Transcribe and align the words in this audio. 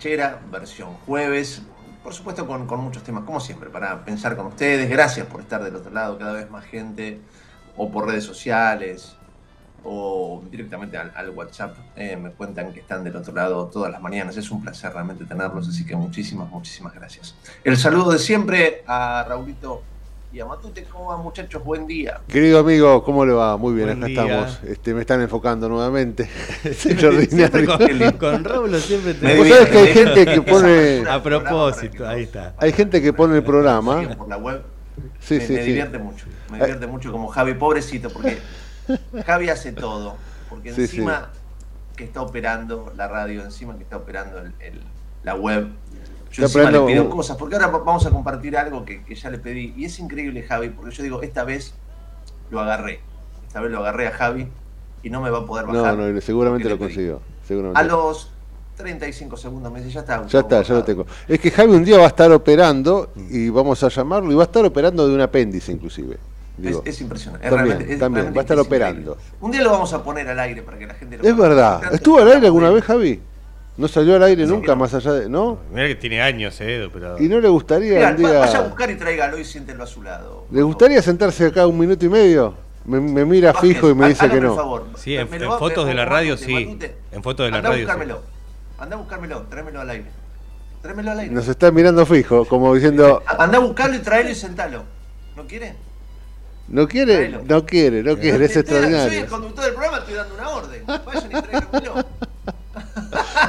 Trinchera, 0.00 0.40
versión 0.50 0.94
jueves. 1.06 1.62
Por 2.02 2.14
supuesto, 2.14 2.46
con, 2.46 2.66
muchos 2.80 3.02
temas, 3.02 3.24
como 3.24 3.38
siempre, 3.38 3.68
para 3.68 4.02
pensar 4.02 4.34
con 4.34 4.46
ustedes. 4.46 4.88
Gracias 4.88 5.26
por 5.26 5.42
estar 5.42 5.62
del 5.62 5.76
otro 5.76 5.90
lado, 5.90 6.18
cada 6.18 6.32
vez 6.32 6.50
más 6.50 6.64
gente, 6.64 7.20
o 7.76 7.90
por 7.90 8.06
redes 8.06 8.24
sociales, 8.24 9.14
o 9.84 10.42
directamente 10.50 10.96
al, 10.96 11.30
WhatsApp. 11.30 11.76
Eh, 11.96 12.16
me 12.16 12.30
cuentan 12.30 12.72
que 12.72 12.80
están 12.80 13.04
del 13.04 13.14
otro 13.16 13.34
lado 13.34 13.66
todas 13.66 13.92
las 13.92 14.00
mañanas. 14.00 14.38
Es 14.38 14.50
un 14.50 14.62
placer 14.62 14.90
realmente 14.94 15.26
tenerlos, 15.26 15.68
así 15.68 15.84
que 15.84 15.94
muchísimas, 15.94 16.48
muchísimas 16.48 16.94
gracias. 16.94 17.34
El 17.62 17.76
saludo 17.76 18.12
de 18.12 18.18
siempre 18.18 18.82
a 18.86 19.26
Raulito 19.28 19.82
y 20.32 20.40
a 20.40 20.46
Matute. 20.46 20.84
¿Cómo 20.84 21.06
va, 21.06 21.16
muchachos? 21.16 21.62
Buen 21.64 21.86
día. 21.86 22.20
Querido 22.28 22.60
amigo, 22.60 23.02
¿cómo 23.02 23.26
le 23.26 23.32
va? 23.32 23.56
Muy 23.56 23.74
bien, 23.74 23.90
acá 23.90 24.06
estamos. 24.06 24.60
Este, 24.64 24.94
me 24.94 25.00
están 25.00 25.20
enfocando 25.20 25.68
nuevamente. 25.68 26.28
siempre 26.72 27.66
con, 27.66 28.12
con 28.18 28.44
Raúl 28.44 28.76
siempre 28.76 29.14
te. 29.14 29.36
¿Vos 29.36 29.48
sabés 29.48 29.68
que 29.68 29.78
hay 29.78 29.86
gente 29.88 30.26
que 30.26 30.42
pone. 30.42 31.04
A 31.08 31.22
propósito, 31.22 32.06
ahí 32.06 32.22
está. 32.22 32.54
Hay 32.58 32.72
gente 32.72 33.02
que 33.02 33.12
pone 33.12 33.36
el 33.36 33.44
programa. 33.44 34.16
Por 34.16 34.28
la 34.28 34.36
web. 34.36 34.62
Sí, 35.18 35.34
me, 35.34 35.46
sí, 35.46 35.52
me 35.54 35.62
divierte 35.62 35.98
mucho. 35.98 36.26
Me 36.50 36.58
divierte 36.58 36.86
mucho 36.86 37.12
como 37.12 37.28
Javi, 37.28 37.54
pobrecito, 37.54 38.10
porque 38.10 38.38
Javi 39.26 39.48
hace 39.48 39.72
todo. 39.72 40.16
Porque 40.48 40.70
encima 40.70 41.30
que 41.96 42.04
está 42.04 42.22
operando 42.22 42.92
la 42.96 43.08
radio, 43.08 43.42
encima 43.42 43.76
que 43.76 43.82
está 43.82 43.96
operando 43.96 44.38
el, 44.38 44.82
la 45.22 45.34
web, 45.34 45.68
yo 46.32 46.44
encima 46.44 46.70
le 46.70 46.80
pido 46.80 47.10
cosas, 47.10 47.36
porque 47.36 47.56
ahora 47.56 47.68
vamos 47.68 48.06
a 48.06 48.10
compartir 48.10 48.56
algo 48.56 48.84
que, 48.84 49.02
ya 49.14 49.30
le 49.30 49.38
pedí. 49.38 49.74
Y 49.76 49.84
es 49.84 49.98
increíble, 49.98 50.42
Javi, 50.42 50.68
porque 50.68 50.94
yo 50.94 51.02
digo, 51.02 51.22
esta 51.22 51.44
vez 51.44 51.74
lo 52.50 52.60
agarré. 52.60 53.00
Esta 53.46 53.60
vez 53.60 53.70
lo 53.70 53.78
agarré 53.78 54.06
a 54.06 54.12
Javi 54.12 54.48
y 55.02 55.10
no 55.10 55.20
me 55.20 55.30
va 55.30 55.38
a 55.38 55.46
poder 55.46 55.66
bajar. 55.66 55.96
No, 55.96 56.08
no, 56.08 56.20
seguramente 56.20 56.68
lo 56.68 56.78
consiguió. 56.78 57.20
A 57.74 57.82
los 57.82 58.30
35 58.76 59.36
segundos 59.36 59.72
me 59.72 59.80
dice, 59.80 59.92
ya 59.92 60.00
está. 60.00 60.24
Ya 60.26 60.40
está, 60.40 60.62
ya 60.62 60.74
lo 60.74 60.84
tengo. 60.84 61.06
Es 61.26 61.40
que 61.40 61.50
Javi 61.50 61.72
un 61.72 61.84
día 61.84 61.98
va 61.98 62.04
a 62.04 62.08
estar 62.08 62.30
operando 62.30 63.10
y 63.28 63.48
vamos 63.48 63.82
a 63.82 63.88
llamarlo 63.88 64.30
y 64.30 64.34
va 64.34 64.42
a 64.42 64.46
estar 64.46 64.64
operando 64.64 65.08
de 65.08 65.14
un 65.14 65.20
apéndice 65.20 65.72
inclusive. 65.72 66.16
es, 66.84 67.00
impresionante. 67.00 67.48
también, 67.48 67.98
también 67.98 68.32
va 68.32 68.38
a 68.38 68.42
estar 68.42 68.58
operando. 68.58 69.18
Un 69.40 69.50
día 69.50 69.62
lo 69.62 69.72
vamos 69.72 69.92
a 69.92 70.02
poner 70.04 70.28
al 70.28 70.38
aire 70.38 70.62
para 70.62 70.78
que 70.78 70.86
la 70.86 70.94
gente 70.94 71.18
lo 71.18 71.24
Es 71.24 71.36
verdad. 71.36 71.92
¿Estuvo 71.92 72.20
al 72.20 72.30
aire 72.30 72.46
alguna 72.46 72.70
vez, 72.70 72.84
Javi? 72.84 73.20
No 73.80 73.88
salió 73.88 74.16
al 74.16 74.22
aire 74.24 74.44
nunca, 74.44 74.74
más 74.74 74.92
allá 74.92 75.14
de. 75.14 75.28
¿No? 75.30 75.58
Mira 75.72 75.88
que 75.88 75.94
tiene 75.94 76.20
años, 76.20 76.54
eh, 76.60 76.90
pero. 76.92 77.18
¿Y 77.18 77.28
no 77.28 77.40
le 77.40 77.48
gustaría 77.48 78.10
un 78.10 78.16
día... 78.16 78.40
Vaya 78.40 78.58
a 78.58 78.62
buscar 78.64 78.90
y 78.90 78.96
tráigalo 78.96 79.38
y 79.38 79.44
siéntelo 79.46 79.84
a 79.84 79.86
su 79.86 80.02
lado. 80.02 80.44
¿Le 80.50 80.60
gustaría 80.60 81.00
sentarse 81.00 81.46
acá 81.46 81.66
un 81.66 81.78
minuto 81.78 82.04
y 82.04 82.10
medio? 82.10 82.54
Me, 82.84 83.00
mira 83.24 83.54
fijo 83.54 83.88
y 83.88 83.94
me 83.94 84.08
dice 84.08 84.28
que 84.28 84.38
no. 84.38 84.54
Favor. 84.54 84.84
Sí, 84.98 85.16
en, 85.16 85.26
fotos 85.26 85.86
de 85.86 85.94
la 85.94 86.04
radio 86.04 86.36
sí. 86.36 86.78
En 87.10 87.22
fotos 87.22 87.46
de 87.46 87.52
la 87.52 87.62
radio. 87.62 87.70
Anda 87.70 87.94
a 87.94 87.96
buscármelo. 87.96 88.22
Anda 88.78 88.96
a 88.96 88.98
buscármelo, 88.98 89.42
tráemelo 89.48 89.80
al 89.80 89.88
aire. 89.88 90.10
Tráemelo 90.82 91.10
al 91.12 91.20
aire. 91.20 91.34
Nos 91.34 91.48
está 91.48 91.70
mirando 91.70 92.04
fijo, 92.04 92.44
como 92.44 92.74
diciendo. 92.74 93.22
Anda 93.38 93.56
a 93.56 93.60
buscarlo 93.62 93.96
y 93.96 94.00
tráelo 94.00 94.28
y 94.28 94.34
sentalo. 94.34 94.84
¿No 95.36 95.46
quiere? 95.46 95.74
¿No 96.68 96.86
quiere? 96.86 97.30
No 97.30 97.64
quiere, 97.64 98.02
no 98.02 98.14
quiere, 98.18 98.44
es 98.44 98.56
extraordinario. 98.58 99.08
Soy 99.08 99.18
el 99.20 99.26
conductor 99.26 99.64
del 99.64 99.72
programa, 99.72 99.98
estoy 100.00 100.14
dando 100.16 100.34
una 100.34 100.48
orden. 100.50 100.84
Vayan 100.86 101.26
y 101.26 101.42
tráiganlo. 101.42 102.04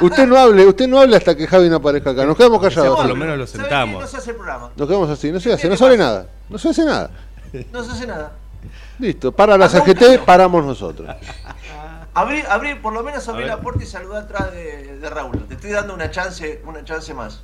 Usted 0.00 0.26
no 0.26 0.36
hable, 0.36 0.66
usted 0.66 0.88
no 0.88 1.00
hable 1.00 1.16
hasta 1.16 1.36
que 1.36 1.46
Javi 1.46 1.68
no 1.68 1.76
aparezca 1.76 2.10
acá. 2.10 2.24
Nos 2.24 2.36
quedamos 2.36 2.60
callados. 2.60 2.96
Por 2.96 3.06
lo 3.06 3.16
menos 3.16 3.38
lo 3.38 3.46
sentamos. 3.46 4.02
No 4.02 4.08
se 4.08 4.16
hace 4.16 4.30
el 4.30 4.36
programa. 4.36 4.70
Nos 4.76 4.88
quedamos 4.88 5.10
así, 5.10 5.30
no 5.30 5.40
se 5.40 5.52
hace, 5.52 5.68
no 5.68 5.76
sale 5.76 5.96
nada. 5.96 6.26
No 6.48 6.58
se 6.58 6.68
hace 6.70 6.84
nada. 6.84 7.10
No 7.70 7.84
se 7.84 7.92
hace 7.92 8.06
nada. 8.06 8.32
Listo, 8.98 9.32
para 9.32 9.58
la 9.58 9.68
CGT, 9.68 10.24
paramos 10.24 10.64
nosotros. 10.64 11.08
Abrí, 12.14 12.42
abrí, 12.46 12.74
por 12.74 12.92
lo 12.92 13.02
menos 13.02 13.26
abrí 13.26 13.46
la 13.46 13.58
puerta 13.58 13.82
y 13.82 13.86
saludé 13.86 14.18
atrás 14.18 14.52
de, 14.52 14.98
de, 14.98 15.08
Raúl. 15.08 15.46
Te 15.48 15.54
estoy 15.54 15.70
dando 15.70 15.94
una 15.94 16.10
chance, 16.10 16.60
una 16.66 16.84
chance 16.84 17.14
más. 17.14 17.40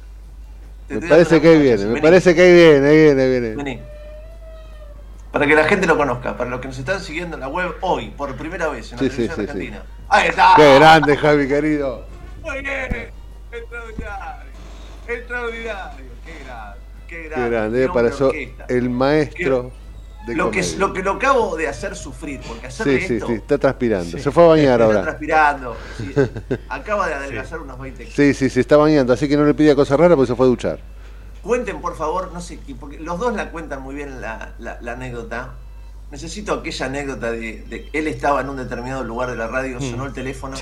me 0.90 1.00
parece 1.00 1.40
que 1.40 1.48
ahí 1.48 1.58
viene, 1.58 1.86
me 1.86 2.02
parece 2.02 2.34
que 2.34 2.42
ahí 2.42 2.54
viene, 2.54 2.86
ahí 2.86 2.96
viene, 2.96 3.22
ahí 3.22 3.30
viene. 3.30 3.56
Vení. 3.56 3.80
Para 5.32 5.46
que 5.46 5.54
la 5.54 5.64
gente 5.64 5.86
lo 5.86 5.96
conozca, 5.96 6.36
para 6.36 6.50
los 6.50 6.60
que 6.60 6.68
nos 6.68 6.78
están 6.78 7.00
siguiendo 7.00 7.36
en 7.36 7.40
la 7.40 7.48
web 7.48 7.76
hoy, 7.80 8.10
por 8.10 8.34
primera 8.36 8.68
vez 8.68 8.92
en 8.92 8.98
la 8.98 9.08
televisión 9.08 9.40
argentina. 9.40 9.82
Ahí 10.08 10.28
está. 10.28 10.52
Qué 10.56 10.74
grande, 10.74 11.16
Javi, 11.16 11.48
querido. 11.48 12.04
Muy 12.48 12.62
bien. 12.62 13.10
Extraordinario. 13.52 14.50
Extraordinario. 15.06 16.04
Qué 16.24 16.44
grande. 16.44 16.80
Qué 17.06 17.22
grande. 17.24 17.44
Qué 17.44 17.50
grande. 17.50 17.88
Para 17.88 18.08
eso, 18.08 18.32
el 18.68 18.90
maestro. 18.90 19.70
De 20.26 20.34
lo, 20.34 20.50
que, 20.50 20.62
lo 20.76 20.92
que 20.92 21.02
lo 21.02 21.12
acabo 21.12 21.56
de 21.56 21.68
hacer 21.68 21.96
sufrir, 21.96 22.40
porque 22.46 22.66
hacerle 22.66 23.00
sí, 23.00 23.14
esto... 23.14 23.28
Sí, 23.28 23.32
sí, 23.32 23.38
está 23.38 23.56
transpirando. 23.56 24.18
Se 24.18 24.30
fue 24.30 24.44
a 24.44 24.46
bañar 24.48 24.82
ahora. 24.82 24.98
Está 24.98 25.10
transpirando. 25.10 25.76
Sí. 25.96 26.14
Acaba 26.68 27.08
de 27.08 27.14
adelgazar 27.14 27.60
unos 27.60 27.78
20 27.78 27.98
kilos. 28.04 28.14
Sí, 28.14 28.34
sí, 28.34 28.50
se 28.50 28.60
está 28.60 28.76
bañando, 28.76 29.14
así 29.14 29.26
que 29.26 29.38
no 29.38 29.44
le 29.46 29.54
pida 29.54 29.74
cosas 29.74 29.98
raras 29.98 30.16
porque 30.16 30.26
se 30.26 30.36
fue 30.36 30.44
a 30.44 30.48
duchar. 30.50 30.80
Cuenten, 31.40 31.80
por 31.80 31.96
favor, 31.96 32.30
no 32.34 32.42
sé, 32.42 32.58
porque 32.78 32.98
los 32.98 33.18
dos 33.18 33.34
la 33.34 33.50
cuentan 33.50 33.80
muy 33.80 33.94
bien 33.94 34.20
la, 34.20 34.52
la, 34.58 34.92
anécdota. 34.92 35.54
Necesito 36.10 36.52
aquella 36.52 36.86
anécdota 36.86 37.30
de, 37.30 37.62
de, 37.62 37.88
él 37.94 38.06
estaba 38.06 38.42
en 38.42 38.50
un 38.50 38.58
determinado 38.58 39.04
lugar 39.04 39.30
de 39.30 39.36
la 39.36 39.46
radio, 39.46 39.80
sonó 39.80 40.04
el 40.04 40.12
teléfono 40.12 40.58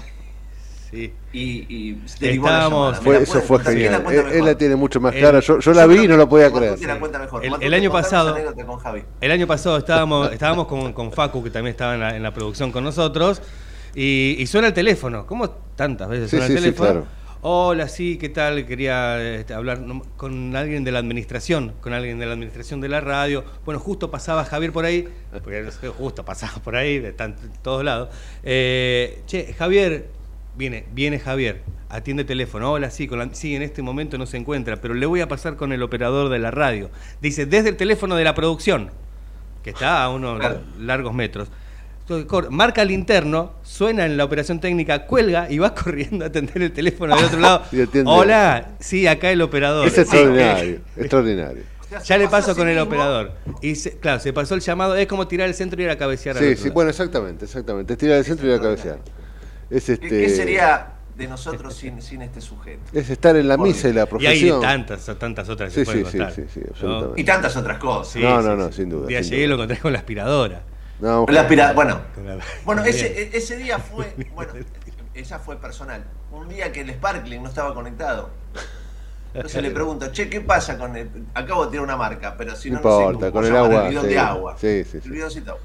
Sí. 0.91 1.13
Y, 1.33 1.41
y 1.69 2.03
Estábamos, 2.21 3.05
eso 3.05 3.41
fue 3.41 3.59
genial. 3.61 4.05
Él, 4.33 4.45
la 4.45 4.57
tiene 4.57 4.77
mucho 4.77 5.01
más 5.01 5.15
clara. 5.15 5.41
Yo, 5.41 5.59
yo 5.59 5.73
la 5.73 5.87
vi 5.87 6.05
y 6.05 6.09
no 6.09 6.17
lo 6.17 6.29
podía 6.29 6.51
creer. 6.51 6.79
El, 7.61 7.75
año 7.75 7.91
pasado, 7.91 8.37
el 9.21 9.31
año 9.33 9.47
pasado 9.47 9.79
estábamos, 9.79 10.33
estábamos 10.33 10.67
con, 10.69 10.93
con 10.93 11.13
Facu, 11.13 11.43
que 11.43 11.51
también 11.51 11.73
estaba 11.73 12.15
en 12.15 12.23
la, 12.23 12.33
producción 12.33 12.71
con 12.71 12.85
nosotros, 12.85 13.43
y, 13.95 14.45
suena 14.47 14.69
el 14.69 14.75
teléfono. 14.75 15.27
¿Cómo 15.27 15.51
tantas 15.51 16.09
veces 16.09 16.31
suena 16.31 16.47
el 16.47 16.55
teléfono? 16.55 17.05
Hola, 17.43 17.87
sí, 17.87 18.17
¿qué 18.19 18.29
tal? 18.29 18.67
Quería 18.67 19.23
este, 19.23 19.55
hablar 19.55 19.81
con 20.17 20.57
alguien 20.57 20.85
de 20.85 20.91
la 20.91 20.99
administración, 20.99 21.75
con 21.81 21.93
alguien 21.93 22.19
de 22.19 22.27
la 22.27 22.33
administración 22.33 22.81
de 22.81 22.89
la 22.89 23.01
radio. 23.01 23.45
Bueno, 23.65 23.79
justo 23.79 24.11
pasaba 24.11 24.45
Javier 24.45 24.73
por 24.73 24.85
ahí, 24.85 25.07
porque 25.45 25.65
justo 25.97 26.25
pasaba 26.25 26.55
por 26.65 26.75
ahí, 26.75 26.97
en 26.97 27.37
todos 27.63 27.85
lados. 27.85 28.09
Eh, 28.43 29.23
che, 29.27 29.53
Javier, 29.53 30.09
viene, 30.57 30.87
viene 30.93 31.19
Javier, 31.19 31.63
atiende 31.89 32.25
teléfono. 32.25 32.73
Hola, 32.73 32.91
sí, 32.91 33.07
con 33.07 33.35
sí, 33.35 33.55
en 33.55 33.63
este 33.63 33.83
momento 33.83 34.19
no 34.19 34.27
se 34.27 34.37
encuentra, 34.37 34.77
pero 34.77 34.95
le 34.95 35.07
voy 35.07 35.21
a 35.21 35.29
pasar 35.29 35.57
con 35.57 35.73
el 35.73 35.83
operador 35.83 36.29
de 36.29 36.39
la 36.39 36.51
radio. 36.51 36.91
Dice, 37.21 37.47
desde 37.47 37.69
el 37.71 37.77
teléfono 37.77 38.17
de 38.17 38.25
la 38.25 38.35
producción, 38.35 38.91
que 39.63 39.71
está 39.71 40.03
a 40.03 40.11
unos 40.11 40.41
largos 40.79 41.15
metros 41.15 41.51
marca 42.51 42.83
el 42.83 42.91
interno, 42.91 43.55
suena 43.63 44.07
en 44.07 44.17
la 44.17 44.25
operación 44.25 44.61
técnica, 44.61 45.07
cuelga 45.07 45.51
y 45.51 45.59
va 45.59 45.75
corriendo 45.83 46.25
a 46.25 46.29
atender 46.29 46.63
el 46.63 46.73
teléfono 46.73 47.17
del 47.17 47.25
otro 47.25 47.41
lado. 47.41 47.63
Hola, 48.07 48.71
sí, 48.79 49.07
acá 49.07 49.31
el 49.31 49.43
operador. 49.43 49.87
Es 49.87 49.99
extraordinario, 49.99 50.81
extraordinario. 50.97 51.63
Ya 52.05 52.19
le 52.19 52.27
paso 52.27 52.57
con 52.57 52.69
el 52.69 52.77
operador. 52.81 53.31
Y 53.63 53.75
claro, 54.01 54.19
se 54.19 54.33
pasó 54.33 54.57
el 54.57 54.61
llamado, 54.61 54.97
es 54.97 55.07
como 55.07 55.29
tirar 55.29 55.47
el 55.47 55.55
centro 55.55 55.81
y 55.81 55.85
ir 55.85 55.91
a 55.91 55.97
cabecear. 55.97 56.37
Sí, 56.37 56.57
sí, 56.57 56.71
bueno, 56.71 56.91
exactamente, 56.91 57.45
exactamente. 57.45 57.93
Es 57.93 57.99
tirar 57.99 58.19
el 58.19 58.25
centro 58.25 58.45
y 58.45 58.51
ir 58.51 58.57
a 58.57 58.61
cabecear. 58.61 58.99
Es 59.71 59.89
este... 59.89 60.09
¿Qué 60.09 60.29
sería 60.29 60.93
de 61.17 61.27
nosotros 61.29 61.75
sin, 61.75 62.03
sin 62.03 62.23
este 62.23 62.41
sujeto? 62.41 62.83
Es 62.93 63.11
estar 63.11 63.37
en 63.37 63.49
la 63.49 63.57
misa 63.57 63.89
y 63.89 63.93
la 63.93 64.07
profesión. 64.07 64.35
Y 64.35 64.53
hay 64.53 64.61
tantas, 64.61 65.11
tantas 65.19 65.49
otras 65.49 65.73
sí, 65.73 65.85
sí, 65.85 66.05
sí, 66.05 66.19
sí, 66.35 66.45
sí, 66.53 66.61
Y 67.17 67.25
tantas 67.25 67.57
otras 67.57 67.79
cosas. 67.79 68.23
no, 68.23 68.43
no, 68.43 68.57
no, 68.57 68.73
sin 68.73 68.91
duda. 68.91 69.11
Y 69.11 69.23
llegué 69.23 69.45
y 69.45 69.47
lo 69.47 69.55
encontré 69.55 69.79
con 69.79 69.93
la 69.93 69.99
aspiradora. 69.99 70.63
No, 71.01 71.27
bueno, 71.27 72.01
bueno 72.65 72.85
ese, 72.87 73.37
ese 73.37 73.57
día 73.57 73.79
fue, 73.79 74.15
bueno, 74.35 74.53
esa 75.15 75.39
fue 75.39 75.57
personal. 75.57 76.05
Un 76.33 76.49
día 76.49 76.73
que 76.73 76.83
el 76.83 76.91
Sparkling 76.91 77.43
no 77.43 77.49
estaba 77.49 77.75
conectado. 77.75 78.31
Entonces 79.35 79.63
le 79.63 79.71
pregunto, 79.71 80.11
che, 80.13 80.31
¿qué 80.31 80.41
pasa 80.41 80.79
con 80.79 80.97
el. 80.97 81.11
Acabo 81.35 81.67
de 81.67 81.73
tirar 81.73 81.85
una 81.85 81.97
marca, 81.97 82.35
pero 82.39 82.57
si 82.57 82.71
no, 82.71 82.81
no, 82.81 83.01
importa, 83.01 83.31
con 83.31 83.45
el 83.45 83.55
agua. 83.55 83.85
El 83.85 83.91
bidón 83.91 84.09
de 84.09 84.19
agua. 84.19 84.57
Sí, 84.59 84.85
sí, 84.85 84.99
sí. 85.01 85.07
El 85.09 85.13
bidoncito. 85.13 85.59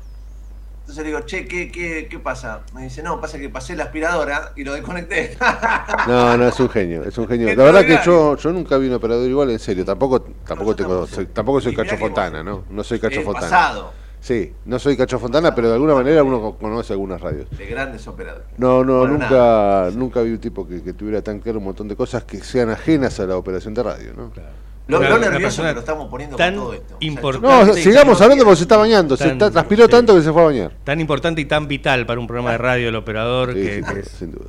Entonces 0.82 1.04
le 1.04 1.10
digo, 1.12 1.22
che, 1.26 1.46
¿qué, 1.46 1.72
qué, 1.72 2.08
¿qué 2.10 2.20
pasa? 2.20 2.62
Me 2.74 2.84
dice, 2.84 3.04
no, 3.04 3.22
pasa 3.22 3.38
que 3.38 3.50
pasé 3.50 3.76
la 3.76 3.86
aspiradora 3.86 4.52
y 4.56 4.64
lo 4.64 4.74
desconecté. 4.74 5.38
no, 6.08 6.38
no, 6.38 6.48
es 6.48 6.60
un 6.60 6.70
genio, 6.70 7.04
es 7.04 7.18
un 7.18 7.28
genio. 7.28 7.56
La 7.56 7.64
verdad 7.64 7.86
que 7.86 8.00
yo, 8.04 8.36
yo 8.36 8.52
nunca 8.52 8.78
vi 8.78 8.88
un 8.88 8.96
operador 8.96 9.30
igual, 9.30 9.52
en 9.52 9.60
serio. 9.60 9.86
Tampoco, 9.86 10.22
tampoco, 10.22 10.76
tengo, 10.76 11.08
soy, 11.08 11.28
tampoco 11.28 11.62
soy 11.62 11.76
Cacho 11.76 11.98
Fontana, 11.98 12.44
¿no? 12.44 12.66
No 12.70 12.84
soy 12.84 13.00
Cacho 13.00 13.22
Fontana. 13.22 13.48
Pasado. 13.48 13.94
Sí, 14.20 14.54
no 14.66 14.78
soy 14.78 14.98
Cacho 14.98 15.18
Fontana, 15.18 15.54
pero 15.56 15.68
de 15.70 15.76
alguna 15.76 15.96
manera 15.96 16.24
uno 16.24 16.56
conoce 16.58 16.94
algunas 16.94 17.22
radios. 17.22 17.50
De 17.58 17.66
grandes 17.66 18.08
operadores. 18.08 18.48
No, 18.58 18.84
no, 18.84 19.08
nunca, 19.08 19.90
nunca 19.94 20.22
vi 20.22 20.32
un 20.32 20.40
tipo 20.40 20.68
que, 20.68 20.94
tuviera 20.94 21.22
tan 21.22 21.40
claro 21.40 21.60
un 21.60 21.66
montón 21.66 21.88
de 21.88 21.96
cosas 21.96 22.24
que 22.24 22.38
sean 22.38 22.70
ajenas 22.70 23.20
a 23.20 23.26
la 23.26 23.38
operación 23.38 23.74
de 23.74 23.84
radio, 23.84 24.14
¿no? 24.16 24.30
Claro. 24.30 24.50
Lo, 24.88 25.00
nervioso 25.18 25.64
que 25.64 25.74
lo 25.74 25.80
estamos 25.80 26.10
poniendo 26.10 26.36
tan 26.36 26.56
con 26.56 26.64
todo 26.64 26.74
esto. 26.74 26.98
Importante 27.00 27.66
no, 27.68 27.74
sigamos 27.74 28.20
hablando 28.22 28.44
porque 28.44 28.58
se 28.58 28.64
está 28.64 28.78
bañando. 28.78 29.16
se 29.16 29.30
está, 29.30 29.50
transpiró 29.50 29.88
tanto 29.88 30.16
que 30.16 30.22
se 30.22 30.32
fue 30.32 30.42
a 30.42 30.46
bañar. 30.46 30.72
Tan 30.84 31.00
importante 31.00 31.40
y 31.40 31.46
tan 31.46 31.68
vital 31.68 32.06
para 32.06 32.20
un 32.20 32.28
programa 32.28 32.52
de 32.52 32.58
radio 32.58 32.90
el 32.90 32.96
operador 32.96 33.54
que, 33.54 33.84
sin 34.04 34.32
duda 34.32 34.48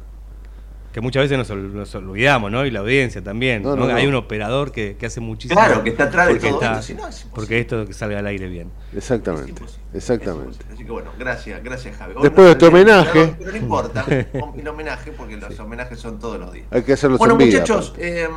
que 0.93 1.00
muchas 1.00 1.29
veces 1.29 1.50
nos, 1.50 1.94
olvidamos, 1.94 2.52
¿no? 2.52 2.67
Y 2.67 2.70
la 2.70 2.81
audiencia 2.81 3.23
también. 3.23 3.67
Hay 3.67 4.06
un 4.06 4.14
operador 4.14 4.73
que, 4.73 4.96
hace 5.05 5.20
muchísimo. 5.20 5.58
Claro, 5.58 5.82
que 5.82 5.90
está 5.90 6.05
atrás 6.05 6.29
de 6.29 6.38
todo 6.38 6.78
esto, 6.78 7.28
Porque 7.35 7.61
esto 7.61 7.87
que 7.87 7.94
salga 7.94 8.19
al 8.19 8.26
aire 8.26 8.49
bien. 8.49 8.70
Exactamente, 8.94 9.62
exactamente. 9.94 10.58
Así 10.73 10.85
que 10.85 10.93
bueno, 10.93 11.11
gracias, 11.19 11.62
gracias 11.64 11.96
Javi. 11.96 12.14
Después 12.23 12.49
de 12.49 12.55
tu 12.56 12.67
homenaje. 12.67 13.35
Pero 13.38 13.50
no 13.50 13.56
importa 13.56 14.05
el 14.56 14.69
homenaje, 14.69 15.12
porque 15.12 15.37
los 15.37 15.58
homenajes 15.58 15.99
son 15.99 16.19
todos 16.19 16.38
los 16.38 16.52
días. 16.52 16.67
Hay 16.70 16.82
que 16.82 16.93
hacerlos 16.93 17.19
bueno, 17.19 17.35
en 17.35 17.38
vida. 17.38 17.61
Bueno, 17.61 17.75
muchachos, 17.75 17.94
eh, 17.99 18.28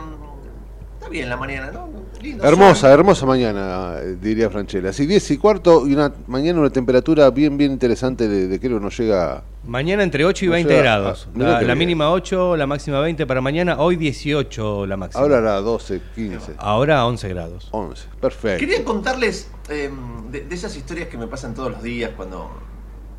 está 1.05 1.09
bien 1.11 1.29
la 1.29 1.37
mañana, 1.37 1.71
¿no? 1.71 2.05
hermosa, 2.41 2.91
hermosa 2.91 3.25
mañana, 3.25 3.97
diría 4.19 4.49
Franchella. 4.49 4.89
Así 4.89 5.05
10 5.05 5.31
y 5.31 5.37
cuarto 5.37 5.87
y 5.87 5.93
una 5.93 6.11
mañana 6.25 6.59
una 6.59 6.71
temperatura 6.71 7.29
bien, 7.29 7.57
bien 7.57 7.71
interesante 7.71 8.27
de, 8.27 8.47
de 8.47 8.59
creo 8.59 8.79
no 8.79 8.89
llega... 8.89 9.43
Mañana 9.63 10.03
entre 10.03 10.25
8 10.25 10.45
y 10.45 10.47
20 10.47 10.77
grados. 10.77 11.27
la, 11.35 11.75
mínima 11.75 12.11
8, 12.11 12.57
la 12.57 12.65
máxima 12.65 12.99
20 13.01 13.25
para 13.27 13.41
mañana. 13.41 13.77
Hoy 13.79 13.95
18 13.95 14.85
la 14.85 14.97
máxima. 14.97 15.21
Ahora 15.21 15.37
era 15.37 15.61
12, 15.61 16.01
15. 16.15 16.53
Ahora 16.57 17.05
11 17.05 17.29
grados. 17.29 17.67
11, 17.71 18.07
perfecto. 18.19 18.59
Quería 18.59 18.83
contarles 18.83 19.49
em, 19.69 20.31
de, 20.31 20.45
esas 20.49 20.75
historias 20.75 21.07
que 21.09 21.17
me 21.17 21.27
pasan 21.27 21.53
todos 21.53 21.71
los 21.71 21.83
días 21.83 22.11
cuando 22.15 22.49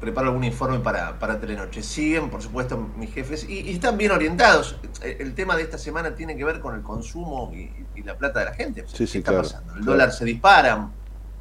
preparo 0.00 0.28
algún 0.28 0.44
informe 0.44 0.78
para, 0.80 1.18
para 1.18 1.40
Telenoche. 1.40 1.82
Siguen, 1.82 2.30
por 2.30 2.42
supuesto, 2.42 2.76
mis 2.96 3.12
jefes 3.12 3.48
y, 3.48 3.70
están 3.70 3.96
bien 3.96 4.12
orientados. 4.12 4.76
El 5.02 5.34
tema 5.34 5.56
de 5.56 5.62
esta 5.62 5.78
semana 5.78 6.14
tiene 6.14 6.36
que 6.36 6.44
ver 6.44 6.60
con 6.60 6.74
el 6.74 6.82
consumo 6.82 7.52
y, 7.54 8.02
la 8.02 8.16
plata 8.16 8.40
de 8.40 8.44
la 8.44 8.54
gente. 8.54 8.84
Sí, 8.86 9.06
sí, 9.06 9.18
está 9.18 9.36
pasando? 9.36 9.74
El 9.74 9.84
dólar 9.84 10.12
se 10.12 10.24
dispara, 10.24 10.90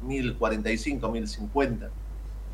1045, 0.02 1.10
1050. 1.10 1.90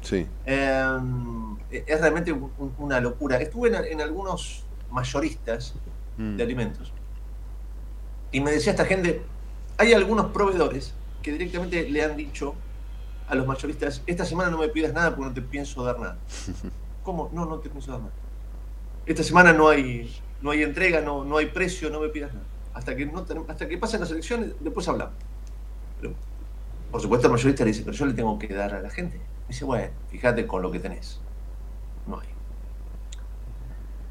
Sí. 0.02 0.26
Em, 0.44 1.56
es 1.70 2.00
realmente 2.00 2.34
una 2.78 3.00
locura. 3.00 3.38
Estuve 3.38 3.90
en, 3.90 4.00
algunos 4.00 4.64
mayoristas 4.90 5.74
mm. 6.18 6.36
de 6.36 6.42
alimentos 6.42 6.92
y 8.32 8.40
me 8.40 8.50
decía 8.50 8.72
esta 8.72 8.86
gente, 8.86 9.22
hay 9.76 9.92
algunos 9.92 10.32
proveedores 10.32 10.94
que 11.20 11.32
directamente 11.32 11.88
le 11.88 12.02
han 12.02 12.16
dicho 12.16 12.54
a 13.28 13.34
los 13.34 13.46
mayoristas, 13.46 14.02
esta 14.06 14.24
semana 14.24 14.50
no 14.50 14.58
me 14.58 14.68
pidas 14.68 14.92
nada 14.92 15.10
porque 15.10 15.28
no 15.28 15.34
te 15.34 15.42
pienso 15.42 15.82
dar 15.82 15.98
nada. 15.98 16.18
¿Cómo? 17.02 17.30
No, 17.32 17.46
no 17.46 17.58
te 17.58 17.68
pienso 17.68 17.90
dar 17.90 18.00
nada. 18.00 18.12
Esta 19.06 19.22
semana 19.22 19.52
no 19.52 19.68
hay, 19.68 20.14
no 20.40 20.50
hay 20.50 20.62
entrega, 20.62 21.00
no, 21.00 21.24
no 21.24 21.38
hay 21.38 21.46
precio, 21.46 21.90
no 21.90 22.00
me 22.00 22.08
pidas 22.08 22.32
nada. 22.32 22.46
Hasta 22.74 22.96
que, 22.96 23.06
no 23.06 23.24
hasta 23.48 23.68
que 23.68 23.78
pasen 23.78 24.00
las 24.00 24.10
elecciones, 24.10 24.52
después 24.60 24.88
hablamos. 24.88 25.14
Pero, 26.00 26.14
por 26.90 27.00
supuesto, 27.00 27.26
el 27.26 27.32
mayorista 27.32 27.64
le 27.64 27.72
dice, 27.72 27.82
pero 27.84 27.96
yo 27.96 28.06
le 28.06 28.14
tengo 28.14 28.38
que 28.38 28.48
dar 28.48 28.74
a 28.74 28.80
la 28.80 28.90
gente. 28.90 29.20
Dice, 29.48 29.64
bueno, 29.64 29.88
fíjate 30.10 30.46
con 30.46 30.62
lo 30.62 30.70
que 30.70 30.78
tenés. 30.78 31.20
No 32.06 32.20
hay. 32.20 32.28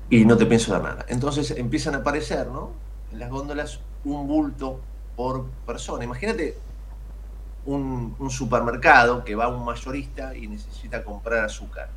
Y 0.09 0.25
no 0.25 0.37
te 0.37 0.45
pienso 0.45 0.71
dar 0.73 0.83
nada. 0.83 1.05
Entonces 1.07 1.51
empiezan 1.51 1.95
a 1.95 1.99
aparecer, 1.99 2.47
¿no? 2.47 2.71
En 3.11 3.19
las 3.19 3.29
góndolas 3.29 3.79
un 4.03 4.27
bulto 4.27 4.79
por 5.15 5.45
persona. 5.65 6.03
Imagínate 6.03 6.57
un, 7.65 8.15
supermercado 8.29 9.23
que 9.23 9.35
va 9.35 9.45
a 9.45 9.47
un 9.49 9.63
mayorista 9.63 10.35
y 10.35 10.47
necesita 10.47 11.03
comprar 11.03 11.45
azúcar. 11.45 11.89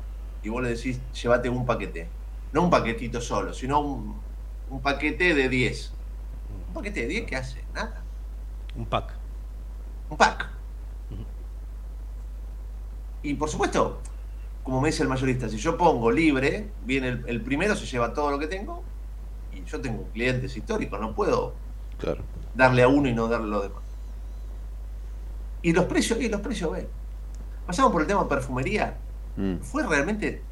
Y 0.43 0.49
vos 0.49 0.63
le 0.63 0.69
decís, 0.69 0.99
llévate 1.13 1.49
un 1.49 1.65
paquete. 1.65 2.07
No 2.53 2.63
un 2.63 2.69
paquetito 2.69 3.19
solo, 3.19 3.53
sino 3.53 3.79
un, 3.79 4.19
un 4.69 4.81
paquete 4.81 5.33
de 5.33 5.49
10. 5.49 5.93
¿Un 6.67 6.73
paquete 6.73 7.01
de 7.01 7.07
10 7.07 7.25
qué 7.25 7.35
hace? 7.35 7.63
Nada. 7.73 8.01
Un 8.75 8.85
pack. 8.85 9.13
Un 10.09 10.17
pack. 10.17 10.49
Y 13.23 13.33
por 13.33 13.49
supuesto, 13.49 13.99
como 14.63 14.81
me 14.81 14.89
dice 14.89 15.01
el 15.01 15.09
mayorista, 15.09 15.49
si 15.49 15.57
yo 15.57 15.77
pongo 15.77 16.11
libre, 16.11 16.69
viene 16.85 17.21
el, 17.25 17.41
primero, 17.41 17.75
se 17.75 17.85
lleva 17.85 18.13
todo 18.13 18.29
lo 18.29 18.37
que 18.37 18.47
tengo, 18.47 18.83
y 19.53 19.63
yo 19.63 19.81
tengo 19.81 20.03
clientes 20.13 20.55
históricos, 20.55 20.99
no 20.99 21.15
puedo 21.15 21.53
darle 22.53 22.83
a 22.83 22.87
uno 22.87 23.09
y 23.09 23.13
no 23.13 23.27
darle 23.27 23.47
a 23.47 23.49
los 23.49 23.63
demás. 23.63 23.84
Y 25.65 25.73
los 25.73 25.85
precios, 25.85 26.21
y 26.21 26.29
los 26.29 26.41
precios, 26.41 26.71
ve. 26.71 26.87
Pasamos 27.65 27.91
por 27.91 27.99
el 27.99 28.07
tema 28.07 28.21
de 28.21 28.29
perfumería. 28.29 28.99
Mm. 29.35 29.55
Fue 29.61 29.83
realmente 29.83 30.43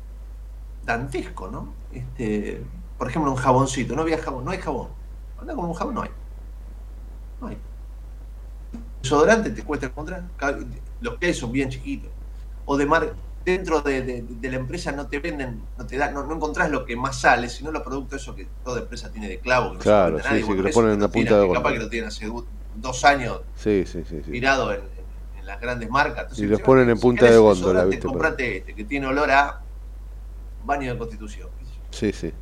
dantesco, 0.84 1.50
¿no? 1.50 1.72
Este, 1.92 2.64
por 2.98 3.10
ejemplo, 3.12 3.30
un 3.30 3.38
jaboncito. 3.38 3.96
No 3.96 4.02
había 4.02 4.18
jabón, 4.18 4.44
no 4.44 4.50
hay 4.50 4.58
jabón. 4.58 4.88
Anda 5.40 5.54
con 5.54 5.66
un 5.66 5.74
jabón, 5.76 5.94
no 5.94 6.02
hay. 6.02 6.10
No 7.40 7.48
hay. 7.48 7.60
Desodorante 9.04 9.52
te 9.52 9.62
cuesta 9.62 9.86
encontrar. 9.86 10.24
Los 11.00 11.20
que 11.20 11.32
son 11.36 11.52
bien 11.52 11.70
chiquitos. 11.70 12.10
O 12.66 12.76
de 12.76 12.88
mar, 12.88 13.14
dentro 13.46 13.82
de, 13.82 14.26
la 14.42 14.56
empresa 14.56 14.92
no 14.94 15.06
te 15.06 15.20
venden, 15.20 15.62
no 15.78 15.86
te 15.86 15.96
da, 15.96 16.10
no, 16.10 16.34
encontrás 16.34 16.72
lo 16.72 16.86
que 16.86 16.96
más 16.96 17.20
sale, 17.20 17.50
sino 17.50 17.72
los 17.72 17.84
productos 17.84 18.20
eso 18.20 18.34
que 18.34 18.48
toda 18.64 18.80
empresa 18.80 19.12
tiene 19.12 19.28
de 19.28 19.38
clavo. 19.38 19.78
claro, 19.78 20.18
sí, 20.18 20.42
sí, 20.42 20.48
que 20.48 20.56
lo 20.56 20.72
ponen 20.72 20.94
en 20.94 21.02
la 21.02 21.08
punta 21.08 21.40
de 21.40 21.54
Capaz 21.54 21.74
que 21.74 21.80
lo 21.80 21.90
tienen 21.90 22.08
hace 22.08 22.26
dos 22.76 23.06
años 23.06 23.42
sí, 23.56 23.84
sí, 23.86 24.04
sí, 24.10 24.20
tirado 24.32 24.74
en, 24.74 24.82
las 25.46 25.60
grandes 25.60 25.90
marcas. 25.90 26.38
y 26.38 26.46
los 26.46 26.62
ponen 26.62 26.90
en 26.90 27.00
punta 27.00 27.30
de 27.30 27.38
góndola, 27.38 27.86
¿viste? 27.86 28.08
Comprate 28.08 28.58
este, 28.58 28.74
que 28.74 28.84
tiene 28.84 29.08
olor 29.08 29.30
a 29.32 29.62
baño 30.66 30.92
de 30.92 30.98
constitución. 30.98 31.50
Sí, 31.92 32.12
sí. 32.12 32.34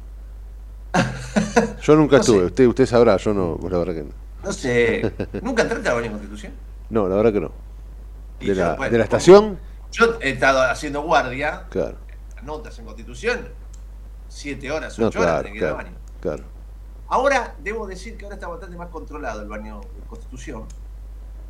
yo 1.82 1.96
nunca 1.96 2.18
estuve, 2.18 2.46
usted, 2.46 2.68
usted 2.68 2.86
sabrá, 2.86 3.18
yo 3.18 3.34
no, 3.34 3.58
la 3.70 3.78
verdad 3.78 3.94
que 3.94 4.04
no. 4.04 4.12
No 4.44 4.54
sé, 4.54 5.14
¿nunca 5.42 5.64
entraste 5.64 5.88
al 5.90 5.96
baño 5.96 6.06
de 6.06 6.12
constitución? 6.12 6.54
No, 6.90 7.08
la 7.08 7.16
verdad 7.16 7.34
que 7.34 7.42
no. 7.42 7.52
¿De, 8.40 8.56
la, 8.56 8.76
¿De 8.76 8.98
la 8.98 9.04
estación? 9.04 9.60
Yo 9.92 10.18
he 10.22 10.32
estado 10.32 10.62
haciendo 10.62 11.02
guardia, 11.02 11.66
claro. 11.70 11.98
notas 12.44 12.78
en 12.80 12.86
constitución, 12.86 13.50
siete 14.28 14.72
horas, 14.72 14.98
ocho 14.98 15.20
horas 15.20 15.44
que 15.44 15.58
ir 15.58 15.66
al 15.66 15.74
baño. 15.76 15.92
Claro. 16.22 16.44
Ahora, 17.08 17.56
debo 17.62 17.88
decir 17.88 18.18
que 18.18 18.26
ahora 18.26 18.36
está 18.36 18.48
bastante 18.48 18.78
más 18.78 18.88
controlado 18.88 19.42
el 19.42 19.50
baño 19.50 19.82
de 19.82 20.08
constitución 20.08 20.66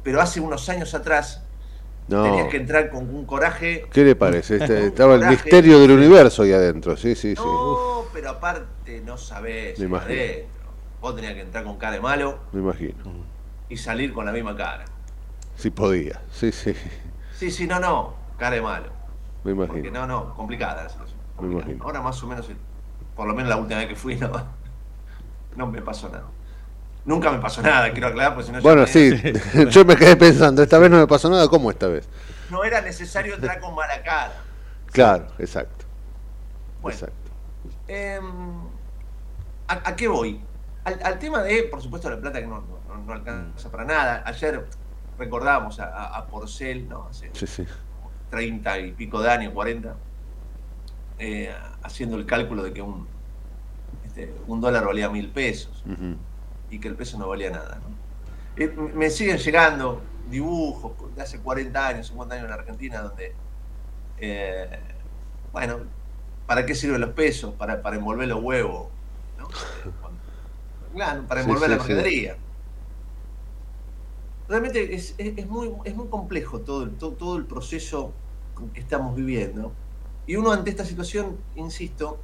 pero 0.03 0.21
hace 0.21 0.39
unos 0.39 0.67
años 0.69 0.93
atrás 0.93 1.43
tenías 2.07 2.47
que 2.47 2.57
entrar 2.57 2.89
con 2.89 3.13
un 3.13 3.25
coraje. 3.25 3.85
¿Qué 3.91 4.03
le 4.03 4.15
parece? 4.15 4.57
Este, 4.57 4.87
estaba 4.87 5.15
el 5.15 5.25
misterio 5.27 5.79
del 5.79 5.91
universo 5.91 6.43
ahí 6.43 6.51
adentro, 6.51 6.97
sí, 6.97 7.15
sí, 7.15 7.33
no, 7.35 8.05
pero 8.13 8.31
aparte 8.31 9.01
no 9.01 9.17
sabés. 9.17 9.79
Me 9.79 9.85
imagino. 9.85 10.47
vos 10.99 11.15
tenías 11.15 11.33
que 11.33 11.41
entrar 11.41 11.63
con 11.63 11.77
cara 11.77 11.93
de 11.93 12.01
malo. 12.01 12.39
Me 12.51 12.59
imagino. 12.59 13.03
Y 13.69 13.77
salir 13.77 14.13
con 14.13 14.25
la 14.25 14.31
misma 14.31 14.55
cara. 14.55 14.85
Si 15.55 15.69
podía, 15.69 16.21
sí, 16.31 16.51
sí. 16.51 16.73
Sí, 17.37 17.51
sí, 17.51 17.67
no, 17.67 17.79
no, 17.79 18.13
cara 18.37 18.55
de 18.55 18.61
malo. 18.61 18.89
Me 19.43 19.51
imagino. 19.51 19.75
Porque 19.75 19.91
no, 19.91 20.05
no, 20.07 20.33
complicada 20.35 20.83
la 20.83 20.89
situación. 20.89 21.19
Me 21.39 21.51
imagino. 21.51 21.83
Ahora 21.83 22.01
más 22.01 22.21
o 22.23 22.27
menos, 22.27 22.49
por 23.15 23.27
lo 23.27 23.33
menos 23.33 23.49
la 23.49 23.57
última 23.57 23.79
vez 23.79 23.89
que 23.89 23.95
fui, 23.95 24.15
no, 24.15 24.31
no 25.55 25.67
me 25.67 25.81
pasó 25.81 26.09
nada. 26.09 26.25
Nunca 27.03 27.31
me 27.31 27.39
pasó 27.39 27.61
nada, 27.61 27.91
quiero 27.91 28.07
aclarar, 28.07 28.35
porque 28.35 28.47
si 28.47 28.51
no... 28.53 28.61
Bueno, 28.61 28.85
sí, 28.85 29.11
yo 29.69 29.85
me 29.85 29.95
quedé 29.95 30.15
pensando, 30.15 30.61
esta 30.61 30.77
vez 30.77 30.91
no 30.91 30.97
me 30.97 31.07
pasó 31.07 31.29
nada, 31.29 31.47
¿cómo 31.47 31.71
esta 31.71 31.87
vez? 31.87 32.07
No 32.51 32.63
era 32.63 32.81
necesario 32.81 33.35
entrar 33.35 33.59
con 33.59 33.73
mala 33.73 34.03
cara. 34.03 34.33
Claro, 34.91 35.27
exacto. 35.39 35.85
Bueno, 36.81 36.95
exacto. 36.95 37.31
Eh, 37.87 38.19
¿a, 39.67 39.89
¿a, 39.89 39.95
qué 39.95 40.07
voy? 40.07 40.41
Al, 40.83 40.99
al, 41.03 41.17
tema 41.17 41.41
de, 41.41 41.63
por 41.63 41.81
supuesto, 41.81 42.09
la 42.09 42.19
plata 42.19 42.39
que 42.39 42.47
no, 42.47 42.63
no, 42.87 42.97
no 43.05 43.13
alcanza 43.13 43.71
para 43.71 43.85
nada. 43.85 44.23
Ayer 44.25 44.65
recordábamos 45.17 45.79
a, 45.79 46.05
a 46.15 46.27
Porcel, 46.27 46.87
¿no? 46.87 47.07
Hace 47.09 47.29
sí, 47.33 47.47
sí. 47.47 47.65
30 48.29 48.79
y 48.79 48.91
pico 48.91 49.21
de 49.21 49.29
años, 49.31 49.53
40, 49.53 49.95
eh, 51.19 51.53
haciendo 51.83 52.17
el 52.17 52.25
cálculo 52.25 52.63
de 52.63 52.73
que 52.73 52.81
un, 52.81 53.07
este, 54.05 54.33
un 54.47 54.61
dólar 54.61 54.85
valía 54.85 55.09
mil 55.09 55.29
pesos 55.29 55.83
Uh 55.85 55.89
-huh. 55.91 56.15
Y 56.71 56.79
que 56.79 56.87
el 56.87 56.95
peso 56.95 57.17
no 57.19 57.27
valía 57.29 57.51
nada. 57.51 57.79
¿no? 57.83 58.63
Eh, 58.63 58.69
me 58.95 59.09
siguen 59.11 59.37
llegando 59.37 60.01
dibujos 60.29 60.93
de 61.15 61.21
hace 61.21 61.39
40 61.39 61.87
años, 61.87 62.07
50 62.07 62.35
años 62.35 62.47
en 62.47 62.53
Argentina, 62.53 63.01
donde, 63.01 63.35
eh, 64.17 64.79
bueno, 65.51 65.79
¿para 66.47 66.65
qué 66.65 66.73
sirven 66.75 67.01
los 67.01 67.11
pesos? 67.11 67.53
Para, 67.55 67.81
para 67.81 67.97
envolver 67.97 68.27
los 68.27 68.41
huevos, 68.43 68.87
¿no? 69.37 69.47
Claro, 70.93 71.23
para 71.25 71.41
envolver 71.41 71.69
Sí, 71.69 71.75
la 71.77 71.81
sí. 71.83 71.87
mercadería. 71.87 72.37
Realmente 74.47 74.93
es, 74.93 75.15
es- 75.17 75.37
es 75.37 75.47
muy, 75.47 75.71
es 75.85 75.95
muy 75.95 76.07
complejo 76.09 76.59
todo, 76.59 76.89
todo, 76.91 77.11
todo 77.13 77.37
el 77.37 77.45
proceso 77.45 78.13
que 78.73 78.79
estamos 78.81 79.15
viviendo. 79.15 79.71
Y 80.27 80.35
uno 80.35 80.51
ante 80.51 80.69
esta 80.69 80.85
situación, 80.85 81.37
insisto, 81.55 82.19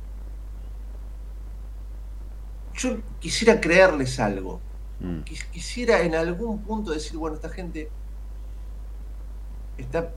yo 2.78 2.98
quisiera 3.20 3.60
creerles 3.60 4.20
algo. 4.20 4.60
Mm. 5.00 5.20
Quis- 5.26 5.46
Quisiera 5.52 6.02
en 6.02 6.16
algún 6.16 6.60
punto 6.60 6.92
decir, 6.92 7.18
bueno, 7.18 7.36
esta 7.36 7.50
gente 7.50 7.90
está 9.78 10.10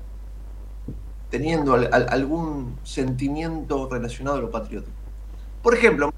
teniendo 1.31 1.75
al- 1.75 1.93
al- 1.93 2.09
algún 2.11 2.79
sentimiento 2.83 3.89
relacionado 3.91 4.39
a 4.39 4.41
lo 4.41 4.51
patriótico. 4.51 4.97
Por 5.63 5.75
ejemplo, 5.75 6.13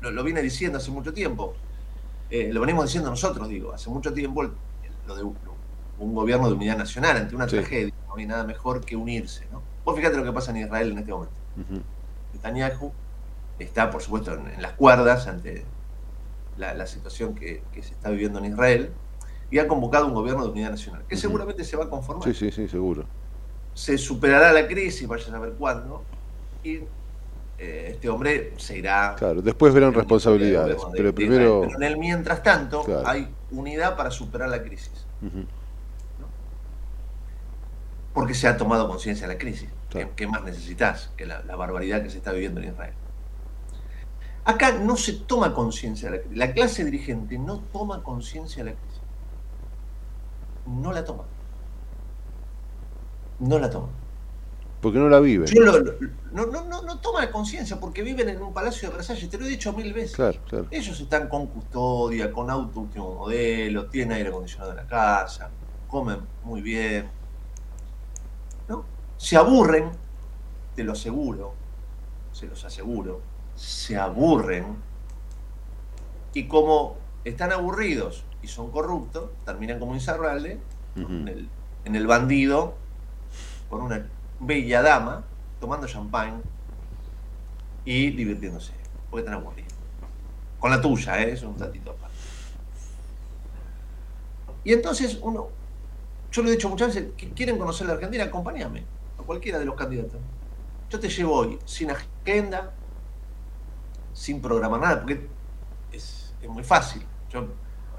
lo, 0.00 0.10
lo 0.10 0.24
vine 0.24 0.42
diciendo 0.42 0.78
hace 0.78 0.90
mucho 0.90 1.12
tiempo, 1.12 1.54
eh, 2.30 2.50
lo 2.52 2.60
venimos 2.60 2.86
diciendo 2.86 3.10
nosotros, 3.10 3.48
digo, 3.48 3.72
hace 3.72 3.88
mucho 3.90 4.12
tiempo 4.12 4.42
el- 4.42 4.52
lo 5.06 5.14
de 5.14 5.22
un, 5.22 5.36
un 5.98 6.14
gobierno 6.14 6.48
de 6.48 6.54
unidad 6.54 6.76
nacional 6.76 7.16
ante 7.16 7.34
una 7.36 7.48
Sí. 7.48 7.56
tragedia, 7.56 7.94
no 8.08 8.16
hay 8.16 8.26
nada 8.26 8.44
mejor 8.44 8.84
que 8.84 8.96
unirse. 8.96 9.46
¿no? 9.52 9.62
Vos 9.84 9.96
fíjate 9.96 10.16
lo 10.16 10.24
que 10.24 10.32
pasa 10.32 10.50
en 10.50 10.58
Israel 10.58 10.90
en 10.92 10.98
este 10.98 11.12
momento. 11.12 11.34
Ujú. 11.56 11.80
Netanyahu 12.34 12.92
está, 13.58 13.90
por 13.90 14.02
supuesto, 14.02 14.34
en, 14.34 14.46
en 14.48 14.62
las 14.62 14.72
cuerdas 14.72 15.26
ante 15.26 15.64
la, 16.58 16.74
la 16.74 16.86
situación 16.86 17.34
que, 17.34 17.62
que 17.72 17.82
se 17.82 17.92
está 17.94 18.10
viviendo 18.10 18.38
en 18.38 18.46
Israel 18.46 18.90
y 19.50 19.58
ha 19.58 19.68
convocado 19.68 20.06
un 20.06 20.14
gobierno 20.14 20.44
de 20.44 20.50
unidad 20.50 20.70
nacional, 20.70 21.04
que 21.08 21.16
seguramente 21.16 21.64
se 21.64 21.76
va 21.76 21.84
a 21.84 21.88
conformar. 21.90 22.24
Sí, 22.28 22.34
sí, 22.34 22.50
sí, 22.50 22.68
seguro. 22.68 23.04
Se 23.74 23.96
superará 23.98 24.52
la 24.52 24.66
crisis, 24.66 25.06
vaya 25.06 25.24
a 25.24 25.30
saber 25.30 25.52
cuándo, 25.52 26.02
y 26.64 26.80
eh, 27.58 27.88
este 27.92 28.08
hombre 28.08 28.54
se 28.56 28.78
irá. 28.78 29.14
Claro, 29.16 29.40
después 29.42 29.72
verán 29.72 29.92
responsabilidades, 29.94 30.76
de- 30.76 30.82
pero 30.96 31.14
primero... 31.14 31.60
Pero 31.62 31.76
en 31.76 31.82
el 31.82 31.96
mientras 31.98 32.42
tanto, 32.42 32.82
Claro. 32.82 33.06
hay 33.06 33.28
unidad 33.50 33.96
para 33.96 34.10
superar 34.10 34.48
la 34.48 34.62
crisis, 34.62 35.06
porque 38.12 38.34
se 38.34 38.48
ha 38.48 38.56
tomado 38.56 38.88
conciencia 38.88 39.28
de 39.28 39.34
la 39.34 39.38
crisis. 39.38 39.68
Claro. 39.90 40.08
¿Qué, 40.08 40.14
qué 40.16 40.26
más 40.26 40.42
necesitas 40.42 41.12
que 41.16 41.26
la, 41.26 41.42
la 41.44 41.54
barbaridad 41.54 42.02
que 42.02 42.10
se 42.10 42.16
está 42.18 42.32
viviendo 42.32 42.60
en 42.60 42.70
Israel? 42.70 42.94
Acá 44.46 44.72
no 44.72 44.96
se 44.96 45.12
toma 45.12 45.52
conciencia 45.52 46.08
de 46.08 46.16
la 46.16 46.22
crisis. 46.22 46.38
La 46.38 46.52
clase 46.52 46.84
dirigente 46.84 47.36
no 47.38 47.58
toma 47.72 48.02
conciencia 48.02 48.62
de 48.64 48.70
la 48.70 48.76
crisis. 48.76 49.00
No 50.66 50.92
la 50.92 51.04
toma. 51.04 51.24
No 53.40 53.58
la 53.58 53.68
toma. 53.68 53.88
Porque 54.80 54.98
no 54.98 55.08
la 55.08 55.18
viven. 55.20 55.48
Yo 55.48 55.62
lo- 55.62 55.78
lo- 55.78 55.94
no, 56.32 56.46
no, 56.46 56.64
no, 56.64 56.82
no 56.82 56.98
toma 57.00 57.28
conciencia 57.30 57.80
porque 57.80 58.02
viven 58.02 58.28
en 58.28 58.40
un 58.40 58.52
palacio 58.54 58.88
de 58.88 58.96
Versalles. 58.96 59.28
Te 59.28 59.36
lo 59.38 59.46
he 59.46 59.48
dicho 59.48 59.72
mil 59.72 59.92
veces. 59.92 60.14
Claro, 60.14 60.38
claro. 60.48 60.66
Ellos 60.70 61.00
están 61.00 61.28
con 61.28 61.46
custodia, 61.48 62.30
con 62.32 62.48
auto 62.50 62.80
último 62.80 63.14
modelo, 63.14 63.86
tienen 63.86 64.16
aire 64.16 64.28
acondicionado 64.28 64.70
en 64.72 64.76
la 64.76 64.86
casa, 64.86 65.50
comen 65.88 66.20
muy 66.44 66.62
bien. 66.62 67.10
¿no? 68.68 68.84
Se 69.16 69.36
aburren, 69.36 69.90
te 70.74 70.84
lo 70.84 70.92
aseguro, 70.92 71.54
se 72.32 72.46
los 72.46 72.64
aseguro, 72.64 73.20
se 73.56 73.96
aburren. 73.96 74.76
Y 76.34 76.46
como 76.46 76.96
están 77.24 77.52
aburridos 77.52 78.24
y 78.42 78.46
son 78.46 78.70
corruptos, 78.70 79.30
terminan 79.44 79.78
como 79.78 79.94
Insaurralde. 79.94 80.60
Ujú. 80.96 81.12
en, 81.12 81.28
el, 81.28 81.48
en 81.84 81.96
el 81.96 82.06
bandido, 82.06 82.74
con 83.68 83.82
una 83.82 84.06
bella 84.40 84.82
dama, 84.82 85.24
tomando 85.60 85.86
champán 85.86 86.42
y 87.84 88.10
divirtiéndose, 88.10 88.72
porque 89.10 89.24
están 89.24 89.40
aburridos. 89.40 89.72
Con 90.58 90.70
la 90.70 90.80
tuya, 90.80 91.22
¿eh? 91.22 91.32
es 91.32 91.42
un 91.42 91.58
ratito 91.58 91.90
aparte. 91.90 92.14
Y 94.64 94.72
entonces 94.72 95.18
uno, 95.22 95.48
yo 96.32 96.42
lo 96.42 96.48
he 96.48 96.52
dicho 96.52 96.68
muchas 96.68 96.94
veces, 96.94 97.12
que 97.16 97.30
quieren 97.30 97.58
conocer 97.58 97.86
la 97.86 97.92
Argentina, 97.94 98.24
acompáñame, 98.24 98.84
a 99.18 99.22
cualquiera 99.22 99.58
de 99.58 99.64
los 99.64 99.76
candidatos. 99.76 100.18
Yo 100.90 100.98
te 100.98 101.08
llevo 101.08 101.34
hoy 101.34 101.58
sin 101.64 101.90
agenda, 101.90 102.72
sin 104.16 104.40
programar 104.40 104.80
nada, 104.80 105.00
porque 105.00 105.28
es, 105.92 106.32
es 106.40 106.48
muy 106.48 106.64
fácil. 106.64 107.04
Yo, 107.30 107.48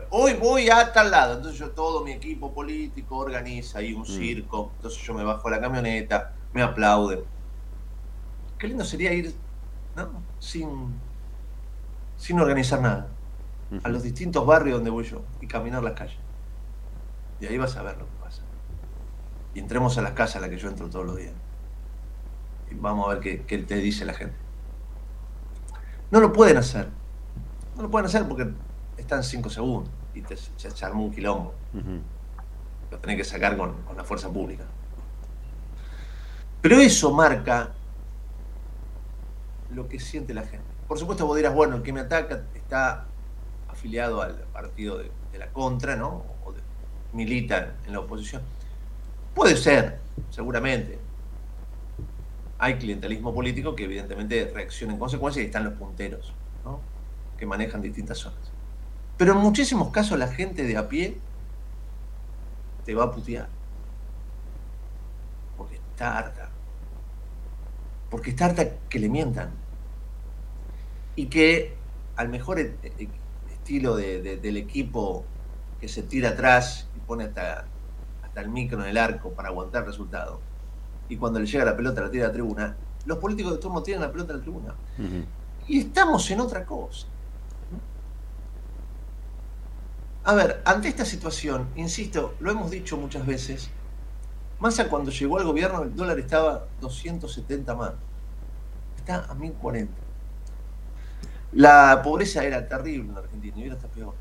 hoy 0.10 0.34
voy 0.34 0.68
a 0.68 0.92
tal 0.92 1.12
lado, 1.12 1.36
entonces 1.36 1.60
yo 1.60 1.70
todo 1.70 2.04
mi 2.04 2.12
equipo 2.12 2.52
político 2.52 3.18
organiza 3.18 3.80
ahí 3.80 3.94
un 3.94 4.04
circo, 4.04 4.72
entonces 4.78 5.00
yo 5.04 5.14
me 5.14 5.24
bajo 5.24 5.48
a 5.48 5.52
la 5.52 5.62
camioneta, 5.62 6.34
me 6.54 6.64
aplauden. 6.64 7.20
Qué 8.58 8.68
lindo 8.68 8.84
sería 8.84 9.14
ir 9.14 9.32
¿no? 9.96 10.10
sin, 10.40 10.96
sin 12.18 12.40
organizar 12.40 12.82
nada 12.82 13.10
a 13.84 13.90
los 13.90 14.02
distintos 14.02 14.44
barrios 14.44 14.78
donde 14.78 14.90
voy 14.90 15.04
yo 15.04 15.22
y 15.40 15.46
caminar 15.46 15.84
las 15.84 15.94
calles. 15.94 16.18
Y 17.40 17.46
ahí 17.46 17.60
vas 17.60 17.78
a 17.78 17.84
ver 17.84 17.96
lo 17.96 18.06
que 18.06 18.24
pasa. 18.24 18.42
Y 19.54 19.60
entremos 19.60 19.96
a 20.00 20.02
las 20.02 20.14
casas 20.14 20.38
a 20.38 20.40
las 20.40 20.50
que 20.50 20.58
yo 20.58 20.68
entro 20.68 20.90
todos 20.90 21.06
los 21.06 21.18
días. 21.18 21.34
Y 22.72 22.74
vamos 22.74 23.08
a 23.08 23.14
ver 23.14 23.20
qué, 23.20 23.44
qué 23.44 23.60
te 23.60 23.76
dice 23.76 24.04
la 24.04 24.16
gente. 24.16 24.47
No 26.12 26.20
lo 26.20 26.32
pueden 26.34 26.58
hacer. 26.58 26.88
No 27.76 27.84
lo 27.84 27.92
pueden 27.92 28.06
hacer 28.08 28.28
porque 28.28 28.50
están 28.98 29.24
cinco 29.24 29.50
segundos 29.50 29.92
y 30.14 30.22
te, 30.22 30.36
se, 30.38 30.72
se 30.72 30.86
armó 30.86 31.06
un 31.06 31.12
quilombo. 31.12 31.54
Lo 32.92 32.98
tenés 33.00 33.18
que 33.18 33.24
sacar 33.24 33.58
con, 33.58 33.74
con 33.84 33.98
la 33.98 34.04
fuerza 34.04 34.30
pública. 34.30 34.64
Pero 36.62 36.78
eso 36.78 37.12
marca 37.14 37.72
lo 39.74 39.88
que 39.88 40.00
siente 40.00 40.34
la 40.34 40.42
gente. 40.44 40.66
Por 40.88 40.98
supuesto, 40.98 41.26
vos 41.28 41.36
dirás, 41.36 41.54
bueno, 41.54 41.76
el 41.76 41.84
que 41.84 41.92
me 41.94 42.00
ataca 42.00 42.44
está 42.56 43.06
afiliado 43.68 44.22
al 44.22 44.34
partido 44.54 44.98
de, 44.98 45.12
de 45.32 45.38
la 45.38 45.48
contra, 45.52 45.96
¿no? 45.96 46.24
O 46.46 46.52
de- 46.54 46.62
milita 47.14 47.76
en 47.86 47.94
la 47.94 48.00
oposición. 48.00 48.42
Puede 49.36 49.56
ser, 49.58 50.00
seguramente. 50.30 50.98
Hay 52.60 52.76
clientelismo 52.76 53.34
político 53.34 53.76
que 53.76 53.84
evidentemente 53.84 54.52
reacciona 54.54 54.94
en 54.94 55.00
consecuencia 55.00 55.42
y 55.42 55.46
están 55.46 55.64
los 55.64 55.74
punteros, 55.74 56.34
¿no? 56.66 56.80
Que 57.38 57.46
manejan 57.46 57.82
distintas 57.82 58.18
zonas. 58.18 58.40
Pero 59.18 59.34
en 59.34 59.40
muchísimos 59.40 59.90
casos 59.92 60.18
la 60.18 60.28
gente 60.28 60.64
de 60.64 60.78
a 60.78 60.90
pie 60.90 61.18
te 62.86 62.96
va 62.96 63.06
a 63.06 63.12
putear. 63.12 63.48
Porque 65.56 65.76
está 65.76 66.18
harta. 66.18 66.50
Porque 68.10 68.30
está 68.32 68.46
harta 68.46 68.70
que 68.90 69.00
le 69.00 69.10
mientan. 69.10 69.52
Y 71.16 71.28
que 71.28 71.76
al 72.16 72.30
mejor 72.30 72.60
e- 72.60 72.76
e- 72.84 73.10
estilo 73.52 73.96
de- 73.96 74.22
de- 74.22 74.38
del 74.38 74.58
equipo 74.58 75.26
que 75.80 75.88
se 75.88 76.02
tira 76.04 76.30
atrás 76.30 76.88
y 76.96 77.00
pone 77.02 77.26
hasta, 77.26 77.66
hasta 78.24 78.42
el 78.42 78.50
micro 78.50 78.82
en 78.82 78.88
el 78.90 78.98
arco 78.98 79.32
para 79.32 79.50
aguantar 79.50 79.82
el 79.84 79.88
resultado. 79.90 80.40
Y 81.10 81.18
cuando 81.18 81.40
le 81.40 81.46
llega 81.46 81.66
la 81.66 81.76
pelota 81.76 82.02
la 82.02 82.12
tira 82.12 82.26
a 82.26 82.28
la 82.28 82.34
tribuna, 82.34 82.76
los 83.06 83.18
políticos 83.18 83.54
de 83.54 83.60
turno 83.60 83.82
tiran 83.82 84.02
la 84.02 84.12
pelota 84.12 84.34
a 84.34 84.38
la 84.38 84.42
tribuna. 84.42 84.76
Y 85.68 85.80
estamos 85.80 86.30
en 86.32 86.40
otra 86.40 86.66
cosa. 86.66 87.08
A 90.24 90.34
ver, 90.34 90.62
ante 90.66 90.90
esta 90.90 91.06
situación, 91.06 91.70
insisto, 91.76 92.36
lo 92.42 92.52
hemos 92.52 92.70
dicho 92.70 92.98
muchas 92.98 93.26
veces, 93.26 93.70
Massa 94.60 94.90
cuando 94.90 95.12
llegó 95.12 95.38
al 95.38 95.46
gobierno 95.46 95.84
el 95.84 95.96
dólar 95.96 96.18
estaba 96.20 96.66
270 96.82 97.76
más. 97.76 97.94
Está 98.98 99.26
a 99.26 99.36
1040. 99.36 99.94
La 101.54 102.02
pobreza 102.04 102.44
era 102.44 102.68
terrible 102.68 103.12
en 103.12 103.18
Argentina 103.18 103.56
y 103.58 103.64
ahora 103.64 103.76
está 103.76 103.88
peor. 103.88 104.16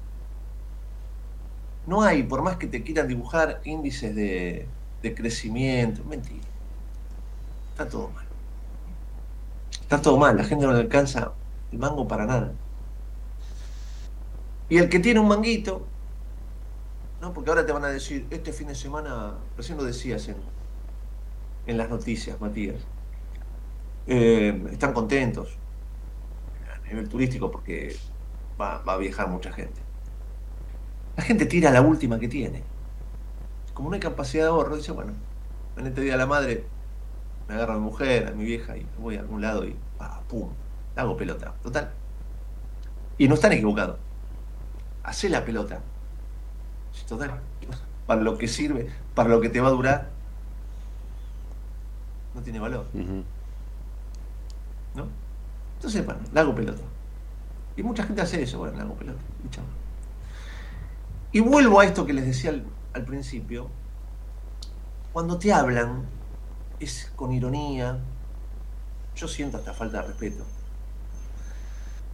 No 1.86 2.02
hay, 2.02 2.22
por 2.22 2.42
más 2.42 2.56
que 2.56 2.66
te 2.66 2.82
quieran 2.82 3.08
dibujar 3.08 3.60
índices 3.64 4.14
de, 4.14 4.68
de 5.02 5.14
crecimiento, 5.14 6.04
mentira. 6.04 6.46
Está 7.76 7.86
todo 7.90 8.08
mal. 8.08 8.24
Está 9.82 10.00
todo 10.00 10.16
mal, 10.16 10.34
la 10.34 10.44
gente 10.44 10.64
no 10.64 10.72
le 10.72 10.80
alcanza 10.80 11.32
el 11.70 11.78
mango 11.78 12.08
para 12.08 12.24
nada. 12.24 12.54
Y 14.70 14.78
el 14.78 14.88
que 14.88 14.98
tiene 14.98 15.20
un 15.20 15.28
manguito, 15.28 15.86
¿no? 17.20 17.34
porque 17.34 17.50
ahora 17.50 17.66
te 17.66 17.72
van 17.72 17.84
a 17.84 17.88
decir, 17.88 18.26
este 18.30 18.54
fin 18.54 18.68
de 18.68 18.74
semana, 18.74 19.34
recién 19.58 19.76
lo 19.76 19.84
decías 19.84 20.26
en, 20.28 20.36
en 21.66 21.76
las 21.76 21.90
noticias, 21.90 22.40
Matías, 22.40 22.76
eh, 24.06 24.68
están 24.72 24.94
contentos 24.94 25.58
a 26.74 26.88
nivel 26.88 27.10
turístico 27.10 27.50
porque 27.50 27.94
va, 28.58 28.76
a 28.76 28.96
viajar 28.96 29.28
mucha 29.28 29.52
gente. 29.52 29.82
La 31.14 31.24
gente 31.24 31.44
tira 31.44 31.70
la 31.70 31.82
última 31.82 32.18
que 32.18 32.28
tiene. 32.28 32.62
Como 33.74 33.90
no 33.90 33.96
hay 33.96 34.00
capacidad 34.00 34.44
de 34.44 34.48
ahorro, 34.48 34.78
dice, 34.78 34.92
bueno, 34.92 35.12
en 35.76 35.88
este 35.88 36.00
día 36.00 36.16
la 36.16 36.24
madre 36.24 36.64
me 37.48 37.54
agarro 37.54 37.74
a 37.74 37.76
mi 37.76 37.82
mujer, 37.82 38.28
a 38.28 38.32
mi 38.32 38.44
vieja 38.44 38.76
y 38.76 38.86
voy 38.98 39.16
a 39.16 39.20
algún 39.20 39.40
lado 39.40 39.64
y 39.64 39.76
pa, 39.98 40.20
pum, 40.28 40.50
hago 40.96 41.16
pelota. 41.16 41.54
Total. 41.62 41.90
Y 43.18 43.28
no 43.28 43.34
están 43.34 43.52
equivocados. 43.52 43.98
Hacé 45.02 45.28
la 45.28 45.44
pelota. 45.44 45.80
Total. 47.08 47.40
Para 48.06 48.20
lo 48.22 48.38
que 48.38 48.48
sirve, 48.48 48.88
para 49.14 49.28
lo 49.28 49.40
que 49.40 49.48
te 49.48 49.60
va 49.60 49.68
a 49.68 49.72
durar, 49.72 50.10
no 52.34 52.42
tiene 52.42 52.58
valor. 52.58 52.86
Uh 52.92 52.98
-huh. 52.98 53.24
¿No? 54.94 55.08
Entonces, 55.76 56.04
bueno, 56.04 56.20
la 56.32 56.40
hago 56.40 56.54
pelota. 56.54 56.82
Y 57.76 57.82
mucha 57.82 58.04
gente 58.04 58.22
hace 58.22 58.42
eso, 58.42 58.58
bueno, 58.58 58.76
la 58.76 58.82
hago 58.84 58.94
pelota. 58.94 59.20
Y, 59.44 59.50
chao. 59.50 59.64
y 61.32 61.40
vuelvo 61.40 61.80
a 61.80 61.84
esto 61.84 62.06
que 62.06 62.12
les 62.12 62.26
decía 62.26 62.50
al, 62.50 62.64
al 62.94 63.04
principio. 63.04 63.68
Cuando 65.12 65.38
te 65.38 65.52
hablan, 65.52 66.06
es 66.80 67.10
con 67.16 67.32
ironía. 67.32 67.98
Yo 69.14 69.28
siento 69.28 69.56
hasta 69.56 69.72
falta 69.72 70.02
de 70.02 70.08
respeto. 70.08 70.44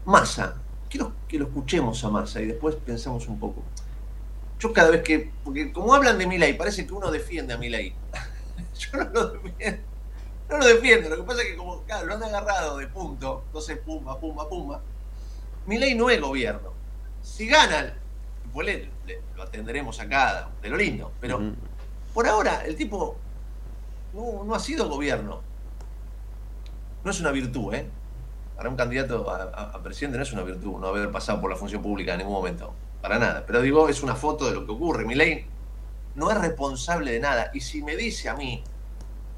Massa, 0.04 0.54
quiero 0.88 1.12
que 1.28 1.38
lo 1.38 1.46
escuchemos 1.46 2.02
a 2.04 2.10
Massa 2.10 2.40
y 2.40 2.46
después 2.46 2.76
pensemos 2.76 3.26
un 3.28 3.38
poco. 3.38 3.62
Yo 4.58 4.72
cada 4.72 4.90
vez 4.90 5.02
que, 5.02 5.32
porque 5.42 5.72
como 5.72 5.94
hablan 5.94 6.18
de 6.18 6.26
Milei, 6.26 6.56
parece 6.56 6.86
que 6.86 6.92
uno 6.92 7.10
defiende 7.10 7.54
a 7.54 7.58
Milei. 7.58 7.94
Yo 8.78 8.98
no 8.98 9.10
lo 9.10 9.28
defiendo. 9.28 9.82
No 10.48 10.58
lo 10.58 10.66
defiendo, 10.66 11.08
lo 11.08 11.16
que 11.16 11.22
pasa 11.22 11.42
es 11.42 11.48
que 11.48 11.56
como 11.56 11.82
claro, 11.82 12.06
lo 12.06 12.14
han 12.14 12.22
agarrado 12.22 12.76
de 12.76 12.86
punto, 12.86 13.44
entonces 13.46 13.78
pumba, 13.78 14.20
pumba, 14.20 14.48
pumba. 14.48 14.82
Milei 15.66 15.94
no 15.94 16.10
es 16.10 16.20
gobierno. 16.20 16.72
Si 17.22 17.46
gana, 17.46 17.94
pues 18.52 18.66
le, 18.66 18.90
le, 19.06 19.22
lo 19.34 19.44
atenderemos 19.44 19.98
acá, 19.98 20.50
de 20.60 20.68
lo 20.68 20.76
lindo. 20.76 21.12
Pero 21.20 21.38
uh 21.38 21.40
-huh. 21.40 21.54
por 22.12 22.28
ahora 22.28 22.66
el 22.66 22.76
tipo 22.76 23.16
no, 24.12 24.44
no, 24.44 24.54
ha 24.54 24.60
sido 24.60 24.88
gobierno. 24.88 25.42
No 27.04 27.10
es 27.10 27.20
una 27.20 27.30
virtud, 27.30 27.74
¿eh? 27.74 27.86
Para 28.56 28.68
un 28.68 28.76
candidato 28.76 29.28
a, 29.30 29.42
a, 29.42 29.62
a, 29.76 29.82
presidente 29.82 30.18
no 30.18 30.22
es 30.22 30.32
una 30.32 30.42
virtud 30.42 30.78
no 30.78 30.88
haber 30.88 31.10
pasado 31.10 31.40
por 31.40 31.50
la 31.50 31.56
función 31.56 31.82
pública 31.82 32.12
en 32.12 32.18
ningún 32.18 32.34
momento. 32.34 32.72
Para 33.00 33.18
nada. 33.18 33.44
Pero 33.46 33.60
digo, 33.60 33.88
es 33.88 34.02
una 34.02 34.14
foto 34.14 34.46
de 34.46 34.54
lo 34.54 34.64
que 34.64 34.72
ocurre. 34.72 35.04
Mi 35.04 35.14
ley 35.14 35.46
no 36.14 36.30
es 36.30 36.38
responsable 36.38 37.12
de 37.12 37.20
nada. 37.20 37.50
Y 37.54 37.60
si 37.60 37.82
me 37.82 37.96
dice 37.96 38.28
a 38.28 38.34
mí 38.34 38.62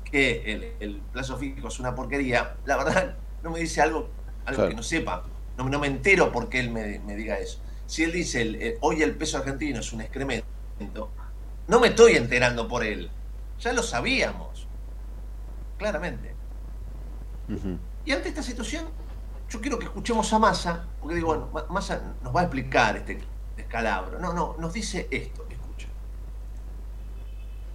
que 0.04 0.42
el, 0.52 0.72
el 0.80 1.00
plazo 1.12 1.36
fijo 1.38 1.68
es 1.68 1.80
una 1.80 1.94
porquería, 1.94 2.56
la 2.66 2.76
verdad 2.76 3.16
no 3.42 3.50
me 3.50 3.60
dice 3.60 3.80
algo, 3.80 4.08
algo 4.44 4.56
claro. 4.56 4.68
que 4.68 4.76
no 4.76 4.82
sepa. 4.82 5.24
No, 5.56 5.68
no, 5.68 5.78
me 5.78 5.86
entero 5.86 6.32
por 6.32 6.48
qué 6.48 6.60
él 6.60 6.70
me, 6.70 6.98
me 7.00 7.14
diga 7.14 7.38
eso. 7.38 7.60
Si 7.86 8.02
él 8.02 8.12
dice, 8.12 8.42
el, 8.42 8.56
el, 8.56 8.78
hoy 8.80 9.02
el 9.02 9.14
peso 9.14 9.38
argentino 9.38 9.80
es 9.80 9.92
un 9.92 10.00
excremento, 10.00 10.46
no 11.68 11.80
me 11.80 11.88
estoy 11.88 12.14
enterando 12.14 12.66
por 12.66 12.82
él. 12.84 13.10
Ya 13.60 13.72
lo 13.72 13.82
sabíamos 13.82 14.53
claramente. 15.78 16.34
Uh 17.48 17.52
-huh. 17.52 17.78
Y 18.04 18.12
ante 18.12 18.28
esta 18.28 18.42
situación, 18.42 18.86
yo 19.48 19.60
quiero 19.60 19.78
que 19.78 19.84
escuchemos 19.84 20.32
a 20.32 20.38
Massa, 20.38 20.86
porque 21.00 21.16
digo, 21.16 21.28
bueno, 21.28 21.66
Massa 21.70 22.00
nos 22.22 22.34
va 22.34 22.40
a 22.40 22.44
explicar 22.44 22.96
este 22.96 23.20
descalabro. 23.56 24.18
No, 24.18 24.32
no, 24.32 24.56
nos 24.58 24.72
dice 24.72 25.08
esto. 25.10 25.43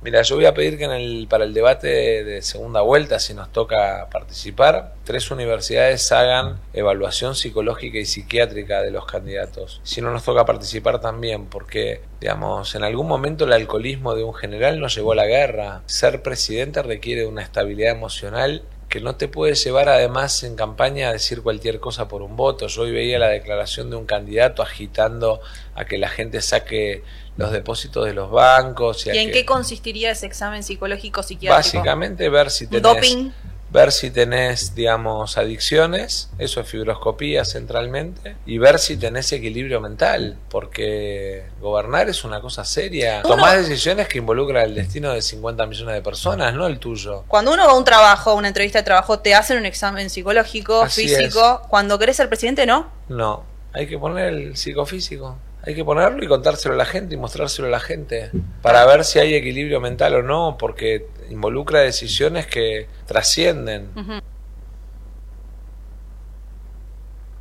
Mira, 0.02 0.22
yo 0.22 0.36
voy 0.36 0.46
a 0.46 0.54
pedir 0.54 0.78
que 0.78 0.86
en 0.86 0.92
el, 0.92 1.28
para 1.30 1.44
el 1.44 1.54
debate 1.54 2.24
de 2.24 2.42
segunda 2.42 2.80
vuelta, 2.80 3.20
si 3.20 3.34
nos 3.34 3.52
toca 3.52 4.08
participar, 4.10 4.94
tres 5.04 5.30
universidades 5.30 6.10
hagan 6.14 6.58
evaluación 6.72 7.36
psicológica 7.36 7.98
y 7.98 8.06
psiquiátrica 8.06 8.82
de 8.82 8.92
los 8.92 9.06
candidatos. 9.06 9.82
Si 9.84 10.00
no 10.00 10.12
nos 10.14 10.24
toca 10.24 10.46
participar 10.46 11.02
también, 11.02 11.48
porque, 11.48 12.00
digamos, 12.22 12.76
en 12.76 12.84
algún 12.86 13.10
momento 13.10 13.44
el 13.44 13.52
alcoholismo 13.52 14.16
de 14.16 14.24
un 14.24 14.34
general 14.34 14.80
nos 14.80 14.96
llevó 14.96 15.12
a 15.12 15.16
la 15.16 15.26
guerra. 15.26 15.82
Ser 15.86 16.22
presidente 16.22 16.82
requiere 16.82 17.26
una 17.26 17.42
estabilidad 17.42 17.92
emocional 17.92 18.64
que 18.90 19.02
no 19.02 19.16
te 19.16 19.28
puede 19.28 19.54
llevar 19.54 19.88
además 19.88 20.44
en 20.44 20.56
campaña 20.56 21.10
a 21.10 21.14
decir 21.14 21.44
cualquier 21.44 21.80
cosa 21.80 22.08
por 22.08 22.24
un 22.24 22.36
voto. 22.36 22.68
Yo 22.68 22.82
hoy 22.82 22.92
veía 22.92 23.20
la 23.20 23.28
declaración 23.28 23.90
de 23.90 23.98
un 23.98 24.06
candidato 24.06 24.64
agitando 24.64 25.42
a 25.76 25.86
que 25.86 26.00
la 26.00 26.10
gente 26.10 26.42
saque 26.42 27.04
los 27.40 27.52
depósitos 27.52 28.06
de 28.06 28.14
los 28.14 28.30
bancos. 28.30 29.08
¿Y, 29.08 29.12
¿Y 29.12 29.18
en 29.18 29.28
que... 29.28 29.34
qué 29.34 29.46
consistiría 29.46 30.12
ese 30.12 30.26
examen 30.26 30.64
psicológico 30.64 31.24
psiquiátrico? 31.24 31.56
Básicamente 31.56 32.30
ver 32.30 32.52
si 32.52 32.68
tenés... 32.68 32.84
¿Doping? 32.84 33.32
ver 33.72 33.92
si 33.92 34.10
tenés, 34.10 34.74
digamos, 34.74 35.38
adicciones, 35.38 36.30
eso 36.40 36.60
es 36.60 36.68
fibroscopía 36.68 37.46
centralmente, 37.46 38.36
y 38.46 38.58
ver 38.58 38.80
si 38.80 38.98
tenés 38.98 39.32
equilibrio 39.32 39.80
mental, 39.80 40.38
porque 40.50 41.46
gobernar 41.62 42.10
es 42.10 42.24
una 42.24 42.42
cosa 42.42 42.66
seria. 42.66 43.22
Uno, 43.24 43.36
Tomás 43.36 43.58
decisiones 43.58 44.08
que 44.08 44.18
involucran 44.18 44.66
el 44.66 44.76
destino 44.76 45.14
de 45.14 45.22
50 45.22 45.66
millones 45.68 45.96
de 45.96 46.02
personas, 46.02 46.54
no 46.54 46.66
el 46.66 46.80
tuyo. 46.80 47.24
Cuando 47.28 47.54
uno 47.54 47.66
va 47.66 47.74
a 47.74 47.76
un 47.76 47.86
trabajo, 47.86 48.34
una 48.34 48.48
entrevista 48.48 48.80
de 48.80 48.84
trabajo, 48.84 49.20
te 49.20 49.36
hacen 49.36 49.58
un 49.58 49.66
examen 49.66 50.10
psicológico, 50.10 50.82
Así 50.82 51.08
físico. 51.08 51.62
es. 51.62 51.68
Cuando 51.68 52.00
querés 52.00 52.16
ser 52.16 52.28
presidente, 52.28 52.66
¿no? 52.66 52.88
No, 53.08 53.44
hay 53.74 53.88
que 53.88 54.00
poner 54.00 54.34
el 54.34 54.58
psicofísico. 54.58 55.38
Hay 55.70 55.76
que 55.76 55.86
ponerlo 55.86 56.24
y 56.24 56.28
contárselo 56.28 56.74
a 56.74 56.78
la 56.78 56.86
gente 56.86 57.14
y 57.14 57.18
mostrárselo 57.20 57.68
a 57.68 57.70
la 57.70 57.80
gente 57.80 58.32
para 58.64 58.84
ver 58.88 59.06
si 59.06 59.20
hay 59.20 59.36
equilibrio 59.36 59.80
mental 59.80 60.16
o 60.16 60.24
no, 60.24 60.58
porque 60.58 61.06
involucra 61.30 61.82
decisiones 61.82 62.48
que 62.48 62.88
trascienden. 63.06 63.92
Uh 63.96 64.00
-huh. 64.00 64.22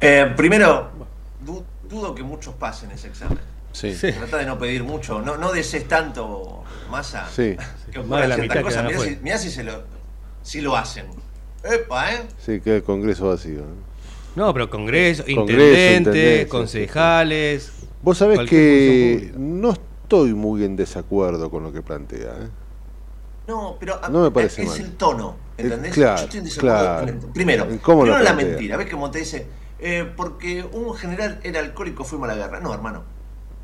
eh, 0.03 0.35
primero, 0.37 0.91
du 1.41 1.65
dudo 1.89 2.15
que 2.15 2.23
muchos 2.23 2.55
pasen 2.57 2.91
ese 2.91 3.09
examen. 3.09 3.39
Sí. 3.73 3.95
sí. 3.95 4.13
Trata 4.13 4.37
de 4.37 4.45
no 4.45 4.59
pedir 4.59 4.85
mucho, 4.85 5.23
no, 5.23 5.39
no 5.39 5.51
desees 5.51 5.89
tanto 5.89 6.65
masa 6.91 7.27
sí. 7.35 7.57
que 7.91 8.01
ocurra 8.01 8.35
ciertas 8.35 8.63
cosas. 8.63 8.85
Mirá 8.85 8.99
si, 8.99 9.19
mirá 9.23 9.39
si, 9.39 9.51
se 9.51 9.65
lo, 9.65 9.85
si 10.43 10.61
lo 10.61 10.77
hacen. 10.77 11.07
Epa, 11.65 12.13
¿eh? 12.13 12.27
Sí, 12.45 12.61
que 12.61 12.77
el 12.77 12.83
Congreso 12.83 13.29
vacío. 13.29 13.61
¿no? 13.61 13.89
No, 14.37 14.53
pero 14.53 14.69
Congreso, 14.69 15.25
Intendente, 15.27 15.97
intendente 15.97 16.49
concejales. 16.49 17.78
Vos 18.03 18.19
sabés 18.19 18.49
que 18.49 19.33
no 19.37 19.73
estoy 19.73 20.35
muy 20.35 20.65
en 20.65 20.77
desacuerdo 20.77 21.51
con 21.51 21.63
lo 21.65 21.73
que 21.73 21.83
plantea. 21.83 22.31
¿eh? 22.31 22.49
No, 23.49 23.77
pero 23.81 24.01
no 24.11 24.23
me 24.23 24.31
parece 24.31 24.63
es 24.63 24.69
mal. 24.69 24.81
el 24.81 24.93
tono, 24.97 25.37
¿entendés? 25.57 25.95
Claro, 25.95 26.17
Yo 26.19 26.25
estoy 26.25 26.39
en 26.39 26.45
desacuerdo 26.45 26.79
claro. 26.79 27.01
con 27.01 27.09
el, 27.09 27.19
Primero, 27.33 27.67
¿Cómo 27.83 28.03
primero 28.03 28.23
la 28.23 28.35
mentira. 28.35 28.77
¿Ves 28.77 28.91
cómo 28.91 29.11
te 29.11 29.21
dice? 29.21 29.47
Eh, 29.81 30.11
porque 30.17 30.65
un 30.73 30.95
general 30.95 31.41
era 31.43 31.61
alcohólico, 31.61 32.05
fuimos 32.05 32.29
a 32.29 32.35
la 32.35 32.39
guerra. 32.47 32.61
No, 32.61 32.73
hermano. 32.75 33.03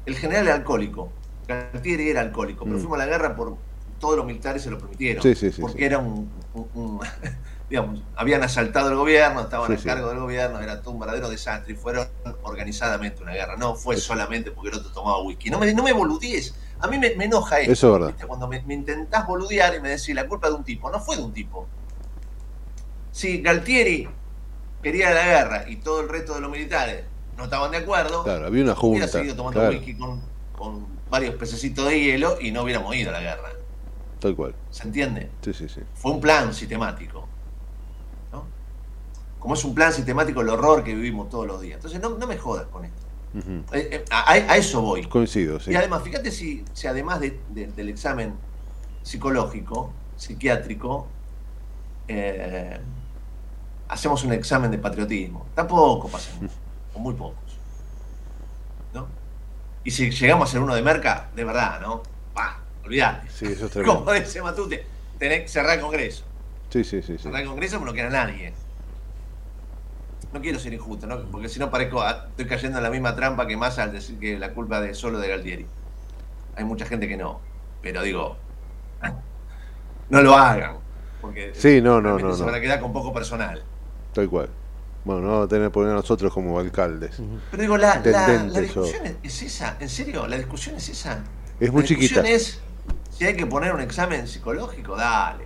El 0.07 0.17
general 0.17 0.47
era 0.47 0.55
alcohólico. 0.57 1.11
Galtieri 1.47 2.09
era 2.09 2.21
alcohólico, 2.23 2.65
pero 2.65 2.77
Mm. 2.77 2.81
fuimos 2.81 2.97
a 2.99 3.05
la 3.05 3.07
guerra 3.07 3.37
por 3.37 3.57
todos 4.01 4.17
los 4.17 4.27
militares 4.27 4.63
se 4.63 4.71
lo 4.71 4.79
permitieron. 4.79 5.23
Sí, 5.23 5.35
sí, 5.35 5.53
sí, 5.53 5.61
porque 5.61 5.79
sí. 5.79 5.85
era 5.85 5.99
un, 5.99 6.29
un- 6.55 6.69
un- 6.75 7.01
digamos, 7.69 8.03
habían 8.17 8.43
asaltado 8.43 8.91
el 8.91 8.97
gobierno, 8.97 9.41
estaban 9.43 9.69
Sí, 9.69 9.75
a 9.75 9.79
sí. 9.79 9.85
cargo 9.85 10.09
del 10.11 10.19
gobierno, 10.21 10.61
era 10.61 10.81
todo 10.83 10.93
un 10.95 11.01
verdadero 11.01 11.29
desastre 11.29 11.73
y 11.73 11.77
fueron 11.77 12.07
organizadamente 12.43 13.23
una 13.23 13.33
guerra. 13.33 13.57
No 13.57 13.75
fue 13.75 13.97
solamente 13.97 14.51
porque 14.51 14.71
el 14.71 14.77
otro 14.77 14.93
tomaba 14.93 15.23
whisky. 15.23 15.51
No 15.51 15.59
me, 15.59 15.73
no 15.73 15.83
me 15.83 15.93
boludíes. 15.93 16.55
A 16.81 16.87
mí 16.89 16.99
me, 16.99 17.15
me 17.17 17.25
enoja 17.25 17.61
eso. 17.61 17.73
Eso 17.73 17.87
es 17.89 17.93
verdad. 17.95 18.09
¿viste? 18.09 18.27
Cuando 18.27 18.47
me, 18.49 18.63
me 18.63 18.75
intentás 18.75 19.27
boludear 19.27 19.75
y 19.75 19.81
me 19.81 19.89
decís 19.91 20.15
la 20.15 20.27
culpa 20.29 20.49
de 20.49 20.55
un 20.55 20.65
tipo, 20.65 20.91
no 20.91 21.01
fue 21.01 21.17
de 21.17 21.23
un 21.23 21.33
tipo. 21.33 21.67
Si 23.13 23.41
Galtieri 23.41 24.09
quería 24.83 25.11
la 25.13 25.25
guerra 25.25 25.65
y 25.69 25.77
todo 25.77 26.01
el 26.01 26.09
resto 26.09 26.35
de 26.35 26.41
los 26.43 26.51
militares 26.51 27.05
no 27.37 27.45
estaban 27.45 27.71
de 27.71 27.79
acuerdo, 27.79 28.23
Claro, 28.25 28.47
había 28.47 28.63
una 28.65 28.73
hubiera 28.79 29.07
junta. 29.07 29.09
seguido 29.09 29.35
tomando 29.37 29.61
Claro, 29.61 29.75
whisky 29.77 29.97
con, 29.97 30.21
con 30.57 30.87
varios 31.11 31.35
pececitos 31.37 31.89
de 31.89 32.01
hielo 32.01 32.37
y 32.41 32.53
no 32.53 32.63
hubiéramos 32.63 32.95
ido 32.95 33.11
a 33.11 33.15
la 33.15 33.21
guerra. 33.21 33.49
tal 34.21 34.35
cual. 34.37 34.55
¿Se 34.71 34.85
entiende? 34.85 35.31
Sí, 35.43 35.53
sí, 35.53 35.69
sí. 35.69 35.81
Fue 35.95 36.11
un 36.13 36.21
plan 36.21 36.53
sistemático. 36.55 37.29
¿No? 39.45 39.49
Como 39.49 39.55
es 39.55 39.65
un 39.65 39.75
plan 39.75 39.93
sistemático 39.93 40.41
el 40.41 40.49
horror 40.49 40.83
que 40.83 40.95
vivimos 40.95 41.29
todos 41.29 41.47
los 41.47 41.61
días. 41.61 41.77
Entonces 41.77 42.01
no, 42.01 42.11
no 42.17 42.27
me 42.27 42.39
jodas 42.39 42.67
con 42.69 42.85
esto. 42.85 42.97
Eh, 43.73 43.89
eh, 43.93 44.05
a, 44.11 44.33
a 44.33 44.57
eso 44.57 44.81
voy. 44.81 45.05
Coincido, 45.07 45.61
sí. 45.61 45.71
Y 45.73 45.75
además, 45.75 46.03
fíjate 46.03 46.31
si, 46.31 46.65
si 46.73 46.87
además 46.87 47.21
de- 47.21 47.41
de- 47.51 47.67
del 47.67 47.89
examen 47.89 48.35
psicológico, 49.03 49.93
psiquiátrico, 50.17 51.07
eh, 52.09 52.79
hacemos 53.89 54.23
un 54.25 54.33
examen 54.33 54.71
de 54.71 54.79
patriotismo. 54.79 55.47
Tampoco 55.55 56.09
pasa 56.09 56.31
mucho. 56.41 56.55
o 56.95 56.99
muy 57.01 57.13
pocos. 57.15 57.59
¿No? 58.95 59.09
Y 59.83 59.91
si 59.91 60.11
llegamos 60.11 60.49
a 60.49 60.53
ser 60.53 60.61
uno 60.61 60.75
de 60.75 60.83
merca, 60.83 61.29
de 61.35 61.45
verdad, 61.45 61.81
¿no? 61.81 62.03
Va, 62.39 62.61
olvidate. 62.85 63.29
Sí, 63.31 63.47
eso 63.47 63.67
es 63.67 63.73
tremendo. 63.73 63.99
Como 63.99 64.13
dice 64.13 64.41
Matute, 64.41 64.87
tenés 65.19 65.43
que 65.43 65.49
cerrar 65.49 65.75
el 65.75 65.81
Congreso. 65.83 66.25
Sí, 66.71 66.85
sí, 66.85 67.03
sí. 67.03 67.17
sí. 67.19 67.25
Cerrar 67.25 67.43
el 67.43 67.49
Congreso 67.49 67.79
no 67.81 67.93
quiere 67.93 68.09
a 68.09 68.11
nadie. 68.11 68.55
No 70.35 70.41
quiero 70.41 70.59
ser 70.59 70.73
injusto, 70.75 71.07
¿no? 71.07 71.23
Porque 71.31 71.49
si 71.49 71.61
no 71.61 71.71
parezco, 71.71 72.05
estoy 72.07 72.47
cayendo 72.47 72.79
en 72.79 72.85
la 72.85 72.91
misma 72.91 73.15
trampa 73.15 73.47
que 73.47 73.57
más 73.57 73.79
al 73.79 73.93
decir 73.93 74.19
que 74.19 74.37
la 74.37 74.53
culpa 74.53 74.81
de 74.81 74.93
solo 74.93 75.21
de 75.21 75.29
Galtieri. 75.29 75.67
Hay 76.57 76.65
mucha 76.65 76.85
gente 76.87 77.07
que 77.07 77.17
no. 77.17 77.39
Pero 77.81 78.03
digo, 78.03 78.37
no 80.11 80.23
lo 80.23 80.35
hagan. 80.35 80.77
Porque 81.21 81.53
Sí, 81.55 81.81
no, 81.81 82.01
no, 82.01 82.19
no, 82.19 82.35
se 82.35 82.41
no. 82.41 82.47
van 82.47 82.55
a 82.57 82.61
quedar 82.61 82.81
con 82.81 82.93
poco 82.93 83.13
personal. 83.15 83.63
Tal 84.13 84.29
cual. 84.29 84.49
Bueno, 85.05 85.21
no 85.21 85.29
vamos 85.29 85.47
a 85.47 85.49
tener 85.49 85.69
que 85.69 85.71
poner 85.71 85.93
a 85.93 85.95
nosotros 85.95 86.33
como 86.33 86.59
alcaldes. 86.59 87.17
Pero 87.51 87.63
digo, 87.63 87.77
la, 87.77 88.01
la- 88.05 88.45
la 88.45 88.61
discusión 88.61 89.07
es, 89.07 89.17
es 89.23 89.43
esa, 89.43 89.77
en 89.79 89.89
serio, 89.89 90.27
la 90.27 90.37
discusión 90.37 90.75
es 90.75 90.89
esa. 90.89 91.21
Es 91.61 91.71
muy 91.73 91.83
la 91.83 91.89
discusión 91.89 92.25
chiquita. 92.25 92.29
es, 92.29 92.61
si 93.11 93.25
hay 93.25 93.37
que 93.37 93.47
poner 93.47 93.73
un 93.73 93.81
examen 93.83 94.27
psicológico, 94.27 94.97
dale. 94.97 95.45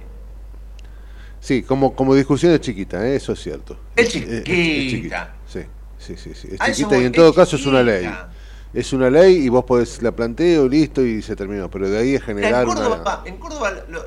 Sí, 1.40 1.62
como, 1.62 1.94
como 1.94 2.14
discusión 2.14 2.52
es 2.52 2.60
chiquita, 2.60 3.06
¿eh? 3.06 3.16
eso 3.16 3.32
es 3.32 3.40
cierto. 3.42 3.78
Es 3.94 4.14
Eh, 4.14 4.42
chiquita. 4.44 5.34
Sí, 5.46 5.60
sí, 5.98 6.16
sí, 6.16 6.34
sí. 6.34 6.48
Es 6.52 6.60
A 6.60 6.66
eso 6.66 6.74
chiquita 6.78 6.98
y 6.98 7.04
en 7.04 7.12
todo 7.12 7.30
es 7.30 7.36
caso 7.36 7.56
es 7.56 7.66
una 7.66 7.82
ley. 7.82 8.02
chiquita. 8.04 8.28
Es 8.74 8.92
una 8.92 9.08
ley 9.08 9.36
y 9.36 9.48
vos 9.48 9.64
podés, 9.64 10.02
la 10.02 10.12
planteo, 10.12 10.68
listo 10.68 11.02
y 11.02 11.22
se 11.22 11.34
terminó. 11.36 11.70
Pero 11.70 11.88
de 11.88 11.98
ahí 11.98 12.14
es 12.16 12.22
generar 12.22 12.62
en 12.62 12.68
Córdoba, 12.68 13.20
una... 13.22 13.28
en 13.28 13.36
Córdoba 13.38 13.72
lo, 13.88 14.04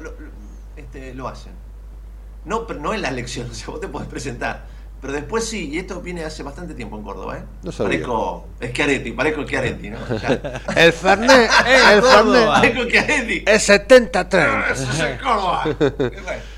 este, 0.76 1.14
lo 1.16 1.28
hacen. 1.28 1.54
No, 2.46 2.68
pero 2.68 2.80
no 2.80 2.94
en 2.94 3.02
las 3.02 3.12
elecciones, 3.12 3.52
o 3.54 3.56
sea, 3.56 3.68
vos 3.68 3.80
te 3.80 3.88
podés 3.88 4.08
presentar. 4.08 4.66
Pero 5.02 5.14
después 5.14 5.46
sí, 5.46 5.70
y 5.70 5.80
esto 5.80 6.00
viene 6.00 6.24
hace 6.24 6.44
bastante 6.44 6.76
tiempo 6.76 6.96
en 6.96 7.02
Córdoba, 7.04 7.40
¿eh? 7.40 7.44
No 7.64 7.72
sabía. 7.72 7.90
Parezco 7.94 8.46
Schiaretti, 8.64 9.12
parezco 9.14 9.44
Schiaretti, 9.46 9.90
¿no? 9.90 9.98
Ya. 10.22 10.62
El 10.76 10.94
Fernet, 10.94 11.30
el 11.92 12.02
Fernet 12.04 12.46
parezco 12.46 12.84
Schiaretti. 12.84 13.44
es 13.48 13.68
70-30. 13.70 14.72
Eso 14.74 14.92
es 14.92 15.00
en 15.00 15.18
Córdoba. 15.18 15.64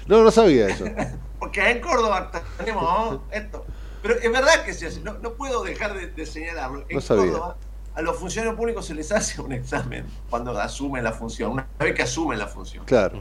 No, 0.08 0.24
no 0.24 0.32
sabía 0.32 0.68
eso. 0.68 0.86
Porque 1.40 1.70
en 1.70 1.80
Córdoba 1.82 2.32
tenemos 2.58 3.20
esto. 3.32 3.66
Pero 4.02 4.16
es 4.16 4.32
verdad 4.32 4.64
que 4.66 4.74
se 4.74 4.88
hace, 4.88 5.00
no, 5.02 5.14
no 5.20 5.34
puedo 5.34 5.64
dejar 5.64 5.94
de, 5.94 6.08
de 6.08 6.26
señalarlo. 6.26 6.86
En 6.90 6.96
No 6.96 7.02
sabía. 7.02 7.26
Córdoba, 7.32 7.58
a 7.96 8.02
los 8.02 8.18
funcionarios 8.18 8.58
públicos 8.58 8.86
se 8.86 8.94
les 8.96 9.12
hace 9.12 9.40
un 9.42 9.54
examen 9.54 10.06
cuando 10.30 10.60
asumen 10.60 11.04
la 11.04 11.12
función, 11.14 11.52
una 11.52 11.68
vez 11.80 11.94
que 11.94 12.02
asumen 12.04 12.40
la 12.40 12.48
función. 12.48 12.84
Claro. 12.86 13.18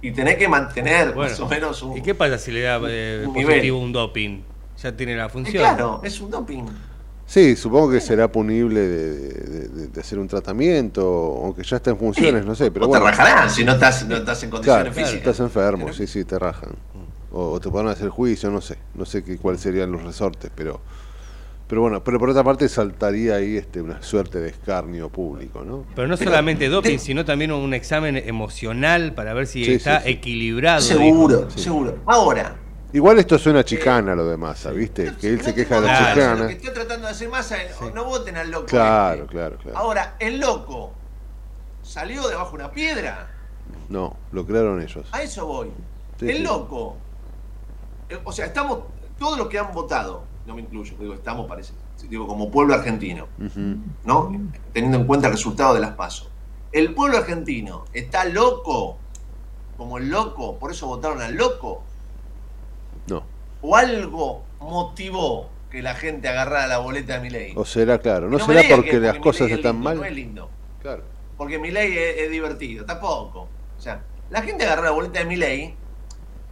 Y 0.00 0.12
tenés 0.12 0.36
que 0.36 0.46
mantener 0.46 1.12
Bueno, 1.12 1.30
más 1.30 1.40
o 1.40 1.48
menos 1.48 1.82
un. 1.82 1.96
¿Y 1.96 2.02
qué 2.02 2.14
pasa 2.14 2.38
si 2.38 2.52
le 2.52 2.60
da 2.62 2.78
eh, 2.86 3.24
un 3.26 3.32
positivo 3.34 3.50
nivel. 3.50 3.72
un 3.72 3.92
doping? 3.92 4.42
Ya 4.80 4.96
tiene 4.96 5.16
la 5.16 5.26
Eh, 5.26 5.28
función. 5.28 5.54
claro, 5.64 6.00
es 6.04 6.20
un 6.20 6.30
doping. 6.30 6.64
Sí, 7.30 7.56
supongo 7.56 7.90
que 7.90 8.00
será 8.00 8.32
punible 8.32 8.80
de, 8.80 9.10
de- 9.18 9.68
de- 9.68 9.86
de 9.88 10.00
hacer 10.00 10.18
un 10.18 10.26
tratamiento, 10.28 11.02
aunque 11.44 11.62
ya 11.62 11.76
está 11.76 11.90
en 11.90 11.98
funciones, 11.98 12.46
no 12.46 12.54
sé, 12.54 12.70
pero 12.70 12.86
o 12.86 12.88
bueno. 12.88 13.04
te 13.04 13.10
rajarán 13.10 13.50
si 13.50 13.64
no 13.64 13.72
estás, 13.72 14.06
no 14.08 14.16
estás 14.16 14.42
en 14.44 14.48
condiciones 14.50 14.82
Claro, 14.84 14.94
físicas. 14.94 15.14
estás 15.30 15.40
enfermo, 15.40 15.92
sí, 15.92 16.06
sí, 16.06 16.24
te 16.24 16.38
rajan. 16.38 16.70
O, 17.30 17.50
o 17.52 17.60
te 17.60 17.68
podrán 17.68 17.90
hacer 17.92 18.08
juicio, 18.08 18.50
no 18.50 18.62
sé, 18.62 18.78
no 18.94 19.04
sé 19.04 19.22
qué, 19.22 19.36
cuáles 19.36 19.60
serían 19.60 19.92
los 19.92 20.02
resortes, 20.02 20.50
pero 20.54 20.80
pero 21.68 21.82
bueno, 21.82 22.02
pero 22.02 22.18
por 22.18 22.30
otra 22.30 22.42
parte 22.42 22.66
saltaría 22.66 23.34
ahí 23.34 23.58
este 23.58 23.82
una 23.82 24.02
suerte 24.02 24.40
de 24.40 24.48
escarnio 24.48 25.10
público, 25.10 25.62
¿no? 25.66 25.84
Pero 25.94 26.08
no 26.08 26.16
solamente 26.16 26.66
doping, 26.70 26.96
sino 26.96 27.26
también 27.26 27.52
un 27.52 27.74
examen 27.74 28.16
emocional 28.16 29.12
para 29.12 29.34
ver 29.34 29.46
si 29.46 29.66
Sí, 29.66 29.72
está 29.74 29.98
sí, 30.00 30.04
sí. 30.06 30.10
equilibrado. 30.12 30.80
Seguro, 30.80 31.50
Sí. 31.50 31.60
seguro. 31.60 31.98
Ahora, 32.06 32.56
Igual 32.92 33.18
esto 33.18 33.38
suena 33.38 33.64
chicana 33.64 34.14
lo 34.14 34.26
demás, 34.26 34.66
¿viste? 34.74 35.14
Que 35.20 35.28
él 35.28 35.42
se 35.42 35.54
queja 35.54 35.80
de 35.80 35.86
la 35.86 35.98
Claro. 35.98 36.08
Lo 36.08 36.14
chicana. 36.14 36.46
que 36.48 36.52
estoy 36.54 36.72
tratando 36.74 37.06
de 37.06 37.12
hacer 37.12 37.28
es, 37.70 37.94
no 37.94 38.04
voten 38.04 38.36
al 38.36 38.50
loco. 38.50 38.66
Claro, 38.66 39.22
este. 39.22 39.26
claro, 39.32 39.58
claro. 39.58 39.78
Ahora, 39.78 40.16
el 40.18 40.40
loco 40.40 40.92
salió 41.82 42.26
debajo 42.28 42.50
de 42.50 42.54
una 42.64 42.70
piedra. 42.70 43.30
No, 43.90 44.16
lo 44.32 44.46
crearon 44.46 44.80
ellos. 44.80 45.06
A 45.12 45.22
eso 45.22 45.46
voy. 45.46 45.70
Sí, 46.18 46.30
el 46.30 46.38
sí. 46.38 46.42
loco. 46.42 46.96
eh, 48.08 48.18
O 48.24 48.32
sea, 48.32 48.46
estamos. 48.46 48.80
Todos 49.18 49.36
los 49.36 49.48
que 49.48 49.58
han 49.58 49.72
votado, 49.72 50.22
no 50.46 50.54
me 50.54 50.62
incluyo, 50.62 50.94
digo, 50.98 51.12
estamos, 51.12 51.46
parece. 51.46 51.72
Digo, 52.08 52.26
como 52.26 52.50
pueblo 52.50 52.74
argentino. 52.74 53.26
¿no? 54.04 54.32
Teniendo 54.72 54.98
en 54.98 55.06
cuenta 55.06 55.26
el 55.26 55.32
resultado 55.34 55.74
de 55.74 55.80
las 55.80 55.90
pasos. 55.94 56.28
El 56.72 56.94
pueblo 56.94 57.18
argentino 57.18 57.84
está 57.92 58.24
loco, 58.24 58.96
como 59.76 59.98
el 59.98 60.08
loco, 60.08 60.58
por 60.58 60.70
eso 60.70 60.86
votaron 60.86 61.20
al 61.20 61.34
loco. 61.34 61.82
O 63.62 63.76
algo 63.76 64.44
motivó 64.60 65.50
que 65.70 65.82
la 65.82 65.94
gente 65.94 66.28
agarrara 66.28 66.66
la 66.66 66.78
boleta 66.78 67.14
de 67.14 67.20
mi 67.20 67.30
ley. 67.30 67.52
O 67.56 67.64
será, 67.64 67.98
claro, 67.98 68.28
no 68.28 68.38
será 68.38 68.62
porque 68.74 68.90
que 68.90 69.00
las 69.00 69.12
Milei 69.14 69.20
cosas 69.22 69.48
es 69.50 69.56
están 69.56 69.74
lindo, 69.76 69.84
mal. 69.90 69.96
No 69.98 70.04
es 70.04 70.12
lindo. 70.12 70.50
Claro. 70.80 71.02
Porque 71.36 71.58
mi 71.58 71.70
ley 71.70 71.96
es, 71.96 72.16
es 72.22 72.30
divertido, 72.30 72.84
tampoco. 72.84 73.48
O 73.76 73.80
sea, 73.80 74.02
la 74.30 74.42
gente 74.42 74.64
agarra 74.64 74.84
la 74.84 74.90
boleta 74.92 75.20
de 75.20 75.24
mi 75.26 75.36
ley 75.36 75.74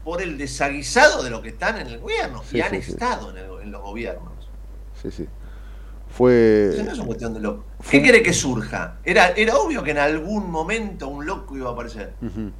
por 0.04 0.22
el 0.22 0.38
desaguisado 0.38 1.22
de 1.24 1.30
lo 1.30 1.42
que 1.42 1.48
están 1.48 1.78
en 1.78 1.86
el 1.88 1.98
gobierno. 1.98 2.42
Sí, 2.44 2.58
y 2.58 2.60
han 2.60 2.70
sí, 2.70 2.92
estado 2.92 3.30
en, 3.30 3.38
el- 3.38 3.62
en 3.62 3.72
los 3.72 3.82
gobiernos. 3.82 4.32
Sí, 5.02 5.10
sí. 5.10 5.26
Fue 6.08 6.72
no 6.84 6.92
es 6.92 6.98
una 6.98 7.06
cuestión 7.06 7.34
de 7.34 7.40
loco. 7.40 7.64
fue 7.80 7.90
¿Qué 7.98 8.02
quiere 8.02 8.22
que 8.22 8.32
surja? 8.32 8.98
Era, 9.04 9.30
era 9.30 9.56
obvio 9.56 9.82
que 9.82 9.90
en 9.90 9.98
algún 9.98 10.50
momento 10.50 11.08
un 11.08 11.26
loco 11.26 11.56
iba 11.56 11.68
a 11.70 11.72
aparecer. 11.72 12.14
Ujú. 12.22 12.52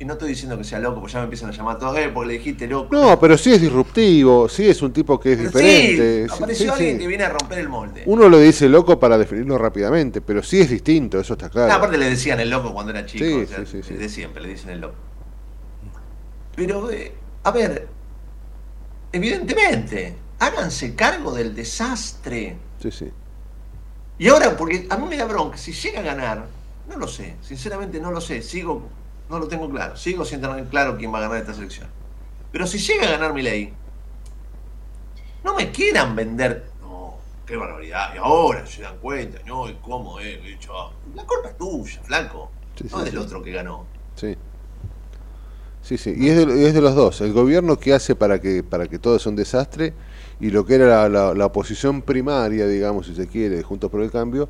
Y 0.00 0.06
no 0.06 0.14
estoy 0.14 0.30
diciendo 0.30 0.56
que 0.56 0.64
sea 0.64 0.78
loco, 0.80 0.98
porque 1.00 1.12
ya 1.12 1.18
me 1.18 1.24
empiezan 1.24 1.50
a 1.50 1.52
llamar 1.52 1.78
todos, 1.78 1.94
eh, 1.98 2.10
porque 2.12 2.28
le 2.28 2.38
dijiste 2.38 2.66
loco. 2.66 2.88
No, 2.90 3.20
pero 3.20 3.36
sí 3.36 3.52
es 3.52 3.60
disruptivo, 3.60 4.48
sí 4.48 4.66
es 4.66 4.80
un 4.80 4.94
tipo 4.94 5.20
que 5.20 5.32
es 5.32 5.38
Pero 5.38 5.50
diferente. 5.50 6.26
sí, 6.26 6.34
apareció 6.34 6.64
sí, 6.64 6.70
alguien 6.72 6.96
sí. 6.96 7.02
que 7.02 7.06
viene 7.06 7.24
a 7.24 7.28
romper 7.28 7.58
el 7.58 7.68
molde. 7.68 8.02
Uno 8.06 8.30
lo 8.30 8.38
dice 8.38 8.66
loco 8.70 8.98
para 8.98 9.18
definirlo 9.18 9.58
rápidamente, 9.58 10.22
pero 10.22 10.42
sí 10.42 10.58
es 10.58 10.70
distinto, 10.70 11.20
eso 11.20 11.34
está 11.34 11.50
claro. 11.50 11.70
Aparte 11.70 11.98
le 11.98 12.08
decían 12.08 12.40
el 12.40 12.48
loco 12.48 12.72
cuando 12.72 12.92
era 12.92 13.04
chico, 13.04 13.24
Sí, 13.26 13.32
o 13.34 13.46
sea, 13.46 13.58
sí, 13.66 13.82
sí, 13.82 13.82
sí. 13.88 13.94
de 13.94 14.08
siempre 14.08 14.42
le 14.42 14.48
dicen 14.48 14.70
el 14.70 14.80
loco. 14.80 14.94
Pero, 16.56 16.90
eh, 16.90 17.12
a 17.44 17.50
ver, 17.50 17.86
evidentemente, 19.12 20.14
háganse 20.38 20.94
cargo 20.94 21.34
del 21.34 21.54
desastre. 21.54 22.56
Sí, 22.80 22.90
sí. 22.90 23.10
Y 24.18 24.28
ahora, 24.28 24.56
porque 24.56 24.86
a 24.88 24.96
mí 24.96 25.06
me 25.08 25.18
da 25.18 25.26
bronca, 25.26 25.58
si 25.58 25.72
llega 25.72 26.00
a 26.00 26.02
ganar, 26.02 26.46
no 26.88 26.96
lo 26.96 27.06
sé, 27.06 27.36
sinceramente 27.42 28.00
no 28.00 28.10
lo 28.10 28.20
sé, 28.22 28.40
sigo, 28.42 28.88
no 29.30 29.38
lo 29.38 29.48
tengo 29.48 29.70
claro, 29.70 29.96
sigo 29.96 30.24
sin 30.24 30.40
tener 30.40 30.66
claro 30.68 30.96
quién 30.98 31.12
va 31.14 31.18
a 31.18 31.22
ganar 31.22 31.38
esta 31.38 31.54
selección. 31.54 31.88
Pero 32.52 32.66
si 32.66 32.78
llega 32.78 33.06
a 33.08 33.12
ganar 33.12 33.32
mi 33.32 33.42
ley, 33.42 33.72
no 35.44 35.54
me 35.54 35.70
quieran 35.70 36.14
vender, 36.14 36.70
no, 36.80 37.14
qué 37.46 37.56
barbaridad, 37.56 38.14
y 38.14 38.18
ahora 38.18 38.66
se 38.66 38.82
dan 38.82 38.98
cuenta, 38.98 39.38
no, 39.46 39.68
y 39.68 39.74
cómo 39.80 40.20
es, 40.20 40.38
yo, 40.60 40.92
la 41.14 41.24
culpa 41.24 41.48
es 41.50 41.56
tuya, 41.58 42.00
flaco, 42.02 42.50
Sí, 42.76 42.84
no 42.90 42.98
sí, 42.98 43.04
del 43.04 43.12
sí. 43.12 43.16
otro 43.18 43.42
que 43.42 43.52
ganó. 43.52 43.86
Sí. 44.16 44.36
Sí, 45.82 45.96
sí. 45.96 46.14
Y 46.16 46.28
es 46.28 46.36
de, 46.46 46.66
es 46.68 46.74
de 46.74 46.80
los 46.80 46.94
dos. 46.94 47.20
El 47.20 47.32
gobierno 47.32 47.78
que 47.78 47.94
hace 47.94 48.14
para 48.14 48.40
que, 48.40 48.62
para 48.62 48.86
que 48.86 48.98
todo 48.98 49.18
sea 49.18 49.30
un 49.30 49.36
desastre 49.36 49.94
y 50.38 50.50
lo 50.50 50.64
que 50.66 50.74
era 50.74 50.86
la, 50.86 51.08
la- 51.08 51.34
la 51.34 51.46
oposición 51.46 52.02
primaria, 52.02 52.66
digamos, 52.66 53.06
si 53.06 53.14
se 53.14 53.26
quiere, 53.26 53.56
de 53.56 53.62
Juntos 53.62 53.90
por 53.90 54.02
el 54.02 54.10
Cambio, 54.10 54.48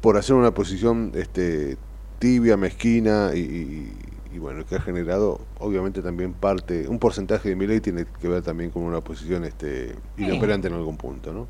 por 0.00 0.16
hacer 0.16 0.36
una 0.36 0.52
posición 0.54 1.12
este, 1.14 1.76
tibia, 2.20 2.56
mezquina 2.56 3.32
y, 3.34 3.38
y- 3.40 3.92
y, 4.38 4.40
bueno, 4.40 4.64
que 4.64 4.76
ha 4.76 4.80
generado, 4.80 5.40
obviamente 5.58 6.00
también 6.00 6.32
parte, 6.32 6.86
un 6.86 7.00
porcentaje 7.00 7.48
de 7.48 7.56
mi 7.56 7.66
ley 7.66 7.80
tiene 7.80 8.06
que 8.20 8.28
ver 8.28 8.40
también 8.40 8.70
con 8.70 8.84
una 8.84 9.00
posición 9.00 9.44
este, 9.44 9.96
inoperante 10.16 10.68
en 10.68 10.74
algún 10.74 10.96
punto, 10.96 11.32
¿no? 11.32 11.48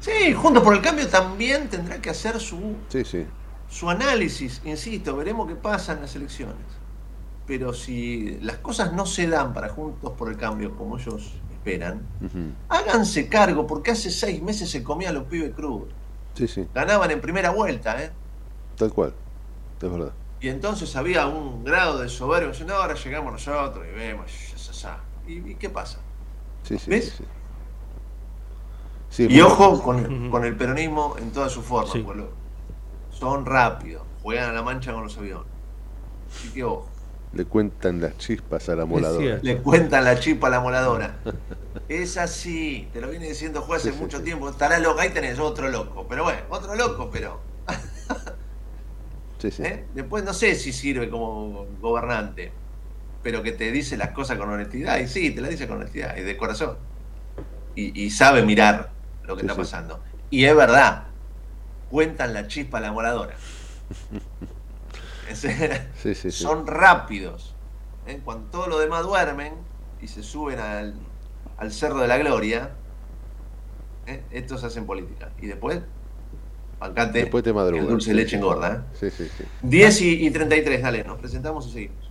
Sí, 0.00 0.32
junto 0.32 0.62
por 0.62 0.74
el 0.74 0.80
cambio 0.80 1.06
también 1.06 1.68
tendrá 1.68 2.00
que 2.00 2.08
hacer 2.08 2.40
su 2.40 2.76
Sí, 2.88 3.04
sí. 3.04 3.26
su 3.68 3.90
análisis, 3.90 4.62
insisto, 4.64 5.14
veremos 5.16 5.48
qué 5.48 5.54
pasa 5.54 5.92
en 5.92 6.00
las 6.00 6.16
elecciones. 6.16 6.56
Pero 7.46 7.74
si 7.74 8.38
las 8.40 8.56
cosas 8.56 8.94
no 8.94 9.04
se 9.04 9.26
dan 9.26 9.52
para 9.52 9.68
Juntos 9.68 10.12
por 10.16 10.30
el 10.30 10.38
Cambio 10.38 10.74
como 10.76 10.96
ellos 10.96 11.34
esperan, 11.52 12.00
háganse 12.70 13.28
cargo, 13.28 13.66
porque 13.66 13.90
hace 13.90 14.10
seis 14.10 14.40
meses 14.40 14.70
se 14.70 14.82
comían 14.82 15.12
los 15.12 15.24
pibes 15.24 15.52
crudos. 15.54 15.88
Sí, 16.32 16.48
sí. 16.48 16.66
Ganaban 16.72 17.10
en 17.10 17.20
primera 17.20 17.50
vuelta, 17.50 18.02
¿eh? 18.02 18.12
Tal 18.76 18.90
cual. 18.94 19.12
Es 19.82 19.90
verdad. 19.90 20.12
Y 20.40 20.48
entonces 20.48 20.96
había 20.96 21.26
un 21.26 21.64
grado 21.64 21.98
de 21.98 22.08
soberbia, 22.08 22.48
diciendo, 22.50 22.74
ahora 22.74 22.94
llegamos 22.94 23.32
nosotros 23.32 23.84
y 23.86 23.94
vemos, 23.94 24.30
ya, 24.50 24.56
ya, 24.56 24.72
ya". 24.72 25.00
¿Y, 25.26 25.50
y 25.50 25.54
qué 25.56 25.68
pasa? 25.70 25.98
Sí, 26.62 26.78
sí. 26.78 26.90
¿Ves? 26.90 27.04
sí, 27.10 27.14
sí. 27.18 27.24
Sí, 29.10 29.22
Y 29.24 29.40
bueno, 29.40 29.46
ojo 29.48 29.82
con, 29.82 30.30
con 30.30 30.44
el 30.44 30.56
peronismo 30.56 31.16
en 31.18 31.32
todas 31.32 31.52
sus 31.52 31.64
formas, 31.64 31.90
Sí. 31.92 31.98
porque 32.02 32.20
lo- 32.22 32.30
son 33.10 33.44
rápidos, 33.44 34.02
juegan 34.22 34.50
a 34.50 34.52
la 34.52 34.62
mancha 34.62 34.92
con 34.92 35.02
los 35.02 35.18
aviones. 35.18 35.46
Así 36.32 36.52
que 36.52 36.64
ojo. 36.64 36.88
Le 37.32 37.44
cuentan 37.44 38.00
las 38.00 38.16
chispas 38.18 38.68
a 38.68 38.76
la 38.76 38.86
moladora. 38.86 39.38
Le 39.42 39.58
cuentan 39.62 40.04
la 40.04 40.18
chipa 40.18 40.46
a 40.46 40.50
la 40.50 40.60
moladora. 40.60 41.18
Es 41.88 42.16
así, 42.18 42.88
te 42.92 43.00
lo 43.00 43.08
viene 43.08 43.28
diciendo 43.28 43.62
juez 43.62 43.82
hace 43.86 43.92
mucho 43.92 44.18
sí. 44.18 44.24
tiempo. 44.24 44.48
Estará 44.48 44.78
loco, 44.78 45.00
ahí 45.00 45.10
tenés 45.10 45.38
otro 45.40 45.68
loco. 45.68 46.06
Pero 46.08 46.24
bueno, 46.24 46.40
otro 46.50 46.74
loco, 46.76 47.10
pero. 47.12 47.40
Sí, 49.40 49.50
sí. 49.50 49.62
¿eh? 49.62 49.86
Después 49.94 50.22
no 50.24 50.34
sé 50.34 50.54
si 50.54 50.72
sirve 50.72 51.08
como 51.08 51.66
gobernante, 51.80 52.52
pero 53.22 53.42
que 53.42 53.52
te 53.52 53.72
dice 53.72 53.96
las 53.96 54.10
cosas 54.10 54.38
con 54.38 54.50
honestidad. 54.50 54.98
Y 55.00 55.08
sí, 55.08 55.30
te 55.30 55.40
las 55.40 55.50
dice 55.50 55.66
con 55.66 55.78
honestidad 55.78 56.16
y 56.16 56.22
de 56.22 56.36
corazón. 56.36 56.76
Y, 57.74 58.04
y 58.04 58.10
sabe 58.10 58.42
mirar 58.42 58.90
lo 59.24 59.36
que 59.36 59.42
Sí, 59.42 59.46
está 59.46 59.56
pasando. 59.56 60.00
Y 60.30 60.44
es 60.44 60.54
verdad, 60.54 61.04
cuentan 61.90 62.34
la 62.34 62.46
chispa 62.46 62.78
a 62.78 62.80
la 62.80 62.92
moradora. 62.92 63.34
Son 66.30 66.66
rápidos. 66.66 67.54
¿eh? 68.06 68.20
Cuando 68.24 68.50
todos 68.50 68.68
los 68.68 68.80
demás 68.80 69.04
duermen 69.04 69.54
y 70.00 70.08
se 70.08 70.22
suben 70.22 70.58
al, 70.58 70.94
al 71.56 71.72
Cerro 71.72 71.98
de 72.00 72.08
la 72.08 72.18
Gloria, 72.18 72.70
¿eh? 74.06 74.22
estos 74.30 74.64
hacen 74.64 74.86
política. 74.86 75.30
Y 75.40 75.46
después, 75.46 75.80
bancate, 76.80 77.20
Después 77.20 77.44
te 77.44 77.52
madrugan. 77.52 77.84
el 77.84 77.90
dulce 77.90 78.12
leche 78.14 78.36
engorda. 78.36 78.86
¿eh? 78.92 78.96
Sí, 78.98 79.10
sí, 79.16 79.30
sí. 79.38 79.44
10 79.62 80.00
y, 80.02 80.26
y 80.26 80.30
33, 80.30 80.82
dale, 80.82 81.04
nos 81.04 81.18
presentamos 81.18 81.66
y 81.68 81.72
seguimos. 81.72 82.10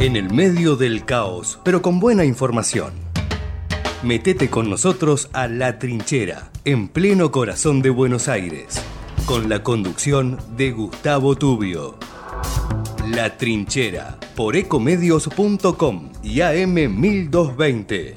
En 0.00 0.16
el 0.16 0.32
medio 0.32 0.74
del 0.76 1.04
caos, 1.04 1.60
pero 1.64 1.80
con 1.82 2.00
buena 2.00 2.24
información. 2.24 2.92
Metete 4.02 4.50
con 4.50 4.68
nosotros 4.68 5.30
a 5.32 5.46
La 5.48 5.78
Trinchera, 5.78 6.50
en 6.64 6.88
pleno 6.88 7.30
corazón 7.30 7.80
de 7.80 7.88
Buenos 7.90 8.28
Aires, 8.28 8.82
con 9.24 9.48
la 9.48 9.62
conducción 9.62 10.38
de 10.56 10.72
Gustavo 10.72 11.36
Tubio. 11.36 11.96
La 13.08 13.36
Trinchera, 13.38 14.18
por 14.36 14.56
ecomedios.com 14.56 16.10
y 16.22 16.40
AM 16.42 16.74
1220. 16.74 18.16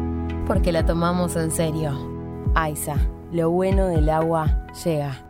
porque 0.47 0.71
la 0.71 0.85
tomamos 0.85 1.35
en 1.35 1.51
serio. 1.51 1.97
Aiza, 2.55 2.95
lo 3.31 3.49
bueno 3.49 3.87
del 3.87 4.09
agua 4.09 4.67
llega. 4.83 5.25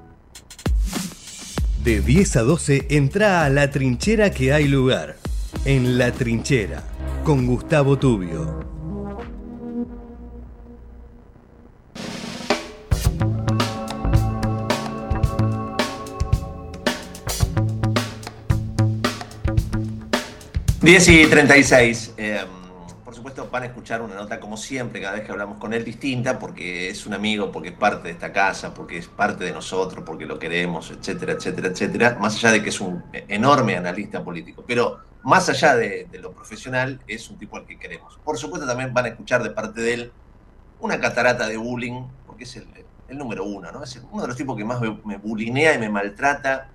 De 1.84 2.00
10 2.02 2.36
a 2.38 2.42
12 2.44 2.88
entra 2.90 3.44
a 3.44 3.50
la 3.50 3.72
trinchera 3.72 4.30
que 4.30 4.54
hay 4.54 4.68
lugar. 4.68 5.18
En 5.66 5.98
la 5.98 6.12
trinchera, 6.12 6.84
con 7.24 7.48
Gustavo 7.48 7.98
Tubio. 7.98 8.60
Diez 20.82 21.08
y 21.10 21.26
36. 21.28 22.14
Eh, 22.18 22.40
supuesto, 22.40 22.61
van 23.52 23.64
a 23.64 23.66
escuchar 23.66 24.02
una 24.02 24.16
nota 24.16 24.40
como 24.40 24.56
siempre, 24.56 25.02
cada 25.02 25.16
vez 25.16 25.26
que 25.26 25.32
hablamos 25.32 25.58
con 25.58 25.74
él, 25.74 25.84
distinta, 25.84 26.40
porque 26.40 26.90
es 26.90 27.06
un 27.06 27.14
amigo, 27.14 27.52
porque 27.52 27.70
es 27.70 27.76
parte 27.76 28.08
de 28.08 28.14
esta 28.14 28.32
casa, 28.32 28.74
porque 28.74 28.98
es 28.98 29.08
parte 29.08 29.44
de 29.44 29.52
nosotros, 29.52 30.04
porque 30.06 30.26
lo 30.26 30.40
queremos, 30.40 30.90
etcétera, 30.90 31.34
etcétera, 31.34 31.68
etcétera. 31.68 32.18
Más 32.20 32.36
allá 32.36 32.54
de 32.54 32.64
que 32.64 32.70
es 32.70 32.80
un 32.80 33.04
enorme 33.14 33.76
analista 33.76 34.24
político. 34.24 34.64
Pero 34.66 35.02
más 35.24 35.50
allá 35.50 35.76
de, 35.76 36.08
lo 36.14 36.32
profesional, 36.32 37.02
es 37.08 37.30
un 37.30 37.38
tipo 37.38 37.58
al 37.58 37.66
que 37.66 37.78
queremos. 37.78 38.18
Por 38.24 38.38
supuesto, 38.38 38.66
también 38.66 38.94
van 38.94 39.06
a 39.06 39.08
escuchar 39.10 39.44
de 39.44 39.50
parte 39.50 39.82
de 39.82 39.94
él 39.94 40.12
una 40.80 41.00
catarata 41.00 41.48
de 41.48 41.58
bullying, 41.58 42.06
porque 42.26 42.46
es 42.46 42.56
el, 42.56 42.68
número 43.10 43.44
uno, 43.44 43.70
¿no? 43.74 43.84
Es 43.84 44.02
uno 44.10 44.22
de 44.22 44.30
los 44.30 44.38
tipos 44.38 44.56
que 44.56 44.64
más 44.64 44.80
me, 44.80 44.98
me 45.04 45.18
bulinea 45.18 45.74
y 45.74 45.78
me 45.78 45.90
maltrata 45.90 46.70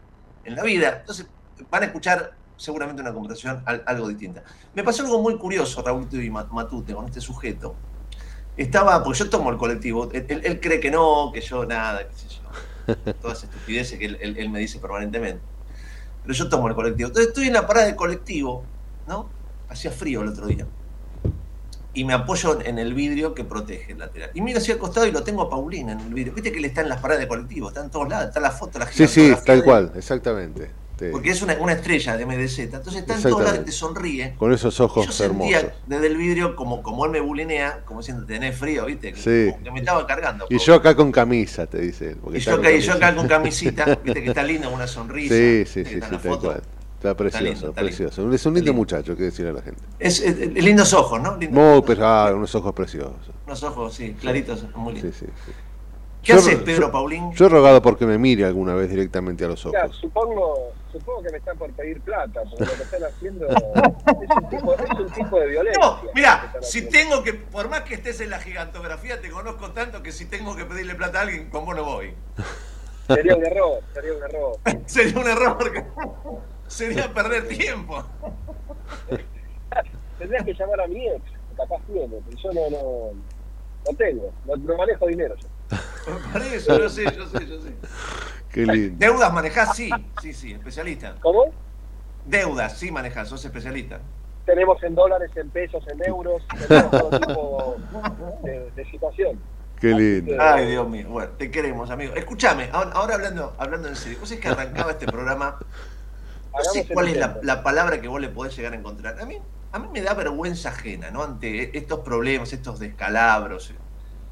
en 0.44 0.54
la 0.54 0.62
vida. 0.62 0.98
Entonces, 1.00 1.26
van 1.70 1.82
a 1.82 1.86
escuchar 1.86 2.34
seguramente 2.56 3.02
una 3.02 3.12
conversación 3.12 3.62
al- 3.66 3.82
algo 3.86 4.08
distinta. 4.08 4.42
Me 4.74 4.82
pasó 4.82 5.02
algo 5.02 5.20
muy 5.20 5.36
curioso, 5.38 5.82
Raúlito 5.82 6.20
y 6.20 6.30
Ma- 6.30 6.48
Matute, 6.50 6.94
con 6.94 7.04
este 7.06 7.20
sujeto. 7.20 7.74
Estaba, 8.56 9.02
porque 9.04 9.18
yo 9.18 9.28
tomo 9.30 9.50
el 9.50 9.58
colectivo, 9.58 10.08
él, 10.12 10.24
él- 10.28 10.40
él 10.44 10.60
cree 10.60 10.80
que 10.80 10.90
no, 10.90 11.30
que 11.32 11.40
yo 11.40 11.66
nada, 11.66 12.06
qué 12.08 12.14
sé 12.14 12.28
yo. 12.28 13.12
Todas 13.22 13.44
estupideces 13.44 13.98
que 13.98 14.06
él, 14.06 14.50
me 14.50 14.58
dice 14.60 14.78
permanentemente. 14.78 15.42
Pero 16.22 16.34
yo 16.34 16.48
tomo 16.48 16.68
el 16.68 16.74
colectivo. 16.74 17.08
Entonces 17.08 17.28
estoy 17.28 17.46
en 17.48 17.52
la 17.52 17.66
parada 17.66 17.86
de 17.86 17.94
colectivo, 17.96 18.64
¿no? 19.06 19.28
Hacía 19.68 19.90
frío 19.90 20.22
el 20.22 20.28
otro 20.28 20.46
día. 20.46 20.66
Y 21.92 22.04
me 22.04 22.12
apoyo 22.12 22.60
en 22.60 22.78
el 22.78 22.92
vidrio 22.94 23.34
que 23.34 23.42
protege 23.44 23.92
el 23.92 23.98
lateral. 23.98 24.30
Y 24.34 24.40
miro 24.42 24.58
hacia 24.58 24.74
el 24.74 24.78
costado 24.78 25.06
y 25.06 25.12
lo 25.12 25.22
tengo 25.22 25.42
a 25.42 25.50
Paulina 25.50 25.92
en 25.92 26.00
el 26.00 26.12
vidrio. 26.14 26.34
Viste 26.34 26.52
que 26.52 26.58
él 26.58 26.64
está 26.66 26.82
en 26.82 26.88
las 26.90 27.00
paradas 27.00 27.20
de 27.22 27.28
colectivo, 27.28 27.68
está 27.68 27.82
en 27.82 27.90
todos 27.90 28.08
lados, 28.08 28.28
está 28.28 28.40
la 28.40 28.50
foto, 28.50 28.78
la 28.78 28.86
Sí, 28.86 29.06
sí, 29.08 29.20
gigantografía 29.22 29.44
tal 29.54 29.64
cual, 29.64 29.92
exactamente. 29.94 30.70
Te- 30.96 31.10
Porque 31.10 31.30
es 31.30 31.42
una, 31.42 31.54
una 31.60 31.72
estrella 31.74 32.16
de 32.16 32.24
MDZ. 32.24 32.58
Entonces 32.60 32.96
está 33.02 33.16
en 33.16 33.22
todos 33.22 33.42
lados 33.42 33.60
y 33.60 33.64
te 33.66 33.72
sonríe. 33.72 34.34
Con 34.38 34.52
esos 34.52 34.80
ojos 34.80 35.04
yo 35.06 35.12
sentía 35.12 35.58
hermosos. 35.60 35.78
desde 35.86 36.06
el 36.06 36.16
vidrio, 36.16 36.56
como, 36.56 36.82
como 36.82 37.04
él 37.04 37.10
me 37.10 37.20
bulinea, 37.20 37.82
como 37.84 38.00
diciendo, 38.00 38.24
tenés 38.24 38.56
frío, 38.56 38.86
¿viste? 38.86 39.12
Que, 39.12 39.20
Sí. 39.20 39.50
como 39.52 39.62
que 39.64 39.70
me 39.72 39.80
estaba 39.80 40.06
cargando. 40.06 40.46
Y 40.48 40.58
yo 40.58 40.74
acá 40.74 40.94
con 40.96 41.12
camisa, 41.12 41.66
te 41.66 41.80
dice 41.82 42.12
él. 42.12 42.18
Y 42.34 42.38
yo, 42.38 42.54
acá, 42.54 42.70
y 42.72 42.80
yo 42.80 42.94
acá 42.94 43.14
con 43.14 43.28
camisita, 43.28 43.84
viste 44.04 44.22
que 44.22 44.28
está 44.30 44.42
lindo, 44.42 44.70
una 44.70 44.86
sonrisa. 44.86 45.34
Sí, 45.34 45.64
sí, 45.66 45.82
que 45.84 45.88
sí, 45.90 45.94
está 45.96 46.18
sí, 46.18 46.28
cual. 46.28 46.62
Está 46.96 47.14
precioso, 47.14 47.44
lindo, 47.44 47.68
está 47.68 47.80
precioso. 47.82 48.32
Es 48.32 48.46
un 48.46 48.54
lindo 48.54 48.72
muchacho, 48.72 49.14
que 49.14 49.24
decirle 49.24 49.50
a 49.50 49.54
la 49.54 49.62
gente. 49.62 49.82
Es, 49.98 50.18
es- 50.18 50.38
es 50.40 50.64
lindos 50.64 50.94
ojos, 50.94 51.20
¿no? 51.20 51.36
Lindos 51.36 51.62
Muy, 51.62 51.82
pero 51.86 52.06
ah, 52.06 52.32
unos 52.34 52.54
ojos 52.54 52.72
preciosos. 52.72 53.12
unos 53.46 53.62
ojos, 53.62 53.92
sí, 53.94 54.16
claritos, 54.18 54.64
muy 54.74 54.94
lindos. 54.94 55.14
Sí, 55.14 55.26
sí, 55.26 55.32
sí. 55.44 55.52
¿Qué 56.26 56.32
Yo- 56.32 56.38
haces, 56.40 56.58
yo- 56.58 56.64
Pedro 56.64 56.90
Paulín? 56.90 57.30
Yo 57.34 57.46
he 57.46 57.48
rogado 57.48 57.80
porque 57.80 58.04
me 58.04 58.18
mire 58.18 58.44
alguna 58.44 58.74
vez 58.74 58.90
directamente 58.90 59.44
a 59.44 59.48
los 59.48 59.64
Mira, 59.66 59.84
ojos. 59.84 59.96
supongo, 59.96 60.72
supongo 60.90 61.22
que 61.22 61.30
me 61.30 61.38
están 61.38 61.56
por 61.56 61.70
pedir 61.72 62.00
plata, 62.00 62.40
porque 62.50 62.64
lo 62.64 62.72
que 62.72 62.82
están 62.82 63.04
haciendo 63.04 63.46
es 63.48 64.30
un 64.42 64.48
tipo, 64.48 64.74
es 64.74 64.90
un 64.98 65.10
tipo 65.12 65.38
de 65.38 65.46
violencia. 65.46 65.80
No, 65.80 66.00
mira, 66.16 66.52
si 66.62 66.88
tengo 66.88 67.22
que, 67.22 67.34
por 67.34 67.68
más 67.68 67.82
que 67.82 67.94
estés 67.94 68.20
en 68.22 68.30
la 68.30 68.40
gigantografía, 68.40 69.20
te 69.20 69.30
conozco 69.30 69.70
tanto 69.70 70.02
que 70.02 70.10
si 70.10 70.24
tengo 70.24 70.56
que 70.56 70.64
pedirle 70.64 70.96
plata 70.96 71.20
a 71.20 71.22
alguien, 71.22 71.48
con 71.48 71.64
vos 71.64 71.76
no 71.76 71.84
voy. 71.84 72.12
Sería 73.06 73.36
un 73.36 73.46
error, 73.46 73.78
sería 73.94 74.12
un 74.14 74.22
error. 74.24 74.56
Sería 74.86 75.18
un 75.20 75.28
error 75.28 75.56
porque 75.58 75.84
sería 76.66 77.14
perder 77.14 77.46
tiempo. 77.46 78.04
Tendrías 80.18 80.44
que 80.44 80.54
llamar 80.54 80.80
a 80.80 80.86
mi 80.88 81.06
ex, 81.06 81.22
que 81.22 81.56
capaz 81.56 81.80
tiene, 81.86 82.16
pero 82.28 82.36
yo 82.36 82.52
no, 82.52 82.70
no, 82.70 83.12
no 83.88 83.96
tengo, 83.96 84.32
no, 84.44 84.56
no 84.56 84.76
manejo 84.76 85.06
dinero 85.06 85.36
yo. 85.36 85.46
Por 86.32 86.42
eso, 86.42 86.78
yo 86.78 86.88
sé, 86.88 87.04
yo 87.04 87.26
sé, 87.26 87.46
yo 87.46 87.60
sé. 87.60 87.74
Qué 88.52 88.64
lindo. 88.64 88.96
¿Deudas 88.98 89.32
manejás? 89.32 89.76
Sí, 89.76 89.90
sí, 90.22 90.32
sí, 90.32 90.52
especialista. 90.52 91.16
¿Cómo? 91.20 91.46
Deudas, 92.24 92.78
sí 92.78 92.90
manejás, 92.90 93.28
sos 93.28 93.44
especialista. 93.44 94.00
Tenemos 94.44 94.80
en 94.84 94.94
dólares, 94.94 95.30
en 95.34 95.50
pesos, 95.50 95.84
en 95.88 96.04
euros, 96.04 96.42
tenemos 96.68 96.90
todo 96.90 97.20
tipo 97.20 97.76
de, 98.44 98.70
de 98.70 98.90
situación. 98.90 99.40
Qué 99.80 99.88
lindo. 99.88 100.36
Ay, 100.40 100.66
Dios 100.68 100.88
mío. 100.88 101.08
Bueno, 101.08 101.30
te 101.36 101.50
queremos, 101.50 101.90
amigo. 101.90 102.14
Escúchame, 102.14 102.70
ahora, 102.72 102.92
ahora 102.92 103.14
hablando, 103.16 103.54
hablando 103.58 103.88
en 103.88 103.96
serio, 103.96 104.18
vos 104.20 104.30
es 104.30 104.40
que 104.40 104.48
arrancaba 104.48 104.92
este 104.92 105.06
programa. 105.06 105.58
No 106.56 106.64
sé 106.64 106.86
cuál 106.86 107.08
es 107.08 107.16
la, 107.18 107.38
la 107.42 107.62
palabra 107.62 108.00
que 108.00 108.08
vos 108.08 108.20
le 108.20 108.28
podés 108.28 108.56
llegar 108.56 108.72
a 108.72 108.76
encontrar. 108.76 109.20
A 109.20 109.26
mí, 109.26 109.38
a 109.72 109.78
mí 109.78 109.88
me 109.92 110.00
da 110.00 110.14
vergüenza 110.14 110.70
ajena, 110.70 111.10
¿no? 111.10 111.22
Ante 111.22 111.76
estos 111.76 112.00
problemas, 112.00 112.52
estos 112.52 112.78
descalabros, 112.78 113.74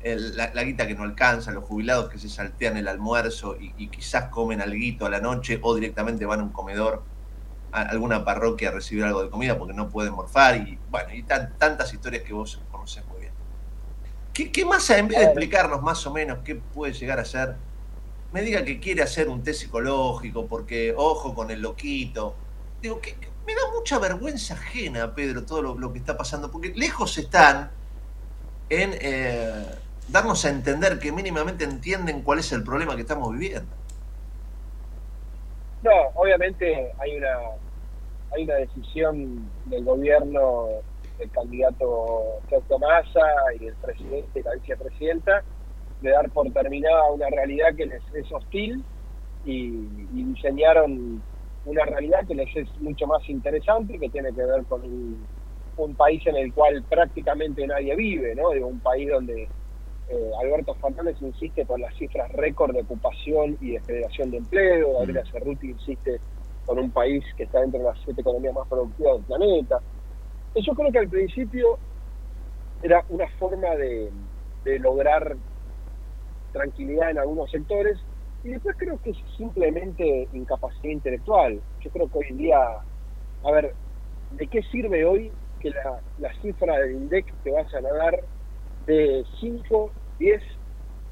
el- 0.05 0.37
la, 0.37 0.53
la 0.55 0.65
guita 0.65 0.87
que 0.89 0.95
no 0.97 1.05
alcanza, 1.05 1.53
los 1.53 1.65
jubilados 1.65 2.11
que 2.11 2.19
se 2.21 2.29
saltean 2.31 2.77
el 2.79 2.89
almuerzo 2.89 3.57
y, 3.61 3.75
y 3.79 3.91
quizás 3.91 4.31
comen 4.31 4.61
alguito 4.63 5.07
a 5.07 5.11
la 5.11 5.21
noche 5.21 5.61
o 5.63 5.75
directamente 5.75 6.27
van 6.27 6.41
a 6.41 6.45
un 6.45 6.53
comedor, 6.53 7.09
a 7.73 7.83
alguna 7.83 8.25
parroquia 8.25 8.71
a 8.71 8.73
recibir 8.73 9.05
algo 9.05 9.23
de 9.25 9.31
comida 9.31 9.59
porque 9.59 9.75
no 9.75 9.91
pueden 9.91 10.15
morfar 10.15 10.57
y 10.59 10.81
bueno, 10.89 11.13
y 11.15 11.25
tan- 11.25 11.57
tantas 11.59 11.93
historias 11.95 12.25
que 12.25 12.35
vos 12.35 12.65
conocés 12.71 13.07
muy 13.07 13.21
bien. 13.23 13.35
¿Qué, 14.33 14.51
qué 14.53 14.65
más, 14.65 14.89
en 14.91 15.09
vez 15.09 15.19
de 15.19 15.25
explicarnos 15.27 15.83
más 15.83 16.07
o 16.07 16.13
menos 16.13 16.41
qué 16.45 16.57
puede 16.57 16.93
llegar 16.93 17.21
a 17.21 17.25
ser, 17.25 17.57
me 18.33 18.43
diga 18.43 18.65
que 18.65 18.81
quiere 18.81 19.03
hacer 19.03 19.29
un 19.29 19.43
test 19.45 19.63
psicológico 19.63 20.49
porque, 20.49 20.95
ojo 20.97 21.35
con 21.35 21.51
el 21.51 21.63
loquito? 21.63 22.43
Digo, 22.81 23.01
que, 23.01 23.19
que 23.21 23.29
me 23.47 23.55
da 23.55 23.61
mucha 23.79 23.99
vergüenza 23.99 24.55
ajena, 24.55 25.15
Pedro, 25.15 25.47
todo 25.47 25.63
lo, 25.63 25.79
lo 25.79 25.93
que 25.93 26.01
está 26.01 26.17
pasando, 26.17 26.51
porque 26.51 26.73
lejos 26.77 27.19
están 27.19 27.73
en 28.69 28.91
eh, 29.01 29.84
darnos 30.09 30.45
a 30.45 30.51
entender 30.51 30.99
que 30.99 31.13
mínimamente 31.13 31.65
entienden 31.65 32.23
cuál 32.23 32.39
es 32.39 32.53
el 32.53 32.63
problema 32.63 32.95
que 32.95 33.03
estamos 33.03 33.33
viviendo. 33.33 33.71
No, 35.83 35.93
obviamente 36.15 36.93
hay 36.99 37.17
una 37.17 37.37
hay 38.35 38.45
una 38.45 38.55
decisión 38.55 39.49
del 39.67 39.85
gobierno 39.85 40.67
del 41.19 41.31
candidato 41.31 42.41
Sergio 42.49 42.79
Massa 42.79 43.27
y 43.55 43.67
del 43.67 43.75
presidente 43.75 44.41
y 44.41 44.43
la 44.43 44.55
vicepresidenta 44.55 45.43
de 46.01 46.11
dar 46.11 46.29
por 46.31 46.51
terminada 46.53 47.11
una 47.13 47.29
realidad 47.29 47.75
que 47.77 47.87
les 47.87 48.03
es 48.15 48.31
hostil 48.33 48.85
y, 49.45 49.71
diseñaron 50.13 51.23
una 51.65 51.85
realidad 51.85 52.27
que 52.27 52.35
les 52.35 52.55
es 52.57 52.69
mucho 52.81 53.07
más 53.07 53.27
interesante, 53.29 53.99
que 53.99 54.09
tiene 54.09 54.33
que 54.35 54.45
ver 54.45 54.65
con 54.65 54.83
un, 54.83 55.95
país 55.97 56.25
en 56.27 56.37
el 56.37 56.53
cual 56.53 56.83
prácticamente 56.89 57.67
nadie 57.67 57.97
vive, 57.97 58.35
¿no? 58.35 58.51
Digo, 58.51 58.69
un 58.69 58.81
país 58.81 59.09
donde 59.09 59.49
eh, 60.09 60.31
Alberto 60.41 60.75
Fernández 60.75 61.17
insiste 61.21 61.65
con 61.67 61.81
las 61.81 61.95
cifras 61.97 62.31
récord 62.33 62.75
de 62.75 62.83
ocupación 62.83 63.57
y 63.61 63.73
de 63.73 63.81
generación 63.81 64.31
de 64.31 64.39
empleo, 64.39 64.99
Gabriela 64.99 65.25
Cerruti 65.31 65.71
insiste 65.71 66.21
con 66.67 66.79
un 66.79 66.91
país 66.91 67.25
que 67.37 67.45
está 67.45 67.61
dentro 67.61 67.81
de 67.81 67.87
las 67.87 67.99
siete 68.05 68.21
economías 68.21 68.55
más 68.55 68.69
productivas 68.69 69.15
del 69.15 69.25
planeta. 69.25 69.81
Yo 70.55 70.73
creo 70.75 70.93
que 70.93 70.99
al 70.99 71.09
principio 71.09 71.79
era 72.83 73.05
una 73.09 73.29
forma 73.39 73.75
de, 73.77 74.11
de 74.65 74.79
lograr 74.79 75.37
tranquilidad 76.53 77.11
en 77.11 77.19
algunos 77.19 77.51
sectores 77.51 77.99
y 78.45 78.51
después 78.51 78.77
creo 78.79 79.01
que 79.03 79.11
es 79.11 79.17
simplemente 79.37 80.29
incapacidad 80.33 80.93
intelectual. 80.93 81.61
Yo 81.81 81.91
creo 81.91 82.09
que 82.09 82.19
hoy 82.19 82.27
en 82.29 82.37
día, 82.37 82.59
a 83.43 83.51
ver, 83.51 83.75
¿de 84.33 84.47
qué 84.47 84.63
sirve 84.65 85.05
hoy 85.05 85.33
que 85.61 85.71
la, 85.71 86.01
la 86.19 86.33
cifra 86.43 86.79
del 86.79 86.93
INDEC 86.93 87.33
te 87.43 87.51
vayan 87.51 87.87
a 87.87 87.93
dar 87.93 88.21
de 88.87 89.25
5, 89.41 89.91
10 90.19 90.43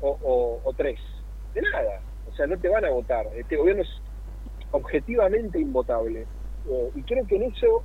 o, 0.01 0.19
o, 0.23 0.61
o 0.65 0.73
3? 0.75 0.99
De 1.55 1.63
nada. 1.63 2.01
O 2.31 2.35
sea, 2.35 2.47
no 2.47 2.59
te 2.59 2.69
van 2.69 2.85
a 2.85 2.91
votar. 2.91 3.27
Este 3.37 3.57
gobierno 3.57 3.83
es 3.83 3.91
objetivamente 4.71 5.59
invotable. 5.59 6.27
Eh, 6.69 6.91
y 6.95 7.03
creo 7.03 7.27
que 7.27 7.37
en 7.37 7.43
eso 7.45 7.83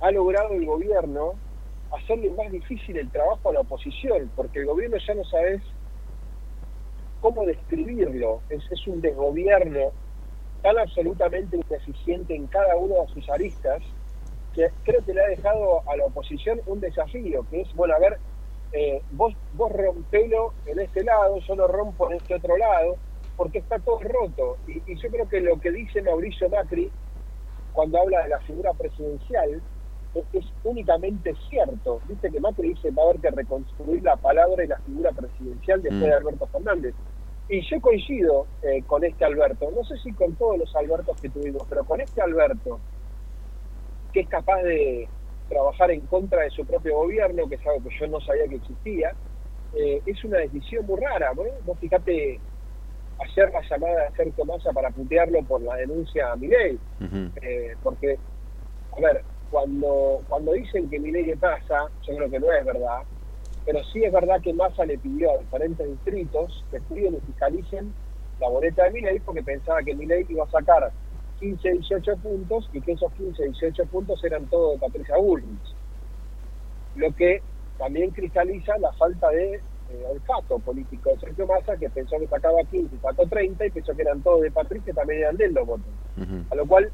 ha 0.00 0.10
logrado 0.10 0.54
el 0.54 0.66
gobierno 0.66 1.34
hacerle 1.92 2.30
más 2.30 2.50
difícil 2.50 2.96
el 2.96 3.10
trabajo 3.10 3.50
a 3.50 3.52
la 3.52 3.60
oposición, 3.60 4.30
porque 4.36 4.60
el 4.60 4.66
gobierno 4.66 4.96
ya 4.98 5.14
no 5.14 5.24
sabes 5.24 5.62
cómo 7.20 7.44
describirlo. 7.44 8.40
Es, 8.48 8.62
es 8.70 8.86
un 8.86 9.00
desgobierno 9.00 9.92
tan 10.62 10.78
absolutamente 10.78 11.56
ineficiente 11.56 12.34
en 12.34 12.46
cada 12.46 12.76
una 12.76 13.00
de 13.00 13.08
sus 13.08 13.28
aristas 13.30 13.82
que 14.54 14.68
creo 14.84 15.04
que 15.04 15.14
le 15.14 15.22
ha 15.22 15.28
dejado 15.28 15.88
a 15.88 15.96
la 15.96 16.06
oposición 16.06 16.60
un 16.66 16.80
desafío, 16.80 17.46
que 17.50 17.62
es, 17.62 17.74
bueno, 17.74 17.94
a 17.94 17.98
ver, 17.98 18.18
eh, 18.72 19.02
vos, 19.10 19.34
vos 19.52 19.72
rompelo 19.72 20.54
en 20.66 20.80
este 20.80 21.02
lado, 21.04 21.38
yo 21.46 21.54
lo 21.56 21.66
rompo 21.66 22.10
en 22.10 22.18
este 22.18 22.34
otro 22.36 22.56
lado, 22.56 22.96
porque 23.36 23.58
está 23.58 23.78
todo 23.78 23.98
roto. 24.00 24.58
Y, 24.66 24.82
y 24.92 24.96
yo 24.96 25.08
creo 25.10 25.28
que 25.28 25.40
lo 25.40 25.58
que 25.58 25.70
dice 25.72 26.02
Mauricio 26.02 26.48
Macri 26.48 26.90
cuando 27.72 28.00
habla 28.00 28.22
de 28.24 28.28
la 28.30 28.40
figura 28.40 28.72
presidencial 28.74 29.62
es, 30.14 30.24
es 30.32 30.44
únicamente 30.64 31.34
cierto. 31.48 32.00
Viste 32.08 32.30
que 32.30 32.40
Macri 32.40 32.70
dice 32.70 32.90
va 32.90 33.02
a 33.02 33.06
haber 33.06 33.20
que 33.20 33.30
reconstruir 33.30 34.02
la 34.02 34.16
palabra 34.16 34.64
y 34.64 34.66
la 34.68 34.78
figura 34.80 35.10
presidencial 35.12 35.80
después 35.82 36.02
Mm. 36.02 36.04
de 36.04 36.14
Alberto 36.14 36.46
Fernández. 36.48 36.94
Y 37.48 37.62
yo 37.68 37.80
coincido 37.80 38.46
eh, 38.62 38.82
con 38.86 39.04
este 39.04 39.24
Alberto, 39.24 39.70
no 39.74 39.82
sé 39.84 39.96
si 39.98 40.12
con 40.12 40.36
todos 40.36 40.58
los 40.58 40.76
Albertos 40.76 41.20
que 41.20 41.30
tuvimos, 41.30 41.62
pero 41.68 41.84
con 41.84 42.00
este 42.00 42.20
Alberto, 42.22 42.80
que 44.12 44.20
es 44.20 44.28
capaz 44.28 44.62
de 44.62 45.08
trabajar 45.50 45.90
en 45.90 46.06
contra 46.06 46.44
de 46.44 46.50
su 46.50 46.64
propio 46.64 46.94
gobierno, 46.96 47.48
que 47.48 47.56
es 47.56 47.66
algo 47.66 47.82
que 47.82 47.94
yo 47.98 48.06
no 48.06 48.20
sabía 48.20 48.46
que 48.48 48.54
existía, 48.54 49.12
eh, 49.72 50.00
es 50.06 50.24
una 50.24 50.38
decisión 50.38 50.86
muy 50.86 50.98
rara. 51.00 51.32
¿no? 51.34 51.42
Vos 51.62 51.78
fíjate 51.78 52.40
ayer 53.18 53.50
la 53.52 53.60
llamada 53.68 54.04
de 54.04 54.16
Sergio 54.16 54.44
Massa 54.44 54.72
para 54.72 54.90
putearlo 54.90 55.42
por 55.44 55.60
la 55.60 55.76
denuncia 55.76 56.32
a 56.32 56.36
Milei, 56.36 56.78
Ujú. 57.00 57.32
eh, 57.42 57.76
porque, 57.82 58.18
a 58.96 59.00
ver, 59.00 59.24
cuando, 59.50 60.22
cuando 60.28 60.52
dicen 60.52 60.88
que 60.88 61.00
Milei 61.00 61.24
le 61.24 61.36
pasa, 61.36 61.90
yo 62.02 62.16
creo 62.16 62.30
que 62.30 62.38
no 62.38 62.52
es 62.52 62.64
verdad, 62.64 63.02
pero 63.66 63.82
sí 63.92 64.04
es 64.04 64.12
verdad 64.12 64.40
que 64.40 64.54
Massa 64.54 64.86
le 64.86 64.98
pidió 64.98 65.32
a 65.32 65.38
diferentes 65.38 65.86
distritos 65.86 66.64
que 66.70 66.76
estudien 66.78 67.16
y 67.16 67.20
fiscalicen 67.20 67.92
la 68.38 68.48
boleta 68.48 68.84
de 68.84 68.92
Milei 68.92 69.18
porque 69.20 69.42
pensaba 69.42 69.82
que 69.82 69.94
Milei 69.94 70.24
iba 70.28 70.44
a 70.44 70.48
sacar 70.48 70.92
15, 71.40 71.72
18 71.72 72.16
puntos 72.18 72.70
y 72.72 72.80
que 72.80 72.92
esos 72.92 73.12
15, 73.12 73.42
18 73.42 73.86
puntos 73.86 74.22
eran 74.24 74.46
todos 74.46 74.74
de 74.74 74.78
Patricia 74.78 75.16
Bullrich. 75.16 75.74
Lo 76.96 77.14
que 77.16 77.42
también 77.78 78.10
cristaliza 78.10 78.76
la 78.78 78.92
falta 78.92 79.30
de 79.30 79.54
eh, 79.54 80.04
olfato 80.08 80.58
político 80.58 81.10
de 81.10 81.18
Sergio 81.18 81.46
Massa, 81.46 81.76
que 81.76 81.88
pensó 81.90 82.18
que 82.18 82.26
sacaba 82.28 82.62
15 82.70 82.94
y 82.94 82.98
sacó 82.98 83.26
30 83.26 83.66
y 83.66 83.70
pensó 83.70 83.94
que 83.94 84.02
eran 84.02 84.22
todos 84.22 84.42
de 84.42 84.50
Patricia 84.50 84.92
también 84.94 85.20
eran 85.20 85.36
de 85.36 85.46
él 85.46 85.54
los 85.54 85.66
votos. 85.66 85.86
A 86.50 86.54
lo 86.54 86.66
cual 86.66 86.90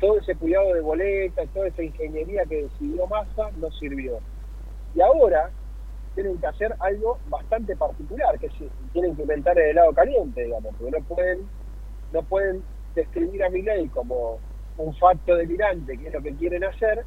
todo 0.00 0.18
ese 0.18 0.34
cuidado 0.36 0.72
de 0.74 0.80
boletas, 0.80 1.48
toda 1.52 1.68
esa 1.68 1.82
ingeniería 1.82 2.44
que 2.44 2.62
decidió 2.62 3.06
Massa 3.06 3.50
no 3.58 3.70
sirvió. 3.72 4.18
Y 4.94 5.00
ahora 5.00 5.50
tienen 6.14 6.38
que 6.38 6.46
hacer 6.46 6.74
algo 6.80 7.18
bastante 7.28 7.76
particular, 7.76 8.38
que 8.38 8.46
es, 8.46 8.52
tienen 8.92 9.16
que 9.16 9.22
inventar 9.22 9.58
el 9.58 9.70
helado 9.70 9.92
caliente, 9.92 10.44
digamos, 10.44 10.74
porque 10.78 10.98
no 10.98 11.04
pueden, 11.04 11.38
no 12.12 12.22
pueden 12.22 12.62
describir 12.94 13.42
a 13.44 13.50
Milei 13.50 13.88
como 13.88 14.38
un 14.78 14.94
facto 14.96 15.36
delirante, 15.36 15.98
que 15.98 16.08
es 16.08 16.14
lo 16.14 16.22
que 16.22 16.34
quieren 16.34 16.64
hacer, 16.64 17.04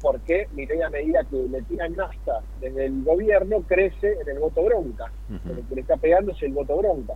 porque 0.00 0.48
Milei 0.52 0.82
a 0.82 0.90
medida 0.90 1.24
que 1.24 1.36
le 1.36 1.62
tiran 1.62 1.94
nafta 1.94 2.40
desde 2.60 2.86
el 2.86 3.02
gobierno 3.04 3.62
crece 3.62 4.18
en 4.20 4.28
el 4.28 4.38
voto 4.38 4.64
bronca. 4.64 5.10
Lo 5.28 5.68
que 5.68 5.74
le 5.74 5.80
está 5.80 5.96
pegando 5.96 6.32
es 6.32 6.42
el 6.42 6.52
voto 6.52 6.76
bronca. 6.76 7.14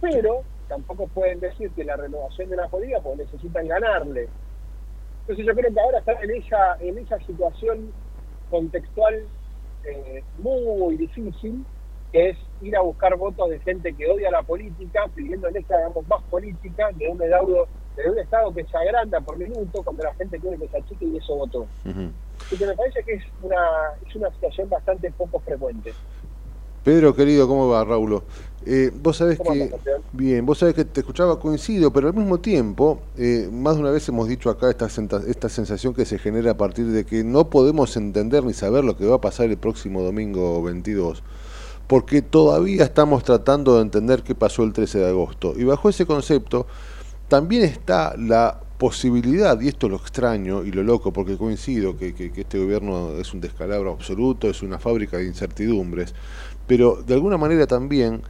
Pero 0.00 0.42
tampoco 0.68 1.08
pueden 1.08 1.40
decir 1.40 1.70
que 1.70 1.84
la 1.84 1.96
renovación 1.96 2.48
de 2.48 2.56
la 2.56 2.68
política 2.68 3.00
porque 3.02 3.24
necesitan 3.24 3.66
ganarle. 3.66 4.28
Entonces 5.22 5.44
yo 5.44 5.54
creo 5.54 5.72
que 5.72 5.80
ahora 5.80 5.98
están 5.98 6.16
en 6.22 6.30
esa, 6.30 6.76
en 6.80 6.98
esa 6.98 7.18
situación 7.20 7.92
contextual 8.50 9.24
eh, 9.84 10.22
muy 10.38 10.96
difícil, 10.96 11.64
que 12.12 12.30
es 12.30 12.38
ir 12.62 12.76
a 12.76 12.80
buscar 12.80 13.16
votos 13.16 13.48
de 13.50 13.58
gente 13.60 13.92
que 13.92 14.06
odia 14.06 14.30
la 14.30 14.42
política, 14.42 15.04
pidiéndole 15.14 15.62
que 15.62 15.74
hagamos 15.74 16.06
más 16.08 16.22
política 16.24 16.90
de 16.96 17.08
un 17.08 17.22
estado, 17.22 17.68
de 17.96 18.10
un 18.10 18.18
estado 18.18 18.52
que 18.52 18.64
se 18.64 18.76
agranda 18.76 19.20
por 19.20 19.38
minuto 19.38 19.82
cuando 19.82 20.02
la 20.02 20.14
gente 20.14 20.38
quiere 20.38 20.58
que 20.58 20.68
se 20.68 20.78
achique 20.78 21.04
y 21.04 21.16
eso 21.16 21.36
votó. 21.36 21.66
Y 21.84 22.56
que 22.56 22.66
me 22.66 22.74
parece 22.74 23.02
que 23.04 23.14
es 23.14 23.24
una, 23.42 23.56
es 24.06 24.14
una 24.14 24.30
situación 24.32 24.68
bastante 24.68 25.10
poco 25.12 25.40
frecuente. 25.40 25.92
Pedro, 26.84 27.14
querido, 27.14 27.46
¿cómo 27.46 27.68
va, 27.68 27.84
Raúl? 27.84 28.22
Eh, 28.64 28.90
vos 28.94 29.16
sabés 29.16 29.38
que, 29.38 29.70
bien, 30.12 30.44
vos 30.46 30.58
sabés 30.58 30.74
que 30.74 30.84
te 30.84 31.00
escuchaba, 31.00 31.38
coincido, 31.38 31.92
pero 31.92 32.08
al 32.08 32.14
mismo 32.14 32.40
tiempo, 32.40 33.00
eh, 33.18 33.48
más 33.50 33.76
de 33.76 33.82
una 33.82 33.90
vez 33.90 34.08
hemos 34.08 34.28
dicho 34.28 34.50
acá 34.50 34.70
esta, 34.70 34.86
esta 35.26 35.48
sensación 35.48 35.94
que 35.94 36.06
se 36.06 36.18
genera 36.18 36.52
a 36.52 36.56
partir 36.56 36.86
de 36.86 37.04
que 37.04 37.22
no 37.22 37.50
podemos 37.50 37.96
entender 37.96 38.44
ni 38.44 38.54
saber 38.54 38.84
lo 38.84 38.96
que 38.96 39.06
va 39.06 39.16
a 39.16 39.20
pasar 39.20 39.46
el 39.50 39.58
próximo 39.58 40.02
domingo 40.02 40.62
22, 40.62 41.22
porque 41.90 42.22
todavía 42.22 42.84
estamos 42.84 43.24
tratando 43.24 43.74
de 43.74 43.82
entender 43.82 44.22
qué 44.22 44.36
pasó 44.36 44.62
el 44.62 44.72
13 44.72 45.00
de 45.00 45.08
agosto. 45.08 45.54
Y 45.56 45.64
bajo 45.64 45.88
ese 45.88 46.06
concepto, 46.06 46.68
también 47.26 47.64
está 47.64 48.14
la 48.16 48.60
posibilidad, 48.78 49.60
y 49.60 49.66
esto 49.66 49.88
es 49.88 49.90
lo 49.90 49.96
extraño 49.96 50.62
y 50.62 50.70
lo 50.70 50.84
loco, 50.84 51.12
porque 51.12 51.36
coincido 51.36 51.96
que, 51.96 52.14
este 52.36 52.60
gobierno 52.60 53.14
es 53.18 53.34
un 53.34 53.40
descalabro 53.40 53.90
absoluto, 53.90 54.48
es 54.48 54.62
una 54.62 54.78
fábrica 54.78 55.16
de 55.16 55.26
incertidumbres, 55.26 56.14
pero 56.64 57.02
de 57.04 57.12
alguna 57.12 57.36
manera 57.36 57.66
también 57.66 58.22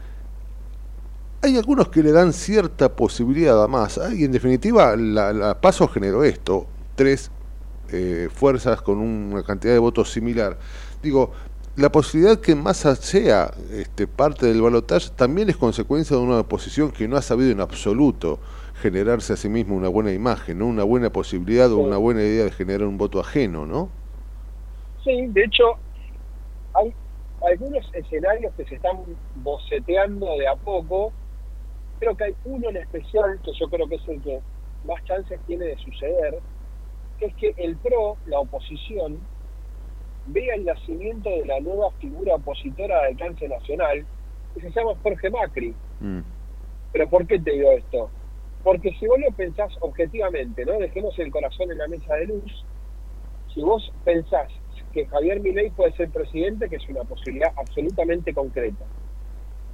hay 1.43 1.59
algunos 1.59 1.91
que 1.91 2.03
le 2.03 2.13
dan 2.13 2.33
cierta 2.33 2.97
posibilidad 2.97 3.63
a 3.63 3.69
más. 3.69 4.01
Y 4.17 4.25
en 4.25 4.33
definitiva, 4.33 4.97
la, 4.97 5.61
Paso 5.61 5.87
generó 5.87 6.25
esto, 6.25 6.67
tres 6.95 7.31
eh, 7.93 8.31
fuerzas 8.33 8.81
con 8.81 8.97
una 9.01 9.43
cantidad 9.43 9.75
de 9.75 9.81
votos 9.81 10.11
similar. 10.11 10.59
Digo, 11.03 11.33
la 11.77 11.91
posibilidad 11.91 12.41
que 12.41 12.55
Massa 12.55 12.95
sea 12.97 13.51
este, 13.73 14.07
parte 14.07 14.47
del 14.47 14.61
balotaje 14.61 15.11
también 15.17 15.49
es 15.51 15.57
consecuencia 15.57 16.17
de 16.17 16.23
una 16.23 16.41
oposición 16.41 16.91
que 16.91 17.09
no 17.09 17.17
ha 17.17 17.23
sabido 17.23 17.51
en 17.51 17.61
absoluto 17.61 18.39
generarse 18.81 19.35
a 19.35 19.37
sí 19.37 19.49
mismo 19.49 19.77
una 19.77 19.89
buena 19.89 20.13
imagen, 20.13 20.59
¿no? 20.59 20.67
una 20.67 20.85
buena 20.85 21.11
posibilidad 21.11 21.71
o 21.73 21.79
una 21.79 21.97
buena 21.97 22.23
idea 22.23 22.45
de 22.45 22.51
generar 22.51 22.87
un 22.87 22.99
voto 22.99 23.21
ajeno, 23.21 23.67
¿no? 23.67 23.89
Sí, 25.05 25.27
de 25.29 25.45
hecho, 25.45 25.65
hay 26.75 26.93
algunos 27.51 27.89
escenarios 27.95 28.53
que 28.57 28.65
se 28.65 28.75
están 28.75 28.99
boceteando 29.37 30.27
de 30.39 30.49
a 30.49 30.57
poco 30.57 31.13
creo 32.01 32.17
que 32.17 32.25
hay 32.25 32.35
uno 32.45 32.71
en 32.71 32.79
especial 32.79 33.39
que 33.45 33.53
yo 33.59 33.69
creo 33.69 33.87
que 33.87 33.97
es 33.97 34.09
el 34.09 34.21
que 34.23 34.41
más 34.87 35.05
chances 35.05 35.39
tiene 35.47 35.67
de 35.67 35.77
suceder, 35.77 36.41
que 37.19 37.27
es 37.27 37.35
que 37.35 37.55
el 37.59 37.77
PRO, 37.77 38.17
la 38.27 38.41
oposición, 38.41 39.21
vea 40.27 40.55
el 40.55 40.65
nacimiento 40.65 41.31
de 41.31 41.47
la 41.47 41.61
nueva 41.61 41.91
figura 41.93 42.37
opositora 42.37 43.03
de 43.03 43.09
alcance 43.09 43.49
nacional, 43.49 44.05
que 44.55 44.61
se 44.61 44.71
llama 44.71 44.95
Jorge 45.03 45.31
Macri. 45.31 45.75
Mm. 46.01 46.21
Pero 46.93 47.09
¿por 47.09 47.27
qué 47.27 47.39
te 47.39 47.53
digo 47.53 47.71
esto? 47.73 48.11
Porque 48.63 48.93
si 48.99 49.07
vos 49.07 49.19
lo 49.19 49.31
pensás 49.37 49.73
objetivamente, 49.81 50.65
¿no? 50.65 50.73
Dejemos 50.79 51.19
el 51.19 51.31
corazón 51.31 51.71
en 51.71 51.79
la 51.79 51.89
mesa 51.89 52.15
de 52.17 52.27
luz. 52.27 52.65
Si 53.55 53.63
vos 53.63 53.93
pensás 54.05 54.49
que 54.93 55.07
Javier 55.07 55.41
Milei 55.41 55.71
puede 55.71 55.93
ser 55.93 56.11
presidente, 56.11 56.69
que 56.69 56.77
es 56.77 56.89
una 56.89 57.05
posibilidad 57.05 57.53
absolutamente 57.57 58.35
concreta, 58.35 58.85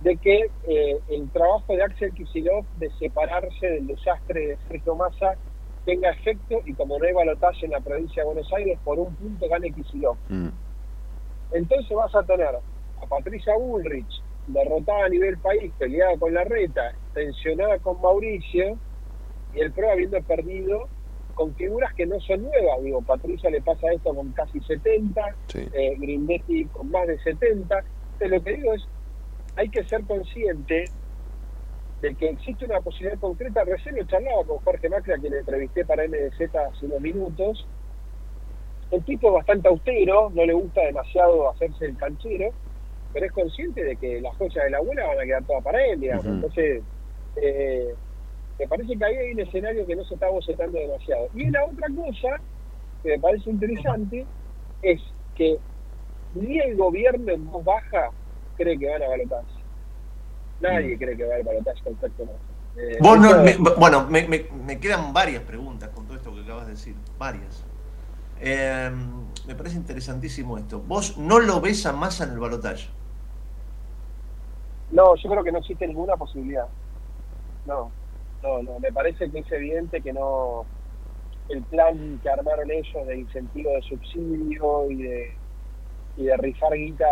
de 0.02 0.16
que 0.18 0.50
eh, 0.68 1.00
el 1.08 1.30
trabajo 1.30 1.74
de 1.74 1.82
Axel 1.82 2.12
Kicillof 2.12 2.66
de 2.78 2.90
separarse 2.98 3.66
del 3.66 3.86
desastre 3.86 4.46
de 4.48 4.58
Sergio 4.68 4.94
Massa 4.94 5.36
tenga 5.86 6.10
efecto 6.10 6.60
y 6.66 6.74
como 6.74 6.98
no 6.98 7.06
hay 7.06 7.14
balotaje 7.14 7.64
en 7.64 7.72
la 7.72 7.80
provincia 7.80 8.22
de 8.22 8.26
Buenos 8.26 8.52
Aires, 8.52 8.78
por 8.84 8.98
un 8.98 9.14
punto 9.14 9.48
gane 9.48 9.72
Kicillof. 9.72 10.18
Mm. 10.28 10.48
Entonces 11.52 11.96
vas 11.96 12.14
a 12.14 12.24
tener 12.24 12.48
a 12.48 13.06
Patricia 13.08 13.54
Bullrich 13.56 14.20
derrotada 14.48 15.06
a 15.06 15.08
nivel 15.08 15.38
país, 15.38 15.72
peleada 15.78 16.18
con 16.18 16.34
la 16.34 16.44
reta, 16.44 16.92
tensionada 17.14 17.78
con 17.78 18.00
Mauricio, 18.02 18.76
y 19.54 19.60
el 19.60 19.72
PRO 19.72 19.92
habiendo 19.92 20.20
perdido 20.22 20.88
con 21.34 21.54
figuras 21.54 21.94
que 21.94 22.04
no 22.04 22.18
son 22.20 22.42
nuevas. 22.42 22.82
Digo, 22.82 23.00
Patricia 23.02 23.48
le 23.50 23.60
pasa 23.60 23.92
esto 23.92 24.12
con 24.12 24.32
casi 24.32 24.60
70, 24.60 25.22
eh, 25.54 25.96
Grindetti 25.98 26.64
con 26.66 26.90
más 26.90 27.06
de 27.06 27.18
70. 27.20 27.78
Entonces, 27.78 28.30
lo 28.30 28.42
que 28.42 28.54
digo 28.54 28.74
es, 28.74 28.82
hay 29.54 29.68
que 29.68 29.84
ser 29.84 30.02
consciente 30.04 30.84
de 32.00 32.14
que 32.14 32.30
existe 32.30 32.64
una 32.64 32.80
posibilidad 32.80 33.18
concreta. 33.18 33.64
Recién 33.64 33.96
lo 33.96 34.04
charlaba 34.04 34.44
con 34.44 34.58
Jorge 34.58 34.88
Macri, 34.88 35.12
a 35.12 35.18
quien 35.18 35.34
entrevisté 35.34 35.84
para 35.84 36.06
MDZ 36.06 36.54
hace 36.54 36.86
unos 36.86 37.00
minutos. 37.00 37.66
El 38.90 39.04
tipo 39.04 39.28
es 39.28 39.34
bastante 39.34 39.68
austero, 39.68 40.30
no 40.30 40.44
le 40.44 40.52
gusta 40.52 40.82
demasiado 40.82 41.50
hacerse 41.50 41.86
el 41.86 41.96
canchero, 41.96 42.50
pero 43.12 43.26
es 43.26 43.32
consciente 43.32 43.82
de 43.82 43.96
que 43.96 44.20
las 44.20 44.36
joyas 44.36 44.64
de 44.64 44.70
la 44.70 44.78
abuela 44.78 45.06
van 45.06 45.20
a 45.20 45.24
quedar 45.24 45.44
todas 45.44 45.64
para 45.64 45.84
él, 45.84 46.00
digamos. 46.00 46.26
Entonces, 46.26 46.82
eh, 47.36 47.94
me 48.58 48.68
parece 48.68 48.96
que 48.96 49.04
ahí 49.04 49.16
hay 49.16 49.32
un 49.32 49.40
escenario 49.40 49.86
que 49.86 49.96
no 49.96 50.04
se 50.04 50.14
está 50.14 50.28
bocetando 50.28 50.78
demasiado. 50.78 51.28
Y 51.34 51.50
la 51.50 51.64
otra 51.64 51.88
cosa 51.96 52.40
que 53.02 53.08
me 53.10 53.18
parece 53.18 53.50
interesante 53.50 54.24
es 54.82 55.00
que 55.34 55.58
ni 56.34 56.58
el 56.58 56.76
gobierno 56.76 57.32
en 57.32 57.50
voz 57.50 57.64
baja 57.64 58.10
cree 58.56 58.78
que 58.78 58.88
van 58.88 59.02
a 59.02 59.08
balotaje. 59.08 59.55
Nadie 60.60 60.96
cree 60.98 61.16
que 61.16 61.24
va 61.24 61.30
a 61.30 61.34
haber 61.34 61.46
balotaje 61.46 61.82
con 61.82 61.96
eh, 62.78 62.98
bueno, 63.00 64.06
me, 64.06 64.26
me, 64.28 64.78
quedan 64.78 65.12
varias 65.12 65.42
preguntas 65.42 65.88
con 65.90 66.04
todo 66.06 66.16
esto 66.16 66.34
que 66.34 66.42
acabas 66.42 66.66
de 66.66 66.72
decir, 66.72 66.94
varias. 67.18 67.64
Eh, 68.38 68.90
me 69.46 69.54
parece 69.54 69.76
interesantísimo 69.76 70.58
esto. 70.58 70.80
¿Vos 70.80 71.16
no 71.16 71.40
lo 71.40 71.60
ves 71.60 71.86
a 71.86 71.92
Massa 71.92 72.24
en 72.24 72.32
el 72.32 72.38
balotaje? 72.38 72.88
No, 74.90 75.16
yo 75.16 75.30
creo 75.30 75.42
que 75.42 75.52
no 75.52 75.58
existe 75.58 75.86
ninguna 75.86 76.16
posibilidad. 76.16 76.66
No, 77.64 77.90
no, 78.42 78.62
no. 78.62 78.78
Me 78.78 78.92
parece 78.92 79.30
que 79.30 79.38
es 79.38 79.52
evidente 79.52 80.02
que 80.02 80.12
no. 80.12 80.66
El 81.48 81.62
plan 81.62 82.20
que 82.22 82.28
armaron 82.28 82.70
ellos 82.70 83.06
de 83.06 83.18
incentivo 83.18 83.70
de 83.70 83.82
subsidio 83.82 84.90
y 84.90 85.02
de, 85.02 85.32
y 86.16 86.24
de 86.24 86.36
rifar 86.36 86.74
guita 86.74 87.06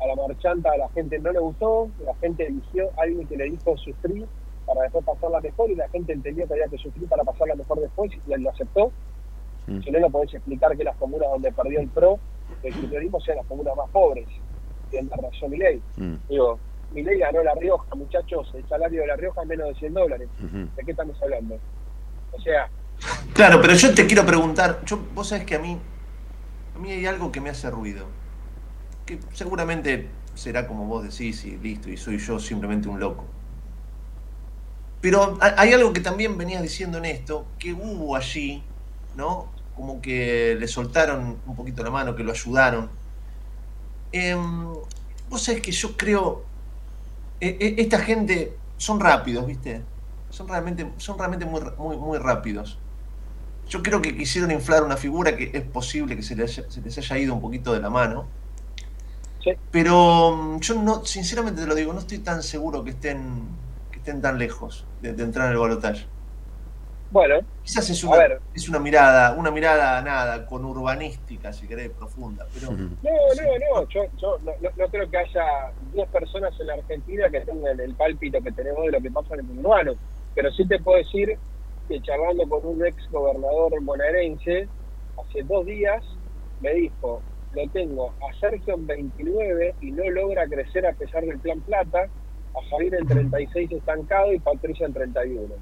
a 0.00 0.06
la 0.06 0.14
marchanta 0.16 0.70
a 0.72 0.76
la 0.76 0.88
gente 0.90 1.18
no 1.18 1.32
le 1.32 1.38
gustó, 1.38 1.88
la 2.04 2.14
gente 2.16 2.46
eligió 2.46 2.90
a 2.98 3.02
alguien 3.02 3.26
que 3.26 3.36
le 3.36 3.44
dijo 3.44 3.76
sufrir 3.76 4.26
para 4.66 4.82
después 4.82 5.04
pasarla 5.04 5.40
mejor 5.40 5.70
y 5.70 5.74
la 5.74 5.88
gente 5.88 6.12
entendió 6.12 6.46
que 6.46 6.54
había 6.54 6.68
que 6.68 6.78
sufrir 6.78 7.08
para 7.08 7.22
pasarla 7.22 7.54
mejor 7.54 7.80
después 7.80 8.10
y 8.26 8.32
él 8.32 8.42
lo 8.42 8.50
aceptó. 8.50 8.92
Mm. 9.66 9.80
Si 9.82 9.90
no, 9.90 9.98
lo 10.00 10.10
podés 10.10 10.34
explicar 10.34 10.76
que 10.76 10.84
las 10.84 10.96
comunas 10.96 11.28
donde 11.30 11.52
perdió 11.52 11.80
el 11.80 11.88
PRO, 11.88 12.18
el 12.62 12.74
kirchnerismo 12.74 13.20
sean 13.20 13.38
las 13.38 13.46
comunas 13.46 13.76
más 13.76 13.88
pobres. 13.90 14.26
Tiene 14.90 15.08
razón 15.10 15.50
mi 15.50 15.58
ley. 15.58 15.82
Mm. 15.96 16.14
Digo, 16.28 16.58
mi 16.92 17.02
ley 17.02 17.18
ganó 17.18 17.42
La 17.42 17.54
Rioja, 17.54 17.94
muchachos, 17.94 18.50
el 18.54 18.66
salario 18.68 19.02
de 19.02 19.06
La 19.06 19.16
Rioja 19.16 19.42
es 19.42 19.48
menos 19.48 19.68
de 19.68 19.74
100 19.74 19.94
dólares. 19.94 20.28
¿De 20.76 20.84
qué 20.84 20.90
estamos 20.90 21.20
hablando? 21.22 21.58
O 22.32 22.40
sea... 22.40 22.68
Claro, 23.32 23.60
pero 23.60 23.74
yo 23.74 23.92
te 23.92 24.06
quiero 24.06 24.24
preguntar, 24.24 24.80
yo, 24.84 24.98
vos 25.14 25.28
sabés 25.28 25.44
que 25.44 25.56
a 25.56 25.58
mí, 25.58 25.78
a 26.76 26.78
mí 26.78 26.92
hay 26.92 27.06
algo 27.06 27.32
que 27.32 27.40
me 27.40 27.50
hace 27.50 27.68
ruido 27.70 28.06
que 29.06 29.18
seguramente 29.32 30.08
será 30.34 30.66
como 30.66 30.86
vos 30.86 31.04
decís 31.04 31.44
y 31.44 31.56
listo, 31.58 31.90
y 31.90 31.96
soy 31.96 32.18
yo 32.18 32.38
simplemente 32.38 32.88
un 32.88 32.98
loco. 33.00 33.24
Pero 35.00 35.38
hay 35.40 35.72
algo 35.72 35.92
que 35.92 36.00
también 36.00 36.38
venías 36.38 36.62
diciendo 36.62 36.98
en 36.98 37.04
esto, 37.04 37.46
que 37.58 37.74
hubo 37.74 38.16
allí, 38.16 38.62
¿no? 39.16 39.52
Como 39.76 40.00
que 40.00 40.56
le 40.58 40.66
soltaron 40.66 41.38
un 41.46 41.56
poquito 41.56 41.82
la 41.82 41.90
mano, 41.90 42.16
que 42.16 42.24
lo 42.24 42.32
ayudaron. 42.32 42.88
Em, 44.12 44.72
vos 45.28 45.42
sabés 45.42 45.60
que 45.60 45.72
yo 45.72 45.96
creo, 45.96 46.44
e, 47.40 47.48
e, 47.60 47.82
esta 47.82 47.98
gente 47.98 48.56
son 48.78 48.98
rápidos, 48.98 49.46
¿viste? 49.46 49.82
Son 50.30 50.48
realmente, 50.48 50.90
son 50.96 51.18
realmente 51.18 51.44
muy, 51.44 51.60
muy, 51.76 51.96
muy 51.98 52.18
rápidos. 52.18 52.78
Yo 53.68 53.82
creo 53.82 54.00
que 54.00 54.16
quisieron 54.16 54.50
inflar 54.50 54.82
una 54.84 54.96
figura 54.96 55.36
que 55.36 55.50
es 55.52 55.62
posible 55.62 56.16
que 56.16 56.22
se 56.22 56.34
les 56.34 56.54
se 56.54 56.80
les 56.80 56.98
haya 56.98 57.18
ido 57.18 57.34
un 57.34 57.40
poquito 57.40 57.72
de 57.72 57.80
la 57.80 57.90
mano 57.90 58.26
pero 59.70 60.36
mm, 60.36 60.60
yo 60.60 60.74
no, 60.74 61.04
sinceramente 61.04 61.62
te 61.62 61.66
lo 61.66 61.74
digo, 61.74 61.92
no 61.92 62.00
estoy 62.00 62.18
tan 62.18 62.42
seguro 62.42 62.84
que 62.84 62.90
estén, 62.90 63.48
que 63.90 63.98
estén 63.98 64.20
tan 64.20 64.38
lejos 64.38 64.86
de, 65.00 65.10
entrar 65.10 65.46
en 65.46 65.52
el 65.52 65.58
balotaje. 65.58 66.06
Bueno, 67.10 67.36
quizás 67.62 67.88
es 67.90 68.02
una, 68.02 68.16
es 68.54 68.68
una 68.68 68.80
mirada, 68.80 69.34
una 69.34 69.50
mirada 69.50 70.02
nada, 70.02 70.46
con 70.46 70.64
urbanística, 70.64 71.52
si 71.52 71.68
querés, 71.68 71.90
profunda. 71.90 72.44
Pero... 72.52 72.72
No, 72.72 72.78
no, 72.78 73.80
no, 73.82 73.88
yo, 73.88 74.02
yo 74.20 74.38
no, 74.76 74.88
creo 74.88 75.08
que 75.08 75.18
haya 75.18 75.72
10 75.92 76.08
personas 76.08 76.58
en 76.58 76.66
la 76.66 76.74
Argentina 76.74 77.30
que 77.30 77.40
tengan 77.42 77.78
el 77.78 77.94
pálpito 77.94 78.42
que 78.42 78.50
tenemos 78.50 78.84
de 78.86 78.92
lo 78.92 79.00
que 79.00 79.10
pasa 79.12 79.34
en 79.34 79.40
el 79.40 79.58
urbano. 79.60 79.92
Pero 80.34 80.50
sí 80.50 80.66
te 80.66 80.80
puedo 80.80 80.98
decir 80.98 81.38
que 81.88 82.00
charlando 82.00 82.48
con 82.48 82.66
un 82.66 82.84
ex 82.84 83.08
gobernador 83.12 83.72
bonaerense, 83.82 84.66
hace 85.16 85.42
dos 85.44 85.66
días 85.66 86.02
me 86.60 86.74
dijo, 86.74 87.22
lo 87.54 87.68
tengo 87.70 88.14
a 88.28 88.38
Sergio 88.38 88.74
en 88.74 88.86
29 88.86 89.74
y 89.80 89.90
no 89.92 90.10
logra 90.10 90.46
crecer 90.46 90.86
a 90.86 90.92
pesar 90.92 91.24
del 91.24 91.38
plan 91.38 91.60
plata, 91.60 92.02
a 92.02 92.70
Javier 92.70 92.94
en 92.94 93.06
36 93.06 93.72
estancado 93.72 94.32
y 94.32 94.38
Patricia 94.38 94.86
en 94.86 94.92
31. 94.92 95.54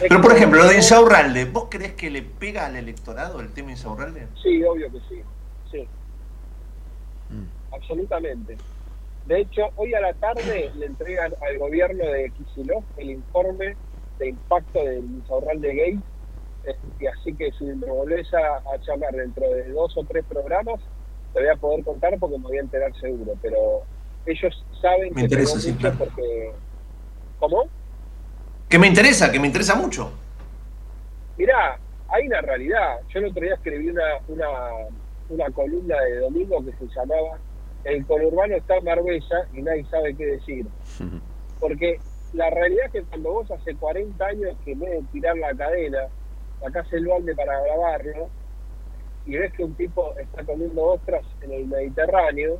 Pero 0.00 0.20
por 0.20 0.32
ejemplo, 0.32 0.62
lo 0.62 0.68
de 0.68 0.76
Insaurralde, 0.76 1.44
¿vos 1.46 1.66
crees 1.68 1.94
que 1.94 2.10
le 2.10 2.22
pega 2.22 2.66
al 2.66 2.76
electorado 2.76 3.40
el 3.40 3.52
tema 3.52 3.72
Insaurralde? 3.72 4.28
Sí, 4.42 4.62
obvio 4.62 4.90
que 4.92 4.98
sí, 5.08 5.22
sí. 5.70 5.88
Mm. 7.30 7.74
Absolutamente. 7.74 8.56
De 9.26 9.40
hecho, 9.40 9.70
hoy 9.76 9.92
a 9.94 10.00
la 10.00 10.14
tarde 10.14 10.70
le 10.76 10.86
entregan 10.86 11.34
al 11.46 11.58
gobierno 11.58 12.04
de 12.04 12.30
Kicillof 12.30 12.84
el 12.96 13.10
informe 13.10 13.76
de 14.18 14.28
impacto 14.28 14.84
del 14.84 15.04
Insaurralde 15.04 15.74
Gay 15.74 16.00
y 17.00 17.06
así 17.06 17.34
que 17.34 17.50
si 17.52 17.64
me 17.64 17.86
volvés 17.86 18.32
a, 18.34 18.56
a, 18.56 18.76
llamar 18.86 19.12
dentro 19.12 19.48
de 19.50 19.68
dos 19.70 19.96
o 19.96 20.04
tres 20.04 20.24
programas, 20.28 20.80
te 21.32 21.40
voy 21.40 21.48
a 21.48 21.56
poder 21.56 21.84
contar 21.84 22.18
porque 22.18 22.38
me 22.38 22.44
voy 22.44 22.58
a 22.58 22.60
enterar 22.60 22.92
seguro. 23.00 23.34
Pero 23.40 23.82
ellos 24.26 24.64
saben 24.80 25.10
Me 25.10 25.14
que 25.14 25.20
interesa, 25.22 25.60
sí, 25.60 25.72
mucho 25.72 25.80
claro. 25.80 25.96
porque... 25.98 26.52
¿Cómo? 27.38 27.68
Que 28.68 28.78
me 28.78 28.88
interesa, 28.88 29.30
que 29.30 29.40
me 29.40 29.46
interesa 29.46 29.74
mucho. 29.74 30.10
Mirá, 31.36 31.78
hay 32.08 32.26
una 32.26 32.40
realidad. 32.40 32.98
Yo 33.08 33.20
el 33.20 33.26
otro 33.26 33.42
día 33.42 33.54
escribí 33.54 33.88
una, 33.88 34.18
una, 34.28 34.48
una 35.30 35.50
columna 35.50 35.96
de 36.00 36.18
domingo 36.18 36.64
que 36.64 36.72
se 36.72 36.94
llamaba 36.94 37.38
El 37.84 38.04
conurbano 38.06 38.56
está 38.56 38.76
en 38.76 38.84
Marbella 38.84 39.48
y 39.54 39.62
nadie 39.62 39.86
sabe 39.90 40.14
qué 40.14 40.26
decir. 40.26 40.66
Porque 41.60 41.98
la 42.32 42.50
realidad 42.50 42.86
es 42.86 42.92
que 42.92 43.02
cuando 43.04 43.32
vos 43.32 43.50
hace 43.50 43.74
40 43.74 44.24
años 44.24 44.56
que 44.64 44.72
en 44.72 44.80
vez 44.80 44.90
de 44.90 45.02
tirar 45.12 45.36
la 45.36 45.54
cadena, 45.54 46.08
sacás 46.60 46.92
el 46.92 47.06
balde 47.06 47.34
para 47.34 47.60
grabarlo 47.62 48.28
y 49.26 49.36
ves 49.36 49.52
que 49.52 49.64
un 49.64 49.74
tipo 49.74 50.16
está 50.18 50.42
comiendo 50.44 50.82
ostras 50.84 51.22
en 51.42 51.52
el 51.52 51.66
Mediterráneo, 51.66 52.58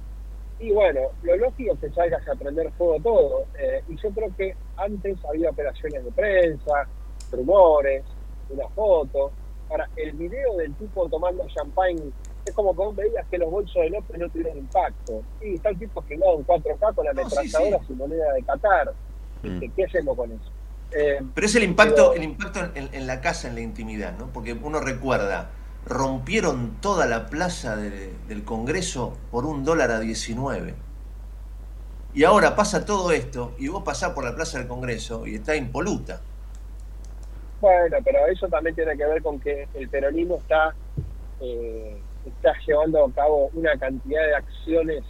y 0.61 0.73
bueno, 0.73 1.01
lo 1.23 1.37
lógico 1.37 1.73
es 1.75 1.81
que 1.81 1.91
salgas 1.91 2.27
a 2.29 2.35
prender 2.35 2.71
fuego 2.73 2.99
todo. 3.03 3.45
Eh, 3.59 3.83
y 3.89 3.97
yo 3.97 4.11
creo 4.11 4.29
que 4.37 4.55
antes 4.77 5.17
había 5.25 5.51
operaciones 5.51 6.05
de 6.05 6.11
prensa, 6.11 6.87
rumores, 7.31 8.05
una 8.51 8.69
foto. 8.71 9.31
Ahora, 9.71 9.89
el 9.97 10.13
video 10.13 10.57
del 10.57 10.75
tipo 10.75 11.09
tomando 11.09 11.47
champagne 11.49 12.11
es 12.45 12.53
como 12.55 12.73
que 12.73 12.79
vos 12.79 12.97
veías 12.97 13.27
que 13.29 13.39
los 13.39 13.51
bolsos 13.51 13.75
de 13.83 13.91
López 13.91 14.19
no 14.19 14.29
tuvieron 14.31 14.59
impacto. 14.59 15.23
Y 15.41 15.55
está 15.55 15.69
el 15.69 15.79
tipo 15.79 16.03
filmado 16.03 16.39
en 16.39 16.47
4K 16.47 16.95
con 16.95 17.05
la 17.05 17.13
No, 17.13 17.29
sí, 17.29 17.37
ametralladora 17.37 17.79
sí. 17.79 17.85
sin 17.87 17.99
moneda 17.99 18.33
de 18.33 18.43
Qatar. 18.43 18.93
¿Viste? 19.43 19.71
¿Qué 19.77 19.85
hacemos 19.85 20.17
con 20.17 20.33
eso? 20.33 20.51
Eh, 20.91 21.19
Pero 21.35 21.47
es 21.47 21.55
el 21.55 21.65
impacto, 21.65 22.11
pero- 22.11 22.15
el 22.15 22.23
impacto 22.25 22.61
en, 22.75 22.89
en 22.93 23.07
la 23.07 23.21
casa, 23.21 23.49
en 23.49 23.55
la 23.55 23.61
intimidad, 23.61 24.17
¿no? 24.19 24.33
Porque 24.33 24.53
uno 24.55 24.81
recuerda, 24.81 25.51
rompieron 25.85 26.81
toda 26.81 27.07
la 27.07 27.27
plaza 27.27 27.77
de- 27.77 28.13
del 28.27 28.45
Congreso 28.45 29.17
por 29.31 29.45
un 29.47 29.65
dólar 29.65 29.91
a 29.91 30.01
19. 30.01 30.75
Y 32.15 32.25
ahora 32.25 32.57
pasa 32.57 32.85
todo 32.85 33.13
esto 33.13 33.55
y 33.59 33.69
vos 33.69 33.83
pasás 33.85 34.13
por 34.13 34.25
la 34.25 34.35
plaza 34.35 34.59
del 34.59 34.67
Congreso 34.67 35.27
y 35.27 35.37
está 35.37 35.55
impoluta. 35.57 36.21
Bueno, 37.61 37.97
pero 38.05 38.27
eso 38.27 38.49
también 38.49 38.75
tiene 38.75 38.97
que 38.97 39.05
ver 39.07 39.23
con 39.23 39.41
que 39.41 39.69
el 39.75 39.89
peronismo 39.91 40.37
está, 40.39 40.75
eh, 41.41 42.03
está 42.25 42.55
llevando 42.67 43.05
a 43.05 43.13
cabo 43.13 43.51
una 43.53 43.77
cantidad 43.79 44.23
de 44.27 44.35
acciones 44.37 45.05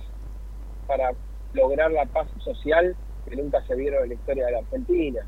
para 0.86 1.10
lograr 1.52 1.90
la 1.92 2.06
paz 2.06 2.28
social 2.42 2.96
que 3.26 3.36
nunca 3.36 3.62
se 3.66 3.74
vieron 3.76 4.02
en 4.04 4.08
la 4.10 4.14
historia 4.14 4.46
de 4.46 4.52
la 4.52 4.58
Argentina. 4.60 5.20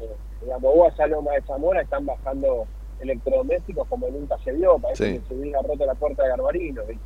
Eh, 0.00 0.16
digamos, 0.42 0.74
vos 0.74 1.00
a 1.00 1.06
Loma 1.06 1.32
de 1.32 1.42
Zamora 1.42 1.82
están 1.82 2.06
bajando 2.06 2.66
electrodomésticos 3.00 3.86
como 3.88 4.08
nunca 4.08 4.36
se 4.38 4.52
vio, 4.52 4.78
parece 4.78 5.04
Sí. 5.04 5.18
que 5.20 5.28
se 5.28 5.34
hubiera 5.34 5.60
roto 5.62 5.86
la 5.86 5.94
puerta 5.94 6.22
de 6.24 6.28
Garbarino. 6.30 6.82
¿viste? 6.84 7.04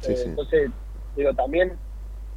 Sí, 0.00 0.12
Eh, 0.12 0.16
sí. 0.16 0.28
Entonces, 0.28 0.70
digo, 1.16 1.34
también 1.34 1.76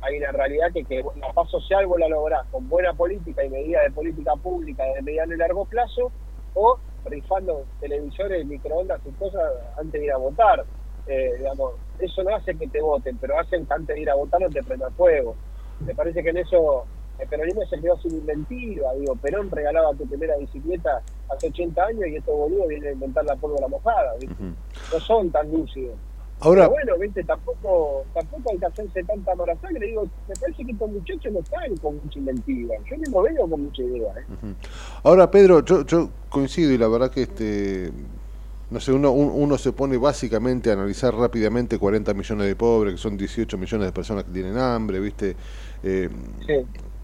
hay 0.01 0.17
una 0.17 0.31
realidad 0.31 0.67
que, 0.73 0.83
que 0.85 1.03
la 1.19 1.33
paz 1.33 1.49
social 1.49 1.85
vos 1.87 1.99
la 1.99 2.07
lográs 2.07 2.45
con 2.51 2.67
buena 2.69 2.93
política 2.93 3.43
y 3.43 3.49
medidas 3.49 3.83
de 3.83 3.91
política 3.91 4.35
pública 4.35 4.83
de 4.83 5.01
mediano 5.01 5.33
y 5.33 5.37
largo 5.37 5.65
plazo, 5.65 6.11
o 6.53 6.77
rifando 7.05 7.63
televisores, 7.79 8.45
microondas 8.45 8.99
y 9.05 9.11
cosas 9.11 9.41
antes 9.77 9.93
de 9.99 10.05
ir 10.05 10.11
a 10.11 10.17
votar. 10.17 10.65
Eh, 11.07 11.35
digamos, 11.37 11.73
eso 11.99 12.23
no 12.23 12.35
hace 12.35 12.55
que 12.55 12.67
te 12.67 12.81
voten, 12.81 13.17
pero 13.17 13.39
hacen 13.39 13.65
que 13.65 13.73
antes 13.73 13.95
de 13.95 14.01
ir 14.01 14.09
a 14.09 14.15
votar 14.15 14.41
no 14.41 14.49
te 14.49 14.61
prendan 14.63 14.93
fuego. 14.93 15.35
Me 15.79 15.95
parece 15.95 16.21
que 16.23 16.29
en 16.31 16.37
eso 16.37 16.85
el 17.19 17.27
peronismo 17.27 17.65
se 17.65 17.79
quedó 17.79 17.97
sin 18.01 18.11
inventiva. 18.11 18.93
Digo, 18.99 19.15
Perón 19.15 19.49
regalaba 19.51 19.93
tu 19.95 20.05
primera 20.07 20.35
bicicleta 20.37 21.01
hace 21.33 21.47
80 21.47 21.83
años 21.85 22.07
y 22.07 22.15
estos 22.15 22.35
boludos 22.35 22.67
vienen 22.67 22.89
a 22.89 22.91
inventar 22.93 23.25
la 23.25 23.35
pólvora 23.35 23.67
mojada. 23.67 24.13
¿viste? 24.19 24.35
No 24.39 24.99
son 24.99 25.29
tan 25.31 25.51
lúcidos. 25.51 25.95
Ahora, 26.39 26.69
Pero 26.69 26.71
bueno, 26.73 26.97
viste, 26.99 27.23
tampoco, 27.23 28.05
tampoco 28.13 28.51
hay 28.51 28.59
que 28.59 28.65
hacerse 28.67 29.03
tanta 29.03 29.33
sangre. 29.59 29.87
Digo, 29.87 30.03
me 30.27 30.35
parece 30.35 30.63
que 30.65 30.71
estos 30.71 30.91
muchachos 30.91 31.33
no 31.33 31.39
están 31.39 31.77
con 31.77 31.95
mucha 31.95 32.19
inventiva. 32.19 32.75
Yo 32.89 32.95
lo 33.11 33.21
veo 33.23 33.49
con 33.49 33.63
mucha 33.63 33.81
idea. 33.81 34.13
¿eh? 34.19 34.53
Ahora, 35.03 35.31
Pedro, 35.31 35.65
yo, 35.65 35.83
yo 35.85 36.09
coincido 36.29 36.71
y 36.71 36.77
la 36.77 36.87
verdad 36.87 37.09
que 37.09 37.23
este 37.23 37.91
no 38.69 38.81
sé, 38.81 38.91
uno, 38.91 39.11
un- 39.13 39.31
uno 39.33 39.57
se 39.57 39.71
pone 39.71 39.95
básicamente 39.97 40.69
a 40.69 40.73
analizar 40.73 41.15
rápidamente 41.15 41.79
40 41.79 42.13
millones 42.13 42.47
de 42.47 42.55
pobres, 42.57 42.95
que 42.95 42.97
son 42.99 43.15
18 43.17 43.57
millones 43.57 43.87
de 43.87 43.91
personas 43.93 44.25
que 44.25 44.31
tienen 44.31 44.57
hambre, 44.57 44.99
¿viste? 44.99 45.37
Eh, 45.83 46.09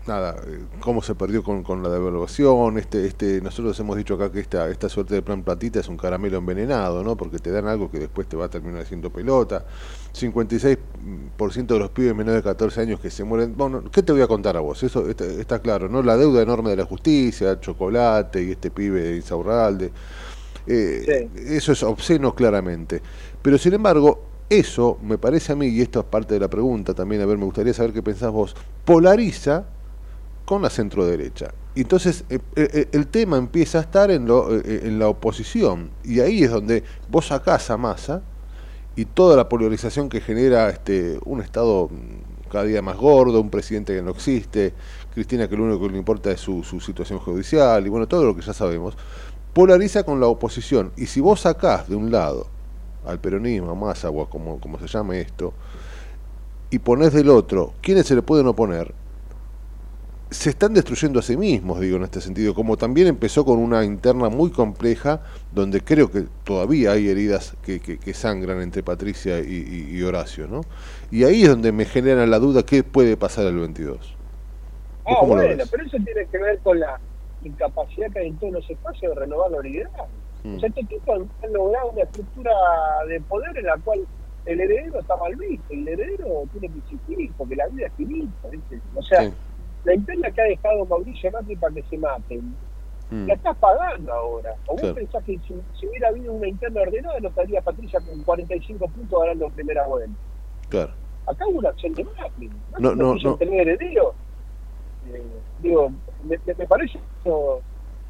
Nada, 0.05 0.35
eh, 0.47 0.67
cómo 0.79 1.01
se 1.01 1.15
perdió 1.15 1.43
con, 1.43 1.63
con 1.63 1.81
la 1.81 1.87
devaluación, 1.87 2.77
este, 2.77 3.05
este, 3.07 3.39
nosotros 3.39 3.79
hemos 3.79 3.95
dicho 3.95 4.15
acá 4.15 4.29
que 4.29 4.41
esta, 4.41 4.69
esta 4.69 4.89
suerte 4.89 5.13
de 5.15 5.21
plan 5.21 5.43
platita 5.43 5.79
es 5.79 5.87
un 5.87 5.95
caramelo 5.95 6.39
envenenado, 6.39 7.05
¿no? 7.05 7.15
Porque 7.15 7.39
te 7.39 7.51
dan 7.51 7.67
algo 7.69 7.89
que 7.89 7.99
después 7.99 8.27
te 8.27 8.35
va 8.35 8.45
a 8.45 8.49
terminar 8.49 8.81
haciendo 8.81 9.09
pelota. 9.13 9.65
56% 10.11 11.73
de 11.75 11.79
los 11.79 11.89
pibes 11.91 12.13
menores 12.13 12.43
de 12.43 12.49
14 12.49 12.81
años 12.81 12.99
que 12.99 13.09
se 13.09 13.23
mueren. 13.23 13.55
Bueno, 13.55 13.81
¿qué 13.91 14.03
te 14.03 14.11
voy 14.11 14.21
a 14.21 14.27
contar 14.27 14.57
a 14.57 14.59
vos? 14.59 14.83
Eso 14.83 15.07
está, 15.07 15.23
está 15.25 15.59
claro, 15.59 15.87
¿no? 15.87 16.03
La 16.03 16.17
deuda 16.17 16.41
enorme 16.41 16.71
de 16.71 16.75
la 16.75 16.85
justicia, 16.85 17.57
chocolate 17.61 18.43
y 18.43 18.51
este 18.51 18.71
pibe 18.71 19.01
de 19.03 19.15
Insaurralde. 19.15 19.93
Eh, 20.67 21.29
Eso 21.35 21.71
es 21.71 21.83
obsceno 21.83 22.35
claramente. 22.35 23.01
Pero 23.41 23.57
sin 23.57 23.73
embargo, 23.73 24.33
eso 24.49 24.99
me 25.01 25.17
parece 25.17 25.53
a 25.53 25.55
mí, 25.55 25.67
y 25.67 25.81
esto 25.81 25.99
es 26.01 26.05
parte 26.05 26.33
de 26.35 26.39
la 26.41 26.49
pregunta 26.49 26.93
también, 26.93 27.21
a 27.21 27.25
ver, 27.25 27.37
me 27.37 27.45
gustaría 27.45 27.73
saber 27.73 27.93
qué 27.93 28.03
pensás 28.03 28.31
vos, 28.31 28.55
polariza 28.85 29.72
con 30.45 30.61
la 30.61 30.69
centroderecha. 30.69 31.53
Entonces, 31.75 32.23
eh, 32.29 32.39
eh, 32.55 32.87
el 32.91 33.07
tema 33.07 33.37
empieza 33.37 33.79
a 33.79 33.81
estar 33.81 34.11
en, 34.11 34.27
lo, 34.27 34.55
eh, 34.55 34.81
en 34.83 34.99
la 34.99 35.07
oposición, 35.07 35.89
y 36.03 36.19
ahí 36.19 36.43
es 36.43 36.51
donde 36.51 36.83
vos 37.09 37.27
sacás 37.27 37.69
a 37.71 37.77
Massa 37.77 38.21
y 38.95 39.05
toda 39.05 39.35
la 39.35 39.49
polarización 39.49 40.07
que 40.07 40.21
genera 40.21 40.69
este 40.69 41.19
un 41.25 41.41
Estado 41.41 41.89
cada 42.51 42.65
día 42.65 42.83
más 42.83 42.95
gordo, 42.97 43.41
un 43.41 43.49
presidente 43.49 43.95
que 43.95 44.03
no 44.03 44.11
existe, 44.11 44.73
Cristina 45.11 45.47
que 45.47 45.57
lo 45.57 45.63
único 45.63 45.87
que 45.87 45.93
le 45.93 45.97
importa 45.97 46.29
es 46.29 46.39
su, 46.39 46.63
situación 46.63 47.17
judicial, 47.17 47.83
y 47.83 47.89
bueno, 47.89 48.07
todo 48.07 48.23
lo 48.23 48.35
que 48.35 48.43
ya 48.43 48.53
sabemos, 48.53 48.95
polariza 49.53 50.03
con 50.03 50.19
la 50.19 50.27
oposición. 50.27 50.91
Y 50.95 51.07
si 51.07 51.19
vos 51.19 51.41
sacás 51.41 51.89
de 51.89 51.95
un 51.95 52.11
lado 52.11 52.45
al 53.07 53.19
peronismo, 53.19 53.71
a 53.71 53.75
Massa, 53.75 54.11
o 54.11 54.29
como, 54.29 54.59
como 54.59 54.77
se 54.77 54.85
llame 54.85 55.21
esto, 55.21 55.53
y 56.69 56.77
ponés 56.77 57.13
del 57.13 57.29
otro, 57.29 57.73
¿quiénes 57.81 58.05
se 58.05 58.13
le 58.13 58.21
pueden 58.21 58.45
oponer? 58.45 58.93
Se 60.33 60.49
están 60.49 60.73
destruyendo 60.73 61.19
a 61.19 61.21
sí 61.21 61.37
mismos, 61.37 61.79
digo, 61.79 61.97
en 61.97 62.03
este 62.03 62.19
sentido, 62.21 62.53
como 62.53 62.75
también 62.77 63.07
empezó 63.07 63.45
con 63.45 63.59
una 63.59 63.83
interna 63.85 64.29
muy 64.29 64.51
compleja, 64.51 65.21
donde 65.51 65.81
creo 65.81 66.11
que 66.11 66.23
todavía 66.43 66.91
hay 66.91 67.07
heridas 67.09 67.55
que, 67.63 67.79
que, 67.79 67.97
que 67.99 68.13
sangran 68.13 68.61
entre 68.61 68.83
Patricia 68.83 69.39
y, 69.39 69.43
y- 69.91 69.97
y 69.97 70.01
Horacio, 70.03 70.47
¿no? 70.47 70.61
Y 71.11 71.23
ahí 71.23 71.43
es 71.43 71.49
donde 71.49 71.71
me 71.71 71.85
genera 71.85 72.25
la 72.27 72.39
duda 72.39 72.63
qué 72.63 72.83
puede 72.83 73.15
pasar 73.17 73.45
el 73.47 73.57
22. 73.57 73.97
¿Vos 73.97 74.17
Ah, 75.05 75.17
lo 75.21 75.27
bueno, 75.27 75.63
pero 75.69 75.85
eso 75.85 75.97
tiene 76.03 76.27
que 76.31 76.37
ver 76.37 76.59
con 76.61 76.79
la 76.79 76.99
incapacidad 77.41 78.07
que 78.11 78.19
hay 78.19 78.27
en 78.29 78.37
todos 78.39 78.53
los 78.53 78.69
espacios 78.69 79.13
de 79.13 79.19
renovar 79.21 79.51
la 79.51 79.59
liderazgo. 79.61 80.07
Mm. 80.43 80.55
O 80.55 80.59
sea, 80.59 80.69
estos 80.69 80.87
tipos 80.87 81.15
han- 81.41 81.53
logrado 81.53 81.89
una 81.91 82.03
estructura 82.03 82.51
de 83.07 83.21
poder 83.21 83.57
en 83.57 83.65
la 83.65 83.77
cual 83.83 83.99
el 84.45 84.59
heredero 84.59 84.99
está 84.99 85.15
mal 85.17 85.35
visto, 85.35 85.73
el 85.73 85.87
heredero 85.87 86.43
tiene 86.51 86.69
que 86.71 86.79
existir, 86.79 87.31
porque 87.37 87.55
la 87.55 87.67
vida 87.67 87.87
es 87.87 87.93
finita, 87.93 88.47
¿viste? 88.49 88.81
O 88.95 89.01
sea, 89.03 89.23
Sí. 89.23 89.33
La 89.83 89.93
interna 89.95 90.31
que 90.31 90.41
ha 90.41 90.45
dejado 90.45 90.85
Mauricio 90.85 91.31
Macri 91.31 91.55
para 91.55 91.73
que 91.73 91.83
se 91.83 91.97
maten, 91.97 92.55
Mm. 93.11 93.27
la 93.27 93.33
estás 93.35 93.55
pagando 93.57 94.11
ahora. 94.13 94.55
O 94.67 94.71
vos 94.71 94.81
Claro. 94.81 94.95
pensás 94.95 95.23
que 95.25 95.37
si, 95.39 95.53
si 95.79 95.87
hubiera 95.87 96.07
habido 96.07 96.31
una 96.33 96.47
interna 96.47 96.81
ordenada, 96.81 97.19
no 97.19 97.27
estaría 97.29 97.61
Patricia 97.61 97.99
con 97.99 98.23
45 98.23 98.87
puntos 98.87 99.19
ganando 99.21 99.49
primera 99.49 99.85
vuelta. 99.85 100.15
Claro. 100.69 100.91
Acá 101.27 101.45
hubo 101.47 101.59
una 101.59 101.69
acción 101.69 101.93
de 101.93 102.03
Macri. 102.05 102.49
No, 102.79 102.95
no, 102.95 103.15
no. 103.15 103.35
tener 103.37 103.67
heredero. 103.67 104.13
Eh, 105.13 105.21
digo, 105.59 105.91
me, 106.23 106.37
me- 106.45 106.65
parece 106.65 106.93
que 106.93 107.29
eso 107.29 107.61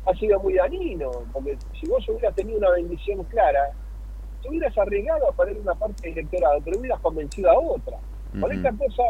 ha 0.05 0.13
sido 0.15 0.39
muy 0.39 0.53
dañino, 0.53 1.11
porque 1.34 1.57
si 1.80 1.88
vos 1.89 2.07
hubieras 2.07 2.36
tenido 2.36 2.59
una 2.59 2.69
bendición 2.71 3.24
clara, 3.26 3.71
te 4.41 4.49
hubieras 4.49 4.78
arriesgado 4.78 5.30
a 5.30 5.34
perder 5.34 5.57
una 5.59 5.74
parte 5.74 6.07
del 6.07 6.19
electorado, 6.19 6.59
pero 6.63 6.80
hubieras 6.80 6.99
convencido 7.01 7.49
a 7.49 7.59
otra. 7.59 7.97
Con 8.39 8.51
esta 8.51 8.71
cosa, 8.71 9.03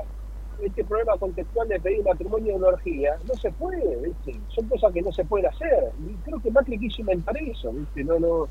este 0.62 0.84
problema 0.84 1.18
contextual 1.18 1.68
de 1.68 1.80
pedir 1.80 2.04
matrimonio 2.04 2.54
de 2.54 2.60
una 2.60 2.68
orgía, 2.70 3.18
no 3.28 3.34
se 3.36 3.52
puede, 3.52 3.96
¿viste? 3.98 4.40
Son 4.50 4.68
cosas 4.68 4.94
que 4.94 5.02
no 5.02 5.12
se 5.12 5.26
pueden 5.26 5.48
hacer. 5.48 5.92
Y 6.08 6.14
creo 6.24 6.42
que 6.42 6.52
Macri 6.52 6.78
quiso 6.78 7.02
inventar 7.02 7.36
eso, 7.38 7.72
¿viste? 7.72 8.04
No, 8.04 8.20
no, 8.20 8.48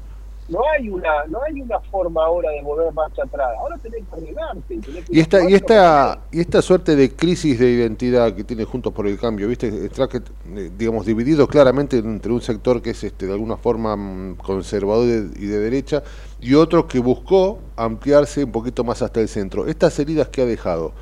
no 0.49 0.61
hay 0.77 0.89
una, 0.89 1.25
no 1.29 1.41
hay 1.43 1.61
una 1.61 1.79
forma 1.81 2.25
ahora 2.25 2.51
de 2.51 2.63
volver 2.63 2.93
marcha 2.93 3.23
atrás. 3.23 3.49
Ahora 3.59 3.79
tenés 3.79 4.03
que 4.11 4.83
tenés 4.83 5.05
que 5.05 5.17
Y 5.17 5.21
esta, 5.21 5.49
y 5.49 5.55
esta, 5.55 6.21
y 6.33 6.41
esta 6.41 6.61
suerte 6.63 6.97
de 6.97 7.15
crisis 7.15 7.59
de 7.59 7.71
identidad 7.71 8.35
que 8.35 8.45
tiene 8.45 8.65
Juntos 8.65 8.93
por 8.93 9.07
el 9.07 9.19
Cambio, 9.19 9.49
¿viste? 9.49 9.87
Está 9.87 10.09
que, 10.09 10.19
eh, 10.19 10.71
digamos, 10.77 11.07
dividido 11.07 11.47
claramente 11.47 11.99
entre 11.99 12.33
un 12.33 12.43
sector 12.43 12.83
que 12.83 12.91
es 12.91 13.05
este, 13.05 13.27
de 13.27 13.33
alguna 13.33 13.57
forma 13.57 13.97
mm, 13.97 14.37
conservador 14.37 15.07
y 15.07 15.47
de 15.47 15.59
derecha 15.59 16.03
y 16.41 16.55
otro 16.55 16.89
que 16.89 16.99
buscó 16.99 17.61
ampliarse 17.77 18.45
un 18.45 18.53
poquito 18.53 18.85
más 18.85 19.01
hasta 19.01 19.21
el 19.21 19.29
centro. 19.29 19.67
Estas 19.69 19.99
heridas 19.99 20.29
que 20.29 20.43
ha 20.43 20.47
dejado, 20.47 20.93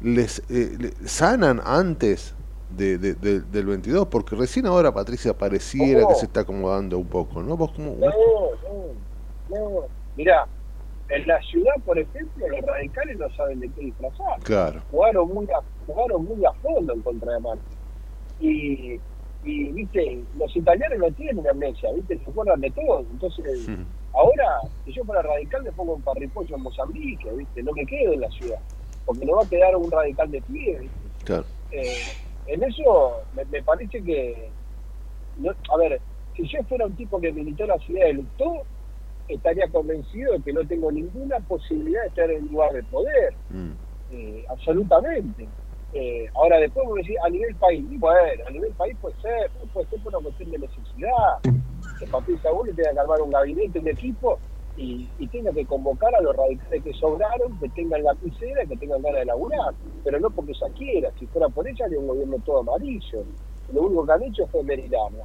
¿les 0.00 0.40
eh, 0.50 0.76
le- 0.78 1.08
sanan 1.08 1.60
antes 1.64 2.34
de, 2.68 2.98
de- 2.98 3.14
de- 3.14 3.40
del 3.40 3.66
22? 3.66 4.06
Porque 4.08 4.36
recién 4.36 4.66
ahora 4.66 4.92
Patricia 4.92 5.36
pareciera 5.36 6.02
No. 6.02 6.08
que 6.08 6.14
se 6.14 6.26
está 6.26 6.40
acomodando 6.40 6.98
un 6.98 7.06
poco, 7.08 7.42
¿no? 7.42 7.56
¿Vos 7.56 7.72
cómo, 7.72 7.96
No, 7.96 8.06
no, 8.08 9.70
no. 9.70 9.80
Mirá, 10.16 10.46
En 11.08 11.26
la 11.26 11.40
ciudad, 11.42 11.72
por 11.84 11.98
ejemplo, 11.98 12.46
los 12.48 12.60
radicales 12.60 13.18
no 13.18 13.28
saben 13.30 13.58
de 13.58 13.68
qué 13.70 13.80
disfrazar. 13.86 14.38
Claro. 14.44 14.80
Jugaron 14.92 15.28
muy 15.34 15.44
a, 15.46 15.60
jugaron 15.84 16.24
muy 16.24 16.44
a 16.44 16.52
fondo 16.62 16.92
en 16.94 17.02
contra 17.02 17.32
de 17.34 17.40
Macri. 17.40 17.60
Y, 18.38 19.00
y, 19.44 19.72
viste, 19.72 20.22
los 20.38 20.54
italianos 20.56 20.98
no 21.00 21.10
tienen 21.12 21.46
amnesia, 21.48 21.90
viste, 21.94 22.16
se 22.22 22.30
acuerdan 22.30 22.60
de 22.60 22.70
todo. 22.70 23.00
Entonces, 23.00 23.68
ahora, 24.14 24.46
si 24.84 24.92
yo 24.92 25.04
fuera 25.04 25.22
radical, 25.22 25.64
me 25.64 25.72
pongo 25.72 25.94
un 25.94 26.02
parripollo 26.02 26.54
en 26.56 26.62
Mozambique, 26.62 27.28
viste, 27.32 27.62
no 27.64 27.72
me 27.72 27.84
quedo 27.86 28.12
en 28.12 28.20
la 28.20 28.30
ciudad. 28.30 28.60
Porque 29.10 29.26
no 29.26 29.34
va 29.38 29.42
a 29.42 29.48
quedar 29.48 29.74
un 29.76 29.90
radical 29.90 30.30
de 30.30 30.40
pie. 30.42 30.88
Claro. 31.24 31.44
Eh, 31.72 32.14
en 32.46 32.62
eso 32.62 33.24
me, 33.32 33.44
me 33.46 33.60
parece 33.64 34.00
que, 34.04 34.52
no- 35.34 35.50
a 35.72 35.76
ver, 35.78 36.00
si 36.36 36.46
yo 36.46 36.62
fuera 36.68 36.86
un 36.86 36.94
tipo 36.94 37.20
que 37.20 37.32
militó 37.32 37.64
en 37.64 37.70
la 37.70 37.78
ciudad 37.78 38.06
de 38.06 38.12
Luctó, 38.12 38.52
estaría 39.26 39.68
convencido 39.72 40.34
de 40.34 40.42
que 40.44 40.52
no 40.52 40.64
tengo 40.64 40.92
ninguna 40.92 41.40
posibilidad 41.40 42.02
de 42.02 42.08
estar 42.08 42.30
en 42.30 42.46
lugar 42.46 42.72
de 42.72 42.84
poder, 42.84 43.36
Mm. 43.48 43.72
eh, 44.10 44.44
absolutamente. 44.48 45.48
Eh, 45.92 46.28
ahora 46.34 46.58
después 46.60 46.86
vos 46.86 46.94
decís, 46.98 47.16
a 47.24 47.30
nivel 47.30 47.56
país, 47.56 47.84
y 47.90 47.98
bueno, 47.98 48.44
a 48.46 48.50
nivel 48.52 48.72
país 48.74 48.96
puede 49.00 49.16
ser, 49.16 49.50
puede 49.72 49.88
ser 49.88 50.00
por 50.04 50.14
una 50.14 50.22
cuestión 50.22 50.52
de 50.52 50.58
necesidad, 50.60 51.10
que 51.98 52.06
Papi 52.06 52.38
Saúl 52.38 52.68
le 52.68 52.74
tenga 52.74 52.92
que 52.92 52.98
armar 53.00 53.20
un 53.22 53.32
gabinete, 53.32 53.80
un 53.80 53.88
equipo, 53.88 54.40
y, 54.80 55.08
y 55.18 55.26
tenga 55.28 55.52
que 55.52 55.66
convocar 55.66 56.14
a 56.14 56.20
los 56.22 56.34
radicales 56.34 56.82
que 56.82 56.92
sobraron, 56.94 57.58
que 57.60 57.68
tengan 57.70 58.02
la 58.02 58.12
lapicera, 58.14 58.64
que 58.66 58.76
tengan 58.76 59.02
ganas 59.02 59.20
de 59.20 59.24
laburar, 59.26 59.74
pero 60.04 60.18
no 60.20 60.30
porque 60.30 60.52
ella 60.52 60.72
quiera, 60.76 61.10
si 61.18 61.26
fuera 61.26 61.48
por 61.48 61.68
ella 61.68 61.84
haría 61.84 61.98
un 61.98 62.06
gobierno 62.08 62.36
todo 62.44 62.60
amarillo. 62.60 63.24
Lo 63.72 63.82
único 63.82 64.06
que 64.06 64.12
han 64.12 64.22
hecho 64.24 64.46
fue 64.48 64.62
meritarla. 64.64 65.24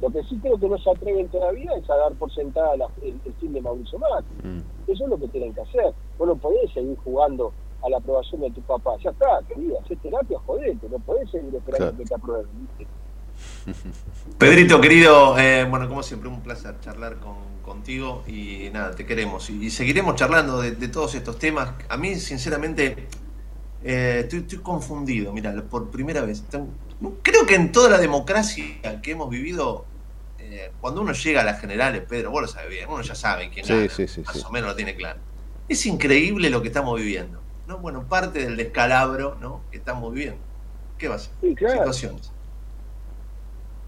Lo 0.00 0.08
que 0.10 0.22
sí 0.24 0.38
creo 0.40 0.58
que 0.58 0.66
no 0.68 0.78
se 0.78 0.90
atreven 0.90 1.28
todavía 1.28 1.72
es 1.76 1.88
a 1.90 1.96
dar 1.96 2.12
por 2.14 2.32
sentada 2.32 2.74
la- 2.76 2.88
el, 3.02 3.20
el 3.24 3.34
fin 3.34 3.52
de 3.52 3.60
Mauricio 3.60 3.98
Macri. 3.98 4.48
Mm. 4.48 4.62
Eso 4.90 5.04
es 5.04 5.10
lo 5.10 5.18
que 5.18 5.28
tienen 5.28 5.52
que 5.52 5.60
hacer. 5.60 5.92
Vos 6.18 6.26
no 6.28 6.36
podés 6.36 6.72
seguir 6.72 6.96
jugando 7.04 7.52
a 7.84 7.90
la 7.90 7.98
aprobación 7.98 8.40
de 8.40 8.50
tu 8.50 8.62
papá. 8.62 8.96
Ya 9.04 9.10
está, 9.10 9.40
querida, 9.46 9.78
haces 9.84 9.98
terapia, 10.00 10.38
jodete. 10.46 10.88
No 10.88 10.98
podés 11.00 11.30
seguir 11.30 11.54
esperando 11.54 11.76
Claro. 11.90 11.96
que 11.98 12.04
te 12.06 12.14
aprueben. 12.14 12.46
¿viste? 12.78 12.86
Pedrito, 14.38 14.80
querido, 14.80 15.38
eh, 15.38 15.66
bueno, 15.68 15.86
como 15.88 16.02
siempre, 16.02 16.28
un 16.30 16.40
placer 16.40 16.80
charlar 16.80 17.16
con, 17.16 17.34
contigo 17.62 18.22
y 18.26 18.70
nada, 18.72 18.94
te 18.94 19.06
queremos. 19.06 19.50
Y, 19.50 19.66
y 19.66 19.70
seguiremos 19.70 20.16
charlando 20.16 20.60
de, 20.60 20.72
de 20.72 20.88
todos 20.88 21.14
estos 21.14 21.38
temas. 21.38 21.72
A 21.88 21.96
mí, 21.96 22.16
sinceramente, 22.16 23.06
eh, 23.82 24.20
estoy, 24.22 24.40
estoy 24.40 24.58
confundido, 24.58 25.32
mira, 25.32 25.54
por 25.70 25.90
primera 25.90 26.22
vez. 26.22 26.42
Creo 27.22 27.46
que 27.46 27.54
en 27.54 27.72
toda 27.72 27.88
la 27.90 27.98
democracia 27.98 29.00
que 29.02 29.12
hemos 29.12 29.30
vivido, 29.30 29.86
eh, 30.38 30.70
cuando 30.80 31.00
uno 31.00 31.12
llega 31.12 31.40
a 31.40 31.44
las 31.44 31.60
generales, 31.60 32.02
Pedro, 32.08 32.30
vos 32.30 32.42
lo 32.42 32.48
sabes 32.48 32.70
bien, 32.70 32.88
uno 32.88 33.02
ya 33.02 33.14
sabe 33.14 33.50
quién 33.50 33.64
Sí, 33.64 33.72
gana, 33.72 33.88
sí, 33.88 34.06
sí, 34.06 34.20
más 34.22 34.36
sí. 34.36 34.42
o 34.46 34.50
menos 34.50 34.70
lo 34.70 34.76
tiene 34.76 34.94
claro. 34.94 35.18
Es 35.68 35.86
increíble 35.86 36.50
lo 36.50 36.60
que 36.62 36.68
estamos 36.68 36.98
viviendo. 36.98 37.40
¿no? 37.66 37.78
Bueno, 37.78 38.06
parte 38.06 38.40
del 38.40 38.56
descalabro 38.56 39.36
¿no? 39.40 39.62
que 39.70 39.78
estamos 39.78 40.12
viviendo. 40.12 40.40
¿Qué 40.98 41.08
va 41.08 41.14
a 41.14 41.18
ser? 41.18 41.30
Sí, 41.40 41.54
claro. 41.54 41.78
Situaciones. 41.78 42.32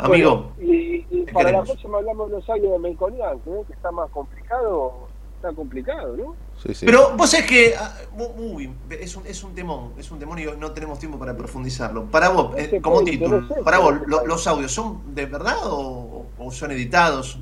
Amigo, 0.04 0.52
Bueno, 0.56 0.72
y, 0.72 1.22
para 1.32 1.46
queremos. 1.46 1.68
la 1.68 1.72
próxima 1.74 1.98
hablamos 1.98 2.30
de 2.30 2.36
los 2.36 2.50
años 2.50 2.72
de 2.72 2.78
Melconian, 2.78 3.36
¿eh? 3.46 3.62
que 3.66 3.72
está 3.72 3.90
más 3.92 4.10
complicado. 4.10 5.08
Está 5.36 5.52
complicado, 5.54 6.16
¿no? 6.16 6.36
Sí, 6.62 6.72
sí. 6.72 6.86
Pero 6.86 7.16
vos 7.16 7.28
sabés 7.30 7.46
que 7.46 7.74
ah, 7.76 7.92
mu- 8.12 8.28
muy, 8.34 8.72
es 8.90 9.16
un, 9.16 9.26
es 9.26 9.42
un 9.42 9.52
temón, 9.56 9.92
es 9.98 10.08
un 10.12 10.18
temón 10.20 10.38
y 10.38 10.44
no 10.56 10.70
tenemos 10.70 11.00
tiempo 11.00 11.18
para 11.18 11.36
profundizarlo. 11.36 12.04
Para 12.04 12.28
vos, 12.28 12.54
eh, 12.56 12.80
como 12.80 12.96
punto, 12.98 13.10
título, 13.10 13.40
no 13.40 13.48
sé, 13.48 13.62
para 13.64 13.78
vos, 13.80 13.94
lo- 14.06 14.24
¿los 14.24 14.46
audios 14.46 14.70
son 14.70 15.14
de 15.16 15.26
verdad 15.26 15.56
o, 15.64 16.26
o 16.38 16.50
son 16.52 16.70
editados, 16.70 17.38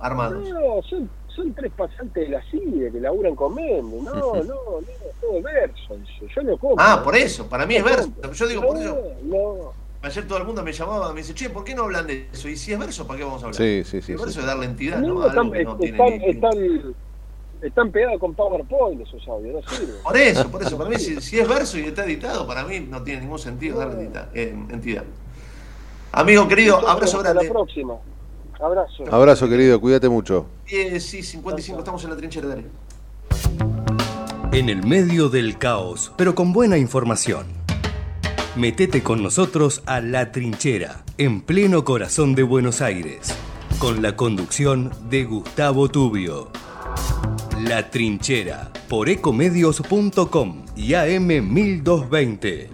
armados? 0.00 0.48
No, 0.48 0.82
son, 0.82 1.08
son 1.28 1.54
tres 1.54 1.70
pasantes 1.76 2.28
de 2.28 2.28
la 2.30 2.42
CIDE 2.50 2.90
que 2.90 3.00
laburan 3.00 3.36
con 3.36 3.54
Méndez. 3.54 3.84
No, 4.02 4.12
no, 4.12 4.42
no, 4.42 4.54
todo 5.20 5.42
verso. 5.42 5.94
Yo 6.34 6.42
no 6.42 6.56
compro. 6.58 6.84
Ah, 6.84 7.00
por 7.04 7.14
eso, 7.14 7.46
para 7.48 7.64
mí 7.64 7.76
es 7.76 7.84
verso. 7.84 8.10
Yo 8.32 8.48
digo 8.48 8.62
por 8.62 8.74
No, 8.74 8.80
eso. 8.80 8.98
No, 9.22 9.72
Ayer 10.02 10.26
todo 10.26 10.38
el 10.38 10.44
mundo 10.44 10.62
me 10.62 10.72
llamaba, 10.72 11.12
me 11.12 11.20
dice, 11.20 11.34
che, 11.34 11.50
¿por 11.50 11.62
qué 11.62 11.74
no 11.74 11.82
hablan 11.82 12.06
de 12.06 12.28
eso? 12.32 12.48
Y 12.48 12.56
si 12.56 12.72
es 12.72 12.78
verso, 12.78 13.06
¿para 13.06 13.18
qué 13.18 13.24
vamos 13.24 13.42
a 13.42 13.46
hablar? 13.46 13.56
Sí, 13.60 13.82
sí, 13.84 14.00
sí, 14.00 14.12
El 14.12 14.18
sí. 14.18 14.24
verso 14.24 14.40
es 14.40 14.46
darle 14.46 14.64
entidad, 14.64 14.98
No, 14.98 15.26
están, 15.26 15.38
Algo 15.40 15.52
que 15.52 15.64
no 15.64 15.76
tiene 15.76 15.98
están, 15.98 16.54
están, 16.54 16.94
están 17.60 17.92
pegados 17.92 18.18
con 18.18 18.34
PowerPoint 18.34 19.02
esos 19.02 19.28
audios, 19.28 19.62
no 19.62 19.70
sirven. 19.76 19.96
Por 20.02 20.16
eso, 20.16 20.50
por 20.50 20.62
eso, 20.62 20.78
para 20.78 20.88
mí 20.88 20.96
si, 20.96 21.20
si 21.20 21.38
es 21.38 21.46
verso 21.46 21.78
y 21.78 21.82
está 21.82 22.04
editado, 22.06 22.46
para 22.46 22.64
mí 22.64 22.80
no 22.80 23.02
tiene 23.02 23.20
ningún 23.20 23.38
sentido 23.38 23.78
darle 23.78 24.08
eh, 24.32 24.54
entidad. 24.70 25.04
Amigo 26.12 26.48
querido, 26.48 26.76
Entonces, 26.76 26.94
abrazo 26.96 27.16
hasta 27.18 27.32
grande. 27.32 27.44
la 27.48 27.52
próxima. 27.52 27.94
Abrazo. 28.58 29.04
Abrazo, 29.10 29.48
querido, 29.50 29.80
cuídate 29.80 30.08
mucho. 30.08 30.46
10 30.66 31.14
y 31.14 31.22
55, 31.22 31.78
estamos 31.78 32.02
en 32.04 32.10
la 32.10 32.16
trinchera, 32.16 32.48
dale. 32.48 32.64
En 34.52 34.68
el 34.68 34.82
medio 34.86 35.28
del 35.28 35.58
caos, 35.58 36.12
pero 36.16 36.34
con 36.34 36.52
buena 36.52 36.76
información. 36.78 37.59
Metete 38.56 39.04
con 39.04 39.22
nosotros 39.22 39.80
a 39.86 40.00
La 40.00 40.32
Trinchera, 40.32 41.04
en 41.18 41.40
pleno 41.40 41.84
corazón 41.84 42.34
de 42.34 42.42
Buenos 42.42 42.80
Aires, 42.80 43.32
con 43.78 44.02
la 44.02 44.16
conducción 44.16 44.90
de 45.08 45.22
Gustavo 45.22 45.88
Tubio. 45.88 46.50
La 47.62 47.90
Trinchera, 47.90 48.72
por 48.88 49.08
ecomedios.com 49.08 50.64
y 50.74 50.94
AM 50.94 51.28
1220. 51.28 52.70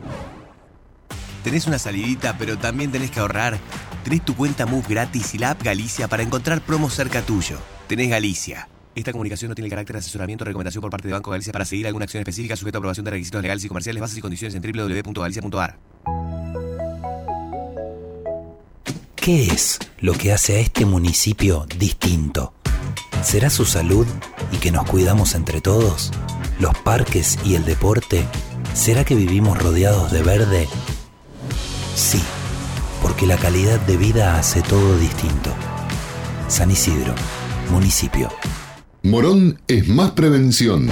¿Tenés 1.44 1.66
una 1.66 1.78
salidita 1.78 2.38
pero 2.38 2.56
también 2.56 2.90
tenés 2.90 3.10
que 3.10 3.20
ahorrar? 3.20 3.58
Tenés 4.02 4.24
tu 4.24 4.34
cuenta 4.34 4.64
Move 4.64 4.86
gratis 4.88 5.34
y 5.34 5.38
la 5.38 5.50
app 5.50 5.62
Galicia 5.62 6.08
para 6.08 6.22
encontrar 6.22 6.62
promos 6.62 6.94
cerca 6.94 7.20
tuyo. 7.20 7.58
Tenés 7.86 8.08
Galicia. 8.08 8.66
Esta 8.96 9.12
comunicación 9.12 9.50
no 9.50 9.54
tiene 9.54 9.68
carácter 9.68 9.92
de 9.92 10.00
asesoramiento 10.00 10.42
o 10.42 10.46
recomendación 10.46 10.80
por 10.80 10.90
parte 10.90 11.06
de 11.06 11.12
Banco 11.12 11.30
Galicia 11.30 11.52
para 11.52 11.66
seguir 11.66 11.86
alguna 11.86 12.04
acción 12.04 12.22
específica 12.22 12.56
sujeta 12.56 12.78
a 12.78 12.80
aprobación 12.80 13.04
de 13.04 13.10
requisitos 13.10 13.42
legales 13.42 13.62
y 13.62 13.68
comerciales, 13.68 14.00
bases 14.00 14.16
y 14.16 14.20
condiciones 14.22 14.54
en 14.54 14.62
www.galicia.ar. 14.62 15.78
¿Qué 19.14 19.48
es 19.48 19.78
lo 19.98 20.14
que 20.14 20.32
hace 20.32 20.56
a 20.56 20.60
este 20.60 20.86
municipio 20.86 21.66
distinto? 21.78 22.54
¿Será 23.22 23.50
su 23.50 23.66
salud 23.66 24.06
y 24.50 24.56
que 24.56 24.72
nos 24.72 24.88
cuidamos 24.88 25.34
entre 25.34 25.60
todos? 25.60 26.10
¿Los 26.58 26.74
parques 26.78 27.38
y 27.44 27.54
el 27.54 27.66
deporte? 27.66 28.24
¿Será 28.72 29.04
que 29.04 29.14
vivimos 29.14 29.62
rodeados 29.62 30.10
de 30.10 30.22
verde? 30.22 30.68
Sí, 31.94 32.22
porque 33.02 33.26
la 33.26 33.36
calidad 33.36 33.78
de 33.80 33.98
vida 33.98 34.38
hace 34.38 34.62
todo 34.62 34.96
distinto. 34.98 35.52
San 36.48 36.70
Isidro, 36.70 37.14
municipio. 37.70 38.30
Morón 39.06 39.60
es 39.68 39.86
más 39.86 40.10
prevención. 40.10 40.88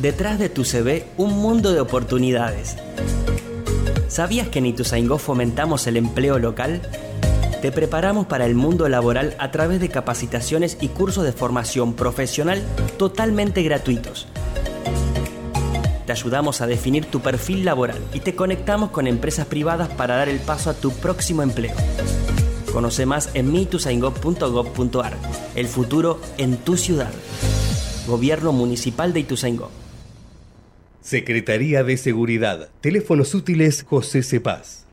Detrás 0.00 0.38
de 0.38 0.48
tu 0.48 0.64
CV, 0.64 1.06
un 1.16 1.38
mundo 1.38 1.72
de 1.72 1.80
oportunidades. 1.80 2.76
¿Sabías 4.06 4.46
que 4.46 4.60
en 4.60 4.66
Ituzaingó 4.66 5.18
fomentamos 5.18 5.88
el 5.88 5.96
empleo 5.96 6.38
local? 6.38 6.82
Te 7.62 7.72
preparamos 7.72 8.26
para 8.26 8.46
el 8.46 8.54
mundo 8.54 8.88
laboral 8.88 9.34
a 9.40 9.50
través 9.50 9.80
de 9.80 9.88
capacitaciones 9.88 10.78
y 10.80 10.88
cursos 10.88 11.24
de 11.24 11.32
formación 11.32 11.94
profesional 11.94 12.62
totalmente 12.98 13.64
gratuitos. 13.64 14.28
Te 16.06 16.12
ayudamos 16.12 16.60
a 16.60 16.68
definir 16.68 17.06
tu 17.06 17.20
perfil 17.20 17.64
laboral 17.64 17.98
y 18.14 18.20
te 18.20 18.36
conectamos 18.36 18.90
con 18.90 19.08
empresas 19.08 19.46
privadas 19.46 19.88
para 19.88 20.16
dar 20.16 20.28
el 20.28 20.38
paso 20.38 20.70
a 20.70 20.74
tu 20.74 20.92
próximo 20.92 21.42
empleo. 21.42 21.74
Conoce 22.72 23.06
más 23.06 23.30
en 23.34 23.50
mituzaingó.gov.ar. 23.50 25.16
El 25.56 25.66
futuro 25.66 26.20
en 26.38 26.58
tu 26.58 26.76
ciudad. 26.76 27.10
Gobierno 28.06 28.52
Municipal 28.52 29.12
de 29.12 29.20
Ituzaingó. 29.20 29.70
Secretaría 31.00 31.82
de 31.82 31.96
Seguridad. 31.96 32.68
Teléfonos 32.80 33.34
útiles 33.34 33.82
José 33.82 34.22
Cepaz. 34.22 34.87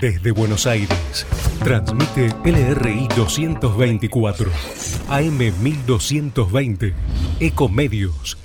Desde 0.00 0.30
Buenos 0.30 0.66
Aires, 0.66 1.26
transmite 1.64 2.28
LRI 2.44 3.08
224, 3.16 4.50
AM 5.08 5.38
1220, 5.38 6.92
Ecomedios. 7.40 8.36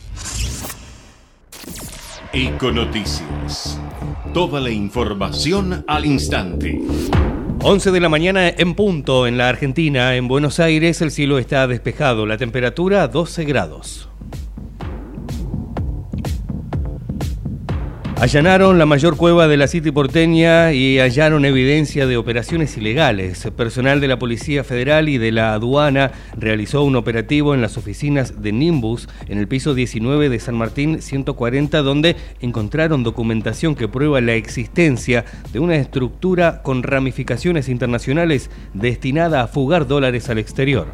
Econoticias. 2.31 3.77
Toda 4.33 4.61
la 4.61 4.69
información 4.69 5.83
al 5.87 6.05
instante. 6.05 6.79
11 7.61 7.91
de 7.91 7.99
la 7.99 8.07
mañana 8.07 8.47
en 8.47 8.73
punto 8.73 9.27
en 9.27 9.37
la 9.37 9.49
Argentina, 9.49 10.15
en 10.15 10.29
Buenos 10.29 10.61
Aires 10.61 11.01
el 11.01 11.11
cielo 11.11 11.37
está 11.37 11.67
despejado, 11.67 12.25
la 12.25 12.37
temperatura 12.37 13.09
12 13.09 13.43
grados. 13.43 14.10
Allanaron 18.21 18.77
la 18.77 18.85
mayor 18.85 19.17
cueva 19.17 19.47
de 19.47 19.57
la 19.57 19.65
City 19.65 19.89
porteña 19.89 20.73
y 20.73 20.99
hallaron 20.99 21.43
evidencia 21.43 22.05
de 22.05 22.17
operaciones 22.17 22.77
ilegales. 22.77 23.49
Personal 23.57 23.99
de 23.99 24.07
la 24.07 24.19
Policía 24.19 24.63
Federal 24.63 25.09
y 25.09 25.17
de 25.17 25.31
la 25.31 25.53
aduana 25.53 26.11
realizó 26.37 26.83
un 26.83 26.95
operativo 26.97 27.55
en 27.55 27.63
las 27.63 27.77
oficinas 27.77 28.43
de 28.43 28.51
Nimbus 28.51 29.09
en 29.27 29.39
el 29.39 29.47
piso 29.47 29.73
19 29.73 30.29
de 30.29 30.39
San 30.39 30.53
Martín 30.53 31.01
140 31.01 31.81
donde 31.81 32.15
encontraron 32.41 33.01
documentación 33.01 33.73
que 33.73 33.87
prueba 33.87 34.21
la 34.21 34.35
existencia 34.35 35.25
de 35.51 35.57
una 35.57 35.77
estructura 35.77 36.61
con 36.61 36.83
ramificaciones 36.83 37.69
internacionales 37.69 38.51
destinada 38.75 39.41
a 39.41 39.47
fugar 39.47 39.87
dólares 39.87 40.29
al 40.29 40.37
exterior. 40.37 40.85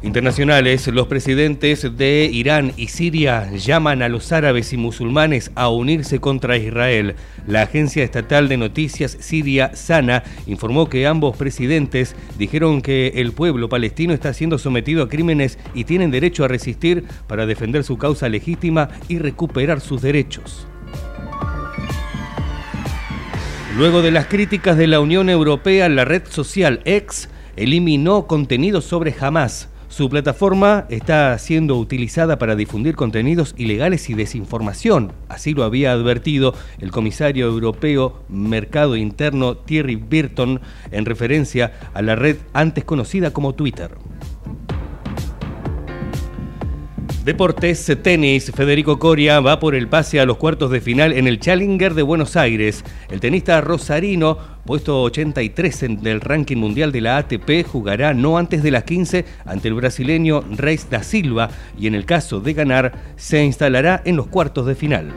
Internacionales, 0.00 0.86
los 0.86 1.08
presidentes 1.08 1.96
de 1.96 2.30
Irán 2.32 2.72
y 2.76 2.86
Siria 2.86 3.50
llaman 3.50 4.00
a 4.00 4.08
los 4.08 4.30
árabes 4.30 4.72
y 4.72 4.76
musulmanes 4.76 5.50
a 5.56 5.70
unirse 5.70 6.20
contra 6.20 6.56
Israel. 6.56 7.16
La 7.48 7.62
agencia 7.62 8.04
estatal 8.04 8.48
de 8.48 8.58
noticias 8.58 9.16
siria 9.18 9.74
Sana 9.74 10.22
informó 10.46 10.88
que 10.88 11.08
ambos 11.08 11.36
presidentes 11.36 12.14
dijeron 12.38 12.80
que 12.80 13.08
el 13.16 13.32
pueblo 13.32 13.68
palestino 13.68 14.14
está 14.14 14.32
siendo 14.32 14.58
sometido 14.58 15.02
a 15.02 15.08
crímenes 15.08 15.58
y 15.74 15.82
tienen 15.82 16.12
derecho 16.12 16.44
a 16.44 16.48
resistir 16.48 17.02
para 17.26 17.46
defender 17.46 17.82
su 17.82 17.98
causa 17.98 18.28
legítima 18.28 18.90
y 19.08 19.18
recuperar 19.18 19.80
sus 19.80 20.00
derechos. 20.00 20.68
Luego 23.76 24.00
de 24.00 24.12
las 24.12 24.26
críticas 24.26 24.76
de 24.76 24.86
la 24.86 25.00
Unión 25.00 25.28
Europea, 25.28 25.88
la 25.88 26.04
red 26.04 26.22
social 26.28 26.82
X 26.84 27.28
eliminó 27.56 28.28
contenido 28.28 28.80
sobre 28.80 29.12
Hamas. 29.18 29.68
Su 29.88 30.10
plataforma 30.10 30.84
está 30.90 31.36
siendo 31.38 31.76
utilizada 31.78 32.38
para 32.38 32.56
difundir 32.56 32.94
contenidos 32.94 33.54
ilegales 33.56 34.10
y 34.10 34.14
desinformación. 34.14 35.12
Así 35.30 35.54
lo 35.54 35.64
había 35.64 35.92
advertido 35.92 36.54
el 36.78 36.90
comisario 36.90 37.46
europeo 37.46 38.22
Mercado 38.28 38.96
Interno 38.96 39.56
Thierry 39.56 39.96
Burton 39.96 40.60
en 40.90 41.06
referencia 41.06 41.72
a 41.94 42.02
la 42.02 42.16
red 42.16 42.36
antes 42.52 42.84
conocida 42.84 43.32
como 43.32 43.54
Twitter. 43.54 43.96
Deportes, 47.28 47.94
tenis, 48.02 48.50
Federico 48.52 48.98
Coria 48.98 49.40
va 49.40 49.60
por 49.60 49.74
el 49.74 49.86
pase 49.86 50.18
a 50.18 50.24
los 50.24 50.38
cuartos 50.38 50.70
de 50.70 50.80
final 50.80 51.12
en 51.12 51.28
el 51.28 51.38
Challenger 51.38 51.92
de 51.92 52.00
Buenos 52.00 52.36
Aires. 52.36 52.82
El 53.10 53.20
tenista 53.20 53.60
rosarino, 53.60 54.38
puesto 54.64 55.02
83 55.02 55.82
en 55.82 56.06
el 56.06 56.22
ranking 56.22 56.56
mundial 56.56 56.90
de 56.90 57.02
la 57.02 57.18
ATP, 57.18 57.66
jugará 57.66 58.14
no 58.14 58.38
antes 58.38 58.62
de 58.62 58.70
las 58.70 58.84
15 58.84 59.26
ante 59.44 59.68
el 59.68 59.74
brasileño 59.74 60.42
Reis 60.52 60.88
da 60.88 61.02
Silva 61.02 61.50
y 61.78 61.86
en 61.86 61.94
el 61.94 62.06
caso 62.06 62.40
de 62.40 62.54
ganar 62.54 62.94
se 63.16 63.44
instalará 63.44 64.00
en 64.06 64.16
los 64.16 64.28
cuartos 64.28 64.64
de 64.64 64.74
final. 64.74 65.12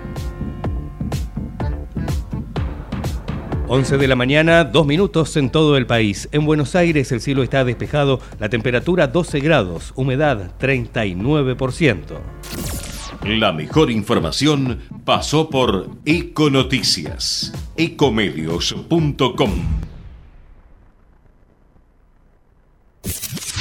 11 3.74 3.97
de 3.97 4.07
la 4.09 4.17
mañana, 4.17 4.65
dos 4.65 4.86
minutos 4.86 5.38
en 5.38 5.49
todo 5.49 5.78
el 5.78 5.86
país. 5.86 6.28
En 6.34 6.45
Buenos 6.45 6.76
Aires 6.76 7.09
el 7.13 7.22
cielo 7.22 7.41
está 7.41 7.63
despejado, 7.63 8.19
la 8.38 8.49
temperatura 8.49 9.07
12 9.07 9.39
grados, 9.39 9.93
humedad 9.95 10.51
39%. 10.59 12.19
La 13.24 13.53
mejor 13.53 13.89
información 13.89 14.82
pasó 15.05 15.49
por 15.49 15.89
Econoticias, 16.03 17.53
ecomedios.com. 17.78 19.51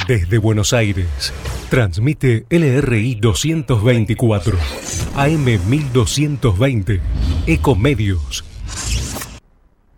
Desde 0.09 0.37
Buenos 0.39 0.73
Aires, 0.73 1.33
transmite 1.69 2.45
LRI 2.49 3.15
224, 3.15 4.57
AM 5.15 5.45
1220, 5.69 6.99
Ecomedios 7.47 8.50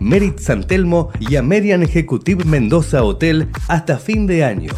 Merit 0.00 0.38
San 0.38 0.66
Telmo 0.66 1.10
y 1.20 1.36
Amerian 1.36 1.82
Executive 1.82 2.46
Mendoza 2.46 3.04
Hotel 3.04 3.50
hasta 3.68 3.98
fin 3.98 4.26
de 4.26 4.44
año. 4.44 4.72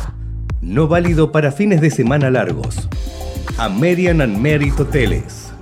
No 0.61 0.89
válido 0.89 1.31
para 1.31 1.53
fines 1.53 1.81
de 1.81 1.93
semana 1.93 2.29
largos. 2.29 2.89
American 3.57 4.21
and 4.21 4.37
Merit 4.39 4.79
Hoteles. 4.79 5.53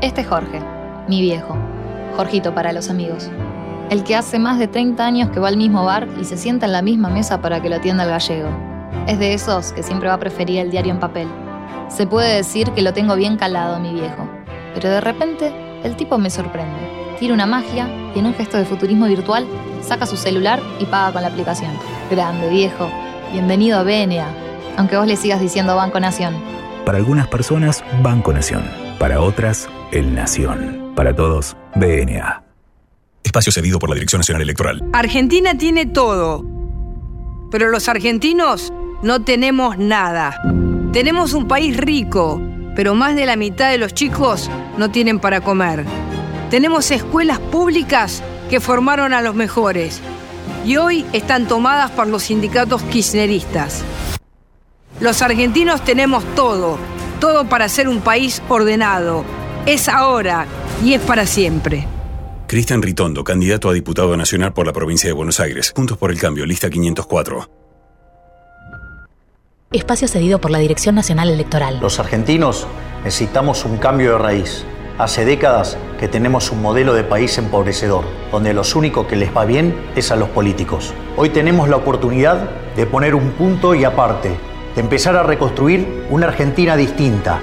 Este 0.00 0.20
es 0.20 0.28
Jorge, 0.28 0.60
mi 1.08 1.20
viejo. 1.20 1.56
Jorgito 2.16 2.54
para 2.54 2.72
los 2.72 2.88
amigos. 2.88 3.28
El 3.90 4.04
que 4.04 4.14
hace 4.14 4.38
más 4.38 4.60
de 4.60 4.68
30 4.68 5.04
años 5.04 5.30
que 5.30 5.40
va 5.40 5.48
al 5.48 5.56
mismo 5.56 5.84
bar 5.84 6.06
y 6.20 6.24
se 6.24 6.36
sienta 6.36 6.66
en 6.66 6.72
la 6.72 6.82
misma 6.82 7.08
mesa 7.10 7.42
para 7.42 7.60
que 7.60 7.68
lo 7.68 7.76
atienda 7.76 8.04
el 8.04 8.10
gallego. 8.10 8.48
Es 9.08 9.18
de 9.18 9.34
esos 9.34 9.72
que 9.72 9.82
siempre 9.82 10.08
va 10.08 10.14
a 10.14 10.20
preferir 10.20 10.60
el 10.60 10.70
diario 10.70 10.92
en 10.92 11.00
papel. 11.00 11.26
Se 11.88 12.06
puede 12.06 12.36
decir 12.36 12.70
que 12.70 12.82
lo 12.82 12.92
tengo 12.92 13.16
bien 13.16 13.36
calado, 13.36 13.80
mi 13.80 13.92
viejo. 13.92 14.28
Pero 14.72 14.88
de 14.88 15.00
repente, 15.00 15.52
el 15.82 15.96
tipo 15.96 16.16
me 16.16 16.30
sorprende. 16.30 16.97
Tira 17.18 17.34
una 17.34 17.46
magia 17.46 17.88
y 18.14 18.20
en 18.20 18.26
un 18.26 18.34
gesto 18.34 18.58
de 18.58 18.64
futurismo 18.64 19.06
virtual 19.06 19.44
saca 19.82 20.06
su 20.06 20.16
celular 20.16 20.62
y 20.78 20.84
paga 20.84 21.12
con 21.12 21.22
la 21.22 21.28
aplicación. 21.28 21.72
Grande, 22.10 22.48
viejo. 22.48 22.88
Bienvenido 23.32 23.78
a 23.78 23.82
BNA. 23.82 24.28
Aunque 24.76 24.96
vos 24.96 25.06
le 25.06 25.16
sigas 25.16 25.40
diciendo 25.40 25.74
Banco 25.74 25.98
Nación. 25.98 26.34
Para 26.84 26.98
algunas 26.98 27.26
personas, 27.26 27.82
Banco 28.02 28.32
Nación. 28.32 28.62
Para 29.00 29.20
otras, 29.20 29.68
El 29.90 30.14
Nación. 30.14 30.92
Para 30.94 31.14
todos, 31.14 31.56
BNA. 31.74 32.44
Espacio 33.24 33.50
cedido 33.50 33.80
por 33.80 33.90
la 33.90 33.94
Dirección 33.96 34.20
Nacional 34.20 34.42
Electoral. 34.42 34.84
Argentina 34.92 35.58
tiene 35.58 35.86
todo, 35.86 36.44
pero 37.50 37.68
los 37.68 37.88
argentinos 37.88 38.72
no 39.02 39.24
tenemos 39.24 39.76
nada. 39.76 40.40
Tenemos 40.92 41.32
un 41.32 41.48
país 41.48 41.76
rico, 41.76 42.40
pero 42.76 42.94
más 42.94 43.16
de 43.16 43.26
la 43.26 43.34
mitad 43.34 43.70
de 43.70 43.78
los 43.78 43.92
chicos 43.92 44.48
no 44.78 44.90
tienen 44.92 45.18
para 45.18 45.40
comer. 45.40 45.84
Tenemos 46.50 46.90
escuelas 46.90 47.38
públicas 47.38 48.22
que 48.48 48.60
formaron 48.60 49.12
a 49.12 49.20
los 49.20 49.34
mejores 49.34 50.00
y 50.64 50.76
hoy 50.76 51.04
están 51.12 51.46
tomadas 51.46 51.90
por 51.90 52.06
los 52.06 52.22
sindicatos 52.22 52.82
kirchneristas. 52.84 53.84
Los 54.98 55.20
argentinos 55.20 55.84
tenemos 55.84 56.24
todo, 56.34 56.78
todo 57.20 57.44
para 57.48 57.68
ser 57.68 57.86
un 57.86 58.00
país 58.00 58.42
ordenado. 58.48 59.24
Es 59.66 59.90
ahora 59.90 60.46
y 60.82 60.94
es 60.94 61.02
para 61.02 61.26
siempre. 61.26 61.86
Cristian 62.46 62.80
Ritondo, 62.80 63.24
candidato 63.24 63.68
a 63.68 63.74
diputado 63.74 64.16
nacional 64.16 64.54
por 64.54 64.66
la 64.66 64.72
provincia 64.72 65.06
de 65.06 65.12
Buenos 65.12 65.40
Aires. 65.40 65.74
Juntos 65.76 65.98
por 65.98 66.10
el 66.10 66.18
Cambio, 66.18 66.46
lista 66.46 66.70
504. 66.70 67.50
Espacio 69.70 70.08
cedido 70.08 70.40
por 70.40 70.50
la 70.50 70.58
Dirección 70.58 70.94
Nacional 70.94 71.28
Electoral. 71.28 71.78
Los 71.78 71.98
argentinos 71.98 72.66
necesitamos 73.04 73.66
un 73.66 73.76
cambio 73.76 74.12
de 74.12 74.18
raíz. 74.18 74.64
Hace 74.98 75.24
décadas 75.24 75.78
que 76.00 76.08
tenemos 76.08 76.50
un 76.50 76.60
modelo 76.60 76.92
de 76.92 77.04
país 77.04 77.38
empobrecedor, 77.38 78.04
donde 78.32 78.52
los 78.52 78.74
únicos 78.74 79.06
que 79.06 79.14
les 79.14 79.34
va 79.34 79.44
bien 79.44 79.72
es 79.94 80.10
a 80.10 80.16
los 80.16 80.28
políticos. 80.30 80.92
Hoy 81.16 81.30
tenemos 81.30 81.68
la 81.68 81.76
oportunidad 81.76 82.50
de 82.74 82.84
poner 82.84 83.14
un 83.14 83.30
punto 83.30 83.76
y 83.76 83.84
aparte, 83.84 84.30
de 84.74 84.80
empezar 84.80 85.14
a 85.14 85.22
reconstruir 85.22 86.06
una 86.10 86.26
Argentina 86.26 86.76
distinta, 86.76 87.38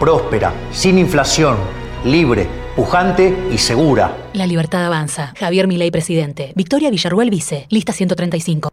próspera, 0.00 0.52
sin 0.72 0.98
inflación, 0.98 1.56
libre, 2.04 2.48
pujante 2.74 3.36
y 3.52 3.58
segura. 3.58 4.16
La 4.32 4.48
libertad 4.48 4.84
avanza. 4.84 5.32
Javier 5.38 5.68
Milei, 5.68 5.92
presidente. 5.92 6.52
Victoria 6.56 6.90
Villarruel, 6.90 7.30
vice. 7.30 7.66
Lista 7.70 7.92
135. 7.92 8.68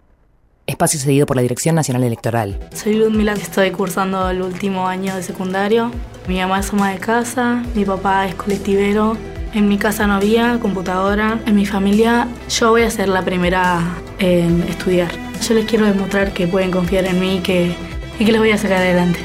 Espacio 0.66 0.98
cedido 0.98 1.26
por 1.26 1.36
la 1.36 1.42
Dirección 1.42 1.76
Nacional 1.76 2.04
Electoral. 2.04 2.58
Soy 2.74 2.94
Ludmila, 2.94 3.34
estoy 3.34 3.72
cursando 3.72 4.30
el 4.30 4.42
último 4.42 4.88
año 4.88 5.16
de 5.16 5.22
secundario. 5.22 5.92
Mi 6.28 6.40
mamá 6.40 6.62
es 6.62 6.72
ama 6.72 6.92
de 6.92 7.00
casa, 7.00 7.64
mi 7.76 7.84
papá 7.84 8.28
es 8.28 8.36
colectivero. 8.36 9.18
En 9.54 9.68
mi 9.68 9.78
casa 9.78 10.08
no 10.08 10.14
había 10.14 10.60
computadora. 10.60 11.42
En 11.46 11.56
mi 11.56 11.66
familia 11.66 12.30
yo 12.50 12.70
voy 12.70 12.84
a 12.84 12.90
ser 12.90 13.10
la 13.10 13.24
primera 13.24 13.82
en 14.20 14.64
estudiar. 14.64 15.12
Yo 15.46 15.54
les 15.54 15.66
quiero 15.66 15.86
demostrar 15.86 16.34
que 16.34 16.48
pueden 16.48 16.72
confiar 16.72 17.06
en 17.06 17.20
mí 17.20 17.38
y 17.38 17.40
que, 17.42 17.76
y 18.18 18.26
que 18.26 18.32
les 18.32 18.40
voy 18.40 18.52
a 18.52 18.58
sacar 18.58 18.78
adelante. 18.78 19.20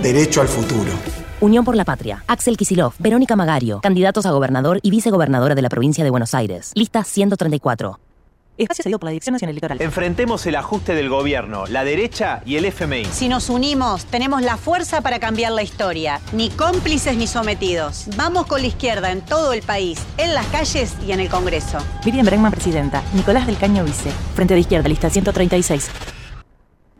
Derecho 0.00 0.40
al 0.40 0.48
futuro. 0.48 0.92
Unión 1.40 1.64
por 1.64 1.74
la 1.74 1.84
Patria. 1.84 2.22
Axel 2.28 2.56
Kisilov, 2.56 2.94
Verónica 3.00 3.34
Magario, 3.34 3.80
candidatos 3.80 4.26
a 4.26 4.30
gobernador 4.30 4.78
y 4.82 4.90
vicegobernadora 4.90 5.56
de 5.56 5.62
la 5.62 5.68
provincia 5.68 6.04
de 6.04 6.10
Buenos 6.10 6.34
Aires. 6.34 6.70
Lista 6.74 7.02
134. 7.02 7.98
Espacio 8.58 8.82
cedido 8.82 8.98
por 8.98 9.06
la 9.06 9.12
Dirección 9.12 9.34
Nacional 9.34 9.52
Electoral. 9.52 9.80
Enfrentemos 9.80 10.44
el 10.46 10.56
ajuste 10.56 10.94
del 10.94 11.08
gobierno, 11.08 11.66
la 11.66 11.84
derecha 11.84 12.42
y 12.44 12.56
el 12.56 12.64
FMI. 12.64 13.04
Si 13.06 13.28
nos 13.28 13.48
unimos, 13.50 14.04
tenemos 14.06 14.42
la 14.42 14.56
fuerza 14.56 15.00
para 15.00 15.20
cambiar 15.20 15.52
la 15.52 15.62
historia. 15.62 16.20
Ni 16.32 16.50
cómplices 16.50 17.16
ni 17.16 17.26
sometidos. 17.26 18.06
Vamos 18.16 18.46
con 18.46 18.60
la 18.60 18.66
izquierda 18.66 19.12
en 19.12 19.20
todo 19.20 19.52
el 19.52 19.62
país, 19.62 20.04
en 20.16 20.34
las 20.34 20.46
calles 20.46 20.94
y 21.06 21.12
en 21.12 21.20
el 21.20 21.28
Congreso. 21.28 21.78
Miriam 22.04 22.26
Bregman, 22.26 22.50
presidenta. 22.50 23.02
Nicolás 23.14 23.46
del 23.46 23.56
Caño, 23.56 23.84
vice. 23.84 24.10
Frente 24.34 24.54
de 24.54 24.60
izquierda, 24.60 24.88
lista 24.88 25.08
136. 25.08 25.90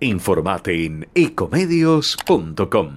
Informate 0.00 0.84
en 0.86 1.08
ecomedios.com. 1.14 2.90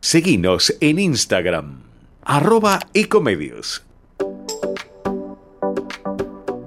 Seguinos 0.00 0.76
en 0.80 0.98
Instagram, 0.98 1.80
arroba 2.22 2.80
ecomedios. 2.92 3.82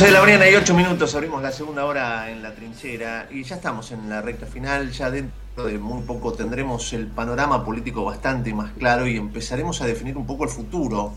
11 0.00 0.06
de 0.06 0.18
la 0.18 0.22
mañana 0.22 0.48
y 0.48 0.54
8 0.54 0.74
minutos, 0.74 1.14
abrimos 1.14 1.42
la 1.42 1.52
segunda 1.52 1.84
hora 1.84 2.30
en 2.30 2.42
la 2.42 2.54
trinchera 2.54 3.28
y 3.30 3.42
ya 3.42 3.56
estamos 3.56 3.92
en 3.92 4.08
la 4.08 4.22
recta 4.22 4.46
final, 4.46 4.90
ya 4.92 5.10
dentro 5.10 5.66
de 5.66 5.76
muy 5.76 6.00
poco 6.04 6.32
tendremos 6.32 6.94
el 6.94 7.08
panorama 7.08 7.62
político 7.62 8.02
bastante 8.02 8.54
más 8.54 8.72
claro 8.72 9.06
y 9.06 9.18
empezaremos 9.18 9.82
a 9.82 9.86
definir 9.86 10.16
un 10.16 10.24
poco 10.24 10.44
el 10.44 10.48
futuro. 10.48 11.12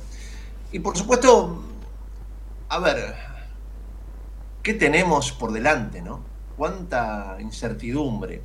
Y 0.74 0.80
por 0.80 0.98
supuesto, 0.98 1.64
a 2.68 2.80
ver, 2.80 3.16
¿qué 4.62 4.74
tenemos 4.74 5.32
por 5.32 5.54
delante, 5.54 6.02
no? 6.02 6.20
Cuánta 6.58 7.38
incertidumbre. 7.40 8.42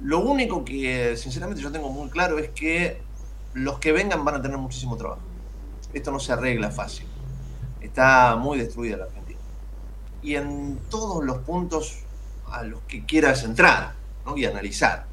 Lo 0.00 0.18
único 0.18 0.66
que 0.66 1.16
sinceramente 1.16 1.62
yo 1.62 1.72
tengo 1.72 1.88
muy 1.88 2.10
claro 2.10 2.38
es 2.38 2.50
que 2.50 3.00
los 3.54 3.78
que 3.78 3.92
vengan 3.92 4.22
van 4.22 4.34
a 4.34 4.42
tener 4.42 4.58
muchísimo 4.58 4.98
trabajo. 4.98 5.22
Esto 5.94 6.12
no 6.12 6.20
se 6.20 6.34
arregla 6.34 6.70
fácil. 6.70 7.06
Está 7.80 8.36
muy 8.36 8.58
destruida 8.58 8.98
la 8.98 9.04
Argentina 9.04 9.21
y 10.22 10.36
en 10.36 10.78
todos 10.90 11.24
los 11.24 11.38
puntos 11.38 11.98
a 12.50 12.62
los 12.62 12.80
que 12.82 13.04
quieras 13.04 13.44
entrar 13.44 13.94
y 14.36 14.44
analizar. 14.44 15.06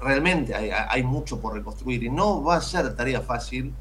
Realmente 0.00 0.54
hay, 0.54 1.02
mucho 1.02 1.40
por 1.40 1.54
reconstruir 1.54 2.02
y 2.04 2.10
no 2.10 2.42
va 2.42 2.56
a 2.56 2.60
ser 2.60 2.94
tarea 2.94 3.22
fácil 3.22 3.72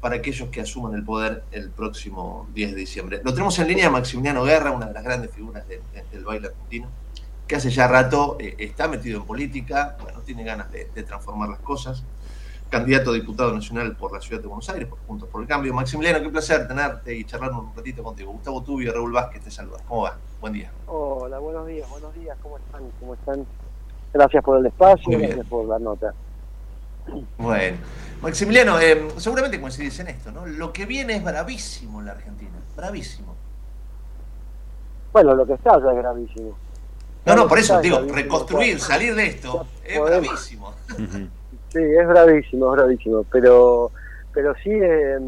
para 0.00 0.16
aquellos 0.16 0.48
que 0.48 0.60
asuman 0.60 0.94
el 0.94 1.04
poder 1.04 1.44
el 1.52 1.70
próximo 1.70 2.48
10 2.54 2.70
de 2.70 2.76
diciembre. 2.76 3.20
Lo 3.22 3.32
tenemos 3.32 3.58
en 3.58 3.68
línea 3.68 3.90
Maximiliano 3.90 4.44
Guerra, 4.44 4.70
una 4.70 4.86
de 4.86 4.94
las 4.94 5.04
grandes 5.04 5.30
figuras 5.30 5.64
del 5.68 6.24
baile 6.24 6.48
argentino, 6.48 6.88
que 7.46 7.56
hace 7.56 7.70
ya 7.70 7.86
rato 7.86 8.36
eh, 8.40 8.56
está 8.58 8.88
metido 8.88 9.20
en 9.20 9.26
política, 9.26 9.96
bueno, 10.00 10.20
tiene 10.20 10.42
ganas 10.42 10.72
de 10.72 11.02
transformar 11.02 11.50
las 11.50 11.60
cosas 11.60 12.02
candidato 12.72 13.10
a 13.10 13.14
diputado 13.14 13.52
nacional 13.52 13.94
por 13.94 14.14
la 14.14 14.20
ciudad 14.20 14.40
de 14.40 14.48
Buenos 14.48 14.66
Aires, 14.70 14.88
por 14.88 14.98
Juntos 15.06 15.28
por 15.28 15.42
el 15.42 15.46
Cambio. 15.46 15.74
Maximiliano, 15.74 16.22
qué 16.22 16.30
placer 16.30 16.66
tenerte 16.66 17.14
y 17.14 17.22
charlar 17.24 17.52
un 17.52 17.70
ratito 17.76 18.02
contigo. 18.02 18.32
Gustavo 18.32 18.62
Tubio 18.62 18.88
y 18.88 18.92
Raúl 18.94 19.12
Vázquez 19.12 19.42
te 19.42 19.50
saludan. 19.50 19.82
¿Cómo 19.86 20.04
va? 20.04 20.16
Buen 20.40 20.54
día. 20.54 20.72
Hola, 20.86 21.38
buenos 21.38 21.66
días, 21.66 21.88
buenos 21.90 22.14
días. 22.14 22.34
¿Cómo 22.42 22.56
están? 22.56 22.82
¿Cómo 22.98 23.12
están? 23.12 23.46
Gracias 24.14 24.42
por 24.42 24.58
el 24.58 24.66
espacio, 24.66 25.18
gracias 25.18 25.46
por 25.46 25.66
la 25.66 25.78
nota. 25.78 26.14
Bueno, 27.36 27.76
Maximiliano, 28.22 28.80
eh, 28.80 29.08
seguramente 29.18 29.60
coincidís 29.60 30.00
en 30.00 30.08
esto, 30.08 30.32
¿no? 30.32 30.46
Lo 30.46 30.72
que 30.72 30.86
viene 30.86 31.16
es 31.16 31.24
bravísimo 31.24 32.00
en 32.00 32.06
la 32.06 32.12
Argentina, 32.12 32.52
bravísimo. 32.74 33.34
Bueno, 35.12 35.34
lo 35.34 35.46
que 35.46 35.54
está 35.54 35.78
ya 35.78 35.90
es 35.90 35.96
gravísimo. 35.96 36.56
No, 37.26 37.36
no, 37.36 37.48
por 37.48 37.58
eso 37.58 37.80
digo, 37.80 38.00
reconstruir, 38.00 38.80
salir 38.80 39.14
de 39.14 39.26
esto, 39.26 39.66
es 39.84 40.00
bravísimo. 40.00 40.72
Sí, 41.72 41.78
es 41.78 42.06
bravísimo, 42.06 42.66
es 42.66 42.72
bravísimo, 42.76 43.24
pero, 43.32 43.90
pero 44.34 44.54
sí 44.62 44.70
eh, 44.72 45.18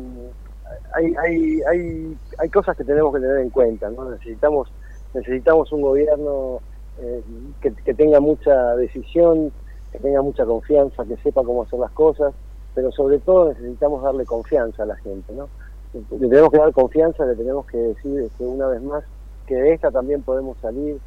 hay, 0.95 1.15
hay, 1.17 1.63
hay, 1.63 2.19
hay 2.37 2.49
cosas 2.51 2.77
que 2.77 2.85
tenemos 2.85 3.15
que 3.15 3.21
tener 3.21 3.39
en 3.39 3.49
cuenta, 3.49 3.89
¿no? 3.89 4.11
Necesitamos, 4.11 4.71
necesitamos 5.15 5.73
un 5.73 5.81
gobierno 5.81 6.61
eh, 7.01 7.23
que, 7.63 7.95
tenga 7.95 8.21
mucha 8.21 8.77
decisión, 8.77 9.53
que 9.91 9.99
tenga 10.01 10.21
mucha 10.21 10.45
confianza, 10.45 11.07
que 11.07 11.17
sepa 11.17 11.43
cómo 11.43 11.63
hacer 11.63 11.79
las 11.79 11.93
cosas, 11.93 12.35
pero 12.75 12.93
sobre 12.93 13.21
todo 13.21 13.49
necesitamos 13.49 14.03
darle 14.03 14.27
confianza 14.27 14.83
a 14.83 14.87
la 14.87 14.97
gente, 14.97 15.33
¿no? 15.33 15.49
Le 15.95 16.29
tenemos 16.29 16.51
que 16.51 16.59
dar 16.59 16.73
confianza, 16.73 17.25
le 17.25 17.37
tenemos 17.37 17.65
que 17.67 17.79
decir 17.79 18.29
que 18.37 18.45
una 18.45 18.67
vez 18.67 18.83
más 18.83 19.03
que 19.47 19.55
de 19.55 19.73
esta 19.73 19.91
también 19.91 20.21
podemos 20.21 20.59
salir, 20.59 20.99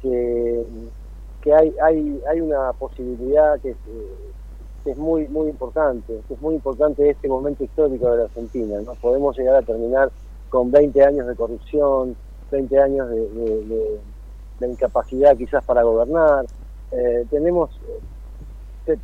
que, 0.00 0.64
que 1.42 1.52
hay, 1.52 1.74
hay, 1.82 2.22
hay 2.26 2.40
una 2.40 2.72
posibilidad 2.72 3.60
que, 3.60 3.74
es 4.84 4.96
muy 4.96 5.28
muy 5.28 5.48
importante, 5.48 6.20
es 6.28 6.40
muy 6.40 6.54
importante 6.54 7.08
este 7.10 7.28
momento 7.28 7.64
histórico 7.64 8.10
de 8.10 8.18
la 8.18 8.24
Argentina. 8.24 8.80
¿no? 8.80 8.94
Podemos 8.94 9.36
llegar 9.36 9.56
a 9.56 9.62
terminar 9.62 10.10
con 10.48 10.70
20 10.70 11.04
años 11.04 11.26
de 11.26 11.34
corrupción, 11.34 12.16
20 12.50 12.78
años 12.80 13.08
de, 13.10 13.98
incapacidad 14.66 15.36
quizás 15.36 15.64
para 15.64 15.82
gobernar. 15.82 16.46
Eh, 16.90 17.26
tenemos, 17.30 17.70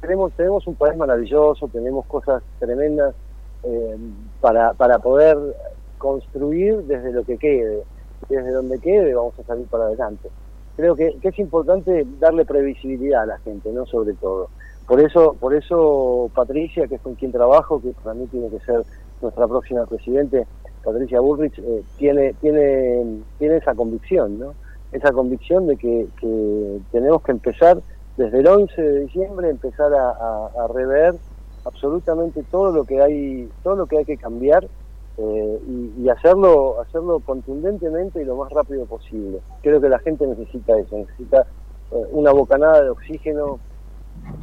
tenemos, 0.00 0.32
tenemos 0.32 0.66
un 0.66 0.74
país 0.74 0.96
maravilloso, 0.96 1.68
tenemos 1.68 2.06
cosas 2.06 2.42
tremendas 2.58 3.14
eh, 3.62 3.96
para, 4.40 4.72
para 4.74 4.98
poder 4.98 5.36
construir 5.98 6.82
desde 6.84 7.12
lo 7.12 7.24
que 7.24 7.36
quede. 7.36 7.82
Desde 8.28 8.50
donde 8.50 8.78
quede 8.78 9.14
vamos 9.14 9.38
a 9.38 9.42
salir 9.42 9.66
para 9.66 9.84
adelante. 9.84 10.30
Creo 10.76 10.96
que, 10.96 11.18
que 11.20 11.28
es 11.28 11.38
importante 11.38 12.06
darle 12.18 12.44
previsibilidad 12.44 13.22
a 13.22 13.26
la 13.26 13.38
gente, 13.38 13.70
no 13.70 13.86
sobre 13.86 14.14
todo. 14.14 14.48
Por 14.86 15.00
eso, 15.00 15.34
por 15.40 15.54
eso 15.54 16.30
Patricia, 16.34 16.86
que 16.86 16.96
es 16.96 17.00
con 17.00 17.14
quien 17.14 17.32
trabajo, 17.32 17.80
que 17.80 17.92
para 18.02 18.14
mí 18.14 18.26
tiene 18.26 18.50
que 18.50 18.60
ser 18.60 18.82
nuestra 19.22 19.48
próxima 19.48 19.86
presidente, 19.86 20.46
Patricia 20.84 21.20
Bullrich, 21.20 21.58
eh, 21.58 21.82
tiene, 21.96 22.34
tiene, 22.34 23.22
tiene 23.38 23.56
esa 23.56 23.74
convicción, 23.74 24.38
¿no? 24.38 24.54
Esa 24.92 25.10
convicción 25.12 25.66
de 25.66 25.76
que, 25.76 26.06
tenemos 26.92 27.22
que 27.22 27.32
empezar 27.32 27.80
desde 28.16 28.40
el 28.40 28.46
11 28.46 28.80
de 28.80 29.00
diciembre, 29.00 29.48
empezar 29.48 29.92
a, 29.92 30.68
rever 30.72 31.14
absolutamente 31.64 32.44
todo 32.50 32.70
lo 32.70 32.84
que 32.84 33.00
hay, 33.00 33.48
todo 33.62 33.76
lo 33.76 33.86
que 33.86 33.98
hay 33.98 34.04
que 34.04 34.18
cambiar 34.18 34.68
eh, 35.16 35.60
y, 35.98 36.08
hacerlo, 36.10 36.80
hacerlo 36.80 37.20
contundentemente 37.20 38.20
y 38.20 38.24
lo 38.24 38.36
más 38.36 38.52
rápido 38.52 38.84
posible. 38.84 39.40
Creo 39.62 39.80
que 39.80 39.88
la 39.88 39.98
gente 39.98 40.26
necesita 40.26 40.78
eso, 40.78 40.98
necesita 40.98 41.46
eh, 41.90 42.06
una 42.12 42.32
bocanada 42.32 42.82
de 42.82 42.90
oxígeno 42.90 43.58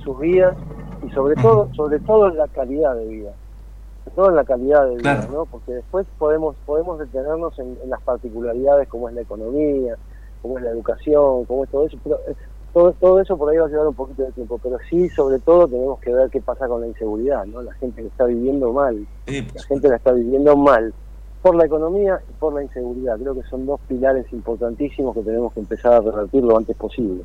sus 0.03 0.19
vidas 0.19 0.55
y 1.05 1.09
sobre 1.11 1.35
todo, 1.35 1.69
sobre 1.73 1.99
todo 1.99 2.29
en 2.29 2.37
la 2.37 2.47
calidad 2.47 2.95
de 2.95 3.05
vida, 3.05 3.33
sobre 4.03 4.15
todo 4.15 4.29
en 4.29 4.35
la 4.35 4.43
calidad 4.43 4.87
de 4.87 4.97
vida, 4.97 5.27
¿no? 5.31 5.45
Porque 5.45 5.73
después 5.73 6.05
podemos 6.17 6.55
podemos 6.65 6.99
detenernos 6.99 7.57
en, 7.59 7.77
las 7.87 8.01
particularidades 8.01 8.87
como 8.87 9.09
es 9.09 9.15
la 9.15 9.21
economía, 9.21 9.95
como 10.41 10.57
es 10.57 10.63
la 10.63 10.71
educación, 10.71 11.45
como 11.45 11.63
es 11.63 11.69
todo 11.69 11.85
eso, 11.85 11.97
pero 12.03 12.19
eh, 12.27 12.35
todo, 12.73 12.93
todo 12.93 13.19
eso 13.19 13.37
por 13.37 13.49
ahí 13.49 13.57
va 13.57 13.65
a 13.65 13.69
llevar 13.69 13.87
un 13.87 13.95
poquito 13.95 14.23
de 14.23 14.31
tiempo, 14.31 14.59
pero 14.61 14.77
sí, 14.89 15.09
sobre 15.09 15.39
todo 15.39 15.67
tenemos 15.67 15.99
que 15.99 16.13
ver 16.13 16.29
qué 16.29 16.41
pasa 16.41 16.67
con 16.67 16.81
la 16.81 16.87
inseguridad, 16.87 17.45
¿no? 17.45 17.61
La 17.61 17.73
gente 17.73 18.01
que 18.01 18.07
está 18.07 18.25
viviendo 18.25 18.71
mal, 18.71 19.05
la 19.27 19.63
gente 19.63 19.89
la 19.89 19.97
está 19.97 20.11
viviendo 20.13 20.55
mal 20.55 20.93
por 21.41 21.55
la 21.55 21.65
economía 21.65 22.21
y 22.29 22.33
por 22.33 22.53
la 22.53 22.63
inseguridad. 22.63 23.17
Creo 23.17 23.33
que 23.35 23.43
son 23.43 23.65
dos 23.65 23.79
pilares 23.87 24.25
importantísimos 24.31 25.15
que 25.15 25.21
tenemos 25.21 25.53
que 25.53 25.59
empezar 25.59 25.93
a 25.93 25.99
revertir 25.99 26.43
lo 26.43 26.57
antes 26.57 26.75
posible. 26.75 27.23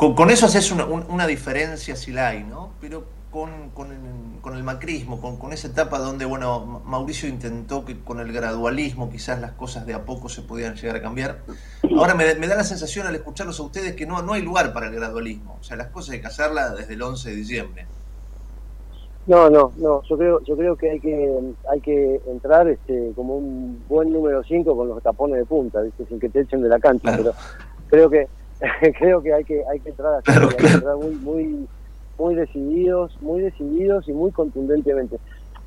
Con, 0.00 0.30
eso 0.30 0.46
haces 0.46 0.72
una, 0.72 0.86
una, 0.86 1.26
diferencia 1.26 1.94
si 1.94 2.10
la 2.10 2.28
hay, 2.28 2.42
¿no? 2.42 2.70
Pero 2.80 3.04
con, 3.30 3.68
con, 3.74 3.92
el, 4.56 4.62
macrismo, 4.64 5.20
con, 5.20 5.52
esa 5.52 5.68
etapa 5.68 5.98
donde, 5.98 6.24
bueno, 6.24 6.80
Mauricio 6.86 7.28
intentó 7.28 7.84
que 7.84 8.00
con 8.00 8.18
el 8.18 8.32
gradualismo 8.32 9.10
quizás 9.10 9.42
las 9.42 9.52
cosas 9.52 9.84
de 9.84 9.92
a 9.92 10.06
poco 10.06 10.30
se 10.30 10.40
podían 10.40 10.74
llegar 10.74 10.96
a 10.96 11.02
cambiar. 11.02 11.40
Ahora 11.98 12.14
me, 12.14 12.24
da 12.24 12.56
la 12.56 12.64
sensación 12.64 13.06
al 13.06 13.14
escucharlos 13.14 13.60
a 13.60 13.62
ustedes 13.62 13.94
que 13.94 14.06
no, 14.06 14.22
no 14.22 14.32
hay 14.32 14.40
lugar 14.40 14.72
para 14.72 14.86
el 14.86 14.94
gradualismo. 14.94 15.58
O 15.60 15.62
sea, 15.62 15.76
las 15.76 15.88
cosas 15.88 16.14
hay 16.14 16.22
que 16.22 16.28
hacerlas 16.28 16.78
desde 16.78 16.94
el 16.94 17.02
11 17.02 17.28
de 17.28 17.36
diciembre. 17.36 17.86
No, 19.26 19.50
no, 19.50 19.70
no. 19.76 20.02
Yo 20.04 20.16
creo, 20.16 20.42
yo 20.44 20.56
creo 20.56 20.76
que 20.76 20.92
hay 20.92 21.00
que 21.00 21.40
hay 21.70 21.80
que 21.82 22.22
entrar 22.26 22.66
este, 22.68 23.12
como 23.14 23.36
un 23.36 23.84
buen 23.86 24.10
número 24.10 24.42
5 24.42 24.74
con 24.74 24.88
los 24.88 25.02
tapones 25.02 25.36
de 25.40 25.44
punta, 25.44 25.82
¿viste? 25.82 26.06
sin 26.06 26.18
que 26.18 26.30
te 26.30 26.40
echen 26.40 26.62
de 26.62 26.70
la 26.70 26.80
cancha. 26.80 27.14
Pero 27.14 27.34
creo 27.90 28.08
que 28.08 28.39
creo 28.98 29.22
que 29.22 29.32
hay 29.32 29.44
que 29.44 29.64
hay 29.66 29.80
que 29.80 29.90
entrar 29.90 30.14
así, 30.14 30.30
hay 30.30 30.48
que 30.56 30.66
entrar 30.66 30.96
muy 30.96 31.14
muy 31.16 31.68
muy 32.18 32.34
decididos, 32.34 33.16
muy 33.22 33.40
decididos 33.40 34.06
y 34.08 34.12
muy 34.12 34.30
contundentemente. 34.30 35.18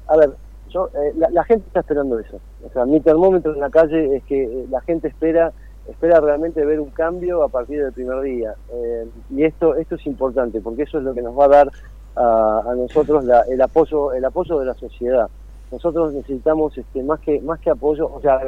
A 0.08 0.18
ver, 0.18 0.32
yo 0.70 0.90
eh, 0.94 1.14
la, 1.32 1.44
gente 1.44 1.66
está 1.68 1.80
esperando 1.80 2.20
eso. 2.20 2.40
O 2.64 2.70
sea, 2.70 2.86
mi 2.86 3.00
termómetro 3.00 3.54
en 3.54 3.60
la 3.60 3.70
calle 3.70 4.18
es 4.18 4.24
que 4.24 4.44
eh, 4.44 4.68
la 4.70 4.82
gente 4.82 5.08
espera 5.08 5.52
espera 5.88 6.22
realmente 6.22 6.64
ver 6.64 6.80
un 6.80 6.92
cambio 6.92 7.44
a 7.44 7.50
partir 7.50 7.84
del 7.84 7.92
primer 7.92 8.22
día. 8.22 8.54
Eh, 8.72 9.08
y 9.32 9.44
esto 9.44 9.76
esto 9.76 9.96
es 9.96 10.06
importante 10.06 10.62
porque 10.62 10.84
eso 10.84 11.00
es 11.00 11.04
lo 11.04 11.14
que 11.14 11.22
nos 11.22 11.38
va 11.38 11.46
a 11.46 11.50
dar 11.50 11.72
a, 12.16 12.64
a 12.68 12.76
nosotros 12.76 13.26
la, 13.26 13.42
el 13.42 13.60
apoyo 13.62 14.14
el 14.14 14.24
apoyo 14.24 14.60
de 14.60 14.66
la 14.66 14.76
sociedad. 14.76 15.28
Nosotros 15.72 16.14
necesitamos 16.14 16.78
este 16.78 17.02
más 17.02 17.20
que 17.20 17.42
más 17.42 17.60
que 17.60 17.72
apoyo, 17.72 18.08
o 18.14 18.22
sea, 18.22 18.42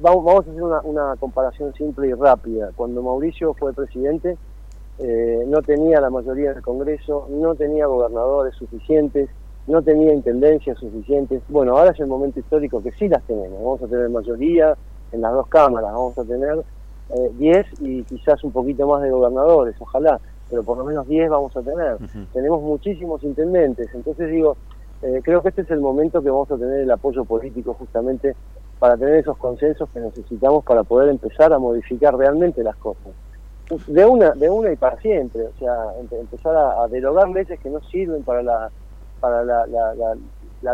Vamos, 0.00 0.26
a 0.26 0.38
hacer 0.40 0.62
una, 0.62 1.14
comparación 1.16 1.72
simple 1.74 2.08
y 2.08 2.12
rápida. 2.12 2.70
Cuando 2.74 3.02
Mauricio 3.02 3.54
fue 3.54 3.72
presidente, 3.72 4.36
eh, 4.98 5.44
no 5.46 5.62
tenía 5.62 6.00
la 6.00 6.10
mayoría 6.10 6.52
del 6.52 6.62
Congreso, 6.62 7.28
no 7.30 7.54
tenía 7.54 7.86
gobernadores 7.86 8.54
suficientes, 8.56 9.30
no 9.68 9.82
tenía 9.82 10.12
intendencias 10.12 10.78
suficientes. 10.78 11.40
Bueno, 11.48 11.78
ahora 11.78 11.92
es 11.92 12.00
el 12.00 12.08
momento 12.08 12.40
histórico 12.40 12.82
que 12.82 12.90
sí 12.92 13.08
las 13.08 13.22
tenemos. 13.24 13.58
Vamos 13.62 13.82
a 13.82 13.86
tener 13.86 14.08
mayoría 14.08 14.76
en 15.12 15.20
las 15.20 15.32
dos 15.32 15.46
cámaras, 15.46 15.92
vamos 15.92 16.18
a 16.18 16.24
tener 16.24 16.64
10 17.38 17.56
eh, 17.56 17.70
y 17.80 18.02
quizás 18.02 18.42
un 18.42 18.50
poquito 18.50 18.88
más 18.88 19.02
de 19.02 19.10
gobernadores, 19.10 19.76
ojalá, 19.78 20.20
pero 20.50 20.64
por 20.64 20.78
lo 20.78 20.84
menos 20.84 21.06
10 21.06 21.30
vamos 21.30 21.56
a 21.56 21.62
tener. 21.62 21.98
Tenemos 22.32 22.60
muchísimos 22.60 23.22
intendentes, 23.22 23.88
entonces 23.94 24.30
digo, 24.32 24.56
eh, 25.02 25.20
creo 25.22 25.42
que 25.42 25.50
este 25.50 25.62
es 25.62 25.70
el 25.70 25.80
momento 25.80 26.22
que 26.22 26.30
vamos 26.30 26.50
a 26.50 26.56
tener 26.56 26.80
el 26.80 26.90
apoyo 26.90 27.24
político 27.24 27.74
justamente 27.74 28.34
para 28.78 28.96
tener 28.96 29.16
esos 29.16 29.36
consensos 29.38 29.88
que 29.90 30.00
necesitamos 30.00 30.64
para 30.64 30.82
poder 30.84 31.08
empezar 31.08 31.52
a 31.52 31.58
modificar 31.58 32.14
realmente 32.16 32.62
las 32.62 32.76
cosas. 32.76 33.12
De 33.88 34.04
una, 34.04 34.30
de 34.30 34.48
una 34.48 34.70
y 34.72 34.76
para 34.76 34.96
siempre, 35.00 35.42
o 35.42 35.58
sea, 35.58 35.74
empezar 35.98 36.54
a, 36.54 36.86
derogar 36.88 37.28
leyes 37.30 37.58
que 37.58 37.68
no 37.68 37.80
sirven 37.82 38.22
para 38.22 38.42
la, 38.42 38.70
para 39.18 39.42
la, 39.42 39.66
la, 39.66 40.14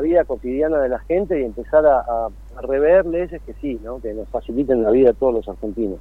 vida 0.01 0.24
cotidiana 0.24 0.78
de 0.78 0.88
la 0.88 0.99
gente 1.01 1.40
y 1.40 1.45
empezar 1.45 1.84
a, 1.86 2.28
rever 2.62 3.07
leyes 3.07 3.40
que 3.47 3.55
sí, 3.61 3.80
¿no? 3.82 4.01
que 4.01 4.12
nos 4.12 4.28
faciliten 4.28 4.82
la 4.82 4.90
vida 4.90 5.11
a 5.11 5.12
todos 5.14 5.34
los 5.34 5.49
argentinos. 5.49 6.01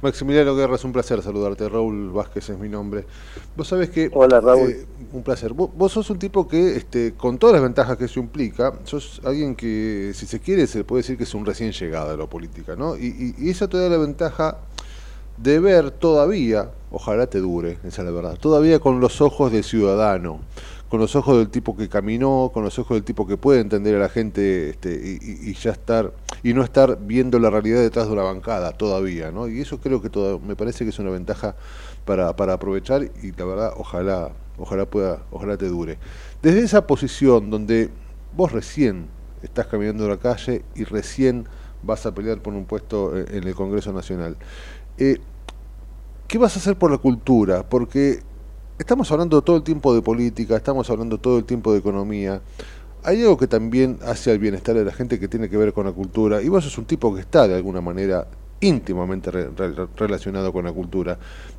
Maximiliano 0.00 0.56
Guerra, 0.56 0.76
es 0.76 0.84
un 0.84 0.92
placer 0.92 1.20
saludarte. 1.20 1.68
Raúl 1.68 2.10
Vázquez 2.10 2.48
es 2.48 2.58
mi 2.58 2.68
nombre. 2.68 3.04
Vos 3.56 3.68
sabés 3.68 3.90
que... 3.90 4.10
Hola, 4.12 4.40
Raúl. 4.40 4.70
eh, 4.70 4.86
un 5.12 5.22
placer. 5.22 5.52
Vos, 5.52 5.70
vos 5.74 5.92
sos 5.92 6.08
un 6.10 6.18
tipo 6.18 6.48
que, 6.48 6.76
este, 6.76 7.12
con 7.12 7.38
todas 7.38 7.54
las 7.54 7.62
ventajas 7.62 7.98
que 7.98 8.06
eso 8.06 8.20
implica, 8.20 8.72
sos 8.84 9.20
alguien 9.24 9.54
que, 9.54 10.12
si 10.14 10.26
se 10.26 10.40
quiere, 10.40 10.66
se 10.66 10.82
puede 10.82 11.00
decir 11.00 11.18
que 11.18 11.24
es 11.24 11.34
un 11.34 11.44
recién 11.44 11.72
llegado 11.72 12.10
a 12.10 12.16
la 12.16 12.26
política, 12.26 12.74
¿no? 12.74 12.96
Y, 12.96 13.34
y, 13.38 13.46
y 13.46 13.50
eso 13.50 13.68
te 13.68 13.76
da 13.76 13.88
la 13.88 13.98
ventaja 13.98 14.56
de 15.42 15.58
ver 15.58 15.90
todavía, 15.90 16.70
ojalá 16.90 17.26
te 17.26 17.38
dure, 17.38 17.78
esa 17.84 18.02
es 18.02 18.06
la 18.06 18.10
verdad, 18.10 18.36
todavía 18.38 18.78
con 18.78 19.00
los 19.00 19.20
ojos 19.20 19.50
del 19.50 19.64
ciudadano, 19.64 20.40
con 20.90 20.98
los 20.98 21.14
ojos 21.14 21.38
del 21.38 21.50
tipo 21.50 21.76
que 21.76 21.88
caminó, 21.88 22.50
con 22.52 22.64
los 22.64 22.76
ojos 22.80 22.96
del 22.96 23.04
tipo 23.04 23.24
que 23.24 23.36
puede 23.36 23.60
entender 23.60 23.94
a 23.94 24.00
la 24.00 24.08
gente 24.08 24.70
este, 24.70 25.18
y, 25.22 25.54
ya 25.54 25.70
estar, 25.70 26.12
y 26.42 26.52
no 26.52 26.64
estar 26.64 26.98
viendo 27.00 27.38
la 27.38 27.48
realidad 27.48 27.80
detrás 27.80 28.08
de 28.08 28.12
una 28.12 28.24
bancada 28.24 28.72
todavía, 28.72 29.30
¿no? 29.30 29.46
Y 29.46 29.60
eso 29.60 29.78
creo 29.78 30.02
que 30.02 30.10
toda- 30.10 30.38
me 30.40 30.56
parece 30.56 30.82
que 30.82 30.90
es 30.90 30.98
una 30.98 31.10
ventaja 31.10 31.54
para, 32.04 32.28
aprovechar 32.28 33.04
y 33.22 33.30
la 33.30 33.44
verdad, 33.44 33.72
ojalá, 33.76 34.32
ojalá 34.58 34.84
pueda, 34.84 35.22
ojalá 35.30 35.56
te 35.56 35.68
dure. 35.68 35.96
Desde 36.42 36.58
esa 36.60 36.84
posición 36.88 37.50
donde 37.50 37.90
vos 38.36 38.50
recién 38.50 39.06
estás 39.44 39.68
caminando 39.68 40.08
la 40.08 40.16
calle 40.16 40.64
y 40.74 40.82
recién 40.82 41.46
vas 41.84 42.04
a 42.04 42.12
pelear 42.12 42.42
por 42.42 42.52
un 42.52 42.64
puesto 42.64 43.16
en 43.16 43.46
el 43.46 43.54
Congreso 43.54 43.92
Nacional. 43.92 44.36
Eh, 44.98 45.18
¿Qué 46.26 46.36
vas 46.36 46.56
a 46.56 46.58
hacer 46.58 46.76
por 46.76 46.90
la 46.90 46.98
cultura? 46.98 47.68
Porque 47.68 48.24
estamos 48.80 49.12
hablando 49.12 49.42
todo 49.42 49.56
el 49.56 49.62
tiempo 49.62 49.94
de 49.94 50.00
política, 50.00 50.56
estamos 50.56 50.88
hablando 50.88 51.18
todo 51.18 51.38
el 51.38 51.44
tiempo 51.44 51.72
de 51.72 51.78
economía. 51.78 52.40
Hay 53.04 53.20
algo 53.20 53.36
que 53.36 53.46
también 53.46 53.98
hace 54.02 54.30
al 54.30 54.38
bienestar 54.38 54.74
de 54.74 54.84
la 54.84 54.92
gente 54.92 55.20
que 55.20 55.28
tiene 55.28 55.48
que 55.48 55.56
ver 55.56 55.72
con 55.72 55.86
la 55.86 55.92
cultura, 55.92 56.42
y 56.42 56.48
vos 56.48 56.64
sos 56.64 56.78
un 56.78 56.86
tipo 56.86 57.14
que 57.14 57.20
está 57.20 57.46
de 57.46 57.54
alguna 57.54 57.80
manera 57.80 58.26
íntimamente 58.60 59.30
re- 59.30 59.50
re- 59.50 59.86
relacionado 59.96 60.52
con 60.52 60.64
la 60.64 60.72
cultura. 60.72 61.18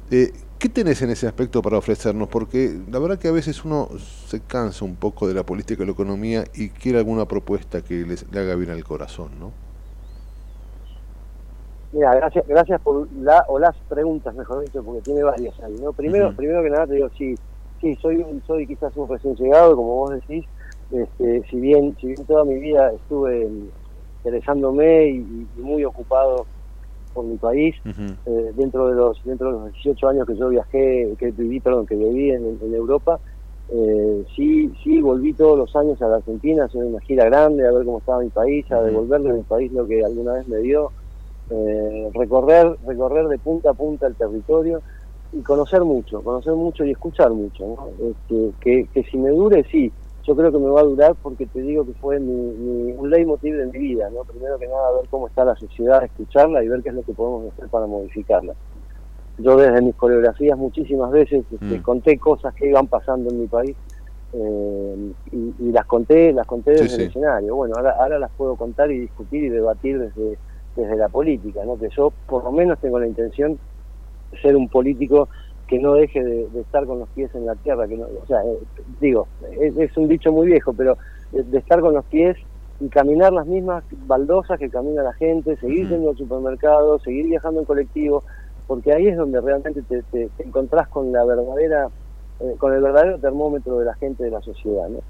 Eh, 0.09 0.34
¿Qué 0.59 0.69
tenés 0.69 1.01
en 1.01 1.09
ese 1.09 1.28
aspecto 1.28 1.61
para 1.61 1.78
ofrecernos? 1.78 2.28
Porque 2.28 2.80
la 2.91 2.99
verdad 2.99 3.17
que 3.17 3.28
a 3.28 3.32
veces 3.32 3.65
uno 3.65 3.89
se 4.28 4.41
cansa 4.41 4.86
un 4.86 4.95
poco 4.95 5.28
de 5.28 5.34
la 5.34 5.43
política 5.43 5.82
y 5.82 5.86
la 5.88 5.93
economía 5.93 6.43
y 6.53 6.69
quiere 6.69 6.99
alguna 6.99 7.28
propuesta 7.28 7.84
que 7.84 8.05
les, 8.05 8.26
le 8.32 8.39
haga 8.39 8.55
bien 8.55 8.69
al 8.72 8.84
corazón, 8.84 9.32
¿no? 9.39 9.70
Mira, 11.91 12.15
gracias, 12.15 12.47
gracias 12.47 12.81
por 12.81 13.07
la 13.13 13.43
o 13.49 13.59
las 13.59 13.75
preguntas, 13.87 14.33
mejor 14.35 14.63
dicho, 14.63 14.83
porque 14.83 15.01
tiene 15.01 15.23
varias 15.23 15.59
ahí, 15.59 15.73
¿no? 15.73 15.91
Primero, 15.91 16.33
primero 16.35 16.63
que 16.63 16.69
nada 16.69 16.87
te 16.87 16.93
digo, 16.95 17.09
sí, 17.17 17.37
sí, 17.81 17.95
soy 18.01 18.17
un- 18.17 18.41
soy 18.43 18.65
quizás 18.65 18.95
un 18.95 19.09
recién 19.09 19.35
llegado, 19.35 19.75
como 19.75 19.95
vos 19.95 20.13
decís, 20.15 20.45
este, 20.89 21.43
si 21.49 21.59
bien, 21.59 21.95
si 21.99 22.07
bien 22.07 22.25
toda 22.25 22.45
mi 22.45 22.55
vida 22.59 22.91
estuve 22.93 23.49
interesándome 24.23 25.07
y, 25.09 25.49
muy 25.57 25.83
ocupado 25.83 26.47
por 27.13 27.25
mi 27.25 27.37
país, 27.37 27.75
eh, 28.25 28.51
dentro 28.53 28.87
de 28.87 28.95
los 28.95 29.19
dentro 29.23 29.47
de 29.47 29.53
los 29.59 29.71
18 29.73 30.07
años 30.07 30.25
que 30.27 30.35
yo 30.35 30.47
viajé, 30.49 31.13
que 31.17 31.31
viví, 31.31 31.59
perdón, 31.59 31.85
que 31.85 31.95
viví 31.95 32.29
en, 32.31 32.57
en 32.61 32.73
Europa, 32.73 33.19
eh, 33.67 34.25
sí, 34.35 34.71
sí 34.83 35.01
volví 35.01 35.33
todos 35.33 35.57
los 35.57 35.75
años 35.75 36.01
a 36.01 36.07
la 36.07 36.17
Argentina, 36.17 36.63
a 36.63 36.65
hacer 36.67 36.83
una 36.83 36.99
gira 37.01 37.25
grande, 37.25 37.67
a 37.67 37.71
ver 37.71 37.83
cómo 37.85 37.99
estaba 37.99 38.19
mi 38.21 38.29
país, 38.29 38.69
a 38.71 38.81
devolverle 38.81 39.31
a 39.31 39.33
mi 39.33 39.43
país 39.43 39.71
lo 39.73 39.87
que 39.87 40.03
alguna 40.05 40.33
vez 40.33 40.47
me 40.47 40.57
dio, 40.59 40.93
eh, 41.52 42.10
recorrer, 42.14 42.78
recorrer 42.86 43.28
de 43.28 43.39
punta 43.39 43.72
a 43.72 43.74
punta 43.74 44.08
el 44.08 44.16
territorio 44.16 44.82
y 45.32 45.43
conocer 45.43 45.82
mucho, 45.84 46.24
conocer 46.24 46.54
mucho 46.54 46.84
y 46.86 46.91
escuchar 46.91 47.32
mucho, 47.32 47.66
¿no? 47.68 47.89
Este, 48.10 48.54
que, 48.60 48.88
que 48.93 49.04
si 49.04 49.18
me 49.18 49.30
dure, 49.32 49.64
sí, 49.72 49.93
yo 50.24 50.36
creo 50.36 50.52
que 50.52 50.58
me 50.60 50.70
va 50.70 50.82
a 50.82 50.84
durar 50.84 51.16
porque 51.22 51.47
te 51.47 51.62
digo 51.62 51.86
que 51.86 51.93
fue 51.95 52.20
mi, 52.20 52.34
mi- 52.34 52.93
un 52.93 53.10
leitmotiv 53.10 53.56
de 53.58 53.66
mi 53.68 53.80
vida, 53.80 54.10
¿no? 54.10 54.24
Primero 54.24 54.58
que 54.60 54.68
nada, 54.68 54.91
ver 54.99 55.10
cómo 55.10 55.28
está 55.28 55.43
la 55.45 55.56
sociedad, 55.56 56.04
escucharla 56.04 56.64
y 56.64 56.68
ver 56.68 56.82
qué 56.84 56.89
es 56.89 56.95
lo 56.95 57.04
que 57.04 57.14
podemos 57.14 57.54
hacer 57.54 57.70
para 57.70 57.88
modificarla. 57.88 58.54
Yo 59.38 59.56
desde 59.58 59.82
mis 59.82 59.95
coreografías 59.95 60.58
muchísimas 60.58 61.10
veces 61.12 61.45
este, 61.52 61.80
Mm. 61.80 61.82
conté 61.82 62.20
cosas 62.20 62.54
que 62.54 62.68
iban 62.70 62.88
pasando 62.88 63.30
en 63.32 63.39
mi 63.39 63.47
país 63.47 63.76
eh, 64.34 65.14
y, 65.32 65.56
y 65.60 65.72
las 65.72 65.86
conté, 65.86 66.32
las 66.34 66.45
conté 66.45 66.76
Sí, 66.76 66.84
desde 66.84 66.95
el 66.95 67.02
sí. 67.02 67.08
escenario. 67.08 67.56
Bueno, 67.56 67.76
ahora, 67.78 67.95
ahora 67.99 68.20
las 68.20 68.32
puedo 68.32 68.56
contar 68.56 68.91
y 68.91 68.99
discutir 68.99 69.43
y 69.45 69.49
debatir 69.49 69.97
desde, 69.99 70.38
desde 70.76 70.95
la 70.97 71.09
política, 71.09 71.61
¿no? 71.65 71.78
Que 71.78 71.89
yo 71.95 72.13
por 72.26 72.43
lo 72.43 72.51
menos 72.51 72.80
tengo 72.80 72.99
la 72.99 73.07
intención 73.07 73.59
de 74.32 74.39
ser 74.41 74.55
un 74.55 74.69
político 74.69 75.30
que 75.67 75.80
no 75.80 75.93
deje 75.93 76.24
de, 76.24 76.49
de 76.49 76.61
estar 76.61 76.86
con 76.86 76.99
los 76.99 77.09
pies 77.11 77.34
en 77.36 77.45
la 77.45 77.55
tierra, 77.55 77.88
que 77.88 77.97
no, 77.97 78.07
o 78.07 78.26
sea, 78.26 78.41
eh, 78.43 78.59
digo, 78.99 79.30
es, 79.59 79.78
es 79.78 79.95
un 79.97 80.07
dicho 80.07 80.32
muy 80.32 80.47
viejo, 80.47 80.74
pero 80.74 80.97
de, 81.32 81.43
de 81.43 81.57
estar 81.59 81.80
con 81.82 81.93
los 81.93 82.05
pies 82.07 82.38
y 82.80 82.89
caminar 82.89 83.32
las 83.34 83.45
mismas 83.47 83.86
baldosas 83.91 84.57
que 84.59 84.69
camina 84.69 85.03
la 85.03 85.13
gente, 85.13 85.55
seguir 85.57 85.88
yendo 85.88 86.09
al 86.09 86.17
supermercado, 86.17 86.99
seguir 86.99 87.26
viajando 87.28 87.59
en 87.61 87.65
colectivo, 87.65 88.26
porque 88.65 88.91
ahí 88.93 89.07
es 89.07 89.17
donde 89.17 89.39
realmente 89.41 89.84
te, 89.84 90.03
te- 90.03 90.30
te 90.36 90.43
encontrás 90.47 90.89
con 90.89 91.11
la 91.11 91.24
verdadera, 91.26 91.89
eh, 92.39 92.57
con 92.57 92.74
el 92.74 92.82
verdadero 92.82 93.19
termómetro 93.19 93.78
de 93.80 93.86
la 93.86 93.95
gente 93.95 94.24
de 94.24 94.32
la 94.32 94.41
sociedad, 94.41 94.89
¿no? 94.89 95.01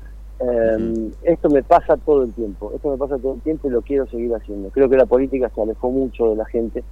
Eh, 0.43 1.11
Esto 1.21 1.49
me 1.49 1.63
pasa 1.63 1.97
todo 1.97 2.23
el 2.23 2.33
tiempo, 2.33 2.71
esto 2.73 2.89
me 2.89 2.97
pasa 2.97 3.17
todo 3.19 3.35
el 3.35 3.41
tiempo 3.41 3.67
y 3.67 3.71
lo 3.71 3.81
quiero 3.81 4.07
seguir 4.07 4.33
haciendo. 4.33 4.71
Creo 4.71 4.89
que 4.89 4.97
la 4.97 5.05
política 5.05 5.51
se 5.53 5.61
alejó 5.61 5.91
mucho 5.91 6.29
de 6.31 6.35
la 6.35 6.45
gente 6.45 6.83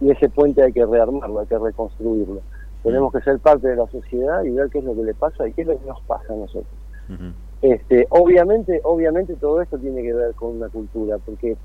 y 0.00 0.10
ese 0.10 0.28
puente 0.28 0.62
hay 0.62 0.72
que 0.72 0.84
rearmarlo, 0.84 1.40
hay 1.40 1.46
que 1.46 1.58
reconstruirlo. 1.58 2.42
Tenemos 2.82 3.12
que 3.12 3.20
ser 3.22 3.40
parte 3.40 3.68
de 3.68 3.76
la 3.76 3.86
sociedad 3.88 4.44
y 4.44 4.50
ver 4.50 4.68
qué 4.70 4.78
es 4.78 4.84
lo 4.84 4.94
que 4.94 5.02
le 5.02 5.14
pasa 5.14 5.48
y 5.48 5.52
qué 5.54 5.62
es 5.62 5.68
lo 5.68 5.78
que 5.78 5.86
nos 5.86 6.00
pasa 6.02 6.32
a 6.32 6.36
nosotros. 6.36 6.78
Este, 7.60 8.06
obviamente, 8.10 8.80
obviamente 8.84 9.36
todo 9.36 9.60
esto 9.62 9.78
tiene 9.78 10.02
que 10.02 10.12
ver 10.14 10.34
con 10.34 10.56
una 10.56 10.68
cultura, 10.68 11.18
porque 11.18 11.56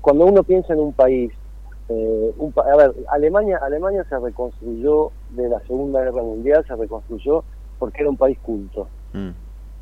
cuando 0.00 0.26
uno 0.26 0.42
piensa 0.42 0.72
en 0.72 0.80
un 0.80 0.94
país, 0.94 1.32
eh, 1.88 2.32
un 2.36 2.52
pa- 2.52 2.64
a 2.72 2.76
ver, 2.76 2.94
Alemania, 3.10 3.58
Alemania 3.62 4.04
se 4.08 4.18
reconstruyó 4.18 5.12
de 5.28 5.48
la 5.48 5.60
Segunda 5.60 6.02
Guerra 6.02 6.22
Mundial, 6.22 6.64
se 6.66 6.74
reconstruyó 6.74 7.44
porque 7.78 8.02
era 8.02 8.10
un 8.10 8.16
país 8.16 8.38
culto. 8.40 8.88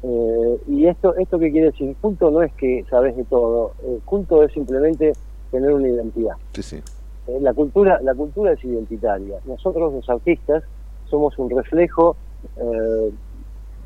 Eh, 0.03 0.61
y 0.69 0.87
esto, 0.87 1.15
esto 1.17 1.39
qué 1.39 1.51
quiere 1.51 1.67
decir, 1.69 1.97
culto 2.01 2.31
no 2.31 2.43
es 2.43 2.53
que 2.55 2.85
sabes 2.89 3.17
de 3.17 3.25
todo, 3.25 3.73
eh, 3.83 3.99
culto 4.05 4.43
es 4.45 4.53
simplemente 4.53 5.13
tener 5.51 5.73
una 5.73 5.89
identidad. 5.89 6.35
Sí, 6.55 6.63
sí. 6.63 6.77
Eh, 7.27 7.39
la 7.41 7.53
cultura 7.53 7.99
la 8.03 8.15
cultura 8.15 8.53
es 8.53 8.65
identitaria 8.65 9.39
nosotros 9.45 9.93
los 9.93 10.09
artistas 10.09 10.63
somos 11.05 11.37
un 11.39 11.51
reflejo 11.51 12.17
eh, 12.57 13.11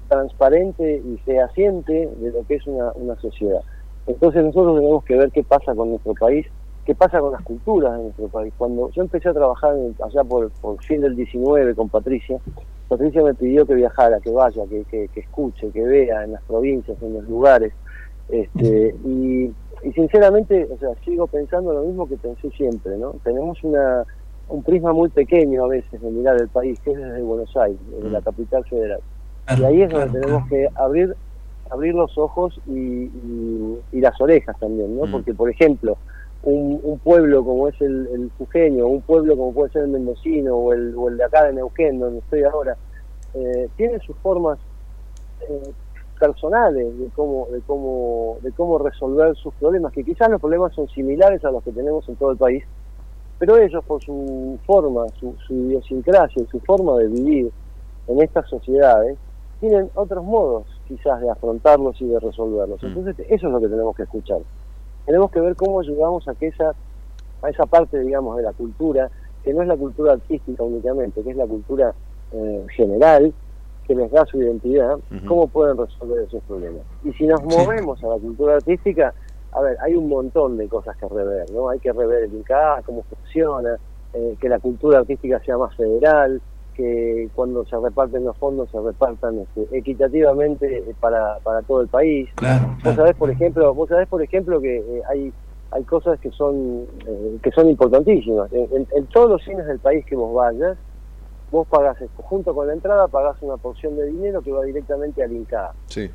transparente 0.08 1.02
y 1.04 1.16
fehaciente 1.18 2.08
de 2.16 2.30
lo 2.30 2.44
que 2.46 2.56
es 2.56 2.66
una, 2.66 2.92
una 2.94 3.16
sociedad 3.16 3.60
entonces 4.06 4.44
nosotros 4.44 4.76
tenemos 4.78 5.04
que 5.04 5.16
ver 5.16 5.30
qué 5.32 5.42
pasa 5.42 5.74
con 5.74 5.90
nuestro 5.90 6.12
país 6.14 6.46
qué 6.84 6.94
pasa 6.94 7.20
con 7.20 7.32
las 7.32 7.42
culturas 7.42 7.96
de 7.96 8.02
nuestro 8.04 8.28
país 8.28 8.52
cuando 8.56 8.90
yo 8.90 9.02
empecé 9.02 9.28
a 9.28 9.34
trabajar 9.34 9.74
en- 9.76 9.96
allá 10.04 10.22
por, 10.24 10.50
por 10.60 10.82
fin 10.84 11.00
del 11.00 11.16
19 11.16 11.74
con 11.74 11.88
Patricia 11.88 12.38
Patricia 12.96 13.22
me 13.22 13.34
pidió 13.34 13.64
que 13.66 13.74
viajara 13.74 14.20
que 14.20 14.30
vaya 14.30 14.62
que, 14.68 14.84
que, 14.90 15.08
que 15.08 15.20
escuche 15.20 15.70
que 15.70 15.82
vea 15.82 16.24
en 16.24 16.32
las 16.32 16.42
provincias 16.42 16.96
en 17.02 17.14
los 17.14 17.24
lugares 17.28 17.72
este, 18.28 18.94
y, 19.04 19.44
y 19.82 19.92
sinceramente, 19.94 20.66
o 20.70 20.78
sea, 20.78 20.90
sigo 21.04 21.26
pensando 21.26 21.72
lo 21.72 21.82
mismo 21.82 22.08
que 22.08 22.16
pensé 22.16 22.50
siempre, 22.50 22.96
¿no? 22.96 23.14
Tenemos 23.24 23.62
una, 23.62 24.04
un 24.48 24.62
prisma 24.62 24.92
muy 24.92 25.08
pequeño 25.08 25.64
a 25.64 25.68
veces 25.68 26.00
de 26.00 26.10
mirar 26.10 26.40
el 26.40 26.48
país, 26.48 26.78
que 26.80 26.92
es 26.92 26.96
desde 26.98 27.20
Buenos 27.22 27.54
Aires, 27.56 27.78
desde 27.90 28.10
la 28.10 28.20
capital 28.22 28.64
federal. 28.64 29.00
y 29.58 29.64
ahí 29.64 29.82
es 29.82 29.90
donde 29.90 30.06
tenemos 30.20 30.48
que 30.48 30.68
abrir 30.74 31.16
abrir 31.70 31.94
los 31.94 32.16
ojos 32.18 32.60
y, 32.66 33.04
y- 33.04 33.78
y 33.92 34.00
las 34.00 34.20
orejas 34.20 34.58
también, 34.58 34.94
¿no? 34.96 35.06
Porque, 35.12 35.32
por 35.34 35.48
ejemplo, 35.50 35.96
un, 36.44 36.80
un 36.82 36.98
pueblo 36.98 37.44
como 37.44 37.68
es 37.68 37.80
el, 37.80 38.08
el 38.08 38.30
Jujeño, 38.38 38.86
un 38.86 39.02
pueblo 39.02 39.36
como 39.36 39.52
puede 39.52 39.72
ser 39.72 39.82
el 39.82 39.88
Mendocino 39.88 40.56
o 40.56 40.72
el, 40.72 40.94
o 40.96 41.08
el 41.08 41.16
de 41.16 41.24
acá 41.24 41.44
de 41.44 41.52
Neuquén, 41.52 42.00
donde 42.00 42.18
estoy 42.18 42.42
ahora, 42.42 42.76
eh, 43.34 43.68
tiene 43.76 43.98
sus 44.00 44.16
formas 44.18 44.58
eh, 45.48 45.72
personales 46.18 46.98
de 46.98 47.08
cómo, 47.14 47.46
de 47.50 47.60
cómo, 47.60 48.38
de 48.42 48.52
cómo 48.52 48.78
resolver 48.78 49.34
sus 49.36 49.54
problemas, 49.54 49.92
que 49.92 50.04
quizás 50.04 50.30
los 50.30 50.40
problemas 50.40 50.74
son 50.74 50.88
similares 50.88 51.44
a 51.44 51.50
los 51.50 51.62
que 51.62 51.72
tenemos 51.72 52.08
en 52.08 52.16
todo 52.16 52.32
el 52.32 52.38
país, 52.38 52.64
pero 53.38 53.56
ellos 53.56 53.84
por 53.84 54.02
su 54.02 54.58
forma, 54.66 55.08
su, 55.18 55.34
su 55.46 55.54
idiosincrasia, 55.54 56.44
su 56.50 56.60
forma 56.60 56.96
de 56.98 57.08
vivir 57.08 57.52
en 58.08 58.22
estas 58.22 58.48
sociedades, 58.48 59.16
tienen 59.60 59.90
otros 59.94 60.24
modos 60.24 60.64
quizás 60.88 61.20
de 61.20 61.30
afrontarlos 61.30 62.00
y 62.00 62.06
de 62.06 62.18
resolverlos. 62.18 62.82
Entonces 62.82 63.16
eso 63.28 63.46
es 63.46 63.52
lo 63.52 63.60
que 63.60 63.68
tenemos 63.68 63.94
que 63.96 64.02
escuchar. 64.02 64.40
Tenemos 65.06 65.30
que 65.30 65.40
ver 65.40 65.56
cómo 65.56 65.80
ayudamos 65.80 66.26
a 66.28 66.34
que 66.34 66.48
esa, 66.48 66.74
a 67.42 67.50
esa 67.50 67.66
parte, 67.66 67.98
digamos, 67.98 68.36
de 68.36 68.42
la 68.42 68.52
cultura, 68.52 69.10
que 69.42 69.52
no 69.52 69.62
es 69.62 69.68
la 69.68 69.76
cultura 69.76 70.12
artística 70.12 70.62
únicamente, 70.62 71.22
que 71.22 71.30
es 71.30 71.36
la 71.36 71.46
cultura 71.46 71.94
eh, 72.32 72.66
general, 72.76 73.32
que 73.86 73.94
les 73.94 74.10
da 74.12 74.24
su 74.26 74.40
identidad, 74.40 74.98
cómo 75.26 75.48
pueden 75.48 75.76
resolver 75.76 76.22
esos 76.22 76.42
problemas. 76.44 76.82
Y 77.02 77.12
si 77.14 77.26
nos 77.26 77.42
movemos 77.42 78.02
a 78.04 78.08
la 78.08 78.18
cultura 78.18 78.54
artística, 78.54 79.12
a 79.52 79.60
ver, 79.60 79.76
hay 79.82 79.94
un 79.94 80.08
montón 80.08 80.56
de 80.56 80.68
cosas 80.68 80.96
que 80.96 81.08
rever, 81.08 81.50
¿no? 81.50 81.68
Hay 81.68 81.80
que 81.80 81.92
rever 81.92 82.24
el 82.24 82.32
INCA, 82.32 82.80
cómo 82.86 83.02
funciona, 83.02 83.76
eh, 84.14 84.36
que 84.40 84.48
la 84.48 84.60
cultura 84.60 85.00
artística 85.00 85.40
sea 85.40 85.58
más 85.58 85.74
federal, 85.74 86.40
que 86.74 87.28
cuando 87.34 87.64
se 87.66 87.76
reparten 87.78 88.24
los 88.24 88.36
fondos 88.38 88.70
se 88.70 88.80
repartan 88.80 89.38
este, 89.38 89.76
equitativamente 89.76 90.94
para, 91.00 91.38
para 91.40 91.62
todo 91.62 91.80
el 91.82 91.88
país. 91.88 92.28
Vos 92.84 92.94
sabés, 92.94 93.14
por 93.16 93.30
ejemplo, 93.30 93.74
vos 93.74 93.88
sabés, 93.88 94.08
por 94.08 94.22
ejemplo, 94.22 94.60
que 94.60 94.78
eh, 94.78 95.02
hay 95.08 95.32
hay 95.72 95.84
cosas 95.84 96.20
que 96.20 96.30
son 96.32 96.86
eh, 97.06 97.38
que 97.42 97.50
son 97.50 97.68
importantísimas. 97.68 98.52
En, 98.52 98.86
en, 98.94 99.06
todos 99.06 99.30
los 99.30 99.42
cines 99.42 99.66
del 99.66 99.78
país 99.78 100.04
que 100.04 100.14
vos 100.14 100.34
vayas, 100.34 100.76
vos 101.50 101.66
pagás 101.68 102.00
esto, 102.00 102.22
junto 102.22 102.54
con 102.54 102.66
la 102.66 102.72
entrada 102.72 103.08
pagás 103.08 103.36
una 103.42 103.56
porción 103.56 103.96
de 103.96 104.06
dinero 104.06 104.42
que 104.42 104.52
va 104.52 104.64
directamente 104.64 105.22
al 105.22 105.32
INCA. 105.32 105.72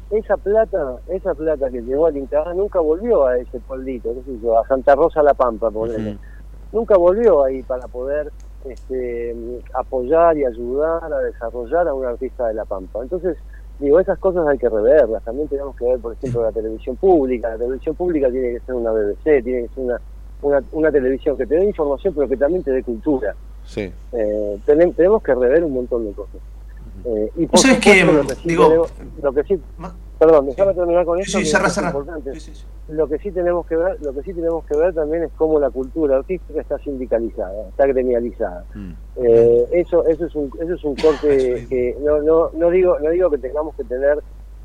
Esa 0.09 0.37
plata, 0.37 0.97
esa 1.07 1.33
plata 1.35 1.69
que 1.69 1.81
llegó 1.81 2.07
al 2.07 2.17
INCA 2.17 2.53
nunca 2.53 2.79
volvió 2.79 3.27
a 3.27 3.37
ese 3.37 3.59
pueblito, 3.59 4.13
a 4.59 4.67
Santa 4.67 4.95
Rosa 4.95 5.23
La 5.23 5.33
Pampa, 5.33 5.71
por 5.71 5.89
ejemplo. 5.89 6.19
Nunca 6.71 6.97
volvió 6.97 7.43
ahí 7.43 7.63
para 7.63 7.87
poder 7.87 8.31
este, 8.71 9.35
apoyar 9.73 10.37
y 10.37 10.45
ayudar 10.45 11.11
a 11.11 11.19
desarrollar 11.19 11.87
a 11.87 11.93
un 11.93 12.05
artista 12.05 12.47
de 12.47 12.53
La 12.53 12.65
Pampa. 12.65 12.99
Entonces, 13.01 13.37
digo, 13.79 13.99
esas 13.99 14.17
cosas 14.19 14.47
hay 14.47 14.57
que 14.57 14.69
reverlas. 14.69 15.23
También 15.23 15.47
tenemos 15.47 15.75
que 15.75 15.85
ver, 15.85 15.99
por 15.99 16.13
ejemplo, 16.13 16.43
la 16.43 16.51
televisión 16.51 16.95
pública. 16.95 17.49
La 17.49 17.57
televisión 17.57 17.95
pública 17.95 18.29
tiene 18.29 18.53
que 18.53 18.59
ser 18.61 18.75
una 18.75 18.91
BBC, 18.91 19.43
tiene 19.43 19.63
que 19.63 19.69
ser 19.75 19.83
una, 19.83 20.01
una, 20.41 20.63
una 20.71 20.91
televisión 20.91 21.37
que 21.37 21.45
te 21.45 21.55
dé 21.55 21.65
información, 21.65 22.13
pero 22.13 22.27
que 22.27 22.37
también 22.37 22.63
te 22.63 22.71
dé 22.71 22.83
cultura. 22.83 23.35
Sí. 23.65 23.91
Eh, 24.13 24.59
tenemos 24.65 25.21
que 25.23 25.35
rever 25.35 25.63
un 25.63 25.73
montón 25.73 26.05
de 26.05 26.11
cosas. 26.13 26.41
Eh, 27.05 27.31
y 27.35 27.45
por 27.45 27.59
supuesto, 27.59 27.81
que, 27.81 28.03
lo 28.03 28.25
que 28.25 28.35
sí 28.35 28.49
digo, 28.49 28.87
lo 29.21 29.33
que 29.33 29.43
sí, 29.43 29.61
perdón, 30.17 30.47
déjame 30.47 30.73
terminar 30.73 31.05
con 31.05 31.19
esto. 31.19 31.37
Sí, 31.37 31.43
que 31.43 31.49
cerra, 31.49 31.67
es 31.67 31.73
cerra. 31.73 31.87
importante. 31.87 32.31
Lo 32.89 33.07
que 33.07 33.17
sí 33.19 33.31
tenemos 33.31 33.65
que 33.65 33.75
ver, 33.75 34.01
lo 34.01 34.13
que 34.13 34.23
sí 34.23 34.33
tenemos 34.33 34.65
que 34.65 34.77
ver 34.77 34.93
también 34.93 35.23
es 35.23 35.31
cómo 35.35 35.59
la 35.59 35.69
cultura 35.69 36.17
artística 36.17 36.61
está 36.61 36.77
sindicalizada, 36.79 37.69
está 37.69 37.85
gremializada. 37.87 38.63
Mm. 38.73 38.91
Eh, 39.17 39.67
eso, 39.71 40.05
eso 40.07 40.25
es 40.25 40.35
un, 40.35 40.51
eso 40.59 40.73
es 40.73 40.83
un 40.83 40.95
corte 40.95 41.67
que 41.69 41.97
no, 42.01 42.21
no, 42.21 42.49
no 42.53 42.69
digo, 42.69 42.97
no 42.99 43.09
digo 43.09 43.29
que 43.29 43.37
tengamos 43.37 43.75
que 43.75 43.83
tener 43.83 44.19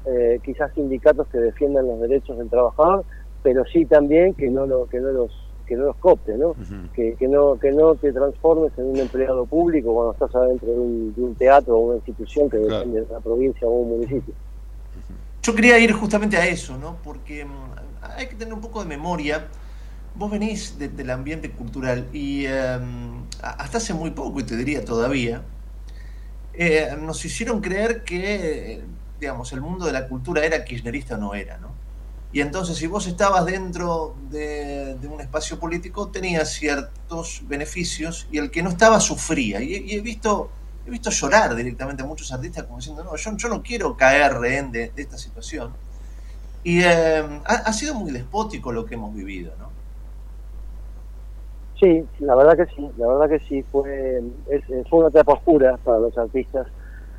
eh, 0.07 0.41
quizás 0.45 0.73
sindicatos 0.75 1.27
que 1.29 1.39
defiendan 1.39 1.87
los 1.87 2.01
derechos 2.01 2.39
del 2.39 2.49
trabajador, 2.49 3.05
pero 3.43 3.65
sí 3.67 3.85
también 3.87 4.35
que 4.35 4.51
no 4.51 4.67
lo, 4.67 4.87
que 4.87 5.01
no 5.01 5.11
los 5.11 5.31
que 5.67 5.77
no 5.77 5.85
los 5.87 5.97
copte, 5.97 6.37
¿no? 6.37 6.55
que, 6.93 7.15
que 7.15 7.29
no 7.29 7.59
que 7.59 7.71
no 7.71 7.95
te 7.95 8.13
transformes 8.13 8.73
en 8.77 8.87
un 8.87 8.97
empleado 8.99 9.47
público 9.47 9.95
cuando 9.95 10.13
estás 10.13 10.35
adentro 10.35 10.69
de 10.69 10.79
un, 10.79 11.15
de 11.15 11.23
un 11.23 11.35
teatro 11.35 11.77
o 11.77 11.81
una 11.81 11.97
institución 11.97 12.51
que 12.51 12.59
depende 12.59 13.01
de 13.01 13.07
una 13.09 13.21
provincia 13.21 13.67
o 13.67 13.71
un 13.71 13.89
municipio. 13.91 14.35
Yo 15.43 15.55
quería 15.55 15.79
ir 15.79 15.93
justamente 15.93 16.37
a 16.37 16.47
eso, 16.47 16.79
¿no? 16.79 16.99
Porque 17.03 17.45
mm, 17.45 17.73
hay 18.17 18.29
que 18.29 18.37
tener 18.37 18.55
un 18.55 18.61
poco 18.61 18.81
de 18.81 18.89
memoria. 18.89 19.49
Vos 20.15 20.31
venís 20.31 20.79
del 20.79 21.11
ambiente 21.11 21.51
cultural 21.51 22.09
y 22.13 22.47
em, 22.47 23.25
hasta 23.43 23.79
hace 23.79 23.95
muy 23.95 24.11
poco, 24.13 24.41
y 24.41 24.45
te 24.45 24.57
diría 24.57 24.85
todavía, 24.85 25.43
eh, 26.55 26.97
nos 27.01 27.25
hicieron 27.25 27.61
creer 27.61 28.05
que, 28.05 28.85
digamos, 29.19 29.53
el 29.53 29.63
mundo 29.63 29.87
de 29.87 29.93
la 29.93 30.07
cultura 30.07 30.45
era 30.45 30.65
kirchnerista 30.65 31.17
o 31.17 31.19
no 31.19 31.35
era, 31.35 31.59
¿no? 31.59 31.73
Y 32.33 32.41
entonces, 32.41 32.77
si 32.79 32.87
vos 32.87 33.07
estabas 33.07 33.45
dentro 33.45 34.17
de, 34.31 34.97
un 35.11 35.21
espacio 35.21 35.59
político, 35.59 36.09
tenías 36.09 36.51
ciertos 36.51 37.43
beneficios 37.47 38.27
y 38.31 38.39
el 38.39 38.51
que 38.51 38.63
no 38.63 38.71
estaba 38.71 39.01
sufría. 39.01 39.61
Y, 39.61 39.93
he 39.93 40.01
visto 40.01 40.51
he 40.87 40.91
visto 40.91 41.11
llorar 41.11 41.55
directamente 41.55 42.03
a 42.03 42.07
muchos 42.07 42.33
artistas 42.33 42.65
como 42.65 42.79
diciendo, 42.79 43.05
no, 43.05 43.17
yo, 43.17 43.49
no 43.49 43.63
quiero 43.63 43.97
caer 43.97 44.35
rehén 44.35 44.73
de, 44.73 44.93
esta 44.97 45.17
situación. 45.17 45.73
Y 46.65 46.83
eh, 46.83 47.41
ha, 47.45 47.73
sido 47.73 47.95
muy 47.95 48.13
despótico 48.13 48.73
lo 48.73 48.85
que 48.85 48.95
hemos 48.95 49.15
vivido, 49.15 49.53
¿no? 49.59 49.71
Sí, 51.81 52.07
la 52.21 52.37
verdad 52.37 52.57
que 52.57 52.73
sí, 52.75 52.89
la 52.97 53.09
verdad 53.09 53.29
que 53.29 53.41
sí, 53.49 53.65
fue, 53.73 54.23
fue 54.89 54.99
una 55.01 55.09
etapa 55.09 55.33
oscura 55.33 55.77
para 55.79 55.99
los 55.99 56.17
artistas 56.17 56.69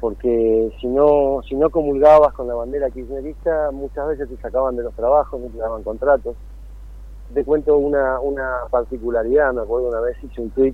porque 0.04 0.70
si 0.82 0.88
no 0.88 1.42
si 1.48 1.56
no 1.56 1.70
comulgabas 1.70 2.34
con 2.34 2.46
la 2.46 2.56
bandera 2.56 2.90
kirchnerista, 2.90 3.72
muchas 3.72 4.10
veces 4.10 4.28
te 4.28 4.36
sacaban 4.36 4.76
de 4.76 4.84
los 4.84 4.94
trabajos, 4.96 5.40
no 5.40 5.48
te 5.48 5.58
daban 5.58 5.82
contratos. 5.82 6.36
Te 7.34 7.46
cuento 7.46 7.78
una, 7.78 8.20
una 8.20 8.64
particularidad, 8.70 9.54
me 9.54 9.62
acuerdo 9.62 9.88
una 9.88 10.02
vez 10.02 10.22
hice 10.22 10.42
un 10.42 10.50
tweet 10.50 10.74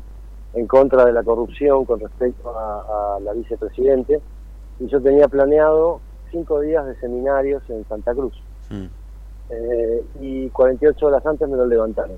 en 0.54 0.68
contra 0.68 1.06
de 1.06 1.14
la 1.14 1.24
corrupción 1.24 1.86
con 1.86 2.00
respecto 2.00 2.58
a, 2.58 3.20
la 3.22 3.34
vicepresidente 3.34 4.22
y 4.80 4.88
yo 4.88 5.02
tenía 5.02 5.28
planeado 5.28 6.02
cinco 6.32 6.60
días 6.62 6.86
de 6.86 6.96
seminarios 6.96 7.64
en 7.70 7.86
Santa 7.86 8.14
Cruz 8.14 8.34
Mm. 8.70 8.86
eh, 9.50 10.04
y 10.20 10.50
48 10.50 11.08
horas 11.08 11.26
antes 11.26 11.50
me 11.50 11.58
lo 11.58 11.66
levantaron. 11.66 12.18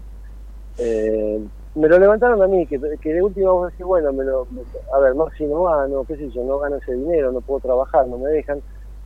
Eh, 0.78 1.40
me 1.76 1.88
lo 1.88 1.98
levantaron 1.98 2.42
a 2.42 2.48
mí, 2.48 2.68
que, 2.68 2.80
que 3.02 3.14
de 3.14 3.22
última 3.22 3.52
vos 3.52 3.72
decís, 3.72 3.86
bueno, 3.86 4.12
me 4.12 4.26
lo, 4.26 4.48
a 4.94 5.00
ver, 5.00 5.16
Maxi 5.16 5.46
no 5.46 5.64
gano, 5.64 6.04
qué 6.04 6.18
sé 6.18 6.30
yo, 6.30 6.44
no 6.44 6.60
gano 6.60 6.76
ese 6.78 6.94
dinero, 6.94 7.32
no 7.32 7.40
puedo 7.40 7.62
trabajar, 7.62 8.08
no 8.08 8.18
me 8.18 8.30
dejan, 8.30 8.62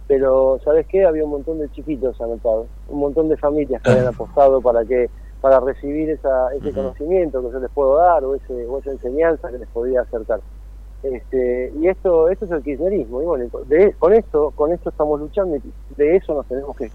pero 0.07 0.59
¿sabes 0.63 0.87
qué? 0.87 1.05
Había 1.05 1.25
un 1.25 1.29
montón 1.31 1.59
de 1.59 1.69
chiquitos 1.69 2.19
anotados, 2.19 2.67
un 2.87 2.99
montón 2.99 3.29
de 3.29 3.37
familias 3.37 3.81
que 3.83 3.91
habían 3.91 4.07
apostado 4.13 4.61
para 4.61 4.83
que 4.85 5.11
para 5.45 5.59
recibir 5.59 6.09
esa, 6.09 6.51
ese 6.55 6.73
conocimiento 6.73 7.39
que 7.39 7.51
yo 7.51 7.59
les 7.59 7.69
puedo 7.69 7.97
dar 7.97 8.23
o, 8.23 8.33
ese, 8.33 8.65
o 8.65 8.79
esa 8.79 8.89
enseñanza 8.89 9.51
que 9.51 9.59
les 9.59 9.67
podía 9.69 10.01
acercar. 10.01 10.41
Este, 11.03 11.71
y 11.79 11.87
esto 11.87 12.29
esto 12.29 12.45
es 12.45 12.51
el 12.51 12.63
kirchnerismo 12.63 13.21
y 13.21 13.25
bueno, 13.25 13.45
de, 13.67 13.93
con 13.99 14.11
esto 14.11 14.51
con 14.55 14.71
esto 14.71 14.89
estamos 14.89 15.19
luchando 15.19 15.57
y 15.57 15.61
de 15.97 16.15
eso 16.15 16.33
nos 16.33 16.47
tenemos 16.47 16.75
que, 16.75 16.89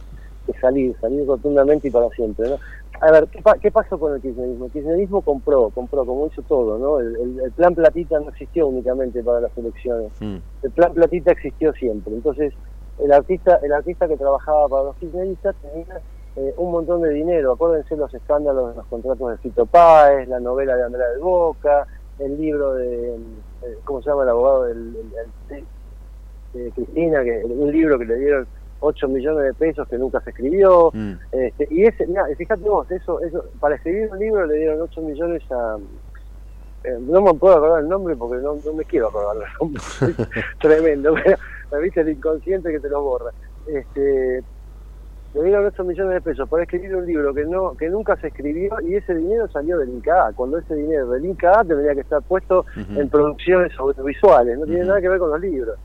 que 0.46 0.52
salir 0.58 0.96
salir 1.00 1.24
rotundamente 1.28 1.86
y 1.86 1.90
para 1.92 2.08
siempre 2.08 2.48
¿no? 2.48 2.56
a 3.00 3.12
ver, 3.12 3.28
¿qué, 3.28 3.40
¿qué, 3.62 3.70
pasó 3.70 4.00
con 4.00 4.14
el 4.14 4.20
kirchnerismo? 4.20 4.64
El 4.64 4.72
kirchnerismo 4.72 5.22
compró, 5.22 5.70
compró, 5.70 6.04
como 6.04 6.26
hizo 6.26 6.42
todo, 6.42 6.76
¿no? 6.76 6.98
El, 6.98 7.52
plan 7.52 7.76
platita 7.76 8.18
no 8.18 8.30
existió 8.30 8.66
únicamente 8.66 9.22
para 9.22 9.42
las 9.42 9.56
elecciones. 9.56 10.10
Mm. 10.18 10.38
El 10.64 10.70
plan 10.72 10.92
platita 10.92 11.30
existió 11.30 11.72
siempre. 11.74 12.12
Entonces, 12.12 12.52
el 12.98 13.12
artista, 13.12 13.60
el 13.62 13.72
artista 13.72 14.08
que 14.08 14.16
trabajaba 14.16 14.66
para 14.66 14.84
los 14.86 14.96
kirchneristas 14.96 15.54
tenía 15.62 16.00
eh, 16.36 16.54
un 16.56 16.70
montón 16.70 17.02
de 17.02 17.10
dinero. 17.10 17.52
Acuérdense 17.52 17.96
los 17.96 18.12
escándalos 18.14 18.70
de 18.70 18.76
los 18.76 18.86
contratos 18.86 19.30
de 19.30 19.38
Fito 19.38 19.66
Páez, 19.66 20.28
la 20.28 20.40
novela 20.40 20.76
de 20.76 20.84
Andrea 20.84 21.08
del 21.08 21.20
Boca, 21.20 21.86
el 22.18 22.40
libro 22.40 22.74
de, 22.74 23.14
eh, 23.14 23.78
¿cómo 23.84 24.02
se 24.02 24.10
llama 24.10 24.22
el 24.22 24.28
abogado? 24.28 24.64
del 24.64 24.94
de 26.52 26.70
Cristina, 26.72 27.22
que 27.22 27.42
un 27.44 27.70
libro 27.70 27.98
que 27.98 28.04
le 28.04 28.16
dieron 28.16 28.46
8 28.80 29.08
millones 29.08 29.44
de 29.44 29.54
pesos 29.54 29.86
que 29.88 29.98
nunca 29.98 30.20
se 30.20 30.30
escribió. 30.30 30.90
Mm. 30.92 31.12
Este, 31.32 31.68
y 31.70 31.84
ese, 31.84 32.06
mira, 32.06 32.26
fíjate 32.36 32.68
vos, 32.68 32.90
eso, 32.90 33.20
eso, 33.20 33.44
para 33.60 33.76
escribir 33.76 34.10
un 34.10 34.18
libro 34.18 34.46
le 34.46 34.56
dieron 34.56 34.80
8 34.80 35.00
millones 35.02 35.42
a... 35.50 35.78
Eh, 36.82 36.96
no 36.98 37.20
me 37.20 37.34
puedo 37.34 37.56
acordar 37.56 37.82
el 37.82 37.88
nombre 37.88 38.16
porque 38.16 38.42
no, 38.42 38.56
no 38.64 38.72
me 38.72 38.84
quiero 38.84 39.08
acordar 39.08 39.36
el 39.36 39.52
nombre. 39.60 39.82
Tremendo, 40.60 41.14
pero 41.70 41.82
viste 41.82 42.00
el 42.00 42.08
inconsciente 42.10 42.72
que 42.72 42.80
te 42.80 42.88
lo 42.88 43.02
borra. 43.02 43.30
Este, 43.66 44.42
le 45.34 45.42
dieron 45.44 45.66
8 45.66 45.84
millones 45.84 46.14
de 46.14 46.20
pesos 46.20 46.48
para 46.48 46.64
escribir 46.64 46.96
un 46.96 47.06
libro 47.06 47.32
que 47.32 47.44
no 47.44 47.76
que 47.76 47.88
nunca 47.88 48.16
se 48.16 48.28
escribió 48.28 48.76
y 48.82 48.96
ese 48.96 49.14
dinero 49.14 49.48
salió 49.48 49.78
del 49.78 49.90
INCA. 49.90 50.32
Cuando 50.34 50.58
ese 50.58 50.74
dinero 50.74 51.08
del 51.10 51.24
INCA 51.24 51.62
tendría 51.64 51.94
que 51.94 52.00
estar 52.00 52.22
puesto 52.22 52.66
en 52.76 53.08
producciones 53.08 53.72
audiovisuales, 53.78 54.58
no 54.58 54.66
tiene 54.66 54.84
nada 54.84 55.00
que 55.00 55.08
ver 55.08 55.18
con 55.18 55.30
los 55.30 55.40
libros. 55.40 55.78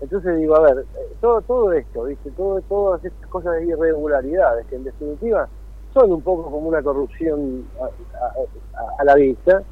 Entonces 0.00 0.36
digo, 0.38 0.56
a 0.56 0.60
ver, 0.60 0.78
eh, 0.78 1.14
todo 1.20 1.40
todo 1.42 1.72
esto, 1.72 2.04
¿viste? 2.04 2.30
Todo, 2.32 2.60
todas 2.62 3.04
estas 3.04 3.26
cosas 3.28 3.54
de 3.54 3.66
irregularidades 3.66 4.66
que 4.66 4.76
en 4.76 4.84
definitiva 4.84 5.48
son 5.94 6.12
un 6.12 6.20
poco 6.20 6.50
como 6.50 6.68
una 6.68 6.82
corrupción 6.82 7.64
a, 8.98 9.04
la 9.04 9.14
vista. 9.14 9.62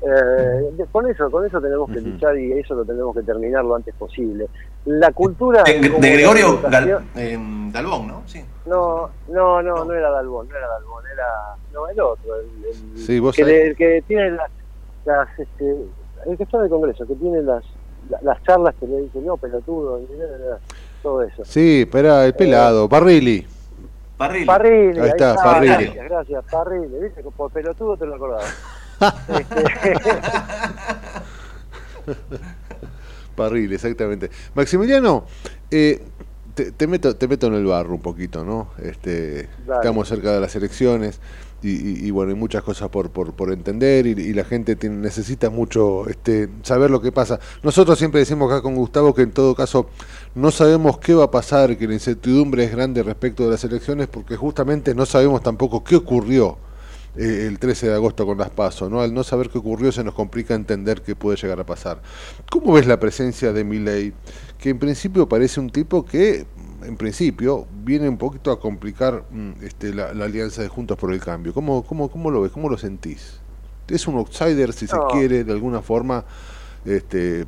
Eh, 0.00 0.84
con 0.92 1.10
eso 1.10 1.28
con 1.28 1.44
eso 1.44 1.60
tenemos 1.60 1.90
que 1.90 2.00
luchar 2.00 2.38
y 2.38 2.52
eso 2.52 2.74
lo 2.74 2.84
tenemos 2.84 3.16
que 3.16 3.22
terminar 3.22 3.64
lo 3.64 3.74
antes 3.74 3.94
posible. 3.96 4.48
La 4.84 5.10
cultura... 5.12 5.64
De, 5.64 5.78
Gregorio 5.78 6.60
eh, 7.16 7.38
Dalbón, 7.72 8.06
¿no? 8.06 8.22
Sí. 8.26 8.44
No, 8.66 9.10
no, 9.28 9.60
no, 9.60 9.84
no, 9.84 9.92
era 9.92 10.10
Dalbón, 10.10 10.48
no 10.48 10.56
era 10.56 10.68
Dalbón, 10.68 11.04
era 11.12 11.56
no, 11.72 11.88
el 11.88 12.00
otro, 12.00 12.36
el, 12.36 12.98
sí, 12.98 13.18
vos 13.18 13.34
que, 13.34 13.74
que 13.76 14.02
tiene 14.06 14.30
las, 14.30 14.50
las 15.04 15.28
este, 15.38 15.76
el 16.26 16.36
que 16.36 16.42
está 16.44 16.58
en 16.58 16.64
el 16.64 16.70
Congreso, 16.70 17.06
que 17.06 17.14
tiene 17.14 17.42
las 17.42 17.64
las 18.22 18.42
charlas 18.44 18.74
que 18.80 18.86
le 18.86 19.02
dicen, 19.02 19.26
no, 19.26 19.36
pelotudo, 19.36 20.00
todo 21.02 21.22
eso. 21.22 21.44
Sí, 21.44 21.88
pero 21.90 22.22
el 22.22 22.34
pelado, 22.34 22.88
Parrilli. 22.88 23.46
Parrilli. 24.16 24.46
Parrilli. 24.46 25.00
Ahí 25.00 25.08
está, 25.10 25.34
Parrilli. 25.36 25.74
Gracias, 25.74 26.08
gracias, 26.08 26.44
Parrilli. 26.50 26.98
¿Viste? 27.00 27.22
Por 27.22 27.50
pelotudo 27.50 27.96
te 27.96 28.06
lo 28.06 28.16
acordaba. 28.16 28.44
Parrilli, 33.36 33.74
exactamente. 33.74 34.30
Maximiliano, 34.54 35.26
eh, 35.70 36.02
te, 36.54 36.72
te, 36.72 36.86
meto, 36.86 37.14
te 37.16 37.28
meto 37.28 37.46
en 37.46 37.54
el 37.54 37.66
barro 37.66 37.94
un 37.94 38.02
poquito, 38.02 38.44
¿no? 38.44 38.70
Este, 38.82 39.48
estamos 39.68 40.08
cerca 40.08 40.32
de 40.32 40.40
las 40.40 40.56
elecciones 40.56 41.20
y, 41.60 42.12
bueno, 42.12 42.30
hay 42.30 42.38
muchas 42.38 42.62
cosas 42.62 42.88
por, 42.88 43.10
por, 43.10 43.32
por 43.32 43.52
entender 43.52 44.06
y, 44.06 44.32
la 44.32 44.44
gente 44.44 44.76
tiene, 44.76 44.96
necesita 44.96 45.50
mucho 45.50 46.08
este, 46.08 46.48
saber 46.62 46.90
lo 46.90 47.00
que 47.00 47.10
pasa. 47.10 47.40
Nosotros 47.64 47.98
siempre 47.98 48.20
decimos 48.20 48.50
acá 48.50 48.62
con 48.62 48.76
Gustavo 48.76 49.12
que 49.12 49.22
en 49.22 49.32
todo 49.32 49.56
caso 49.56 49.88
no 50.36 50.52
sabemos 50.52 50.98
qué 50.98 51.14
va 51.14 51.24
a 51.24 51.30
pasar, 51.32 51.76
que 51.76 51.88
la 51.88 51.94
incertidumbre 51.94 52.62
es 52.62 52.70
grande 52.70 53.02
respecto 53.02 53.44
de 53.44 53.50
las 53.50 53.64
elecciones 53.64 54.06
porque 54.06 54.36
justamente 54.36 54.94
no 54.94 55.04
sabemos 55.04 55.42
tampoco 55.42 55.82
qué 55.82 55.96
ocurrió 55.96 56.58
eh, 57.18 57.46
el 57.48 57.58
13 57.58 57.88
de 57.88 57.94
agosto 57.94 58.24
con 58.24 58.38
las 58.38 58.50
pasos, 58.50 58.88
¿no? 58.88 59.00
Al 59.00 59.12
no 59.12 59.24
saber 59.24 59.50
qué 59.50 59.58
ocurrió 59.58 59.90
se 59.90 60.04
nos 60.04 60.14
complica 60.14 60.54
entender 60.54 61.02
qué 61.02 61.16
puede 61.16 61.36
llegar 61.36 61.58
a 61.58 61.66
pasar. 61.66 62.00
¿Cómo 62.48 62.72
ves 62.74 62.86
la 62.86 63.00
presencia 63.00 63.52
de 63.52 63.64
Milei? 63.64 64.12
Que 64.56 64.70
en 64.70 64.78
principio 64.78 65.28
parece 65.28 65.58
un 65.58 65.70
tipo 65.70 66.04
que, 66.04 66.46
en 66.84 66.96
principio, 66.96 67.66
viene 67.84 68.08
un 68.08 68.18
poquito 68.18 68.52
a 68.52 68.60
complicar 68.60 69.24
mm, 69.30 69.64
este, 69.64 69.92
la, 69.92 70.14
la 70.14 70.26
alianza 70.26 70.62
de 70.62 70.68
Juntos 70.68 70.96
por 70.96 71.12
el 71.12 71.20
Cambio. 71.20 71.52
¿Cómo, 71.52 71.82
cómo, 71.82 72.08
cómo 72.08 72.30
lo 72.30 72.42
ves? 72.42 72.52
¿Cómo 72.52 72.68
lo 72.68 72.78
sentís? 72.78 73.40
Es 73.88 74.06
un 74.06 74.14
outsider, 74.16 74.72
si 74.72 74.86
se 74.86 74.96
quiere, 75.10 75.42
de 75.42 75.52
alguna 75.52 75.82
forma, 75.82 76.24
este, 76.84 77.46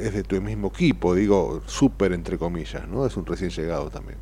es 0.00 0.14
de 0.14 0.22
tu 0.22 0.40
mismo 0.40 0.68
equipo, 0.68 1.14
digo, 1.14 1.62
súper 1.66 2.12
entre 2.12 2.38
comillas, 2.38 2.86
¿no? 2.86 3.06
Es 3.06 3.16
un 3.16 3.26
recién 3.26 3.50
llegado 3.50 3.90
también. 3.90 4.18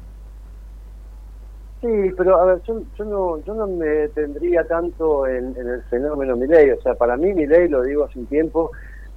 Sí, 1.83 2.13
pero 2.17 2.37
a 2.39 2.45
ver, 2.45 2.63
yo, 2.63 2.81
yo 2.97 3.05
no 3.05 3.39
yo 3.43 3.55
no 3.55 3.67
me 3.67 4.07
tendría 4.11 4.65
tanto 4.69 5.27
en, 5.27 5.57
en 5.57 5.69
el 5.69 5.83
fenómeno 5.91 6.37
Milei. 6.37 6.71
O 6.71 6.81
sea, 6.81 6.95
para 6.95 7.17
mí 7.17 7.35
Milei, 7.35 7.69
lo 7.69 7.83
digo 7.83 8.05
hace 8.05 8.21
un 8.21 8.27
tiempo, 8.27 8.71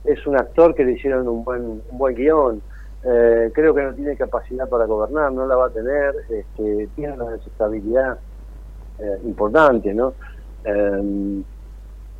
es 0.04 0.26
un 0.26 0.36
actor 0.36 0.74
que 0.74 0.84
le 0.84 0.94
hicieron 0.94 1.28
un 1.28 1.44
buen, 1.44 1.62
un 1.62 1.98
buen 1.98 2.16
guion. 2.16 2.62
Eh, 3.04 3.52
creo 3.54 3.76
que 3.76 3.84
no 3.84 3.94
tiene 3.94 4.18
capacidad 4.18 4.68
para 4.68 4.86
gobernar, 4.86 5.32
no 5.32 5.46
la 5.46 5.56
va 5.56 5.68
a 5.68 5.70
tener. 5.70 6.16
Este, 6.28 6.90
tiene 6.96 7.14
una 7.14 7.30
desestabilidad 7.34 8.18
eh, 8.98 9.20
importante, 9.26 9.94
¿no? 9.94 10.16
Eh, 10.64 11.44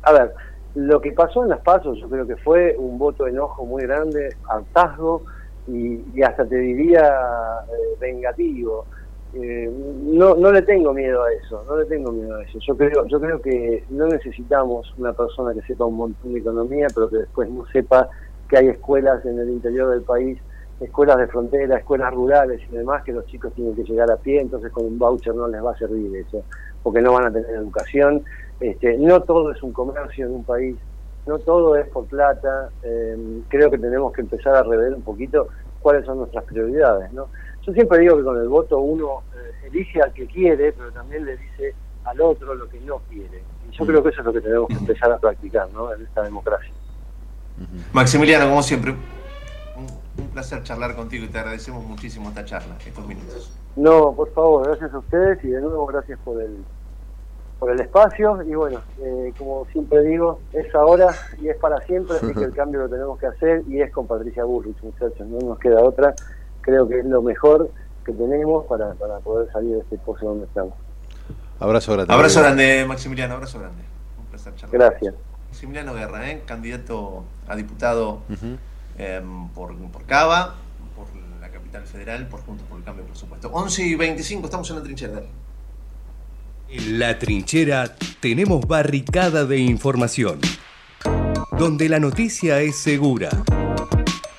a 0.02 0.12
ver, 0.12 0.32
lo 0.76 1.00
que 1.00 1.10
pasó 1.10 1.42
en 1.42 1.48
las 1.50 1.60
pasos 1.60 1.98
yo 1.98 2.08
creo 2.08 2.24
que 2.24 2.36
fue 2.36 2.76
un 2.78 2.98
voto 2.98 3.24
de 3.24 3.30
enojo 3.32 3.66
muy 3.66 3.82
grande, 3.82 4.36
hartazgo 4.48 5.22
y, 5.66 6.04
y 6.14 6.22
hasta 6.22 6.46
te 6.46 6.54
diría 6.56 7.04
eh, 7.68 7.96
vengativo. 7.98 8.86
Eh, 9.38 9.70
no, 10.04 10.34
no 10.34 10.50
le 10.50 10.62
tengo 10.62 10.94
miedo 10.94 11.22
a 11.22 11.30
eso, 11.32 11.62
no 11.68 11.76
le 11.76 11.84
tengo 11.84 12.10
miedo 12.10 12.36
a 12.36 12.42
eso. 12.42 12.58
Yo 12.66 12.74
creo, 12.74 13.06
yo 13.06 13.20
creo 13.20 13.40
que 13.42 13.84
no 13.90 14.06
necesitamos 14.06 14.94
una 14.96 15.12
persona 15.12 15.52
que 15.52 15.60
sepa 15.66 15.84
un 15.84 15.96
montón 15.96 16.32
de 16.32 16.40
economía, 16.40 16.86
pero 16.94 17.10
que 17.10 17.18
después 17.18 17.50
no 17.50 17.66
sepa 17.66 18.08
que 18.48 18.56
hay 18.56 18.68
escuelas 18.68 19.22
en 19.26 19.38
el 19.38 19.50
interior 19.50 19.90
del 19.90 20.02
país, 20.02 20.38
escuelas 20.80 21.18
de 21.18 21.26
frontera, 21.26 21.76
escuelas 21.76 22.14
rurales 22.14 22.62
y 22.70 22.76
demás, 22.76 23.04
que 23.04 23.12
los 23.12 23.26
chicos 23.26 23.52
tienen 23.52 23.74
que 23.74 23.84
llegar 23.84 24.10
a 24.10 24.16
pie, 24.16 24.40
entonces 24.40 24.72
con 24.72 24.86
un 24.86 24.98
voucher 24.98 25.34
no 25.34 25.48
les 25.48 25.62
va 25.62 25.72
a 25.72 25.78
servir 25.78 26.16
eso, 26.16 26.42
porque 26.82 27.02
no 27.02 27.12
van 27.12 27.26
a 27.26 27.32
tener 27.32 27.50
educación. 27.50 28.22
Este, 28.58 28.96
no 28.96 29.20
todo 29.20 29.52
es 29.52 29.62
un 29.62 29.72
comercio 29.72 30.24
en 30.24 30.32
un 30.32 30.44
país, 30.44 30.76
no 31.26 31.38
todo 31.40 31.76
es 31.76 31.86
por 31.88 32.06
plata. 32.06 32.70
eh, 32.82 33.42
creo 33.48 33.70
que 33.70 33.76
tenemos 33.76 34.14
que 34.14 34.22
empezar 34.22 34.54
a 34.54 34.62
rever 34.62 34.94
un 34.94 35.02
poquito 35.02 35.48
cuáles 35.80 36.06
son 36.06 36.18
nuestras 36.18 36.44
prioridades, 36.44 37.12
¿no? 37.12 37.28
Yo 37.66 37.72
siempre 37.72 37.98
digo 37.98 38.16
que 38.16 38.22
con 38.22 38.38
el 38.38 38.48
voto 38.48 38.78
uno 38.78 39.22
eh, 39.34 39.66
elige 39.66 40.00
al 40.00 40.12
que 40.12 40.26
quiere, 40.26 40.72
pero 40.72 40.92
también 40.92 41.24
le 41.24 41.36
dice 41.36 41.74
al 42.04 42.20
otro 42.20 42.54
lo 42.54 42.68
que 42.68 42.80
no 42.80 42.98
quiere. 43.10 43.42
Y 43.68 43.76
yo 43.76 43.84
creo 43.84 44.02
que 44.02 44.10
eso 44.10 44.20
es 44.20 44.26
lo 44.26 44.32
que 44.32 44.40
tenemos 44.40 44.68
que 44.68 44.74
empezar 44.74 45.10
a 45.10 45.18
practicar, 45.18 45.68
¿no? 45.72 45.92
En 45.92 46.02
esta 46.02 46.22
democracia. 46.22 46.70
Maximiliano, 47.92 48.48
como 48.48 48.62
siempre, 48.62 48.92
un, 48.92 49.86
un 50.22 50.30
placer 50.30 50.62
charlar 50.62 50.94
contigo 50.94 51.24
y 51.24 51.28
te 51.28 51.38
agradecemos 51.38 51.84
muchísimo 51.84 52.28
esta 52.28 52.44
charla, 52.44 52.76
estos 52.86 53.06
minutos. 53.06 53.52
No, 53.74 54.12
por 54.12 54.32
favor, 54.32 54.68
gracias 54.68 54.94
a 54.94 54.98
ustedes 54.98 55.42
y 55.44 55.48
de 55.48 55.60
nuevo 55.60 55.86
gracias 55.86 56.18
por 56.24 56.40
el 56.40 56.64
por 57.58 57.70
el 57.70 57.80
espacio 57.80 58.42
y 58.42 58.54
bueno, 58.54 58.80
eh, 59.00 59.32
como 59.38 59.66
siempre 59.72 60.02
digo, 60.02 60.40
es 60.52 60.74
ahora 60.74 61.08
y 61.40 61.48
es 61.48 61.56
para 61.56 61.80
siempre, 61.86 62.16
así 62.16 62.34
que 62.34 62.44
el 62.44 62.52
cambio 62.54 62.80
lo 62.80 62.88
tenemos 62.88 63.18
que 63.18 63.26
hacer 63.26 63.62
y 63.66 63.80
es 63.80 63.90
con 63.92 64.06
Patricia 64.06 64.44
Bullrich, 64.44 64.76
muchachos, 64.82 65.26
no 65.26 65.38
nos 65.38 65.58
queda 65.58 65.82
otra, 65.82 66.14
creo 66.66 66.88
que 66.88 66.98
es 66.98 67.06
lo 67.06 67.22
mejor 67.22 67.70
que 68.04 68.12
tenemos 68.12 68.66
para, 68.66 68.92
para 68.94 69.20
poder 69.20 69.50
salir 69.52 69.74
de 69.74 69.80
este 69.80 69.96
pozo 69.98 70.26
donde 70.26 70.44
estamos. 70.44 70.74
Abrazo 71.58 71.92
grande. 71.92 72.12
Abrazo 72.12 72.40
grande, 72.40 72.84
Maximiliano, 72.86 73.34
abrazo 73.34 73.60
grande. 73.60 73.82
Un 74.18 74.26
placer 74.26 74.54
charlar. 74.56 74.90
Gracias. 74.90 75.14
Maximiliano 75.48 75.94
Guerra, 75.94 76.30
¿eh? 76.30 76.42
candidato 76.44 77.24
a 77.48 77.56
diputado 77.56 78.20
eh, 78.98 79.22
por, 79.54 79.74
por 79.76 80.04
Cava, 80.04 80.56
por 80.94 81.06
la 81.40 81.48
capital 81.48 81.86
federal, 81.86 82.26
por 82.28 82.40
Juntos 82.40 82.66
por 82.68 82.78
el 82.78 82.84
Cambio, 82.84 83.04
por 83.04 83.16
supuesto. 83.16 83.48
11 83.50 83.82
y 83.82 83.94
25, 83.94 84.44
estamos 84.44 84.68
en 84.70 84.76
la 84.76 84.82
trinchera. 84.82 85.12
dale. 85.14 85.28
En 86.68 86.98
la 86.98 87.18
trinchera 87.18 87.94
tenemos 88.20 88.66
barricada 88.66 89.44
de 89.44 89.58
información, 89.58 90.40
donde 91.56 91.88
la 91.88 92.00
noticia 92.00 92.60
es 92.60 92.76
segura. 92.76 93.30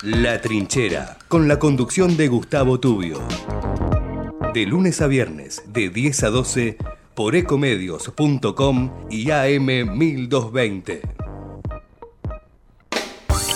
La 0.03 0.40
trinchera, 0.40 1.18
con 1.28 1.48
la 1.48 1.57
conducción 1.57 2.18
de 2.18 2.28
Gustavo 2.28 2.80
Tubio. 2.80 3.19
De 4.53 4.68
lunes 4.68 5.02
a 5.02 5.07
viernes, 5.07 5.64
de 5.65 5.90
10 5.90 6.24
a 6.24 6.30
12, 6.30 6.78
por 7.15 7.36
ecomedios.com 7.36 8.91
y 9.10 9.32
AM 9.32 9.98
1220. 9.98 11.02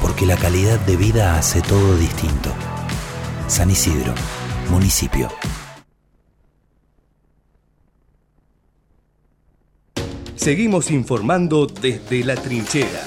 porque 0.00 0.26
la 0.26 0.36
calidad 0.36 0.78
de 0.80 0.96
vida 0.96 1.38
hace 1.38 1.60
todo 1.62 1.96
distinto. 1.96 2.52
San 3.46 3.70
Isidro, 3.70 4.14
municipio. 4.70 5.28
Seguimos 10.36 10.90
informando 10.90 11.66
desde 11.66 12.24
la 12.24 12.34
trinchera. 12.36 13.02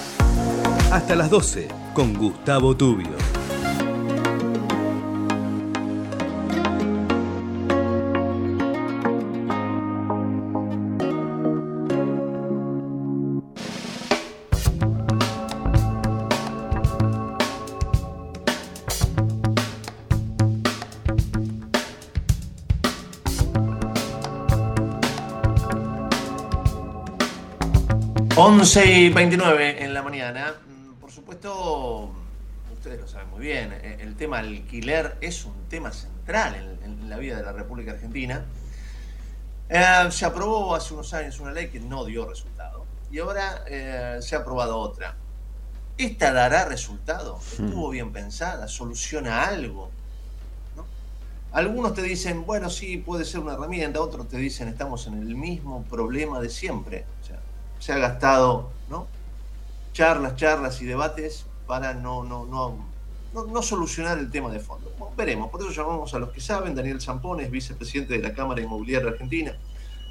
Hasta 0.92 1.16
las 1.16 1.30
12 1.30 1.70
con 1.94 2.14
Gustavo 2.14 2.76
Tubio. 2.76 3.41
Once 28.62 28.86
y 28.86 29.10
29 29.10 29.84
en 29.84 29.92
la 29.92 30.04
mañana. 30.04 30.54
Mm, 30.68 30.94
Por 31.00 31.10
supuesto, 31.12 32.12
ustedes 32.72 33.02
lo 33.02 33.08
saben 33.08 33.28
muy 33.32 33.40
bien, 33.40 33.74
eh, 33.74 33.98
el 34.02 34.16
tema 34.16 34.38
alquiler 34.38 35.18
es 35.20 35.46
un 35.46 35.68
tema 35.68 35.92
central 35.92 36.54
en, 36.54 36.84
en 36.84 37.10
la 37.10 37.18
vida 37.18 37.38
de 37.38 37.42
la 37.42 37.54
República 37.54 37.94
Argentina. 37.94 38.46
Eh, 39.68 40.08
se 40.12 40.26
aprobó 40.26 40.76
hace 40.76 40.94
unos 40.94 41.12
años 41.16 41.40
una 41.40 41.52
ley 41.54 41.70
que 41.70 41.80
no 41.80 42.06
dio 42.06 42.28
resultado 42.30 42.86
y 43.10 43.18
ahora 43.18 43.64
eh, 43.68 44.20
se 44.22 44.36
ha 44.36 44.40
aprobado 44.42 44.78
otra. 44.78 45.16
¿Esta 45.98 46.32
dará 46.32 46.66
resultado? 46.66 47.40
¿Estuvo 47.40 47.90
bien 47.90 48.12
pensada? 48.14 48.68
¿Soluciona 48.68 49.44
algo? 49.44 49.90
¿No? 50.76 50.86
Algunos 51.52 51.96
te 51.96 52.04
dicen, 52.04 52.46
bueno, 52.46 52.70
sí, 52.70 52.98
puede 52.98 53.26
ser 53.26 53.40
una 53.40 53.54
herramienta, 53.54 54.00
otros 54.02 54.28
te 54.28 54.38
dicen, 54.38 54.68
estamos 54.68 55.08
en 55.08 55.16
el 55.16 55.34
mismo 55.34 55.84
problema 55.86 56.40
de 56.40 56.52
siempre. 56.52 57.06
Se 57.82 57.94
ha 57.94 57.98
gastado 57.98 58.70
¿no? 58.90 59.08
charlas, 59.92 60.36
charlas 60.36 60.80
y 60.84 60.86
debates 60.86 61.48
para 61.66 61.96
no, 61.96 62.24
no, 62.24 62.46
no, 62.46 62.78
no, 63.34 63.46
no 63.46 63.62
solucionar 63.64 64.20
el 64.20 64.30
tema 64.30 64.52
de 64.52 64.60
fondo. 64.60 64.92
Bueno, 65.00 65.16
veremos, 65.18 65.50
por 65.50 65.62
eso 65.62 65.72
llamamos 65.72 66.14
a 66.14 66.20
los 66.20 66.30
que 66.30 66.40
saben. 66.40 66.76
Daniel 66.76 67.02
Zampones, 67.02 67.50
vicepresidente 67.50 68.14
de 68.14 68.22
la 68.22 68.34
Cámara 68.36 68.62
Inmobiliaria 68.62 69.10
Argentina. 69.10 69.58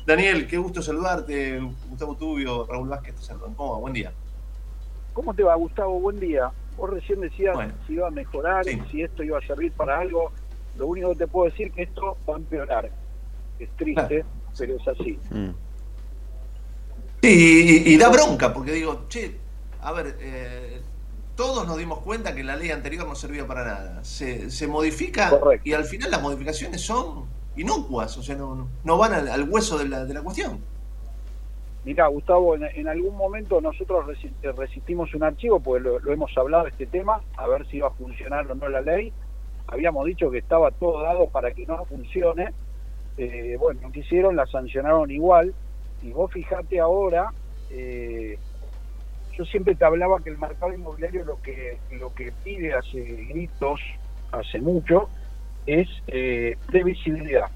Daniel, 0.04 0.48
qué 0.48 0.58
gusto 0.58 0.82
saludarte. 0.82 1.60
Gustavo 1.88 2.16
Tubio, 2.16 2.66
Raúl 2.66 2.88
Vázquez 2.88 3.14
te 3.14 3.22
saludan. 3.22 3.54
¿Cómo 3.54 3.74
va? 3.74 3.78
Buen 3.78 3.92
día. 3.92 4.12
¿Cómo 5.12 5.32
te 5.32 5.44
va, 5.44 5.54
Gustavo? 5.54 6.00
Buen 6.00 6.18
día. 6.18 6.50
Vos 6.76 6.90
recién 6.90 7.20
decías 7.20 7.56
si 7.86 7.92
iba 7.92 8.08
a 8.08 8.10
mejorar, 8.10 8.64
si 8.64 9.02
esto 9.02 9.22
iba 9.22 9.38
a 9.38 9.46
servir 9.46 9.70
para 9.72 10.00
algo. 10.00 10.32
Lo 10.76 10.88
único 10.88 11.10
que 11.10 11.16
te 11.16 11.26
puedo 11.28 11.50
decir 11.50 11.68
es 11.68 11.74
que 11.74 11.82
esto 11.82 12.16
va 12.28 12.34
a 12.34 12.38
empeorar. 12.38 12.90
Es 13.58 13.68
triste, 13.76 14.24
pero 14.58 14.76
es 14.76 14.88
así. 14.88 15.18
Sí, 17.22 17.82
y, 17.86 17.94
y 17.94 17.98
da 17.98 18.08
bronca, 18.08 18.52
porque 18.54 18.72
digo, 18.72 19.04
che, 19.08 19.36
a 19.82 19.92
ver, 19.92 20.16
eh, 20.20 20.80
todos 21.36 21.66
nos 21.66 21.76
dimos 21.76 21.98
cuenta 22.00 22.34
que 22.34 22.42
la 22.42 22.56
ley 22.56 22.70
anterior 22.70 23.06
no 23.06 23.14
servía 23.14 23.46
para 23.46 23.64
nada. 23.64 24.04
Se, 24.04 24.50
se 24.50 24.66
modifica 24.66 25.44
y 25.64 25.72
al 25.74 25.84
final 25.84 26.10
las 26.10 26.22
modificaciones 26.22 26.80
son 26.80 27.26
inocuas, 27.56 28.16
o 28.16 28.22
sea, 28.22 28.36
no, 28.36 28.70
no- 28.84 28.96
van 28.98 29.12
al, 29.12 29.28
al 29.28 29.48
hueso 29.50 29.76
de 29.78 29.88
la, 29.88 30.04
de 30.06 30.14
la 30.14 30.22
cuestión. 30.22 30.60
Mira, 31.84 32.06
Gustavo, 32.08 32.54
en, 32.56 32.64
en 32.64 32.88
algún 32.88 33.16
momento 33.16 33.60
nosotros 33.60 34.06
eh, 34.42 34.52
resistimos 34.52 35.14
un 35.14 35.22
archivo, 35.22 35.60
porque 35.60 35.82
lo, 35.82 35.98
lo 35.98 36.12
hemos 36.12 36.30
hablado 36.36 36.66
este 36.66 36.86
tema, 36.86 37.22
a 37.36 37.46
ver 37.48 37.66
si 37.68 37.78
iba 37.78 37.88
a 37.88 37.92
funcionar 37.92 38.50
o 38.50 38.54
no 38.54 38.68
la 38.68 38.80
ley. 38.82 39.12
Habíamos 39.66 40.06
dicho 40.06 40.30
que 40.30 40.38
estaba 40.38 40.70
todo 40.72 41.02
dado 41.02 41.28
para 41.28 41.52
que 41.52 41.64
no 41.66 41.84
funcione. 41.84 42.52
Eh, 43.16 43.56
bueno, 43.58 43.80
no 43.82 43.92
quisieron, 43.92 44.36
la 44.36 44.46
sancionaron 44.46 45.10
igual. 45.10 45.54
Y 46.02 46.10
vos 46.12 46.32
fijate 46.32 46.80
ahora, 46.80 47.32
eh, 47.70 48.38
yo 49.36 49.44
siempre 49.44 49.74
te 49.74 49.84
hablaba 49.84 50.20
que 50.20 50.30
el 50.30 50.38
mercado 50.38 50.72
inmobiliario 50.72 51.24
lo 51.24 51.40
que 51.42 51.78
lo 51.92 52.14
que 52.14 52.32
pide 52.44 52.74
hace 52.74 53.00
gritos, 53.00 53.80
hace 54.32 54.60
mucho, 54.60 55.08
es 55.66 55.88
eh, 56.08 56.56
previsibilidad. 56.66 57.50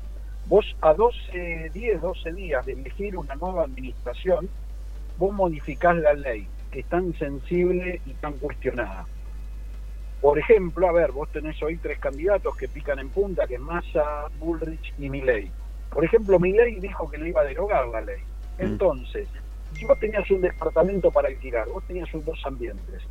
Vos 0.47 0.77
a 0.83 0.93
12, 0.93 1.71
10, 1.73 2.01
12 2.03 2.33
días 2.33 2.67
de 2.67 2.73
elegir 2.73 3.17
una 3.17 3.35
nueva 3.35 3.65
administración, 3.65 4.49
vos 5.17 5.33
modificás 5.33 5.97
la 5.97 6.13
ley, 6.13 6.47
que 6.71 6.81
es 6.81 6.87
tan 6.87 7.15
sensible 7.15 8.01
y 8.05 8.13
tan 8.15 8.35
cuestionada. 8.35 9.07
Por 10.21 10.39
ejemplo, 10.39 10.89
a 10.89 10.93
ver, 10.93 11.13
vos 11.13 11.31
tenés 11.33 11.63
hoy 11.63 11.77
tres 11.77 11.99
candidatos 11.99 12.57
que 12.57 12.69
pican 12.69 12.99
en 12.99 13.11
punta, 13.11 13.47
que 13.47 13.59
Massa, 13.59 14.29
Bullrich 14.39 14.95
y 14.99 15.11
Milei. 15.11 15.51
Por 15.91 16.05
ejemplo, 16.05 16.41
Milei 16.41 16.81
dijo 16.81 17.11
que 17.11 17.19
le 17.19 17.29
iba 17.29 17.43
a 17.43 17.45
derogar 17.45 17.87
la 17.89 18.01
ley. 18.01 18.23
Entonces, 18.59 19.29
si 19.75 19.85
vos 19.85 19.99
tenías 19.99 20.31
un 20.31 20.41
departamento 20.41 21.11
para 21.11 21.29
alquilar, 21.29 21.69
vos 21.69 21.85
tenías 21.87 22.13
un 22.15 22.25
dos 22.25 22.41
ambientes, 22.45 23.03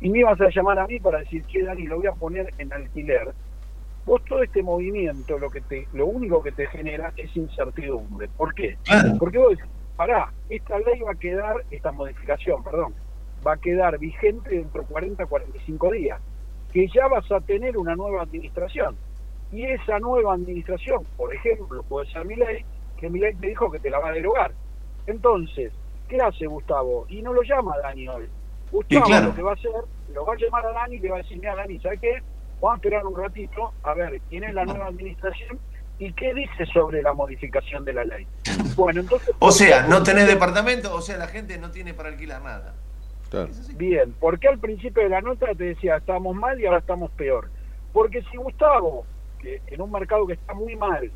y 0.00 0.08
me 0.08 0.20
ibas 0.20 0.40
a 0.40 0.48
llamar 0.48 0.78
a 0.78 0.86
mí 0.86 0.98
para 0.98 1.18
decir 1.18 1.44
que 1.44 1.62
Dani 1.62 1.86
lo 1.86 1.96
voy 1.98 2.06
a 2.06 2.12
poner 2.12 2.52
en 2.58 2.72
alquiler, 2.72 3.32
vos 4.06 4.22
todo 4.24 4.42
este 4.42 4.62
movimiento 4.62 5.38
lo 5.38 5.50
que 5.50 5.60
te, 5.60 5.86
lo 5.92 6.06
único 6.06 6.42
que 6.42 6.52
te 6.52 6.66
genera 6.66 7.12
es 7.16 7.34
incertidumbre. 7.36 8.28
¿Por 8.36 8.54
qué? 8.54 8.78
Porque 9.18 9.38
vos 9.38 9.50
decís, 9.50 9.70
pará, 9.96 10.32
esta 10.48 10.78
ley 10.78 11.00
va 11.00 11.12
a 11.12 11.16
quedar, 11.16 11.56
esta 11.70 11.92
modificación, 11.92 12.64
perdón, 12.64 12.94
va 13.46 13.54
a 13.54 13.56
quedar 13.56 13.98
vigente 13.98 14.50
dentro 14.50 14.82
de 14.82 14.88
40, 14.88 15.26
45 15.26 15.90
días, 15.92 16.20
que 16.72 16.88
ya 16.88 17.06
vas 17.08 17.30
a 17.30 17.40
tener 17.40 17.76
una 17.76 17.94
nueva 17.96 18.22
administración. 18.22 18.96
Y 19.52 19.64
esa 19.64 19.98
nueva 19.98 20.34
administración, 20.34 21.04
por 21.16 21.34
ejemplo, 21.34 21.82
puede 21.82 22.10
ser 22.10 22.24
mi 22.24 22.36
ley, 22.36 22.64
que 22.98 23.10
mi 23.10 23.18
ley 23.18 23.34
te 23.34 23.48
dijo 23.48 23.70
que 23.70 23.80
te 23.80 23.90
la 23.90 23.98
va 23.98 24.10
a 24.10 24.12
derogar. 24.12 24.52
Entonces, 25.06 25.72
¿qué 26.08 26.18
hace 26.20 26.46
Gustavo? 26.46 27.06
Y 27.08 27.22
no 27.22 27.32
lo 27.32 27.42
llama 27.42 27.76
Dani 27.82 28.08
hoy. 28.08 28.28
Gustavo 28.70 29.06
claro. 29.06 29.26
lo 29.26 29.34
que 29.34 29.42
va 29.42 29.50
a 29.50 29.54
hacer, 29.54 29.72
lo 30.14 30.24
va 30.24 30.34
a 30.34 30.36
llamar 30.36 30.66
a 30.66 30.72
Dani 30.72 30.96
y 30.96 31.00
le 31.00 31.10
va 31.10 31.16
a 31.16 31.22
decir, 31.22 31.38
mira 31.38 31.56
Dani, 31.56 31.78
¿sabes 31.80 32.00
qué? 32.00 32.22
Vamos 32.60 32.74
a 32.74 32.76
esperar 32.76 33.06
un 33.06 33.16
ratito 33.16 33.72
a 33.82 33.94
ver 33.94 34.20
quién 34.28 34.44
es 34.44 34.54
la 34.54 34.64
nueva 34.64 34.86
administración 34.86 35.58
y 35.98 36.12
qué 36.12 36.32
dice 36.34 36.66
sobre 36.72 37.02
la 37.02 37.12
modificación 37.12 37.84
de 37.84 37.92
la 37.92 38.04
ley. 38.04 38.26
Bueno, 38.76 39.00
entonces... 39.00 39.34
O 39.40 39.50
sea, 39.50 39.82
no 39.82 40.02
tenés 40.02 40.26
departamento, 40.26 40.94
o 40.94 41.02
sea, 41.02 41.18
la 41.18 41.26
gente 41.26 41.58
no 41.58 41.70
tiene 41.70 41.92
para 41.92 42.08
alquilar 42.08 42.40
nada. 42.42 42.74
Bien, 43.76 44.14
porque 44.18 44.48
al 44.48 44.58
principio 44.58 45.02
de 45.02 45.08
la 45.08 45.20
nota 45.20 45.46
te 45.54 45.64
decía, 45.64 45.96
estamos 45.96 46.34
mal 46.34 46.60
y 46.60 46.66
ahora 46.66 46.78
estamos 46.78 47.10
peor? 47.12 47.48
Porque 47.92 48.22
si 48.30 48.36
Gustavo, 48.36 49.04
que 49.40 49.62
en 49.68 49.80
un 49.80 49.90
mercado 49.90 50.26
que 50.26 50.34
está 50.34 50.54
muy 50.54 50.76
mal, 50.76 51.10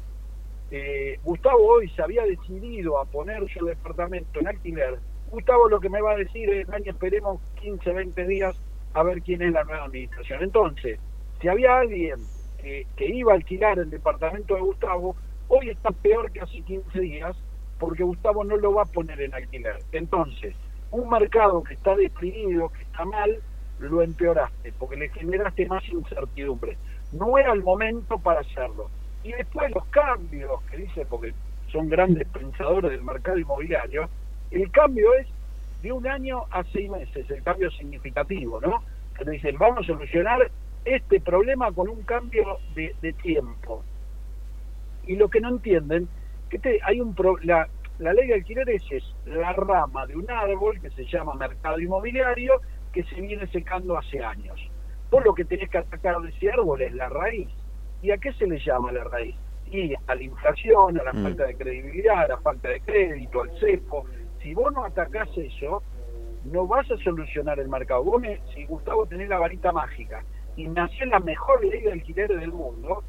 eh, 0.77 1.21
Gustavo 1.23 1.65
hoy 1.65 1.89
se 1.91 2.03
había 2.03 2.25
decidido 2.25 2.99
a 2.99 3.05
poner 3.05 3.49
su 3.49 3.65
departamento 3.65 4.41
en 4.41 4.49
alquiler, 4.49 4.99
Gustavo 5.31 5.69
lo 5.69 5.79
que 5.79 5.89
me 5.89 6.01
va 6.01 6.13
a 6.13 6.17
decir 6.17 6.51
es, 6.51 6.67
Dani, 6.67 6.89
esperemos 6.89 7.41
15, 7.61 7.93
20 7.93 8.27
días 8.27 8.57
a 8.93 9.05
ver 9.05 9.23
quién 9.23 9.41
es 9.43 9.53
la 9.53 9.63
nueva 9.63 9.85
administración. 9.85 10.43
Entonces, 10.43 10.99
si 11.41 11.47
había 11.47 11.79
alguien 11.79 12.17
que, 12.61 12.89
que 12.97 13.07
iba 13.07 13.31
a 13.31 13.37
alquilar 13.37 13.79
el 13.79 13.89
departamento 13.89 14.57
de 14.57 14.63
Gustavo, 14.63 15.15
hoy 15.47 15.71
está 15.71 15.93
peor 15.93 16.33
que 16.33 16.41
hace 16.41 16.61
15 16.63 16.99
días 16.99 17.37
porque 17.79 18.03
Gustavo 18.03 18.43
no 18.43 18.57
lo 18.57 18.75
va 18.75 18.83
a 18.83 18.87
poner 18.87 19.21
en 19.21 19.33
alquiler. 19.33 19.79
Entonces, 19.93 20.57
un 20.91 21.09
mercado 21.09 21.63
que 21.63 21.75
está 21.75 21.95
deprimido, 21.95 22.71
que 22.71 22.83
está 22.83 23.05
mal, 23.05 23.39
lo 23.79 24.03
empeoraste, 24.03 24.73
porque 24.77 24.97
le 24.97 25.09
generaste 25.11 25.67
más 25.67 25.89
incertidumbre. 25.89 26.77
No 27.13 27.39
era 27.39 27.53
el 27.53 27.63
momento 27.63 28.19
para 28.19 28.41
hacerlo. 28.41 28.91
Y 29.25 29.33
después 29.33 29.71
los 29.75 29.85
cambios 29.87 30.63
que 30.71 30.77
dice, 30.77 31.07
porque 31.07 31.33
son 31.73 31.89
grandes 31.89 32.29
pensadores 32.29 32.91
del 32.91 33.03
mercado 33.03 33.39
inmobiliario, 33.39 34.09
el 34.51 34.71
cambio 34.71 35.15
es 35.15 35.27
de 35.83 35.93
un 35.93 36.07
año 36.07 36.45
a 36.51 36.63
seis 36.65 36.91
meses, 36.91 37.29
el 37.31 37.43
cambio 37.43 37.71
significativo, 37.71 38.61
¿no? 38.61 38.85
Que 39.17 39.29
dicen, 39.29 39.57
vamos 39.59 39.81
a 39.81 39.87
solucionar 39.87 40.51
este 40.85 41.21
problema 41.21 41.73
con 41.73 41.89
un 41.89 42.03
cambio 42.03 42.59
de, 42.75 43.13
tiempo. 43.23 43.83
Y 45.07 45.17
lo 45.17 45.29
que 45.29 45.41
no 45.41 45.49
entienden, 45.49 46.07
que 46.51 46.81
hay 46.83 47.01
un 47.01 47.15
pro, 47.15 47.39
la, 47.43 47.67
la 47.99 48.13
ley 48.13 48.29
de 48.29 48.35
alquileres 48.35 48.83
es 48.91 49.05
la 49.25 49.53
rama 49.55 50.07
de 50.07 50.17
un 50.17 50.31
árbol 50.31 50.81
que 50.81 50.91
se 50.91 51.05
llama 51.07 51.35
mercado 51.35 51.81
inmobiliario 51.81 52.61
que 52.93 53.05
se 53.05 53.21
viene 53.21 53.47
secando 53.49 53.97
hace 53.97 54.23
años. 54.23 54.61
Por 55.11 55.25
lo 55.25 55.35
que 55.35 55.45
tenés 55.45 55.71
que 55.71 55.79
atacar 55.79 56.21
de 56.21 56.29
ese 56.29 56.51
árbol 56.51 56.83
es 56.83 56.93
la 56.93 57.09
raíz. 57.09 57.49
¿Y 58.05 58.11
a 58.11 58.19
qué 58.19 58.35
se 58.35 58.47
le 58.47 58.59
llama 58.59 58.93
la 58.93 59.03
raíz? 59.05 59.35
Y 59.71 59.95
a 59.95 60.15
la 60.15 60.23
inflación, 60.23 61.01
a 61.01 61.05
la 61.05 61.13
Mm. 61.15 61.23
falta 61.23 61.47
de 61.47 61.55
credibilidad, 61.57 62.25
a 62.25 62.29
la 62.29 62.37
falta 62.37 62.69
de 62.69 62.81
crédito, 62.83 63.41
al 63.41 63.51
cepo. 63.59 64.05
Si 64.43 64.53
vos 64.53 64.71
no 64.75 64.85
atacás 64.85 65.27
eso, 65.39 65.83
no 66.45 66.67
vas 66.67 66.89
a 66.91 66.99
solucionar 66.99 67.59
el 67.61 67.71
mercado. 67.71 68.05
Vos, 68.05 68.21
me- 68.21 68.41
si 68.53 68.67
Gustavo 68.67 69.07
tenés 69.07 69.31
la 69.31 69.39
varita 69.39 69.73
mágica 69.73 70.23
y 70.55 70.69
nació 70.69 71.07
la 71.07 71.19
mejor 71.21 71.65
ley 71.65 71.81
de 71.81 71.93
alquiler 71.93 72.29
del 72.39 72.53
mundo, 72.53 73.03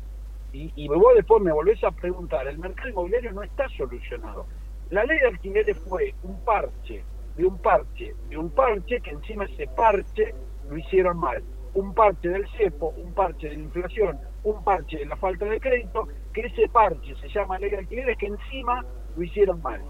y, 0.54 0.72
y 0.78 0.88
vos 0.88 1.14
después 1.14 1.44
me 1.44 1.52
volvés 1.52 1.84
a 1.84 1.92
preguntar, 1.92 2.48
el 2.48 2.58
mercado 2.58 2.88
inmobiliario 2.88 3.34
no 3.34 3.44
está 3.44 3.68
solucionado. 3.76 4.46
La 4.92 5.04
ley 5.04 5.20
de 5.20 5.28
alquileres 5.28 5.78
fue 5.90 6.14
un 6.24 6.40
parche, 6.46 7.04
de 7.36 7.46
un 7.46 7.58
parche, 7.58 8.16
de 8.30 8.38
un 8.38 8.50
parche 8.50 9.02
que 9.02 9.10
encima 9.10 9.44
ese 9.44 9.68
parche 9.76 10.34
lo 10.70 10.78
hicieron 10.78 11.18
mal. 11.18 11.44
Un 11.74 11.94
parche 11.94 12.30
del 12.30 12.48
cepo, 12.52 12.94
un 12.96 13.14
parche 13.14 13.50
de 13.50 13.58
la 13.58 13.64
inflación, 13.64 14.18
un 14.46 14.64
parche 14.64 14.98
de 14.98 15.06
la 15.06 15.18
falta 15.18 15.46
de 15.46 15.60
crédito, 15.60 16.08
que 16.34 16.42
ese 16.42 16.70
parche 16.70 17.16
se 17.16 17.28
llama 17.30 17.60
ley 17.60 17.70
de 17.70 17.78
alquileres 17.78 18.18
que 18.18 18.28
encima 18.28 18.86
lo 19.16 19.24
hicieron 19.24 19.62
mal. 19.62 19.82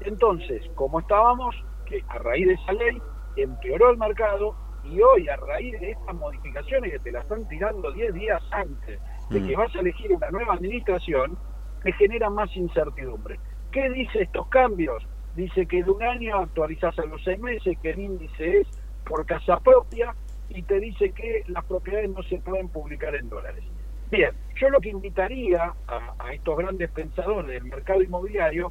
Entonces, 0.00 0.62
como 0.74 1.00
estábamos, 1.00 1.54
que 1.86 2.02
a 2.08 2.18
raíz 2.18 2.46
de 2.48 2.54
esa 2.54 2.72
ley 2.72 3.00
empeoró 3.36 3.90
el 3.90 3.98
mercado 3.98 4.54
y 4.84 5.00
hoy 5.00 5.28
a 5.28 5.36
raíz 5.36 5.78
de 5.80 5.92
estas 5.92 6.14
modificaciones 6.14 6.90
que 6.92 6.98
te 6.98 7.12
la 7.12 7.20
están 7.20 7.46
tirando 7.48 7.92
10 7.92 8.12
días 8.14 8.42
antes 8.50 9.00
de 9.30 9.40
Mm. 9.40 9.46
que 9.46 9.56
vas 9.56 9.74
a 9.76 9.80
elegir 9.80 10.12
una 10.12 10.30
nueva 10.30 10.54
administración, 10.54 11.38
te 11.82 11.92
genera 11.92 12.28
más 12.30 12.54
incertidumbre. 12.56 13.38
¿Qué 13.70 13.88
dice 13.90 14.22
estos 14.22 14.48
cambios? 14.48 15.06
Dice 15.36 15.66
que 15.66 15.82
de 15.82 15.90
un 15.90 16.02
año 16.02 16.38
actualizás 16.38 16.98
a 16.98 17.06
los 17.06 17.22
seis 17.22 17.38
meses, 17.38 17.78
que 17.80 17.90
el 17.90 18.00
índice 18.00 18.60
es 18.60 18.68
por 19.04 19.24
casa 19.24 19.58
propia 19.60 20.14
y 20.48 20.62
te 20.62 20.78
dice 20.80 21.12
que 21.12 21.44
las 21.46 21.64
propiedades 21.64 22.10
no 22.10 22.22
se 22.24 22.38
pueden 22.38 22.68
publicar 22.68 23.14
en 23.14 23.28
dólares. 23.28 23.64
Bien, 24.12 24.30
yo 24.60 24.68
lo 24.68 24.78
que 24.78 24.90
invitaría 24.90 25.72
a, 25.88 26.32
estos 26.34 26.58
grandes 26.58 26.90
pensadores 26.90 27.50
del 27.50 27.64
mercado 27.64 28.02
inmobiliario, 28.02 28.70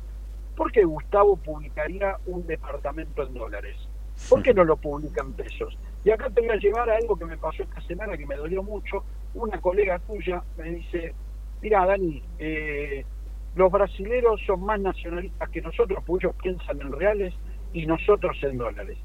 ¿por 0.55 0.71
qué 0.71 0.83
Gustavo 0.83 1.35
publicaría 1.35 2.15
un 2.27 2.45
departamento 2.45 3.23
en 3.23 3.33
dólares? 3.33 3.75
¿Por 4.29 4.43
qué 4.43 4.53
no 4.53 4.63
lo 4.63 4.77
publica 4.77 5.23
en 5.23 5.33
pesos? 5.33 5.75
Y 6.05 6.11
acá 6.11 6.29
te 6.29 6.41
voy 6.41 6.51
a 6.51 6.57
llevar 6.57 6.91
a 6.91 6.97
algo 6.97 7.17
que 7.17 7.25
me 7.25 7.39
pasó 7.39 7.63
esta 7.63 7.81
semana 7.81 8.15
que 8.17 8.27
me 8.27 8.35
dolió 8.35 8.61
mucho. 8.61 9.03
Una 9.33 9.59
colega 9.59 9.97
tuya 9.97 10.43
me 10.57 10.75
dice, 10.75 11.15
mira 11.59 11.87
Dani, 11.87 12.21
eh, 12.37 13.03
los 13.55 13.71
brasileros 13.71 14.39
son 14.45 14.63
más 14.63 14.79
nacionalistas 14.79 15.49
que 15.49 15.61
nosotros, 15.63 16.03
porque 16.05 16.27
ellos 16.27 16.35
piensan 16.39 16.81
en 16.81 16.91
reales 16.91 17.33
y 17.73 17.87
nosotros 17.87 18.37
en 18.43 18.59
dólares. 18.59 18.99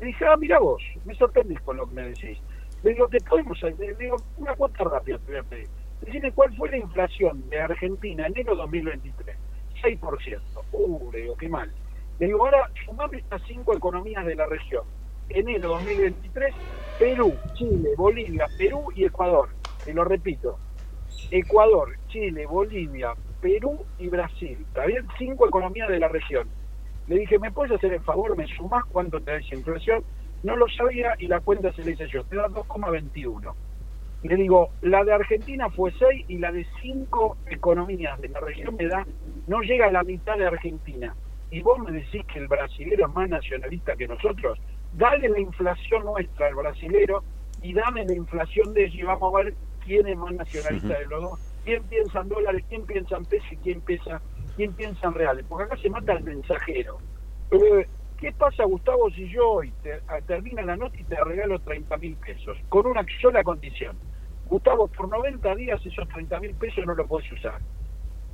Le 0.00 0.06
dije, 0.06 0.24
ah, 0.24 0.38
mira 0.38 0.58
vos, 0.58 0.82
me 1.04 1.14
sorprendís 1.16 1.60
con 1.60 1.76
lo 1.76 1.86
que 1.86 1.94
me 1.96 2.08
decís. 2.08 2.38
Le 2.82 2.94
digo, 2.94 3.08
te 3.08 3.18
podemos, 3.20 3.60
le 3.62 3.94
digo, 3.94 4.16
una 4.38 4.54
cuenta 4.54 4.84
rápida 4.84 5.18
te 5.18 5.32
voy 5.32 5.40
a 5.40 5.42
pedir. 5.42 5.68
Decime 6.04 6.32
cuál 6.32 6.54
fue 6.56 6.70
la 6.70 6.78
inflación 6.78 7.48
de 7.48 7.60
Argentina 7.60 8.26
enero 8.26 8.56
2023. 8.56 9.36
6%. 9.82 10.40
Uh, 10.72 11.12
le 11.12 11.22
digo, 11.22 11.36
qué 11.36 11.48
mal. 11.48 11.72
Le 12.18 12.26
digo, 12.26 12.44
ahora 12.44 12.70
sumame 12.84 13.18
estas 13.18 13.42
cinco 13.46 13.74
economías 13.74 14.24
de 14.26 14.34
la 14.34 14.46
región. 14.46 14.84
Enero 15.28 15.70
2023, 15.70 16.54
Perú, 16.98 17.34
Chile, 17.54 17.90
Bolivia, 17.96 18.46
Perú 18.58 18.88
y 18.94 19.04
Ecuador. 19.04 19.48
Te 19.84 19.94
lo 19.94 20.04
repito. 20.04 20.58
Ecuador, 21.30 21.96
Chile, 22.08 22.46
Bolivia, 22.46 23.14
Perú 23.40 23.84
y 23.98 24.08
Brasil. 24.08 24.58
¿Está 24.60 24.86
bien? 24.86 25.06
Cinco 25.18 25.46
economías 25.46 25.88
de 25.88 25.98
la 25.98 26.08
región. 26.08 26.48
Le 27.08 27.18
dije, 27.18 27.38
¿me 27.38 27.50
puedes 27.50 27.72
hacer 27.72 27.92
el 27.92 28.00
favor? 28.00 28.36
¿Me 28.36 28.46
sumás 28.46 28.84
cuánto 28.86 29.20
te 29.20 29.30
da 29.30 29.36
esa 29.38 29.54
inflación? 29.54 30.04
No 30.42 30.56
lo 30.56 30.66
sabía 30.68 31.14
y 31.18 31.26
la 31.28 31.40
cuenta 31.40 31.72
se 31.72 31.84
le 31.84 31.92
hice 31.92 32.08
yo. 32.08 32.24
Te 32.24 32.36
da 32.36 32.48
2,21. 32.48 33.54
Le 34.22 34.36
digo, 34.36 34.70
la 34.82 35.02
de 35.04 35.12
Argentina 35.12 35.68
fue 35.70 35.92
6 35.98 36.24
y 36.28 36.38
la 36.38 36.52
de 36.52 36.64
cinco 36.80 37.38
economías 37.46 38.20
de 38.20 38.28
la 38.28 38.40
región 38.40 38.76
me 38.78 38.86
da, 38.86 39.04
no 39.46 39.60
llega 39.62 39.86
a 39.86 39.92
la 39.92 40.04
mitad 40.04 40.36
de 40.38 40.46
Argentina. 40.46 41.14
Y 41.50 41.60
vos 41.60 41.78
me 41.80 41.90
decís 41.90 42.22
que 42.32 42.38
el 42.38 42.46
brasilero 42.48 43.06
es 43.08 43.12
más 43.12 43.28
nacionalista 43.28 43.96
que 43.96 44.06
nosotros. 44.06 44.58
Dale 44.92 45.28
la 45.28 45.40
inflación 45.40 46.04
nuestra 46.04 46.46
al 46.46 46.54
brasilero 46.54 47.24
y 47.60 47.74
dame 47.74 48.04
la 48.04 48.14
inflación 48.14 48.72
de 48.72 48.84
ellos 48.84 48.94
y 49.00 49.02
vamos 49.02 49.34
a 49.34 49.44
ver 49.44 49.54
quién 49.80 50.06
es 50.06 50.16
más 50.16 50.32
nacionalista 50.34 50.98
de 50.98 51.06
los 51.06 51.22
dos. 51.22 51.40
¿Quién 51.64 51.86
piensa 51.88 52.20
en 52.20 52.28
dólares, 52.28 52.64
quién 52.68 52.86
piensa 52.86 53.16
en 53.16 53.24
pesos 53.26 53.48
quién 53.62 53.82
piensa, 53.82 54.22
quién 54.56 54.74
piensa 54.74 55.06
en 55.08 55.14
reales? 55.14 55.44
Porque 55.48 55.64
acá 55.64 55.76
se 55.76 55.90
mata 55.90 56.12
el 56.12 56.24
mensajero. 56.24 56.98
Eh, 57.50 57.86
¿Qué 58.18 58.32
pasa, 58.32 58.64
Gustavo, 58.64 59.10
si 59.10 59.28
yo 59.28 59.48
hoy 59.50 59.72
te- 59.82 60.00
a- 60.06 60.20
termina 60.22 60.62
la 60.62 60.76
nota 60.76 60.96
y 60.98 61.04
te 61.04 61.16
regalo 61.24 61.58
30 61.58 61.96
mil 61.98 62.16
pesos? 62.16 62.56
Con 62.68 62.86
una 62.86 63.04
sola 63.20 63.42
condición. 63.42 63.98
Gustavo, 64.52 64.86
por 64.86 65.08
90 65.08 65.54
días 65.54 65.80
esos 65.86 66.06
30 66.08 66.38
mil 66.40 66.54
pesos 66.56 66.84
no 66.84 66.94
lo 66.94 67.06
podés 67.06 67.32
usar. 67.32 67.58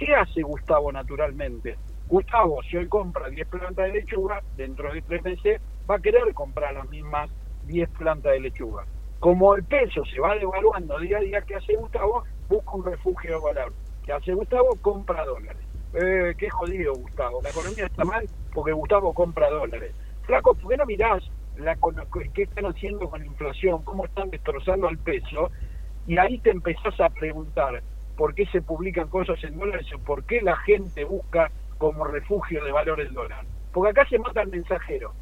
¿Qué 0.01 0.12
hace 0.12 0.43
Gustavo 0.43 0.90
naturalmente? 0.90 1.77
Gustavo, 2.09 2.61
si 2.65 2.77
hoy 2.77 2.89
compra 2.89 3.28
10 3.28 3.47
plantas 3.47 3.86
de 3.86 4.01
lechuga, 4.01 4.43
dentro 4.57 4.93
de 4.93 5.01
tres 5.03 5.23
meses 5.23 5.61
va 5.89 5.95
a 5.95 6.01
querer 6.01 6.35
comprar 6.35 6.74
las 6.74 6.89
mismas 6.90 7.31
10 7.66 7.89
plantas 7.90 8.32
de 8.32 8.40
lechuga. 8.40 8.85
Como 9.20 9.55
el 9.55 9.62
peso 9.62 10.05
se 10.07 10.19
va 10.19 10.35
devaluando 10.35 10.99
día 10.99 11.19
a 11.19 11.20
día, 11.20 11.40
¿qué 11.43 11.55
hace 11.55 11.77
Gustavo? 11.77 12.24
Busca 12.49 12.73
un 12.73 12.85
refugio 12.85 13.40
de. 13.40 13.73
¿Qué 14.05 14.12
hace 14.12 14.35
Gustavo? 14.35 14.70
Compra 14.82 15.24
dólares. 15.24 15.62
Eh, 15.95 16.35
qué 16.36 16.51
jodido, 16.51 16.95
Gustavo. 16.95 17.40
La 17.43 17.51
economía 17.51 17.86
está 17.86 18.05
mal 18.05 18.27
porque 18.53 18.73
Gustavo 18.73 19.15
compra 19.15 19.49
dólares. 19.51 19.95
Flaco, 20.23 20.53
¿por 20.55 20.69
qué 20.69 20.78
no 20.78 20.85
mirás 20.85 21.23
la, 21.59 21.78
qué 22.35 22.43
están 22.43 22.66
haciendo 22.66 23.09
con 23.09 23.20
la 23.20 23.27
inflación? 23.27 23.85
¿Cómo 23.85 24.05
están 24.05 24.31
destrozando 24.31 24.89
al 24.89 24.99
peso? 24.99 25.53
Y 26.09 26.16
ahí 26.18 26.39
te 26.39 26.51
empezás 26.51 26.98
a 27.01 27.10
preguntar 27.10 27.82
por 28.16 28.35
qué 28.35 28.47
se 28.47 28.62
publican 28.62 29.09
cosas 29.09 29.43
en 29.44 29.59
dólares 29.59 29.86
o 29.94 29.98
por 29.98 30.24
qué 30.24 30.40
la 30.40 30.56
gente 30.56 31.05
busca 31.05 31.51
como 31.76 32.05
refugio 32.05 32.64
de 32.64 32.72
valor 32.72 33.01
el 33.01 33.12
dólar. 33.12 33.44
Porque 33.72 33.90
acá 33.90 34.09
se 34.09 34.18
mata 34.18 34.43
el 34.43 34.48
mensajero 34.48 35.12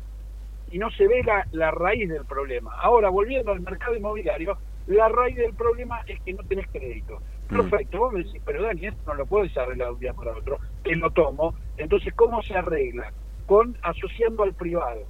y 0.71 0.79
no 0.79 0.89
se 0.93 1.09
ve 1.09 1.23
la, 1.25 1.47
la 1.51 1.73
raíz 1.73 2.09
del 2.09 2.25
problema. 2.25 2.73
Ahora, 2.81 3.11
volviendo 3.11 3.51
al 3.51 3.61
mercado 3.61 3.97
inmobiliario, 3.97 4.57
la 4.87 5.09
raíz 5.09 5.37
del 5.37 5.55
problema 5.55 6.01
es 6.07 6.21
que 6.21 6.33
no 6.33 6.45
tenés 6.45 6.69
crédito. 6.69 7.21
Perfecto, 7.49 7.99
vos 7.99 8.13
me 8.13 8.23
decís, 8.23 8.41
pero 8.45 8.63
Dani, 8.63 8.87
esto 8.87 9.03
no 9.07 9.15
lo 9.15 9.27
puedes 9.27 9.57
arreglar 9.57 9.89
de 9.89 9.95
un 9.95 10.01
día 10.01 10.15
para 10.15 10.37
otro, 10.37 10.59
te 10.85 10.95
lo 10.95 11.11
tomo. 11.11 11.55
Entonces, 11.77 12.15
¿cómo 12.15 12.43
se 12.43 12.57
arregla? 12.57 13.13
Con 13.47 13.77
asociando 13.83 14.45
al 14.45 14.55
privado. 14.55 15.01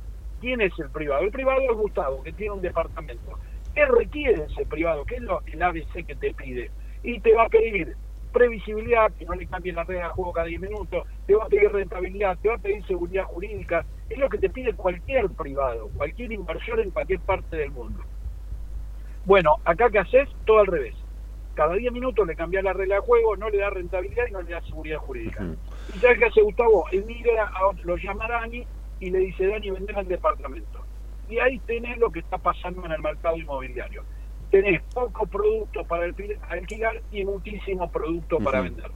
¿Quién 0.41 0.63
es 0.63 0.73
el 0.79 0.91
privado? 0.91 1.23
El 1.23 1.31
privado 1.31 1.61
es 1.61 1.77
Gustavo, 1.77 2.23
que 2.23 2.33
tiene 2.33 2.53
un 2.53 2.63
departamento. 2.63 3.39
¿Qué 3.77 3.85
requiere 3.85 4.45
ese 4.45 4.65
privado? 4.65 5.05
¿Qué 5.05 5.17
es 5.17 5.21
lo, 5.21 5.43
el 5.45 5.63
ABC 5.63 6.07
que 6.07 6.17
te 6.17 6.33
pide? 6.33 6.71
Y 7.03 7.21
te 7.21 7.35
va 7.35 7.45
a 7.45 7.49
pedir 7.51 7.95
previsibilidad, 8.33 9.13
que 9.13 9.27
no 9.27 9.35
le 9.35 9.47
cambie 9.47 9.71
la 9.75 9.85
regla 9.85 10.05
de 10.05 10.13
juego 10.15 10.33
cada 10.33 10.47
10 10.47 10.63
minutos, 10.63 11.07
te 11.27 11.35
va 11.35 11.45
a 11.45 11.49
pedir 11.49 11.71
rentabilidad, 11.71 12.39
te 12.39 12.49
va 12.49 12.55
a 12.55 12.59
pedir 12.59 12.83
seguridad 12.87 13.25
jurídica, 13.25 13.85
es 14.09 14.17
lo 14.17 14.31
que 14.31 14.39
te 14.39 14.49
pide 14.49 14.73
cualquier 14.73 15.29
privado, 15.29 15.91
cualquier 15.95 16.33
inversor 16.33 16.81
en 16.81 16.91
cualquier 16.91 17.21
parte 17.21 17.55
del 17.55 17.71
mundo. 17.71 18.03
Bueno, 19.27 19.57
acá 19.67 19.91
que 19.91 19.99
haces 19.99 20.27
todo 20.47 20.61
al 20.61 20.69
revés. 20.69 20.95
Cada 21.53 21.75
10 21.75 21.93
minutos 21.93 22.27
le 22.27 22.35
cambias 22.35 22.65
la 22.65 22.73
regla 22.73 22.95
de 22.95 23.01
juego, 23.03 23.37
no 23.37 23.51
le 23.51 23.59
da 23.59 23.69
rentabilidad 23.69 24.27
y 24.27 24.33
no 24.33 24.41
le 24.41 24.53
da 24.53 24.63
seguridad 24.63 24.99
jurídica. 24.99 25.45
¿Y 25.95 25.99
sabes 25.99 26.19
qué 26.19 26.25
hace 26.25 26.41
Gustavo? 26.41 26.87
Él 26.93 27.05
mira, 27.07 27.45
a 27.45 27.67
otro, 27.67 27.85
lo 27.85 27.97
llama 27.99 28.25
a 28.25 28.41
Dani 28.41 28.67
y 29.01 29.11
le 29.11 29.19
dice, 29.19 29.47
Dani, 29.47 29.71
vendeme 29.71 30.01
el 30.01 30.09
departamento. 30.09 30.76
Y 31.29 31.39
ahí 31.39 31.59
tenés 31.61 31.99
lo 31.99 32.11
que 32.11 32.21
está 32.21 32.39
pasando 32.39 32.85
en 32.87 32.93
el 32.93 33.01
mercado 33.01 33.37
inmobiliario. 33.37 34.03
Tenés 34.51 34.81
poco 34.95 35.27
producto 35.27 35.85
para 35.85 36.07
alquil- 36.07 36.39
alquilar 36.49 37.03
y 37.11 37.25
muchísimo 37.25 37.91
producto 37.91 38.39
para 38.39 38.61
vender. 38.61 38.91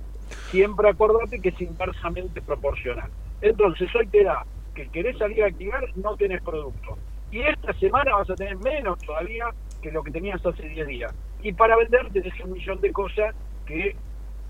Siempre 0.50 0.88
acordate 0.88 1.40
que 1.40 1.48
es 1.48 1.60
inversamente 1.60 2.40
proporcional. 2.40 3.10
Entonces, 3.40 3.88
hoy 3.96 4.06
te 4.06 4.22
da 4.22 4.44
que 4.74 4.88
querés 4.88 5.18
salir 5.18 5.42
a 5.42 5.46
alquilar, 5.46 5.84
no 5.96 6.16
tenés 6.16 6.40
producto. 6.42 6.96
Y 7.32 7.40
esta 7.40 7.72
semana 7.74 8.14
vas 8.14 8.30
a 8.30 8.34
tener 8.36 8.56
menos 8.58 8.98
todavía 9.00 9.46
que 9.82 9.90
lo 9.90 10.02
que 10.04 10.10
tenías 10.12 10.44
hace 10.44 10.68
10 10.68 10.86
días. 10.86 11.12
Y 11.42 11.52
para 11.52 11.76
vender 11.76 12.08
tenés 12.12 12.32
un 12.44 12.52
millón 12.52 12.80
de 12.80 12.92
cosas 12.92 13.34
que 13.66 13.96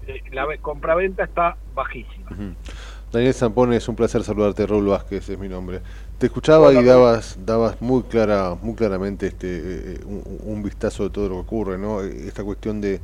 eh, 0.06 0.22
la 0.32 0.44
ve- 0.46 0.58
compraventa 0.58 1.24
está 1.24 1.56
bajísima. 1.74 2.30
Daniel 3.12 3.34
Zampone, 3.34 3.76
es 3.76 3.88
un 3.88 3.96
placer 3.96 4.22
saludarte. 4.22 4.66
Raúl 4.66 4.86
Vázquez 4.88 5.28
es 5.28 5.38
mi 5.38 5.48
nombre. 5.48 5.80
Te 6.20 6.26
escuchaba 6.26 6.74
y 6.74 6.84
dabas 6.84 7.38
dabas 7.46 7.80
muy 7.80 8.02
clara 8.02 8.54
muy 8.60 8.74
claramente 8.74 9.28
este 9.28 9.94
eh, 9.94 10.00
un, 10.04 10.22
un 10.44 10.62
vistazo 10.62 11.04
de 11.04 11.10
todo 11.10 11.28
lo 11.30 11.34
que 11.36 11.40
ocurre, 11.40 11.78
¿no? 11.78 12.02
Esta 12.02 12.44
cuestión 12.44 12.78
de, 12.82 13.00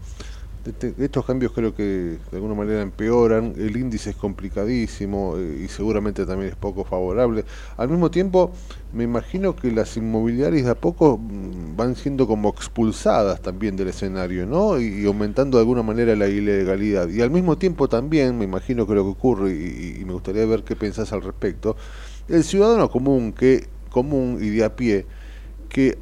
de 0.64 1.04
estos 1.04 1.24
cambios 1.26 1.52
creo 1.52 1.74
que 1.74 1.82
de 1.84 2.20
alguna 2.32 2.54
manera 2.54 2.82
empeoran, 2.82 3.54
el 3.56 3.76
índice 3.76 4.10
es 4.10 4.16
complicadísimo 4.16 5.36
eh, 5.38 5.62
y 5.64 5.68
seguramente 5.68 6.26
también 6.26 6.50
es 6.50 6.56
poco 6.56 6.84
favorable. 6.84 7.44
Al 7.78 7.88
mismo 7.88 8.10
tiempo, 8.10 8.52
me 8.92 9.04
imagino 9.04 9.56
que 9.56 9.72
las 9.72 9.96
inmobiliarias 9.96 10.66
de 10.66 10.72
a 10.72 10.74
poco 10.76 11.18
mm, 11.18 11.76
van 11.76 11.96
siendo 11.96 12.26
como 12.26 12.50
expulsadas 12.50 13.42
también 13.42 13.76
del 13.76 13.88
escenario, 13.88 14.46
¿no? 14.46 14.80
Y, 14.80 15.02
y 15.02 15.06
aumentando 15.06 15.58
de 15.58 15.62
alguna 15.62 15.82
manera 15.82 16.16
la 16.16 16.28
ilegalidad. 16.28 17.08
Y 17.08 17.22
al 17.22 17.30
mismo 17.30 17.58
tiempo 17.58 17.88
también, 17.88 18.38
me 18.38 18.44
imagino 18.44 18.86
que 18.86 18.94
lo 18.94 19.04
que 19.04 19.10
ocurre, 19.10 19.52
y, 19.54 19.98
y 20.00 20.04
me 20.04 20.12
gustaría 20.14 20.46
ver 20.46 20.64
qué 20.64 20.76
pensás 20.76 21.12
al 21.12 21.22
respecto, 21.22 21.76
el 22.28 22.44
ciudadano 22.44 22.90
común, 22.90 23.32
que 23.32 23.66
común 23.90 24.38
y 24.40 24.50
de 24.50 24.64
a 24.64 24.76
pie, 24.76 25.06
que 25.68 25.98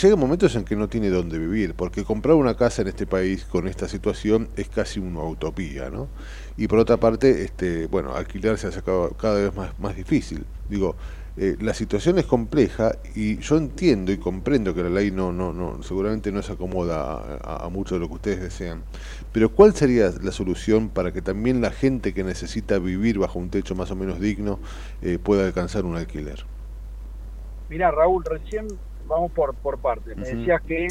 llega 0.00 0.16
momentos 0.16 0.54
en 0.56 0.64
que 0.64 0.76
no 0.76 0.88
tiene 0.88 1.10
dónde 1.10 1.38
vivir, 1.38 1.74
porque 1.74 2.04
comprar 2.04 2.36
una 2.36 2.56
casa 2.56 2.82
en 2.82 2.88
este 2.88 3.06
país 3.06 3.44
con 3.44 3.68
esta 3.68 3.88
situación 3.88 4.48
es 4.56 4.68
casi 4.68 5.00
una 5.00 5.22
utopía, 5.22 5.90
¿no? 5.90 6.08
Y 6.56 6.68
por 6.68 6.78
otra 6.78 6.96
parte, 6.98 7.44
este, 7.44 7.86
bueno, 7.86 8.14
alquilar 8.14 8.58
se 8.58 8.68
hace 8.68 8.82
cada, 8.82 9.10
cada 9.10 9.34
vez 9.40 9.54
más, 9.54 9.78
más 9.78 9.96
difícil. 9.96 10.44
Digo, 10.68 10.96
eh, 11.36 11.56
la 11.60 11.72
situación 11.74 12.18
es 12.18 12.26
compleja 12.26 12.92
y 13.14 13.38
yo 13.38 13.56
entiendo 13.56 14.12
y 14.12 14.18
comprendo 14.18 14.74
que 14.74 14.82
la 14.82 14.90
ley 14.90 15.10
no, 15.10 15.32
no, 15.32 15.52
no, 15.52 15.82
seguramente 15.82 16.30
no 16.30 16.42
se 16.42 16.52
acomoda 16.52 17.38
a, 17.42 17.68
mucho 17.70 17.94
de 17.94 18.00
lo 18.00 18.08
que 18.08 18.14
ustedes 18.14 18.40
desean. 18.40 18.82
Pero 19.32 19.50
¿cuál 19.50 19.74
sería 19.74 20.10
la 20.22 20.32
solución 20.32 20.90
para 20.90 21.12
que 21.12 21.22
también 21.22 21.60
la 21.62 21.70
gente 21.70 22.12
que 22.12 22.22
necesita 22.24 22.78
vivir 22.78 23.18
bajo 23.18 23.38
un 23.38 23.50
techo 23.50 23.74
más 23.74 23.90
o 23.90 23.96
menos 23.96 24.20
digno 24.20 24.60
eh, 25.00 25.18
pueda 25.18 25.46
alcanzar 25.46 25.84
un 25.86 25.96
alquiler? 25.96 26.44
Mirá, 27.68 27.90
Raúl, 27.90 28.22
recién 28.24 28.66
vamos 29.06 29.32
por, 29.32 29.54
por 29.54 29.78
partes. 29.78 30.16
Me 30.16 30.28
decías 30.28 30.60
que 30.62 30.86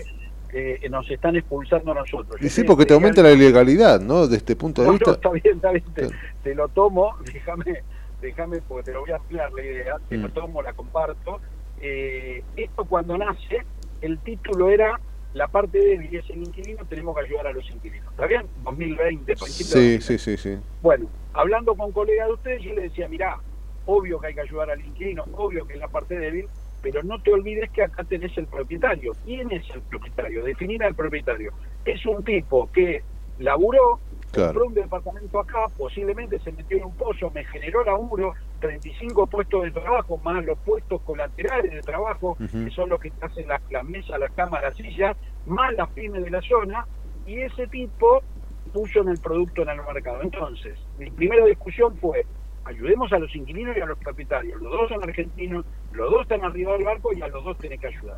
eh, 0.53 0.89
nos 0.89 1.09
están 1.09 1.35
expulsando 1.35 1.91
a 1.91 1.95
nosotros. 1.95 2.41
Y 2.41 2.49
sí, 2.49 2.63
porque 2.63 2.85
te 2.85 2.93
aumenta 2.93 3.22
la 3.22 3.31
ilegalidad, 3.31 4.01
¿no? 4.01 4.27
De 4.27 4.38
este 4.38 4.55
punto 4.55 4.81
de 4.81 4.88
No, 4.88 4.93
vista. 4.93 5.11
no, 5.11 5.15
está 5.15 5.30
bien, 5.30 5.55
está 5.55 5.72
bien, 5.72 5.93
te, 5.93 6.09
te 6.43 6.55
lo 6.55 6.68
tomo, 6.69 7.15
déjame, 7.31 7.84
déjame 8.22 8.61
porque 8.61 8.84
te 8.85 8.93
lo 8.93 9.02
voy 9.02 9.11
a 9.11 9.15
ampliar 9.18 9.52
la 9.52 9.64
idea, 9.64 9.95
te 10.07 10.18
lo 10.18 10.30
Mm. 10.30 10.31
tomo, 10.31 10.61
la 10.61 10.73
comparto. 10.73 11.41
Eh, 11.77 12.43
esto 12.56 12.85
cuando 12.85 13.18
nace, 13.18 13.64
el 14.02 14.19
título 14.19 14.69
era 14.69 14.99
la 15.34 15.48
parte 15.48 15.80
débil 15.80 16.14
es 16.15 16.30
el 16.30 16.43
inquilino, 16.43 16.85
tenemos 16.85 17.15
que 17.15 17.23
ayudar 17.23 17.48
a 17.48 17.53
los 17.53 17.69
inquilinos. 17.72 18.10
¿Está 18.11 18.27
bien? 18.27 18.43
2020, 18.64 19.34
principio 19.35 19.81
de 19.81 19.99
Sí, 19.99 20.02
sí, 20.02 20.18
sí, 20.18 20.38
sí. 20.38 20.60
bueno, 20.81 21.10
hablando 21.34 21.73
con 21.76 21.91
colegas 21.93 22.27
de 22.27 22.34
ustedes, 22.34 22.61
yo 22.64 22.73
les 22.73 22.84
decía, 22.85 23.07
mirá, 23.07 23.39
obvio 23.85 24.19
que 24.19 24.27
hay 24.27 24.34
que 24.35 24.41
ayudar 24.41 24.69
al 24.72 24.85
inquilino, 24.85 25.23
obvio 25.31 25.65
que 25.65 25.73
es 25.76 25.80
la 25.80 25.88
parte 25.88 26.19
débil, 26.19 26.48
pero 26.81 27.02
no 27.03 27.22
te 27.22 27.31
olvides 27.31 27.72
que 27.72 27.84
acá 27.84 28.03
tenés 28.03 28.38
el 28.38 28.48
propietario. 28.48 29.14
¿Quién 29.23 29.49
es 29.52 29.64
el 29.73 29.81
propietario? 29.84 30.43
Definir 30.43 30.84
al 30.84 30.95
propietario. 30.95 31.53
Es 31.85 32.06
un 32.06 32.23
tipo 32.23 32.69
que 32.72 33.03
laburó, 33.38 34.02
Claro. 34.32 34.53
compró 34.53 34.68
un 34.68 34.74
departamento 34.74 35.40
acá, 35.40 35.66
posiblemente 35.78 36.40
se 36.40 36.52
metió 36.53 36.78
en 36.78 36.86
un 36.86 36.95
pozo, 36.95 37.30
me 37.32 37.44
generó 37.45 37.84
laburo, 37.84 38.34
35 38.60 39.28
puestos 39.28 39.64
de 39.64 39.72
trabajo, 39.72 40.18
más 40.20 40.45
los 40.45 40.58
puestos 40.60 41.02
colaterales 41.02 41.72
de 41.72 41.82
trabajo, 41.82 42.38
que 42.38 42.72
son 42.72 42.90
los 42.90 42.99
que 42.99 43.12
hacen 43.22 43.48
las, 43.48 43.62
las 43.70 43.84
mesas, 43.84 44.20
las 44.20 44.32
camas, 44.32 44.62
las 44.62 44.76
sillas, 44.78 45.18
más 45.45 45.74
las 45.74 45.90
pymes 45.90 46.24
de 46.24 46.30
la 46.30 46.41
zona, 46.41 46.86
y 47.26 47.41
ese 47.41 47.68
tipo 47.68 48.24
puso 48.72 49.02
en 49.02 49.10
el 49.10 49.20
producto 49.20 49.64
en 49.64 49.70
el 49.70 49.82
mercado. 49.82 50.22
Entonces, 50.22 50.80
mi 50.98 51.10
primera 51.12 51.45
discusión 51.45 51.98
fue, 51.98 52.26
ayudemos 52.64 53.12
a 53.12 53.20
los 53.20 53.36
inquilinos 53.36 53.76
y 53.76 53.82
a 53.82 53.86
los 53.86 53.98
propietarios. 53.98 54.62
Los 54.62 54.72
dos 54.72 54.90
son 54.90 55.03
argentinos, 55.03 55.66
los 55.91 56.10
dos 56.10 56.22
están 56.22 56.44
arriba 56.44 56.74
del 56.74 56.86
barco 56.86 57.12
y 57.14 57.22
a 57.22 57.28
los 57.28 57.44
dos 57.44 57.58
tenés 57.58 57.80
que 57.80 57.88
ayudar. 57.88 58.18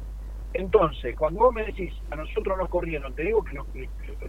Entonces, 0.53 1.15
cuando 1.17 1.39
vos 1.39 1.53
me 1.53 1.63
decís, 1.63 1.93
a 2.11 2.15
nosotros 2.15 2.57
nos 2.57 2.69
corrieron, 2.69 3.13
te 3.13 3.23
digo 3.23 3.43
que 3.43 3.53
nos, 3.53 3.67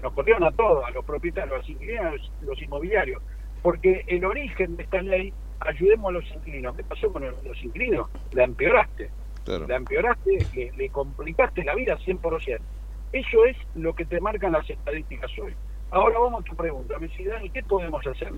nos 0.03 0.13
corrieron 0.13 0.45
a 0.45 0.53
todos, 0.53 0.85
a 0.87 0.91
los 0.91 1.05
propietarios, 1.05 1.55
a 1.55 1.59
los 1.59 1.69
inquilinos, 1.69 2.33
a 2.43 2.45
los, 2.45 2.63
inmobiliarios, 2.63 3.23
porque 3.63 4.05
el 4.07 4.25
origen 4.25 4.77
de 4.77 4.85
esta 4.85 5.03
ley, 5.03 5.33
ayudemos 5.61 6.09
a 6.09 6.13
los 6.13 6.31
inquilinos. 6.31 6.77
¿Qué 6.77 6.85
pasó 6.85 7.13
con 7.13 7.25
los, 7.25 7.63
inquilinos? 7.63 8.09
La 8.33 8.45
empeoraste. 8.45 9.11
Claro. 9.45 9.67
La 9.67 9.77
empeoraste, 9.77 10.47
le, 10.55 10.73
le 10.73 10.89
complicaste 10.89 11.63
la 11.63 11.75
vida 11.75 11.99
100%. 11.99 12.59
Eso 13.13 13.45
es 13.45 13.57
lo 13.75 13.95
que 13.95 14.07
te 14.07 14.21
marcan 14.21 14.53
las 14.53 14.69
estadísticas 14.69 15.31
hoy. 15.39 15.55
Ahora 15.91 16.19
vamos 16.19 16.41
a 16.41 16.45
tu 16.45 16.57
pregunta. 16.57 16.99
Me 16.99 17.07
dice, 17.07 17.25
Dani, 17.25 17.51
¿qué 17.51 17.63
podemos 17.63 18.05
hacer? 18.07 18.33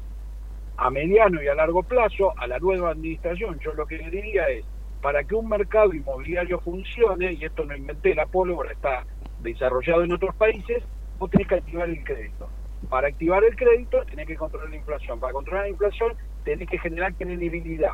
A 0.77 0.91
mediano 0.91 1.43
y 1.43 1.49
a 1.49 1.55
largo 1.55 1.83
plazo, 1.83 2.35
a 2.37 2.47
la 2.47 2.59
nueva 2.59 2.91
administración, 2.91 3.59
yo 3.61 3.73
lo 3.73 3.87
que 3.87 3.97
le 3.97 4.11
diría 4.11 4.47
es, 4.49 4.67
para 5.07 5.23
que 5.23 5.37
un 5.37 5.49
mercado 5.49 5.95
inmobiliario 5.95 6.59
funcione, 6.59 7.35
y 7.35 7.45
esto 7.45 7.65
no 7.65 7.77
inventé 7.77 8.13
la 8.13 8.27
pólvora, 8.27 8.73
está 8.73 9.07
desarrollado 9.39 10.03
en 10.03 10.11
otros 10.11 10.35
países, 10.35 10.83
vos 11.17 11.31
tenés 11.31 11.47
que 11.47 11.55
activar 11.55 11.89
el 11.89 12.03
crédito. 12.03 12.49
Para 12.91 13.07
activar 13.07 13.45
el 13.45 13.55
crédito 13.55 14.05
tenés 14.07 14.27
que 14.27 14.35
controlar 14.35 14.69
la 14.69 14.75
inflación. 14.75 15.21
Para 15.21 15.33
controlar 15.33 15.63
la 15.67 15.71
inflación 15.71 16.13
tenés 16.43 16.69
que 16.69 16.81
generar 16.81 17.15
credibilidad. 17.15 17.93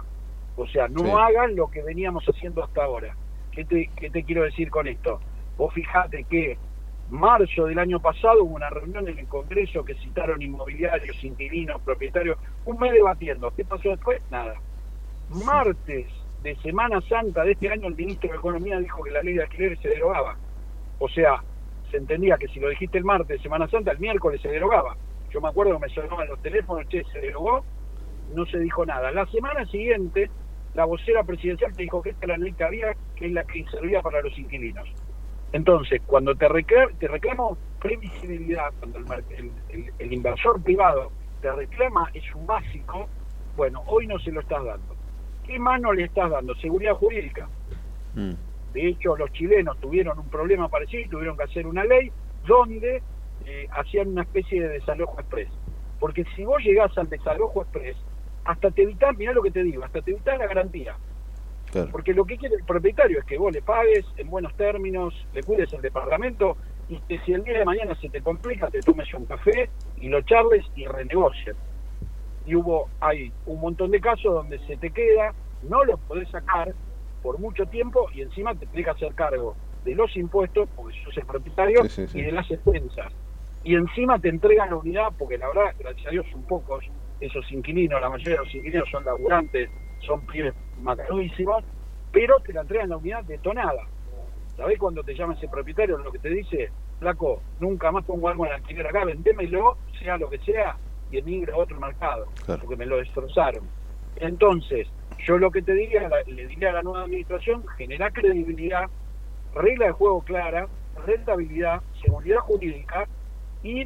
O 0.56 0.66
sea, 0.66 0.89
no 0.89 1.05
Sí. 1.05 1.10
hagan 1.10 1.55
lo 1.55 1.70
que 1.70 1.82
veníamos 1.82 2.24
haciendo 2.24 2.64
hasta 2.64 2.82
ahora. 2.82 3.14
¿Qué 3.51 3.66
te, 3.66 3.90
qué 3.94 4.09
te 4.09 4.24
quiero 4.24 4.44
decir 4.44 4.70
con 4.70 4.86
esto? 4.89 5.20
Vos 5.59 5.74
fijate 5.74 6.24
que 6.24 6.56
marzo 7.10 7.66
del 7.66 7.78
año 7.78 8.01
pasado 8.01 8.43
hubo 8.43 8.55
una 8.55 8.70
reunión 8.70 9.06
en 9.06 9.18
el 9.18 9.26
Congreso 9.28 9.84
que 9.84 9.97
citaron 9.97 10.40
inmobiliarios, 10.40 11.22
inquilinos, 11.22 11.78
propietarios, 11.82 12.39
un 12.64 12.78
mes 12.78 12.93
debatiendo. 12.94 13.51
¿Qué 13.55 13.66
pasó 13.66 13.90
después? 13.90 14.22
Nada. 14.30 14.55
Martes 15.44 16.06
de 16.43 16.56
Semana 16.56 17.01
Santa 17.09 17.44
de 17.44 17.52
este 17.52 17.69
año 17.70 17.89
el 17.89 17.94
ministro 17.97 18.31
de 18.31 18.36
Economía 18.36 18.78
dijo 18.78 19.02
que 19.02 19.10
la 19.12 19.23
ley 19.23 19.35
de 19.35 19.43
alquileres 19.43 19.78
se 19.81 19.89
derogaba. 19.89 20.39
O 20.98 21.09
sea, 21.09 21.44
se 21.90 21.97
entendía 21.98 22.36
que 22.39 22.48
si 22.48 22.60
lo 22.60 22.69
dijiste 22.69 22.98
el 22.98 23.05
martes 23.05 23.28
de 23.28 23.39
Semana 23.43 23.69
Santa, 23.69 23.93
el 23.93 23.98
miércoles 24.01 24.40
se 24.40 24.48
derogaba. 24.48 24.97
Yo 25.31 25.40
me 25.40 25.48
acuerdo 25.48 25.74
que 25.74 25.81
me 25.81 25.89
sonaban 25.90 26.28
los 26.28 26.40
teléfonos, 26.40 26.86
che, 26.89 27.05
se 27.12 27.20
derogó, 27.20 27.66
no 28.28 28.47
se 28.47 28.59
dijo 28.59 28.85
nada. 28.86 29.10
La 29.12 29.27
semana 29.27 29.66
siguiente, 29.66 30.31
la 30.74 30.85
vocera 30.85 31.24
presidencial 31.24 31.74
te 31.77 31.82
dijo 31.85 32.02
que 32.02 32.10
esta 32.10 32.27
era 32.27 32.39
la 32.39 32.44
ley 32.44 32.55
que 32.55 32.64
había, 32.64 32.97
que 33.16 33.27
es 33.27 33.32
la 33.32 33.44
que 33.44 33.64
servía 33.70 34.02
para 34.02 34.23
los 34.23 34.36
inquilinos. 34.39 34.89
Entonces, 35.52 36.02
cuando 36.06 36.35
te, 36.36 36.48
recla- 36.48 36.97
te 36.98 37.09
reclamo 37.09 37.59
previsibilidad, 37.78 38.73
cuando 38.78 38.98
el, 38.98 39.06
el- 39.31 39.64
el- 39.69 39.94
el 39.98 40.12
inversor 40.12 40.62
privado 40.62 41.14
te 41.40 41.52
reclama, 41.52 42.10
es 42.14 42.24
un 42.35 42.47
básico, 42.47 43.10
bueno, 43.55 43.82
hoy 43.86 44.06
no 44.06 44.19
se 44.20 44.32
lo 44.32 44.40
estás 44.40 44.64
dando. 44.64 44.97
¿Qué 45.47 45.59
mano 45.59 45.93
le 45.93 46.05
estás 46.05 46.31
dando? 46.31 46.55
Seguridad 46.56 46.94
jurídica. 46.94 47.48
Mm. 48.14 48.32
De 48.73 48.89
hecho, 48.89 49.16
los 49.16 49.31
chilenos 49.32 49.78
tuvieron 49.81 50.19
un 50.19 50.28
problema 50.28 50.69
parecido 50.69 51.02
y 51.02 51.09
tuvieron 51.09 51.36
que 51.36 51.44
hacer 51.44 51.66
una 51.66 51.85
ley 51.85 52.10
donde 52.47 53.02
eh, 53.44 53.69
hacían 53.73 54.09
una 54.09 54.23
especie 54.23 54.62
de 54.62 54.69
desalojo 54.69 55.20
express. 55.20 55.48
Porque 56.01 56.24
si 56.36 56.44
vos 56.44 56.62
llegás 56.62 56.97
al 56.97 57.09
desalojo 57.09 57.62
express, 57.62 57.97
hasta 58.44 58.70
te 58.70 58.82
evitas, 58.82 59.16
mirá 59.16 59.32
lo 59.32 59.43
que 59.43 59.51
te 59.51 59.62
digo, 59.62 59.85
hasta 59.85 60.01
te 60.01 60.12
evitas 60.12 60.39
la 60.39 60.47
garantía. 60.47 60.97
Claro. 61.70 61.90
Porque 61.90 62.12
lo 62.12 62.24
que 62.24 62.36
quiere 62.36 62.56
el 62.56 62.64
propietario 62.64 63.19
es 63.19 63.24
que 63.24 63.39
vos 63.39 63.52
le 63.52 63.62
pagues 63.62 64.05
en 64.16 64.28
buenos 64.28 64.55
términos, 64.56 65.14
le 65.32 65.43
cuides 65.43 65.73
el 65.73 65.81
departamento 65.81 66.56
y 66.89 66.98
que 67.01 67.19
si 67.20 67.32
el 67.32 67.44
día 67.44 67.59
de 67.59 67.64
mañana 67.64 67.94
se 67.94 68.09
te 68.09 68.20
complica, 68.20 68.69
te 68.69 68.81
tomes 68.81 69.12
un 69.14 69.24
café 69.27 69.70
y 69.97 70.09
lo 70.09 70.20
charles 70.23 70.64
y 70.77 70.86
renegocien. 70.86 71.56
Y 72.47 72.55
hubo, 72.55 72.89
hay 73.01 73.32
un 73.47 73.60
montón 73.60 73.90
de 73.90 74.01
casos 74.01 74.35
donde 74.35 74.59
se 74.66 74.77
te 74.77 74.90
queda, 74.90 75.35
no 75.62 75.85
lo 75.85 75.97
podés 75.98 76.28
sacar 76.31 76.74
por 77.23 77.39
mucho 77.39 77.66
tiempo 77.66 78.09
y 78.12 78.23
encima 78.23 78.55
te 78.55 78.66
tenés 78.66 78.85
que 78.85 78.90
hacer 78.90 79.14
cargo 79.14 79.56
de 79.85 79.94
los 79.94 80.14
impuestos, 80.16 80.69
porque 80.74 80.97
sos 81.05 81.16
el 81.16 81.27
propietario, 81.27 81.82
Sí, 81.85 81.89
sí, 81.89 82.09
sí. 82.09 82.19
y 82.19 82.23
de 82.23 82.32
las 82.32 82.51
expensas. 82.51 83.12
Y 83.64 83.77
encima 83.77 84.19
te 84.19 84.28
entregan 84.28 84.70
la 84.70 84.77
unidad, 84.77 85.09
porque 85.16 85.39
la 85.39 85.47
verdad, 85.48 85.74
gracias 85.78 86.06
a 86.06 86.10
Dios, 86.10 86.27
son 86.32 86.43
pocos 86.44 86.85
esos 87.20 87.51
inquilinos, 87.52 88.01
la 88.01 88.10
mayoría 88.10 88.32
de 88.39 88.44
los 88.44 88.55
inquilinos 88.55 88.89
son 88.90 89.05
laburantes, 89.05 89.70
son 90.01 90.27
pibes 90.27 90.55
macanudísimos, 90.78 91.64
pero 92.10 92.40
te 92.40 92.52
la 92.52 92.62
entregan 92.62 92.90
la 92.90 92.97
unidad 92.97 93.23
detonada. 93.24 93.86
¿Sabés 94.56 94.78
cuando 94.78 95.02
te 95.05 95.14
llama 95.14 95.35
ese 95.35 95.48
propietario 95.48 95.98
lo 95.98 96.10
que 96.10 96.19
te 96.19 96.28
dice? 96.28 96.70
Flaco, 96.98 97.40
nunca 97.60 97.90
más 97.93 98.05
pongo 98.05 98.28
algo 98.28 98.47
en 98.47 98.52
alquiler 98.52 98.86
acá, 98.86 99.05
vendémelo, 99.05 99.78
sea 99.98 100.19
lo 100.19 100.28
que 100.28 100.39
sea, 100.39 100.77
y 101.12 101.51
a 101.51 101.56
otro 101.56 101.78
mercado, 101.78 102.26
Claro. 102.44 102.60
porque 102.62 102.76
me 102.76 102.86
lo 102.86 102.97
destrozaron. 102.97 103.64
Entonces, 104.16 104.89
yo 105.26 105.39
lo 105.39 105.51
que 105.51 105.62
te 105.62 105.74
diría, 105.74 106.09
le 106.26 106.47
diría 106.47 106.70
a 106.70 106.72
la 106.74 106.82
nueva 106.82 107.02
administración, 107.05 107.64
generar 107.76 108.12
credibilidad, 108.12 108.89
regla 109.55 109.86
de 109.86 109.93
juego 109.93 110.22
clara, 110.22 110.68
rentabilidad, 111.06 111.82
seguridad 112.02 112.39
jurídica 112.39 113.06
y 113.62 113.84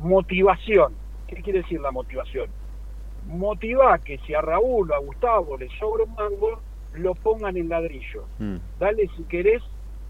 motivación. 0.00 0.94
¿Qué 1.26 1.36
quiere 1.42 1.60
decir 1.62 1.80
la 1.80 1.90
motivación? 1.90 2.48
Motivar 3.26 4.00
que 4.00 4.18
si 4.18 4.34
a 4.34 4.40
Raúl 4.40 4.90
o 4.90 4.94
a 4.94 4.98
Gustavo 4.98 5.56
le 5.58 5.68
sobra 5.78 6.04
un 6.04 6.14
mango, 6.14 6.60
lo 6.94 7.14
pongan 7.14 7.56
en 7.56 7.68
ladrillo. 7.68 8.24
Mm. 8.38 8.56
Dale, 8.78 9.08
si 9.16 9.24
querés, 9.24 9.62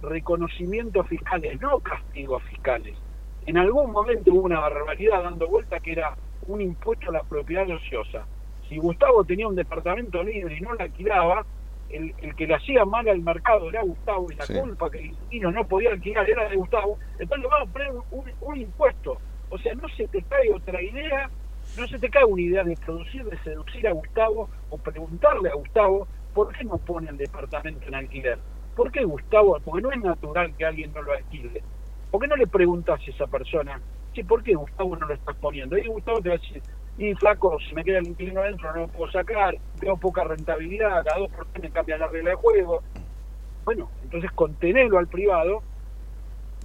reconocimientos 0.03 1.07
fiscales, 1.09 1.61
no 1.61 1.81
castigos 1.81 2.43
fiscales. 2.45 2.97
En 3.47 3.57
algún 3.57 3.91
momento 3.91 4.33
hubo 4.33 4.43
una 4.43 4.61
barbaridad 4.61 5.23
dando 5.25 5.49
vuelta 5.49 5.81
que 5.81 5.93
era 5.93 6.17
un 6.43 6.61
impuesto 6.61 7.11
a 7.11 7.13
la 7.15 7.23
propiedad 7.25 7.69
ociosa. 7.71 8.27
Si 8.69 8.77
Gustavo 8.79 9.25
tenía 9.25 9.49
un 9.49 9.55
departamento 9.55 10.23
libre 10.23 10.57
y 10.57 10.61
no 10.61 10.75
lo 10.75 10.81
alquilaba, 10.81 11.47
el, 11.89 12.15
el 12.19 12.35
que 12.37 12.47
le 12.47 12.55
hacía 12.55 12.85
mal 12.85 13.09
al 13.09 13.23
mercado 13.23 13.69
era 13.71 13.83
Gustavo 13.83 14.31
y 14.31 14.37
la 14.37 14.45
Sí. 14.47 14.55
culpa 14.55 14.91
que 14.91 14.99
el 14.99 15.07
inquilino 15.07 15.51
no 15.53 15.67
podía 15.67 15.91
alquilar 15.91 16.29
era 16.29 16.49
de 16.49 16.57
Gustavo, 16.57 16.99
entonces 17.19 17.43
le 17.45 17.49
vamos 17.49 17.69
a 17.69 17.73
poner 17.73 17.91
un, 18.11 18.33
un 18.41 18.57
impuesto. 18.59 19.23
O 19.49 19.59
sea, 19.59 19.75
no 19.75 19.89
se 19.97 20.07
te 20.09 20.23
cae 20.25 20.53
otra 20.53 20.83
idea, 20.83 21.31
no 21.77 21.89
se 21.89 21.99
te 21.99 22.11
cae 22.11 22.25
una 22.25 22.43
idea 22.43 22.65
de 22.65 22.77
producir, 22.77 23.25
de 23.25 23.39
seducir 23.39 23.89
a 23.89 23.93
Gustavo 23.93 24.51
o 24.69 24.79
preguntarle 24.79 25.49
a 25.49 25.55
Gustavo 25.55 26.09
por 26.35 26.53
qué 26.55 26.65
no 26.65 26.79
pone 26.79 27.09
el 27.11 27.17
departamento 27.17 27.89
en 27.89 27.95
alquiler. 27.95 28.39
¿Por 28.75 28.93
qué 28.93 29.05
Gustavo? 29.05 29.59
Porque 29.65 29.83
no 29.83 29.91
es 29.91 30.01
natural 30.01 30.55
que 30.57 30.67
alguien 30.67 30.93
no 30.93 31.03
lo 31.03 31.13
alquile. 31.13 31.65
¿Por 32.11 32.21
qué 32.21 32.29
no 32.29 32.37
le 32.37 32.47
preguntas 32.47 33.01
a 33.07 33.11
esa 33.11 33.27
persona, 33.27 33.83
che, 34.13 34.25
¿por 34.25 34.43
qué 34.43 34.55
Gustavo 34.55 34.97
no 34.97 35.07
lo 35.07 35.15
estás 35.15 35.37
poniendo? 35.37 35.77
Y 35.77 35.87
Gustavo 35.87 36.21
te 36.21 36.31
va 36.31 36.35
a 36.35 36.39
decir, 36.39 36.63
y 36.99 37.15
flaco, 37.15 37.59
si 37.61 37.75
me 37.75 37.85
queda 37.85 37.99
el 37.99 38.09
inquilino 38.09 38.41
adentro 38.41 38.73
no 38.75 38.81
lo 38.83 38.89
puedo 38.89 39.11
sacar, 39.13 39.57
veo 39.81 39.97
poca 39.97 40.25
rentabilidad, 40.25 41.05
cada 41.05 41.21
dos 41.21 41.31
por 41.31 41.47
tres 41.47 41.63
me 41.63 41.71
cambia 41.71 41.97
la 41.99 42.09
regla 42.09 42.31
de 42.31 42.37
juego. 42.37 42.83
Bueno, 43.65 43.89
entonces 44.03 44.31
contenelo 44.33 44.99
al 44.99 45.07
privado, 45.07 45.63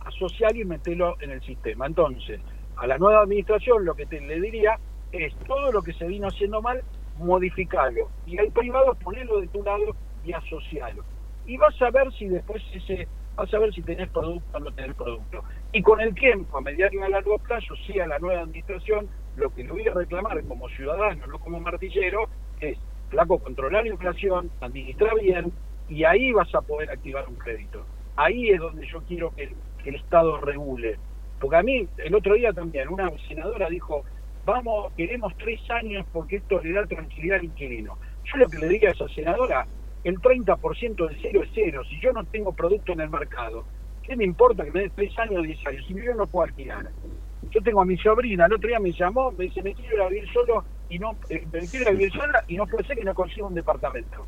asocialo 0.06 0.60
y 0.60 0.66
metelo 0.66 1.16
en 1.22 1.32
el 1.32 1.42
sistema. 1.42 1.86
Entonces, 1.86 2.40
a 2.78 2.88
la 2.88 2.98
nueva 2.98 3.22
administración 3.22 3.86
lo 3.86 3.94
que 3.94 4.06
te, 4.06 4.20
le 4.22 4.42
diría 4.42 4.80
es 5.12 5.34
todo 5.46 5.72
lo 5.72 5.84
que 5.84 5.94
se 5.94 6.08
vino 6.08 6.28
haciendo 6.28 6.62
mal, 6.62 6.82
modificarlo. 7.18 8.10
Y 8.26 8.40
al 8.40 8.52
privado 8.52 8.96
ponelo 8.96 9.40
de 9.40 9.48
tu 9.48 9.64
lado 9.64 9.96
y 10.24 10.34
asocialo. 10.34 11.04
Y 11.46 11.58
vas 11.58 11.80
a 11.82 11.92
ver 11.92 12.12
si 12.14 12.28
después 12.28 12.64
ese, 12.74 13.08
vas 13.36 13.54
a 13.54 13.60
ver 13.60 13.74
si 13.74 13.82
tenés 13.82 14.10
producto 14.10 14.58
o 14.58 14.60
no 14.60 14.72
tenés 14.72 14.96
producto. 14.96 15.44
Y 15.72 15.82
con 15.82 16.00
el 16.02 16.14
tiempo, 16.14 16.58
a 16.58 16.62
mediano 16.62 17.00
y 17.00 17.04
a 17.04 17.10
largo 17.10 17.38
plazo, 17.40 17.76
sí 17.88 18.00
a 18.00 18.08
la 18.08 18.20
nueva 18.20 18.42
administración, 18.42 19.08
lo 19.36 19.54
que 19.54 19.64
le 19.64 19.72
voy 19.72 19.88
a 19.88 19.94
reclamar 19.94 20.44
como 20.44 20.70
ciudadano, 20.70 21.26
no 21.28 21.40
como 21.40 21.60
martillero, 21.60 22.30
es, 22.60 22.78
flaco, 23.10 23.40
controlar 23.40 23.84
la 23.84 23.92
inflación, 23.92 24.52
administrar 24.62 25.20
bien, 25.20 25.52
y 25.90 26.04
ahí 26.04 26.32
vas 26.32 26.54
a 26.54 26.62
poder 26.62 26.92
activar 26.92 27.28
un 27.28 27.36
crédito. 27.36 27.86
Ahí 28.16 28.50
es 28.50 28.60
donde 28.60 28.88
yo 28.88 29.02
quiero 29.08 29.34
que 29.36 29.44
el, 29.44 29.56
que 29.84 29.90
el 29.90 29.96
Estado 29.96 30.40
regule. 30.40 30.98
Porque 31.40 31.56
a 31.58 31.64
mí, 31.64 31.88
el 31.98 32.16
otro 32.16 32.36
día 32.36 32.54
también, 32.54 32.88
una 32.90 33.10
senadora 33.28 33.68
dijo, 33.70 34.04
vamos, 34.46 34.94
queremos 34.96 35.36
tres 35.38 35.60
años 35.72 36.06
porque 36.14 36.38
esto 36.38 36.62
le 36.62 36.74
da 36.74 36.86
tranquilidad 36.86 37.40
al 37.40 37.46
inquilino. 37.46 37.98
Yo 38.26 38.38
lo 38.38 38.48
que 38.48 38.60
le 38.60 38.70
diría 38.70 38.90
a 38.90 38.92
esa 38.94 39.08
senadora, 39.10 39.66
el 40.04 40.20
30% 40.20 41.08
de 41.08 41.18
cero 41.22 41.44
es 41.44 41.50
cero. 41.54 41.82
Si 41.90 42.00
yo 42.00 42.12
no 42.12 42.24
tengo 42.26 42.54
producto 42.54 42.92
en 42.92 43.02
el 43.02 43.10
mercado, 43.10 43.64
¿qué 44.04 44.16
me 44.16 44.26
importa 44.26 44.66
que 44.66 44.72
me 44.72 44.82
des 44.82 44.92
tres 44.94 45.18
años 45.20 45.40
o 45.40 45.42
diez 45.42 45.66
años? 45.66 45.86
Si 45.88 45.94
yo 45.94 46.14
no 46.14 46.28
puedo 46.28 46.46
alquilar. 46.46 46.90
Yo 47.50 47.62
tengo 47.62 47.82
a 47.82 47.86
mi 47.86 47.98
sobrina, 47.98 48.46
el 48.46 48.54
otro 48.54 48.68
día 48.68 48.80
me 48.80 48.92
llamó, 48.92 49.32
me 49.32 49.46
dice, 49.46 49.62
me 49.62 49.74
quiero 49.74 49.96
ir 49.96 50.02
a 50.02 50.08
vivir 50.08 50.30
solo 50.32 50.64
y 50.90 50.98
no, 50.98 51.16
eh, 51.30 51.46
me 51.52 51.60
quiero 51.68 51.84
ir 51.84 51.88
a 51.88 51.92
vivir 51.92 52.12
sola 52.12 52.44
y 52.48 52.56
no 52.56 52.66
puede 52.66 52.86
ser 52.86 52.98
que 52.98 53.04
no 53.04 53.14
consiga 53.14 53.48
un 53.48 53.54
departamento. 53.54 54.26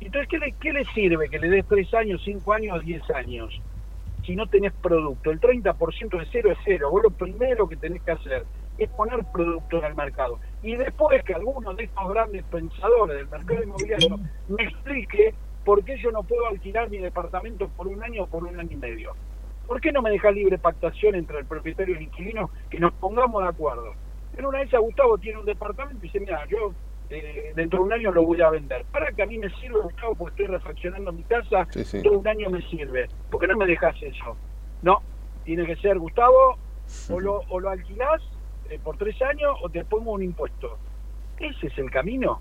Entonces, 0.00 0.28
¿qué 0.28 0.38
le, 0.38 0.52
¿qué 0.52 0.72
le 0.72 0.84
sirve 0.86 1.28
que 1.28 1.38
le 1.38 1.50
des 1.50 1.66
tres 1.66 1.92
años, 1.94 2.22
cinco 2.24 2.52
años, 2.52 2.84
diez 2.84 3.08
años? 3.10 3.60
Si 4.24 4.34
no 4.34 4.46
tenés 4.46 4.72
producto, 4.72 5.30
el 5.30 5.40
30% 5.40 6.18
de 6.18 6.26
cero 6.32 6.50
es 6.50 6.58
cero. 6.64 6.90
Vos 6.90 7.02
lo 7.02 7.10
primero 7.10 7.68
que 7.68 7.76
tenés 7.76 8.02
que 8.02 8.10
hacer 8.10 8.44
es 8.80 8.88
poner 8.90 9.24
producto 9.32 9.78
en 9.78 9.84
el 9.84 9.94
mercado. 9.94 10.38
Y 10.62 10.74
después 10.76 11.22
que 11.24 11.34
alguno 11.34 11.74
de 11.74 11.84
estos 11.84 12.08
grandes 12.08 12.42
pensadores 12.44 13.16
del 13.16 13.28
mercado 13.28 13.62
inmobiliario 13.62 14.18
me 14.48 14.62
explique 14.64 15.34
por 15.64 15.84
qué 15.84 15.98
yo 15.98 16.10
no 16.10 16.22
puedo 16.22 16.46
alquilar 16.48 16.88
mi 16.90 16.98
departamento 16.98 17.68
por 17.68 17.86
un 17.86 18.02
año 18.02 18.24
o 18.24 18.26
por 18.26 18.44
un 18.44 18.58
año 18.58 18.70
y 18.72 18.76
medio. 18.76 19.12
¿Por 19.66 19.80
qué 19.80 19.92
no 19.92 20.02
me 20.02 20.10
deja 20.10 20.30
libre 20.30 20.58
pactación 20.58 21.14
entre 21.14 21.38
el 21.38 21.44
propietario 21.44 21.94
y 21.94 21.98
el 21.98 22.02
inquilino 22.04 22.50
que 22.70 22.80
nos 22.80 22.92
pongamos 22.94 23.42
de 23.42 23.48
acuerdo? 23.50 23.92
En 24.36 24.46
una 24.46 24.58
vez 24.60 24.72
a 24.74 24.78
Gustavo 24.78 25.18
tiene 25.18 25.38
un 25.38 25.44
departamento 25.46 25.98
y 25.98 26.08
dice, 26.08 26.18
mira, 26.20 26.44
yo 26.48 26.72
eh, 27.10 27.52
dentro 27.54 27.80
de 27.80 27.84
un 27.84 27.92
año 27.92 28.10
lo 28.10 28.24
voy 28.24 28.40
a 28.40 28.50
vender. 28.50 28.84
Para 28.90 29.12
que 29.12 29.22
a 29.22 29.26
mí 29.26 29.38
me 29.38 29.50
sirve, 29.60 29.78
Gustavo, 29.80 30.14
porque 30.14 30.42
estoy 30.42 30.56
refaccionando 30.56 31.12
mi 31.12 31.22
casa, 31.24 31.66
Sí, 31.70 31.84
sí. 31.84 32.02
todo 32.02 32.18
un 32.18 32.26
año 32.28 32.48
me 32.50 32.62
sirve. 32.68 33.08
porque 33.30 33.46
no 33.46 33.56
me 33.56 33.66
dejas 33.66 33.94
eso? 34.02 34.36
No, 34.82 35.02
tiene 35.44 35.66
que 35.66 35.76
ser, 35.76 35.98
Gustavo, 35.98 36.56
o 37.10 37.20
lo, 37.20 37.42
o 37.48 37.60
lo 37.60 37.68
alquilás 37.70 38.20
por 38.78 38.96
tres 38.96 39.20
años 39.22 39.56
o 39.62 39.68
te 39.68 39.84
pongo 39.84 40.12
un 40.12 40.22
impuesto. 40.22 40.78
Ese 41.38 41.66
es 41.66 41.78
el 41.78 41.90
camino. 41.90 42.40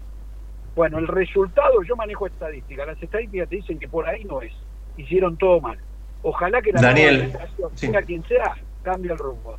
Bueno, 0.76 1.00
el 1.00 1.08
resultado, 1.08 1.82
yo 1.84 1.96
manejo 1.96 2.28
estadísticas. 2.28 2.88
Las 2.88 3.02
estadísticas 3.02 3.50
te 3.50 3.56
dicen 3.58 3.80
que 3.80 3.88
por 3.88 4.08
ahí 4.08 4.24
no 4.24 4.42
es. 4.42 4.54
Hicieron 4.98 5.38
todo 5.38 5.60
mal. 5.62 5.80
Ojalá 6.22 6.62
que 6.62 6.72
la 6.72 6.82
Daniel, 6.82 7.34
sí. 7.76 7.88
sea 7.88 8.02
quien 8.02 8.24
sea, 8.28 8.56
cambie 8.84 9.12
el 9.12 9.18
rumbo. 9.18 9.58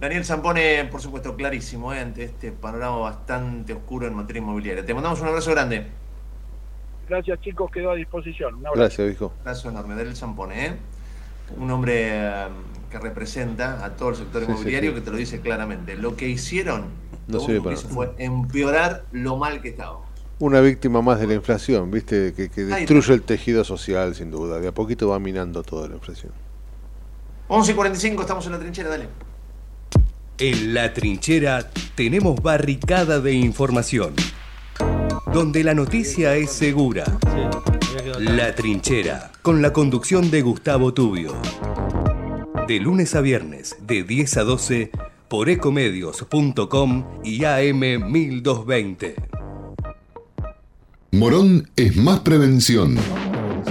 Daniel 0.00 0.24
Zampone, 0.24 0.86
por 0.90 1.00
supuesto, 1.00 1.36
clarísimo 1.36 1.92
¿eh? 1.92 2.00
ante 2.00 2.24
este 2.24 2.52
panorama 2.52 2.98
bastante 2.98 3.74
oscuro 3.74 4.06
en 4.06 4.14
materia 4.14 4.40
inmobiliaria. 4.40 4.84
Te 4.84 4.94
mandamos 4.94 5.20
un 5.20 5.28
abrazo 5.28 5.50
grande. 5.50 5.86
Gracias 7.08 7.40
chicos, 7.40 7.70
quedo 7.70 7.90
a 7.90 7.94
disposición. 7.94 8.54
Un 8.54 8.66
abrazo. 8.66 8.80
Gracias, 8.80 9.06
viejo. 9.08 9.32
Abrazo 9.40 9.68
enorme. 9.68 9.94
Daniel 9.94 10.16
Zampone, 10.16 10.66
¿eh? 10.66 10.76
un 11.56 11.70
hombre 11.70 12.08
eh, 12.08 12.48
que 12.90 12.98
representa 12.98 13.84
a 13.84 13.96
todo 13.96 14.10
el 14.10 14.16
sector 14.16 14.44
Sí, 14.44 14.50
inmobiliario 14.50 14.90
sí. 14.90 14.94
que 14.96 15.00
te 15.02 15.10
lo 15.10 15.16
dice 15.16 15.40
claramente. 15.40 15.96
Lo 15.96 16.16
que 16.16 16.28
hicieron 16.28 16.86
No 17.28 17.34
lo 17.38 17.40
sirve 17.40 17.58
único 17.60 17.64
para 17.64 17.76
que 17.76 17.80
hizo 17.80 17.88
nada. 17.88 17.94
fue 17.94 18.24
empeorar 18.24 19.04
lo 19.12 19.36
mal 19.36 19.60
que 19.62 19.68
estábamos. 19.70 20.06
Una 20.38 20.60
víctima 20.60 21.02
más 21.02 21.20
de 21.20 21.26
la 21.26 21.34
inflación, 21.34 21.90
¿viste? 21.90 22.32
Que, 22.34 22.48
que 22.48 22.64
destruye 22.64 23.12
el 23.14 23.22
tejido 23.22 23.62
social, 23.62 24.14
sin 24.14 24.30
duda. 24.30 24.58
De 24.58 24.68
a 24.68 24.72
poquito 24.72 25.08
va 25.08 25.18
minando 25.18 25.62
toda 25.62 25.86
la 25.88 25.94
inflación. 25.96 26.32
11 27.48 27.72
y 27.72 27.74
45, 27.74 28.22
estamos 28.22 28.46
en 28.46 28.52
la 28.52 28.58
trinchera, 28.58 28.88
dale. 28.88 29.08
En 30.38 30.72
la 30.72 30.94
trinchera 30.94 31.68
tenemos 31.94 32.40
barricada 32.42 33.20
de 33.20 33.34
información. 33.34 34.14
Donde 35.32 35.62
la 35.62 35.74
noticia 35.74 36.34
es 36.36 36.50
segura. 36.50 37.04
La 38.18 38.54
trinchera, 38.54 39.30
con 39.42 39.60
la 39.60 39.72
conducción 39.74 40.30
de 40.30 40.40
Gustavo 40.40 40.94
Tubio. 40.94 41.34
De 42.70 42.78
lunes 42.78 43.16
a 43.16 43.20
viernes, 43.20 43.76
de 43.84 44.04
10 44.04 44.36
a 44.36 44.44
12, 44.44 44.92
por 45.26 45.48
ecomedios.com 45.48 47.04
y 47.24 47.44
AM 47.44 47.80
1220. 47.80 49.16
Morón 51.10 51.68
es 51.74 51.96
más 51.96 52.20
prevención. 52.20 52.96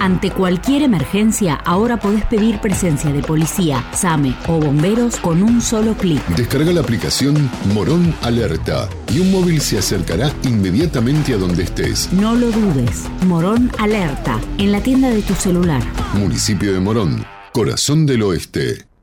Ante 0.02 0.32
cualquier 0.32 0.82
emergencia, 0.82 1.56
ahora 1.56 1.96
podés 1.98 2.26
pedir 2.26 2.60
presencia 2.60 3.14
de 3.14 3.22
policía, 3.22 3.86
SAME 3.94 4.36
o 4.50 4.60
bomberos 4.60 5.16
con 5.16 5.44
un 5.44 5.62
solo 5.62 5.94
clic. 5.94 6.22
Descarga 6.36 6.74
la 6.74 6.82
aplicación 6.82 7.50
Morón 7.74 8.14
Alerta 8.22 8.90
y 9.14 9.22
un 9.22 9.32
móvil 9.32 9.62
se 9.62 9.78
acercará 9.78 10.30
inmediatamente 10.44 11.34
a 11.34 11.38
donde 11.38 11.64
estés. 11.64 12.12
No 12.12 12.36
lo 12.36 12.52
dudes. 12.52 13.06
Morón 13.26 13.72
Alerta, 13.78 14.42
en 14.58 14.74
la 14.74 14.84
tienda 14.84 15.10
de 15.10 15.22
tu 15.22 15.36
celular. 15.36 15.82
Municipio 16.16 16.74
de 16.74 16.82
Morón, 16.82 17.26
corazón 17.54 18.06
del 18.06 18.24
oeste. 18.24 18.89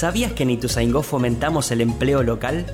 ¿Sabías 0.00 0.32
que 0.32 0.44
en 0.44 0.50
Ituzaingó 0.50 1.02
fomentamos 1.02 1.70
el 1.72 1.82
empleo 1.82 2.22
local? 2.22 2.64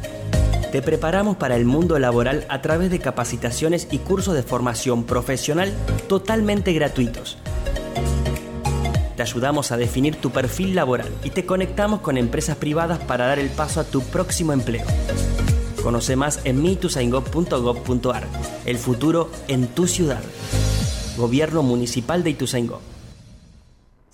Te 0.70 0.81
preparamos 0.81 1.36
para 1.36 1.57
el 1.57 1.65
mundo 1.65 1.98
laboral 1.98 2.47
a 2.48 2.62
través 2.62 2.89
de 2.89 3.01
capacitaciones 3.01 3.89
y 3.90 3.98
cursos 3.98 4.32
de 4.32 4.44
formación 4.44 5.03
profesional 5.03 5.74
totalmente 6.09 6.73
gratuitos. 6.73 7.36
Te 9.16 9.23
ayudamos 9.23 9.73
a 9.73 9.77
definir 9.77 10.15
tu 10.15 10.31
perfil 10.31 10.77
laboral 10.77 11.12
y 11.24 11.31
te 11.31 11.44
conectamos 11.44 11.98
con 11.98 12.16
empresas 12.16 12.59
privadas 12.59 13.01
para 13.01 13.27
dar 13.27 13.40
el 13.40 13.48
paso 13.48 13.81
a 13.81 13.85
tu 13.85 14.03
próximo 14.03 14.53
empleo. 14.53 14.86
Conoce 15.82 16.15
más 16.15 16.39
en 16.44 16.62
mituzaingó.gov.ar. 16.62 18.23
El 18.66 18.78
futuro 18.78 19.32
en 19.48 19.66
tu 19.66 19.89
ciudad. 19.89 20.23
Gobierno 21.16 21.65
Municipal 21.65 22.23
de 22.23 22.31
Ituzaingó. 22.31 22.81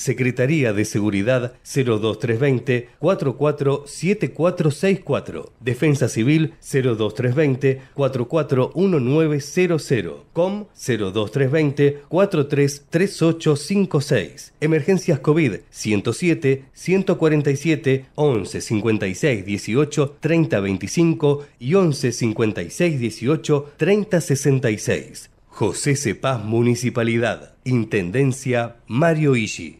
Secretaría 0.00 0.72
de 0.72 0.86
Seguridad 0.86 1.52
02320 1.62 2.88
447464. 3.00 5.52
Defensa 5.60 6.08
Civil 6.08 6.54
02320 6.62 7.82
441900. 7.92 10.22
COM 10.32 10.64
02320 10.74 11.98
433856. 12.08 14.54
Emergencias 14.62 15.20
COVID 15.20 15.56
107 15.68 16.64
147 16.72 18.06
11 18.14 18.60
56 18.62 19.44
18 19.44 20.16
30 20.18 20.60
25 20.60 21.44
y 21.58 21.74
11 21.74 22.12
56 22.12 22.98
18 22.98 23.72
30 23.76 24.20
66. 24.22 25.30
José 25.48 25.94
Cepaz 25.94 26.42
Municipalidad. 26.42 27.50
Intendencia 27.64 28.76
Mario 28.86 29.36
Ishi. 29.36 29.79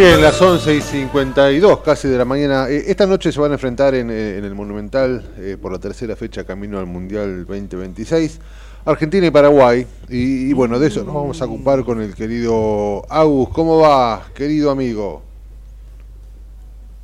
Bien, 0.00 0.22
las 0.22 0.40
11 0.40 0.76
y 0.76 0.80
52 0.80 1.80
casi 1.80 2.08
de 2.08 2.16
la 2.16 2.24
mañana. 2.24 2.70
Eh, 2.70 2.84
Esta 2.86 3.04
noche 3.04 3.30
se 3.30 3.38
van 3.38 3.50
a 3.50 3.56
enfrentar 3.56 3.94
en, 3.94 4.10
eh, 4.10 4.38
en 4.38 4.46
el 4.46 4.54
Monumental 4.54 5.22
eh, 5.36 5.58
por 5.60 5.70
la 5.70 5.78
tercera 5.78 6.16
fecha 6.16 6.42
camino 6.42 6.78
al 6.78 6.86
Mundial 6.86 7.44
2026. 7.44 8.40
Argentina 8.86 9.26
y 9.26 9.30
Paraguay. 9.30 9.86
Y, 10.08 10.48
y 10.48 10.52
bueno, 10.54 10.78
de 10.78 10.86
eso 10.88 11.04
nos 11.04 11.14
vamos 11.14 11.42
a 11.42 11.44
ocupar 11.44 11.84
con 11.84 12.00
el 12.00 12.14
querido 12.14 13.02
Agus. 13.10 13.50
¿Cómo 13.50 13.76
va, 13.76 14.22
querido 14.34 14.70
amigo? 14.70 15.20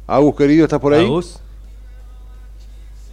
Agus, 0.06 0.34
querido, 0.34 0.64
¿estás 0.64 0.80
por 0.80 0.94
ahí? 0.94 1.04
Agus. 1.04 1.38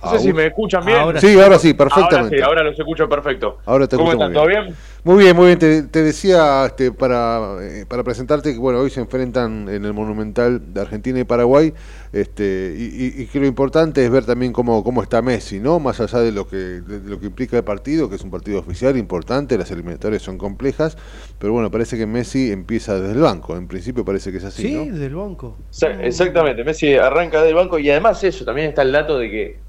No 0.04 0.12
sé 0.12 0.20
si 0.20 0.34
me 0.34 0.48
escuchan 0.48 0.86
bien. 0.86 0.98
sí, 1.20 1.40
ahora 1.40 1.58
sí, 1.60 1.74
perfectamente. 1.74 2.16
Ahora 2.18 2.30
sí, 2.30 2.42
ahora 2.42 2.64
los 2.64 2.78
escucho 2.80 3.08
perfecto. 3.08 3.58
Ahora 3.66 3.88
te 3.88 3.96
¿Cómo 3.96 4.12
están? 4.12 4.28
muy 4.32 4.36
¿Todo 4.36 4.48
bien. 4.48 4.76
Muy 5.06 5.24
bien, 5.24 5.36
muy 5.36 5.46
bien. 5.48 5.60
Te, 5.60 5.84
te 5.84 6.02
decía 6.02 6.66
este, 6.66 6.92
para, 6.92 7.58
eh, 7.62 7.86
para 7.88 8.04
presentarte 8.04 8.54
que 8.54 8.60
bueno, 8.60 8.80
hoy 8.80 8.90
se 8.90 9.02
enfrentan 9.02 9.68
en 9.70 9.84
el 9.84 9.94
Monumental 9.94 10.74
de 10.74 10.80
Argentina 10.82 11.20
y 11.20 11.24
Paraguay. 11.26 11.74
Este, 12.14 12.74
y, 12.78 12.84
y- 12.84 13.24
y 13.24 13.26
que 13.28 13.40
lo 13.40 13.48
importante 13.48 14.04
es 14.06 14.10
ver 14.12 14.24
también 14.26 14.54
cómo, 14.54 14.84
cómo 14.84 15.02
está 15.02 15.22
Messi, 15.22 15.60
¿no? 15.60 15.80
Más 15.80 16.00
allá 16.00 16.20
de 16.20 16.32
lo 16.32 16.48
que 16.48 16.56
de 16.58 17.10
lo 17.10 17.20
que 17.20 17.26
implica 17.26 17.58
el 17.58 17.64
partido, 17.64 18.08
que 18.10 18.16
es 18.16 18.22
un 18.24 18.30
partido 18.32 18.60
oficial 18.60 18.96
importante, 18.98 19.58
las 19.58 19.72
eliminatorias 19.72 20.22
son 20.22 20.38
complejas, 20.38 20.96
pero 21.40 21.54
bueno, 21.54 21.72
parece 21.72 21.98
que 21.98 22.06
Messi 22.06 22.52
empieza 22.52 23.00
desde 23.00 23.14
el 23.16 23.22
banco. 23.22 23.58
En 23.58 23.68
principio 23.68 24.06
parece 24.06 24.32
que 24.32 24.38
es 24.38 24.44
así, 24.44 24.62
Sí, 24.64 24.74
¿no? 24.76 24.86
desde 24.94 25.08
el 25.08 25.16
banco. 25.16 25.58
Exa- 25.72 26.00
Exactamente, 26.02 26.64
Messi 26.64 26.94
arranca 26.96 27.42
del 27.42 27.56
banco 27.56 27.80
y 27.80 27.90
además 27.90 28.24
eso, 28.24 28.46
también 28.46 28.70
está 28.70 28.84
el 28.84 28.92
dato 28.92 29.18
de 29.18 29.30
que 29.32 29.62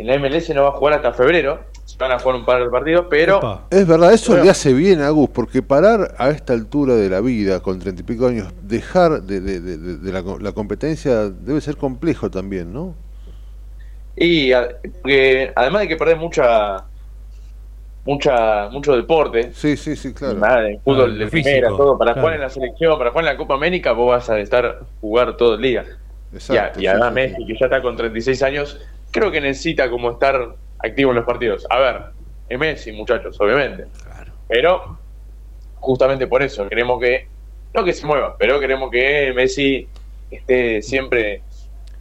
en 0.00 0.06
la 0.06 0.14
MLS 0.14 0.50
no 0.54 0.62
va 0.64 0.68
a 0.70 0.72
jugar 0.72 0.94
hasta 0.94 1.12
febrero, 1.12 1.60
se 1.84 1.96
van 1.98 2.12
a 2.12 2.18
jugar 2.18 2.36
un 2.36 2.44
par 2.44 2.62
de 2.62 2.70
partidos, 2.70 3.06
pero 3.10 3.40
Es 3.70 3.86
verdad, 3.86 4.12
eso 4.12 4.36
le 4.36 4.48
hace 4.50 4.72
bien 4.72 5.00
a 5.00 5.08
Agus, 5.08 5.30
porque 5.30 5.62
parar 5.62 6.14
a 6.18 6.30
esta 6.30 6.52
altura 6.52 6.94
de 6.94 7.08
la 7.10 7.20
vida, 7.20 7.60
con 7.60 7.78
treinta 7.78 8.02
y 8.02 8.04
pico 8.04 8.26
años, 8.26 8.52
dejar 8.62 9.22
de, 9.22 9.40
de- 9.40 9.60
de- 9.60 9.76
de- 9.78 9.96
de 9.98 10.12
la, 10.12 10.22
co- 10.22 10.38
la 10.38 10.52
competencia 10.52 11.28
debe 11.30 11.60
ser 11.60 11.76
complejo 11.76 12.30
también, 12.30 12.72
¿no? 12.72 12.94
y 14.16 14.52
porque 15.02 15.52
además 15.56 15.82
de 15.82 15.88
que 15.88 15.96
perder 15.96 16.16
mucha 16.18 16.84
mucha 18.04 18.68
mucho 18.70 18.96
deporte. 18.96 19.52
Sí, 19.52 19.76
sí, 19.76 19.96
sí, 19.96 20.12
claro. 20.12 20.38
Nada, 20.38 20.62
de 20.62 20.78
fútbol 20.84 21.12
Ah, 21.12 21.18
de 21.18 21.28
físico, 21.28 21.42
primera, 21.44 21.68
todo. 21.68 21.98
Para 21.98 22.12
claro. 22.12 22.20
jugar 22.22 22.34
en 22.34 22.40
la 22.40 22.50
selección, 22.50 22.98
para 22.98 23.10
jugar 23.10 23.24
en 23.26 23.32
la 23.32 23.36
Copa 23.36 23.54
América, 23.54 23.92
vos 23.92 24.08
vas 24.10 24.30
a 24.30 24.38
estar 24.40 24.80
jugar 25.00 25.36
todo 25.36 25.54
el 25.54 25.62
día. 25.62 25.84
Exacto, 26.32 26.52
y, 26.54 26.56
a- 26.58 26.72
y 26.76 26.80
sí, 26.80 26.86
además 26.86 27.08
sí, 27.08 27.14
Messi, 27.14 27.46
que 27.46 27.54
ya 27.58 27.66
está 27.66 27.82
con 27.82 27.96
36 27.96 28.42
años, 28.42 28.80
creo 29.10 29.30
que 29.30 29.40
necesita 29.40 29.90
como 29.90 30.12
estar 30.12 30.54
activo 30.78 31.10
en 31.10 31.16
los 31.16 31.24
partidos. 31.24 31.66
A 31.70 31.78
ver, 31.78 32.02
es 32.48 32.58
Messi, 32.58 32.92
muchachos, 32.92 33.40
obviamente. 33.40 33.86
Pero 34.48 34.98
justamente 35.76 36.26
por 36.26 36.42
eso 36.42 36.68
queremos 36.68 37.00
que, 37.00 37.26
no 37.74 37.84
que 37.84 37.92
se 37.92 38.06
mueva, 38.06 38.36
pero 38.38 38.58
queremos 38.60 38.90
que 38.90 39.32
Messi 39.34 39.86
esté 40.30 40.82
siempre. 40.82 41.42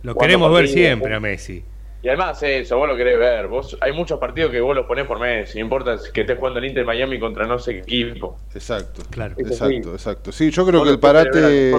Lo 0.04 0.16
queremos 0.16 0.52
ver 0.54 0.68
siempre 0.68 1.14
a 1.14 1.20
Messi. 1.20 1.64
Y 2.02 2.08
además 2.08 2.42
eso, 2.44 2.78
vos 2.78 2.88
lo 2.88 2.96
querés 2.96 3.20
ver. 3.20 3.48
Vos, 3.48 3.78
hay 3.82 3.92
muchos 3.92 4.20
partidos 4.20 4.52
que 4.52 4.62
vos 4.62 4.74
los 4.74 4.86
ponés 4.86 5.06
por 5.06 5.20
Messi. 5.20 5.58
No 5.60 5.66
importa 5.66 5.98
que 6.14 6.22
estés 6.22 6.38
jugando 6.38 6.60
el 6.60 6.66
Inter 6.66 6.86
Miami 6.86 7.20
contra 7.20 7.46
no 7.46 7.60
sé 7.60 7.74
qué 7.74 7.80
equipo. 7.80 8.38
Exacto. 8.56 9.02
Claro. 9.10 9.36
Exacto, 9.38 9.94
exacto. 9.94 10.32
Sí, 10.32 10.50
yo 10.50 10.66
creo 10.66 10.80
Vos 10.80 10.88
que 10.88 10.94
el 10.94 11.00
parate. 11.00 11.72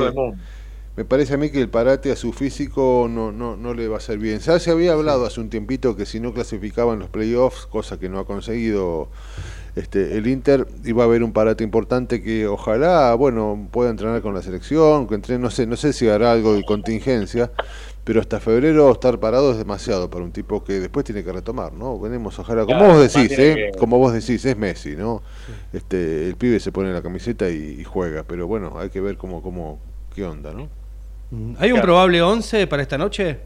Me 1.01 1.07
parece 1.07 1.33
a 1.33 1.39
mí 1.39 1.49
que 1.49 1.63
el 1.63 1.71
parate 1.71 2.13
a 2.13 2.15
su 2.15 2.31
físico 2.35 3.09
no, 3.09 3.33
no, 3.33 3.57
no 3.57 3.73
le 3.73 3.89
va 3.89 3.95
a 3.95 3.99
hacer 4.01 4.19
bien. 4.19 4.39
Ya 4.41 4.59
se 4.59 4.71
había 4.71 4.93
hablado 4.93 5.25
hace 5.25 5.41
un 5.41 5.49
tiempito 5.49 5.97
que 5.97 6.05
si 6.05 6.21
no 6.21 6.35
clasificaba 6.35 6.93
en 6.93 6.99
los 6.99 7.09
playoffs, 7.09 7.65
cosa 7.65 7.99
que 7.99 8.11
no 8.11 8.19
ha 8.19 8.27
conseguido 8.27 9.09
este, 9.77 10.19
el 10.19 10.27
Inter, 10.27 10.67
iba 10.85 11.05
a 11.05 11.07
haber 11.07 11.23
un 11.23 11.33
parate 11.33 11.65
importante 11.65 12.21
que 12.23 12.47
ojalá, 12.47 13.15
bueno, 13.15 13.67
pueda 13.71 13.89
entrenar 13.89 14.21
con 14.21 14.35
la 14.35 14.43
selección, 14.43 15.09
que 15.09 15.15
entrene, 15.15 15.43
no 15.43 15.49
sé, 15.49 15.67
no 15.67 15.79
sé 15.79 15.95
si 15.95 16.07
hará 16.07 16.33
algo 16.33 16.53
de 16.53 16.67
contingencia, 16.67 17.51
pero 18.05 18.21
hasta 18.21 18.39
febrero 18.39 18.93
estar 18.93 19.19
parado 19.19 19.53
es 19.53 19.57
demasiado 19.57 20.11
para 20.11 20.23
un 20.23 20.33
tipo 20.33 20.63
que 20.63 20.81
después 20.81 21.07
tiene 21.07 21.25
que 21.25 21.33
retomar, 21.33 21.73
¿no? 21.73 21.99
Venimos, 21.99 22.39
ojalá, 22.39 22.67
como 22.67 22.77
Claro, 22.77 22.93
vos 22.93 23.15
decís, 23.15 23.39
¿eh? 23.39 23.71
que- 23.73 23.79
Como 23.79 23.97
vos 23.97 24.13
decís, 24.13 24.45
es 24.45 24.55
Messi, 24.59 24.97
¿no? 24.97 25.23
Este, 25.73 26.29
el 26.29 26.37
pibe 26.37 26.61
se 26.61 26.73
pone 26.73 26.93
la 26.93 27.01
camiseta 27.01 27.49
y, 27.49 27.79
y 27.81 27.85
juega, 27.85 28.23
pero 28.23 28.47
bueno, 28.47 28.75
hay 28.79 28.91
que 28.91 29.01
ver 29.01 29.17
cómo, 29.17 29.41
cómo, 29.41 29.79
qué 30.15 30.27
onda, 30.27 30.53
¿no? 30.53 30.69
¿Hay 31.33 31.71
un 31.71 31.77
Claro. 31.79 31.83
probable 31.83 32.23
11 32.23 32.67
para 32.67 32.83
esta 32.83 32.99
noche? 32.99 33.41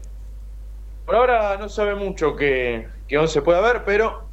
Por 1.05 1.15
ahora 1.15 1.57
no 1.57 1.69
sabe 1.69 1.93
mucho 1.95 2.35
que, 2.35 2.87
que 3.07 3.17
11 3.17 3.41
puede 3.43 3.59
haber, 3.59 3.83
pero 3.83 4.23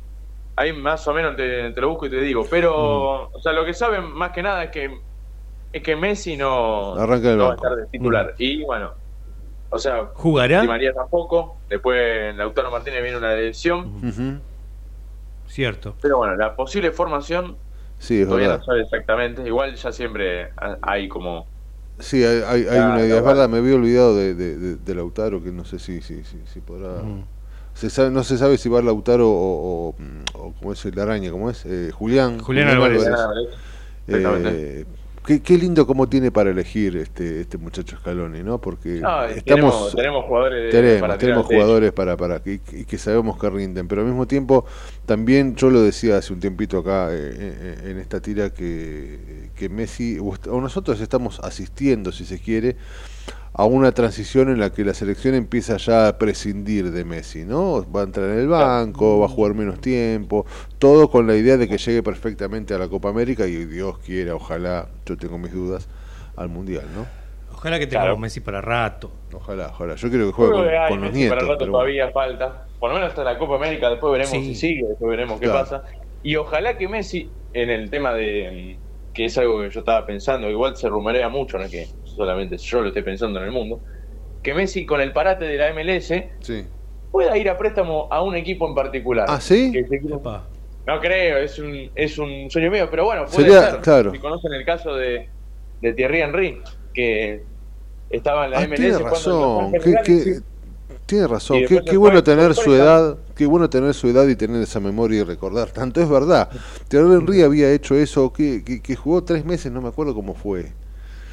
ahí 0.56 0.72
más 0.72 1.06
o 1.06 1.12
menos 1.12 1.36
te, 1.36 1.70
te 1.70 1.80
lo 1.80 1.90
busco 1.90 2.06
y 2.06 2.10
te 2.10 2.20
digo. 2.20 2.46
Pero, 2.50 3.24
o 3.30 3.40
sea, 3.42 3.52
lo 3.52 3.64
que 3.64 3.74
saben 3.74 4.04
más 4.12 4.30
que 4.32 4.42
nada 4.42 4.64
es 4.64 4.70
que 4.70 4.98
es 5.72 5.82
que 5.82 5.96
Messi 5.96 6.36
no, 6.36 6.94
Arranca 6.94 7.28
del 7.28 7.38
no 7.38 7.44
va 7.46 7.52
a 7.52 7.54
estar 7.54 7.74
de 7.74 7.86
titular. 7.86 8.34
Y 8.38 8.62
bueno, 8.62 8.92
o 9.70 9.78
sea, 9.78 10.10
¿Jugará? 10.14 10.60
Di 10.62 10.68
María 10.68 10.92
tampoco. 10.92 11.56
Después 11.68 12.34
Lautaro 12.36 12.70
Martínez 12.70 13.02
viene 13.02 13.16
una 13.18 13.34
lesión. 13.34 14.40
Cierto. 15.46 15.94
Pero 16.00 16.18
bueno, 16.18 16.36
la 16.36 16.54
posible 16.56 16.90
formación 16.92 17.56
Sí, 17.98 18.24
todavía 18.24 18.48
verdad. 18.48 18.60
no 18.60 18.64
sabe 18.66 18.80
exactamente. 18.82 19.42
Igual 19.46 19.74
ya 19.74 19.92
siempre 19.92 20.50
ha- 20.56 20.76
hay 20.82 21.08
como. 21.08 21.46
Sí, 21.98 22.24
hay, 22.24 22.42
hay, 22.46 22.66
hay 22.66 22.78
una 22.80 23.02
idea. 23.04 23.18
Es 23.18 23.24
verdad, 23.24 23.48
me 23.48 23.58
había 23.58 23.74
olvidado 23.74 24.16
de, 24.16 24.34
de, 24.34 24.56
de- 24.58 24.76
de 24.76 24.94
Lautaro, 24.94 25.42
que 25.42 25.52
no 25.52 25.64
sé 25.64 25.78
si, 25.78 26.00
si, 26.00 26.24
si, 26.24 26.38
si 26.52 26.60
podrá... 26.60 27.02
Se 27.74 27.88
sabe, 27.88 28.10
no 28.10 28.22
se 28.22 28.36
sabe 28.36 28.58
si 28.58 28.68
va 28.68 28.82
Lautaro 28.82 29.30
o, 29.30 29.88
o, 29.88 29.94
o 30.34 30.52
¿cómo 30.58 30.72
es 30.72 30.84
el 30.84 30.98
araña? 30.98 31.30
¿Cómo 31.30 31.48
es? 31.48 31.64
Eh, 31.64 31.90
Julián. 31.92 32.38
Julián 32.40 32.68
Álvarez. 32.68 33.02
Eh, 34.08 34.84
qué, 35.26 35.40
qué 35.42 35.56
lindo 35.58 35.86
cómo 35.86 36.08
tiene 36.08 36.30
para 36.30 36.50
elegir 36.50 36.96
este 36.96 37.40
este 37.42 37.58
muchacho 37.58 37.96
Scaloni, 37.98 38.42
¿no? 38.42 38.60
Porque 38.60 39.00
No, 39.00 39.28
y 39.28 39.38
estamos 39.38 39.44
tenemos- 39.44 39.94
tenemos 39.96 40.24
jugadores 40.24 40.62
de- 40.64 40.70
tenemos, 40.70 41.00
para 41.00 41.18
tenemos 41.18 41.46
jugadores 41.46 41.92
para 41.92 42.16
para 42.16 42.42
que, 42.42 42.60
y 42.72 42.84
que 42.84 42.98
sabemos 42.98 43.38
que 43.38 43.50
rinden, 43.50 43.88
pero 43.88 44.00
al 44.02 44.06
mismo 44.08 44.26
tiempo 44.26 44.64
también 45.06 45.54
yo 45.56 45.70
lo 45.70 45.80
decía 45.82 46.16
hace 46.18 46.32
un 46.32 46.40
tiempito 46.40 46.78
acá 46.78 47.08
eh, 47.12 47.16
eh, 47.34 47.90
en 47.90 47.98
esta 47.98 48.20
tira 48.20 48.50
que, 48.50 49.50
que 49.54 49.68
Messi 49.68 50.18
o 50.20 50.60
nosotros 50.60 51.00
estamos 51.00 51.40
asistiendo, 51.40 52.12
si 52.12 52.24
se 52.24 52.38
quiere, 52.38 52.76
a 53.54 53.64
una 53.66 53.92
transición 53.92 54.48
en 54.50 54.58
la 54.60 54.70
que 54.70 54.84
la 54.84 54.94
selección 54.94 55.34
empieza 55.34 55.76
ya 55.76 56.08
a 56.08 56.18
prescindir 56.18 56.90
de 56.90 57.04
Messi, 57.04 57.44
¿no? 57.44 57.84
Va 57.92 58.00
a 58.00 58.04
entrar 58.04 58.30
en 58.30 58.38
el 58.38 58.48
banco, 58.48 59.18
va 59.20 59.26
a 59.26 59.28
jugar 59.28 59.54
menos 59.54 59.80
tiempo, 59.80 60.46
todo 60.78 61.10
con 61.10 61.26
la 61.26 61.36
idea 61.36 61.56
de 61.58 61.68
que 61.68 61.76
llegue 61.78 62.02
perfectamente 62.02 62.72
a 62.74 62.78
la 62.78 62.88
Copa 62.88 63.10
América 63.10 63.46
y 63.46 63.64
Dios 63.66 63.98
quiera, 63.98 64.34
ojalá, 64.34 64.88
yo 65.04 65.16
tengo 65.18 65.36
mis 65.38 65.52
dudas, 65.52 65.86
al 66.36 66.48
Mundial, 66.48 66.84
¿no? 66.96 67.06
Ojalá 67.52 67.78
que 67.78 67.86
tengamos 67.86 68.06
Claro. 68.06 68.18
Messi 68.18 68.40
para 68.40 68.60
rato. 68.60 69.12
Ojalá, 69.32 69.68
ojalá. 69.68 69.94
Yo 69.96 70.08
quiero 70.08 70.26
que 70.26 70.32
juegue 70.32 70.50
Creo 70.52 70.62
con, 70.62 70.70
que 70.70 70.78
hay 70.78 70.88
con 70.90 71.00
los 71.00 71.08
Messi 71.10 71.18
nietos. 71.20 71.36
para 71.36 71.46
rato 71.48 71.58
pero 71.58 71.70
bueno. 71.72 71.84
todavía 71.84 72.10
falta. 72.10 72.66
Por 72.80 72.88
lo 72.88 72.94
menos 72.96 73.10
hasta 73.10 73.22
la 73.22 73.38
Copa 73.38 73.54
América, 73.56 73.90
después 73.90 74.12
veremos 74.12 74.30
Sí. 74.32 74.42
si 74.42 74.54
sigue, 74.54 74.86
después 74.88 75.10
veremos 75.10 75.38
qué 75.38 75.48
pasa. 75.48 75.84
Y 76.24 76.34
ojalá 76.36 76.76
que 76.78 76.88
Messi, 76.88 77.30
en 77.52 77.70
el 77.70 77.90
tema 77.90 78.14
de. 78.14 78.78
Que 79.12 79.26
es 79.26 79.36
algo 79.38 79.60
que 79.60 79.70
yo 79.70 79.80
estaba 79.80 80.06
pensando, 80.06 80.48
igual 80.50 80.76
se 80.76 80.88
rumorea 80.88 81.28
mucho, 81.28 81.58
no 81.58 81.64
es 81.64 81.70
que 81.70 81.86
solamente 82.04 82.56
yo 82.56 82.80
lo 82.80 82.88
esté 82.88 83.02
pensando 83.02 83.38
en 83.40 83.46
el 83.46 83.52
mundo, 83.52 83.80
que 84.42 84.54
Messi 84.54 84.86
con 84.86 85.00
el 85.00 85.12
parate 85.12 85.44
de 85.44 85.56
la 85.56 85.68
MLS 85.72 86.12
Sí. 86.40 86.64
pueda 87.10 87.36
ir 87.36 87.48
a 87.50 87.56
préstamo 87.58 88.08
a 88.10 88.22
un 88.22 88.34
equipo 88.36 88.66
en 88.68 88.74
particular. 88.74 89.26
¿Ah, 89.28 89.40
sí? 89.40 89.70
Que 89.72 89.84
No 90.86 91.00
creo, 91.00 91.38
es 91.38 91.58
un, 91.58 91.90
es 91.94 92.18
un 92.18 92.50
sueño 92.50 92.70
mío, 92.70 92.88
pero 92.90 93.04
bueno, 93.04 93.24
puede 93.26 93.48
Sería- 93.50 93.70
ser. 93.70 93.80
claro. 93.80 94.10
Si 94.12 94.18
conocen 94.18 94.52
el 94.54 94.64
caso 94.64 94.94
de, 94.96 95.28
de 95.80 95.92
Thierry 95.92 96.22
Henry, 96.22 96.60
que 96.94 97.42
estaba 98.10 98.46
en 98.46 98.50
la 98.52 98.58
Ah, 98.58 98.66
MLS 98.66 98.76
tiene 98.80 98.98
razón. 98.98 99.72
Qué, 99.72 99.78
Galaxy. 99.78 100.24
qué- 100.24 100.40
tiene 101.12 101.28
razón. 101.28 101.58
Qué, 101.68 101.96
bueno 101.98 102.24
tener 102.24 102.54
su 102.54 102.74
edad. 102.74 103.18
Qué 103.36 103.44
bueno 103.44 103.68
tener 103.68 103.92
su 103.92 104.08
edad 104.08 104.26
y 104.28 104.34
tener 104.34 104.62
esa 104.62 104.80
memoria 104.80 105.20
y 105.20 105.24
recordar. 105.24 105.70
Tanto 105.70 106.00
es 106.00 106.08
verdad. 106.08 106.48
Thierry 106.88 107.16
Henry 107.16 107.42
había 107.42 107.70
hecho 107.70 107.94
eso, 107.94 108.32
que, 108.32 108.64
que, 108.64 108.80
que 108.80 108.96
jugó 108.96 109.22
tres 109.22 109.44
meses, 109.44 109.70
no 109.70 109.82
me 109.82 109.88
acuerdo 109.88 110.14
cómo 110.14 110.34
fue. 110.34 110.72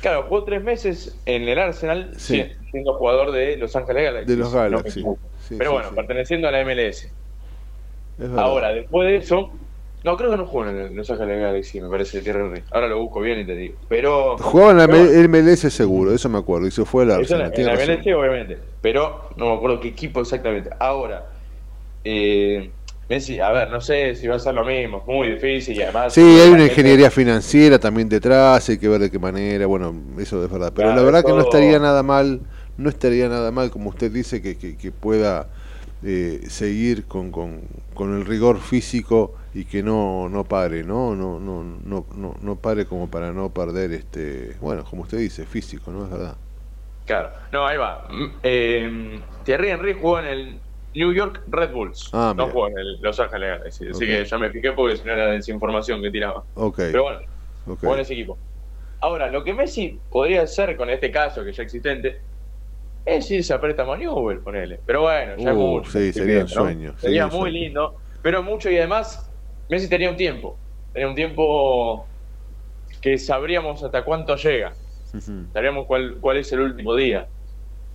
Claro, 0.01 0.23
jugó 0.23 0.43
tres 0.43 0.61
meses 0.61 1.15
en 1.25 1.47
el 1.47 1.57
Arsenal 1.57 2.11
Sí. 2.17 2.43
siendo 2.71 2.93
jugador 2.95 3.31
de 3.31 3.55
Los 3.55 3.73
Ángeles 3.77 4.03
Galaxy. 4.03 4.29
De 4.29 4.37
los 4.37 4.53
no 4.53 4.59
Galaxy. 4.59 5.01
Sí, 5.47 5.55
Pero 5.57 5.69
sí, 5.69 5.75
bueno, 5.75 5.95
perteneciendo 5.95 6.49
a 6.49 6.51
la 6.51 6.65
MLS. 6.65 7.09
Ahora, 8.35 8.73
después 8.73 9.07
de 9.07 9.15
eso, 9.15 9.49
no 10.03 10.15
creo 10.15 10.31
que 10.31 10.37
no 10.37 10.45
jugó 10.45 10.67
en 10.67 10.77
el 10.77 10.95
Los 10.95 11.09
Ángeles 11.09 11.41
Galaxy, 11.41 11.81
me 11.81 11.89
parece, 11.89 12.21
Thierry 12.21 12.41
Henry. 12.41 12.63
Ahora 12.71 12.87
lo 12.87 12.99
busco 12.99 13.19
bien 13.19 13.39
y 13.39 13.45
te 13.45 13.55
digo. 13.55 13.75
Pero. 13.87 14.37
Jugaba 14.37 14.71
en 14.71 14.77
la 14.77 14.87
pero 14.87 15.29
MLS 15.29 15.59
seguro, 15.73 16.13
eso 16.13 16.29
me 16.29 16.37
acuerdo. 16.37 16.67
Y 16.67 16.71
se 16.71 16.85
fue 16.85 17.03
al 17.03 17.21
eso 17.21 17.35
en 17.35 17.41
la, 17.41 17.47
Arsenal. 17.47 17.79
en 17.79 17.87
la. 17.87 17.95
MLS, 17.95 18.07
obviamente. 18.15 18.57
Pero 18.81 19.29
no 19.35 19.47
me 19.47 19.55
acuerdo 19.55 19.79
qué 19.79 19.89
equipo 19.89 20.21
exactamente. 20.21 20.69
Ahora, 20.79 21.25
eh, 22.03 22.69
Messi, 23.09 23.39
a 23.39 23.51
ver, 23.51 23.71
no 23.71 23.81
sé 23.81 24.15
si 24.15 24.27
va 24.27 24.35
a 24.35 24.39
ser 24.39 24.53
lo 24.53 24.63
mismo, 24.63 24.99
es 24.99 25.07
muy 25.07 25.31
difícil 25.31 25.75
y 25.75 25.81
además. 25.81 26.13
Sí, 26.13 26.21
hay 26.21 26.49
una 26.49 26.65
ingeniería 26.65 27.09
financiera 27.09 27.79
también 27.79 28.07
detrás, 28.07 28.69
hay 28.69 28.77
que 28.77 28.87
ver 28.87 29.01
de 29.01 29.09
qué 29.09 29.17
manera, 29.17 29.65
bueno, 29.65 29.93
eso 30.19 30.43
es 30.43 30.51
verdad. 30.51 30.71
Pero 30.75 30.89
Claro, 30.89 31.01
la 31.01 31.03
verdad 31.03 31.25
que 31.25 31.33
no 31.33 31.41
estaría 31.41 31.79
nada 31.79 32.03
mal, 32.03 32.39
no 32.77 32.87
estaría 32.87 33.27
nada 33.27 33.49
mal, 33.49 33.71
como 33.71 33.89
usted 33.89 34.11
dice, 34.11 34.43
que, 34.43 34.57
que, 34.57 34.77
que 34.77 34.91
pueda 34.91 35.47
eh, 36.03 36.41
seguir 36.49 37.05
con, 37.05 37.31
con, 37.31 37.61
con 37.95 38.15
el 38.15 38.27
rigor 38.27 38.59
físico 38.59 39.33
y 39.53 39.65
que 39.65 39.83
no, 39.83 40.29
no 40.29 40.43
pare, 40.47 40.83
¿no? 40.83 41.15
No, 41.15 41.39
no, 41.39 41.63
no, 41.63 42.05
no, 42.15 42.35
no 42.41 42.55
pare 42.57 42.85
como 42.85 43.09
para 43.09 43.31
no 43.33 43.49
perder, 43.53 43.91
este 43.93 44.55
bueno, 44.61 44.83
como 44.85 45.03
usted 45.03 45.17
dice, 45.19 45.45
físico, 45.45 45.91
¿no? 45.91 46.03
Es 46.05 46.11
verdad. 46.11 46.37
Claro, 47.05 47.31
no, 47.51 47.65
ahí 47.65 47.77
va. 47.77 48.07
Eh, 48.43 49.19
Thierry 49.43 49.69
Henry 49.69 49.93
jugó 49.93 50.19
en 50.19 50.25
el 50.27 50.61
New 50.93 51.11
York 51.13 51.41
Red 51.47 51.71
Bulls. 51.71 52.09
Ah, 52.13 52.33
no 52.35 52.49
jugó 52.49 52.67
en 52.67 52.77
el 52.77 53.01
Los 53.01 53.19
Ángeles 53.19 53.49
Galaxy. 53.57 53.87
Así 53.89 54.05
que 54.05 54.23
ya 54.25 54.37
me 54.37 54.51
piqué 54.51 54.73
porque 54.73 54.97
si 54.97 55.03
no 55.05 55.13
era 55.13 55.27
desinformación 55.27 56.01
que 56.03 56.11
tiraba. 56.11 56.45
Ok. 56.53 56.77
Pero 56.91 57.03
bueno, 57.03 57.19
ok. 57.65 57.79
jugó 57.81 57.95
en 57.95 58.01
ese 58.01 58.13
equipo. 58.13 58.37
Ahora, 59.01 59.29
lo 59.31 59.43
que 59.43 59.53
Messi 59.53 60.03
podría 60.09 60.43
hacer 60.43 60.77
con 60.77 60.89
este 60.89 61.11
caso 61.11 61.43
que 61.43 61.53
ya 61.53 61.63
existente 61.63 62.25
es 63.05 63.31
irse 63.31 63.53
a 63.53 63.61
préstamo 63.61 63.93
a 63.93 63.97
Newell, 63.97 64.41
ponele. 64.41 64.81
Pero 64.85 65.01
bueno, 65.03 65.35
ya 65.37 65.51
es 65.51 65.57
Uh, 65.57 65.59
mucho. 65.59 65.91
sí, 65.91 66.13
sería 66.13 66.41
un 66.41 66.47
sueño, 66.49 66.97
Sería 66.97 67.27
muy 67.27 67.51
sueño. 67.51 67.51
lindo, 67.51 67.95
pero 68.21 68.43
mucho 68.43 68.69
y 68.69 68.77
además 68.77 69.28
Messi 69.69 69.87
tenía 69.87 70.09
un 70.09 70.17
tiempo. 70.17 70.57
Tenía 70.93 71.07
un 71.09 71.15
tiempo 71.15 72.05
que 73.01 73.17
sabríamos 73.17 73.83
hasta 73.83 74.03
cuánto 74.03 74.35
llega. 74.35 74.73
Sabríamos 75.53 75.85
cuál, 75.87 76.17
cuál 76.19 76.37
es 76.37 76.51
el 76.51 76.61
último 76.61 76.95
día. 76.95 77.27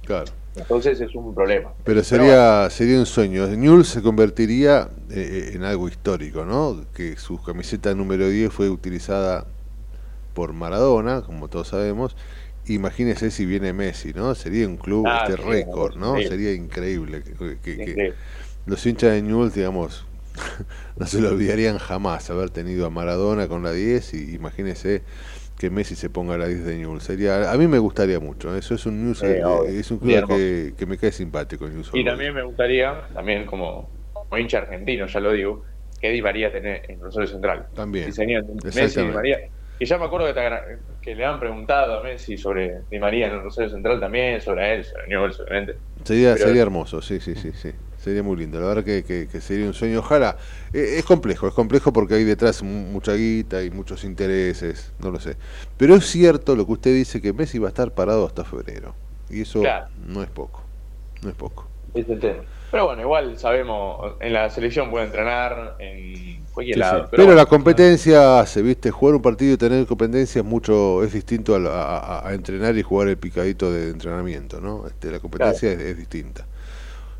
Claro. 0.05 0.32
Entonces 0.56 1.01
es 1.01 1.14
un 1.14 1.34
problema. 1.34 1.72
Pero 1.84 2.02
sería 2.05 2.68
sería 2.70 2.98
un 2.98 3.06
sueño. 3.06 3.46
Newell 3.48 3.84
se 3.84 4.02
convertiría 4.02 4.88
eh, 5.10 5.51
en 5.55 5.64
algo 5.64 5.88
histórico, 5.88 6.44
¿no? 6.44 6.84
Que 6.94 7.16
su 7.16 7.42
camiseta 7.42 7.92
número 7.94 8.28
10 8.28 8.52
fue 8.52 8.70
utilizada 8.70 9.46
por 10.34 10.52
Maradona, 10.52 11.22
como 11.22 11.48
todos 11.48 11.68
sabemos. 11.68 12.16
Imagínese 12.66 13.30
si 13.30 13.46
viene 13.46 13.72
Messi, 13.72 14.12
¿no? 14.14 14.34
Sería 14.34 14.66
un 14.68 14.76
club 14.76 15.06
Ah, 15.09 15.24
este 15.28 15.36
sí, 15.42 15.48
récord, 15.48 15.96
¿no? 15.96 16.14
Sería 16.22 16.52
increíble 16.52 17.22
que, 17.22 17.32
que- 17.34 17.59
que 17.60 17.72
Increíble. 17.72 18.14
los 18.66 18.86
hinchas 18.86 19.12
de 19.12 19.22
Newell, 19.22 19.52
digamos, 19.52 20.06
no 20.97 21.06
se 21.06 21.20
lo 21.20 21.28
olvidarían 21.31 21.78
jamás 21.78 22.28
haber 22.31 22.51
tenido 22.51 22.86
a 22.86 22.90
Maradona 22.90 23.48
con 23.48 23.62
la 23.62 23.73
10 23.73 24.15
y 24.15 24.35
imagínese 24.35 25.02
que 25.59 25.70
Messi 25.70 25.94
se 25.94 26.11
ponga 26.11 26.36
la 26.36 26.47
10 26.48 26.65
de 26.65 26.77
Newell. 26.78 27.01
Sería, 27.01 27.51
a 27.52 27.56
mí 27.56 27.69
me 27.69 27.78
gustaría 27.78 28.19
mucho. 28.20 28.55
Eso 28.56 28.74
es 28.74 28.86
un 28.86 29.01
Newell's, 29.01 29.19
Sí, 29.20 29.27
eh, 29.27 29.78
es 29.81 29.90
un 29.90 29.98
club 29.98 30.27
que, 30.28 30.74
que 30.77 30.86
me 30.86 30.98
cae 30.98 31.12
simpático. 31.12 31.69
Newell's 31.69 31.90
Y 31.94 32.05
también 32.05 32.35
me 32.35 32.43
gustaría, 32.43 33.02
también 33.15 33.47
como, 33.47 33.89
como 34.12 34.36
hincha 34.39 34.59
argentino, 34.59 35.06
ya 35.06 35.20
lo 35.20 35.32
digo, 35.32 35.62
que 36.01 36.11
Di 36.11 36.20
María 36.20 36.51
tenía 36.52 36.82
en 36.89 37.01
Rosario 37.01 37.28
Central. 37.28 37.66
También. 37.74 38.12
Si 38.12 38.20
Messi 38.74 39.01
Di. 39.01 39.06
María. 39.09 39.39
Y 39.78 39.86
ya 39.86 39.98
me 39.98 40.05
acuerdo 40.05 40.27
que, 40.28 40.35
te- 40.35 40.78
que 41.02 41.15
le 41.16 41.24
han 41.24 41.39
preguntado 41.40 41.98
a 42.01 42.02
Messi 42.02 42.36
sobre 42.36 42.81
Di 42.90 42.98
María 42.98 43.27
en 43.28 43.35
el 43.35 43.43
Rosario 43.43 43.70
Central 43.70 44.01
también, 44.01 44.40
sobre 44.40 44.74
él, 44.74 44.85
sobre 44.85 45.06
Newell's, 45.09 45.39
obviamente. 45.40 45.77
Sería, 46.05 46.35
Pero- 46.35 46.47
sería 46.47 46.62
hermoso, 46.62 47.01
sí, 47.01 47.20
sí, 47.20 47.35
sí, 47.36 47.52
sí. 47.55 47.70
Sería 48.05 48.22
muy 48.22 48.36
lindo. 48.36 48.60
La 48.60 48.66
verdad 48.66 48.85
que, 48.85 49.02
que- 49.02 49.26
que 49.28 49.40
sería 49.40 49.66
un 49.66 49.72
sueño. 49.72 50.01
Ojalá. 50.01 50.36
Eh, 50.74 50.97
es 50.98 51.05
complejo, 51.06 51.48
es 51.48 51.55
complejo 51.55 51.90
porque 51.90 52.12
hay 52.14 52.24
detrás 52.24 52.62
mu- 52.62 52.85
mucha 52.93 53.14
guita 53.14 53.62
y 53.62 53.70
muchos 53.70 54.05
intereses, 54.05 54.93
no 54.98 55.10
lo 55.10 55.18
sé. 55.18 55.36
Pero 55.78 55.94
es 55.97 56.05
cierto 56.05 56.55
lo 56.55 56.66
que 56.66 56.72
usted 56.72 56.93
dice 56.94 57.22
que 57.22 57.32
Messi 57.32 57.59
va 57.59 57.68
a 57.68 57.70
estar 57.70 57.93
parado 57.93 58.26
hasta 58.26 58.44
febrero. 58.44 58.94
Y 59.31 59.40
eso 59.40 59.60
Claro. 59.62 59.86
no 60.06 60.22
es 60.22 60.28
poco. 60.28 60.62
No 61.22 61.31
es 61.31 61.35
poco. 61.35 61.66
Es 61.94 62.06
el 62.10 62.20
tema. 62.20 62.43
Pero 62.70 62.86
bueno, 62.86 63.02
igual 63.02 63.39
sabemos, 63.39 64.14
en 64.20 64.32
la 64.32 64.51
selección 64.51 64.90
puede 64.90 65.06
entrenar 65.06 65.76
en 65.78 66.43
cualquier 66.52 66.74
Sí, 66.74 66.81
lado. 66.81 66.93
sí. 66.94 67.01
Pero, 67.02 67.10
Pero, 67.12 67.24
bueno, 67.26 67.36
la 67.40 67.47
competencia 67.47 68.40
hace, 68.40 68.60
¿viste? 68.62 68.90
Jugar 68.90 69.14
un 69.14 69.22
partido 69.22 69.55
y 69.55 69.56
tener 69.56 69.86
competencia 69.86 70.40
es 70.40 70.44
mucho, 70.44 71.02
es 71.05 71.12
distinto 71.12 71.55
a, 71.55 71.60
la- 71.60 71.97
a- 71.98 72.28
a 72.28 72.35
entrenar 72.35 72.76
y 72.76 72.82
jugar 72.82 73.09
el 73.09 73.16
picadito 73.16 73.72
de 73.72 73.90
entrenamiento, 73.90 74.60
¿no? 74.60 74.86
Este, 74.89 75.10
la 75.10 75.20
competencia 75.20 75.70
es, 75.72 75.78
es 75.81 75.97
distinta. 75.97 76.47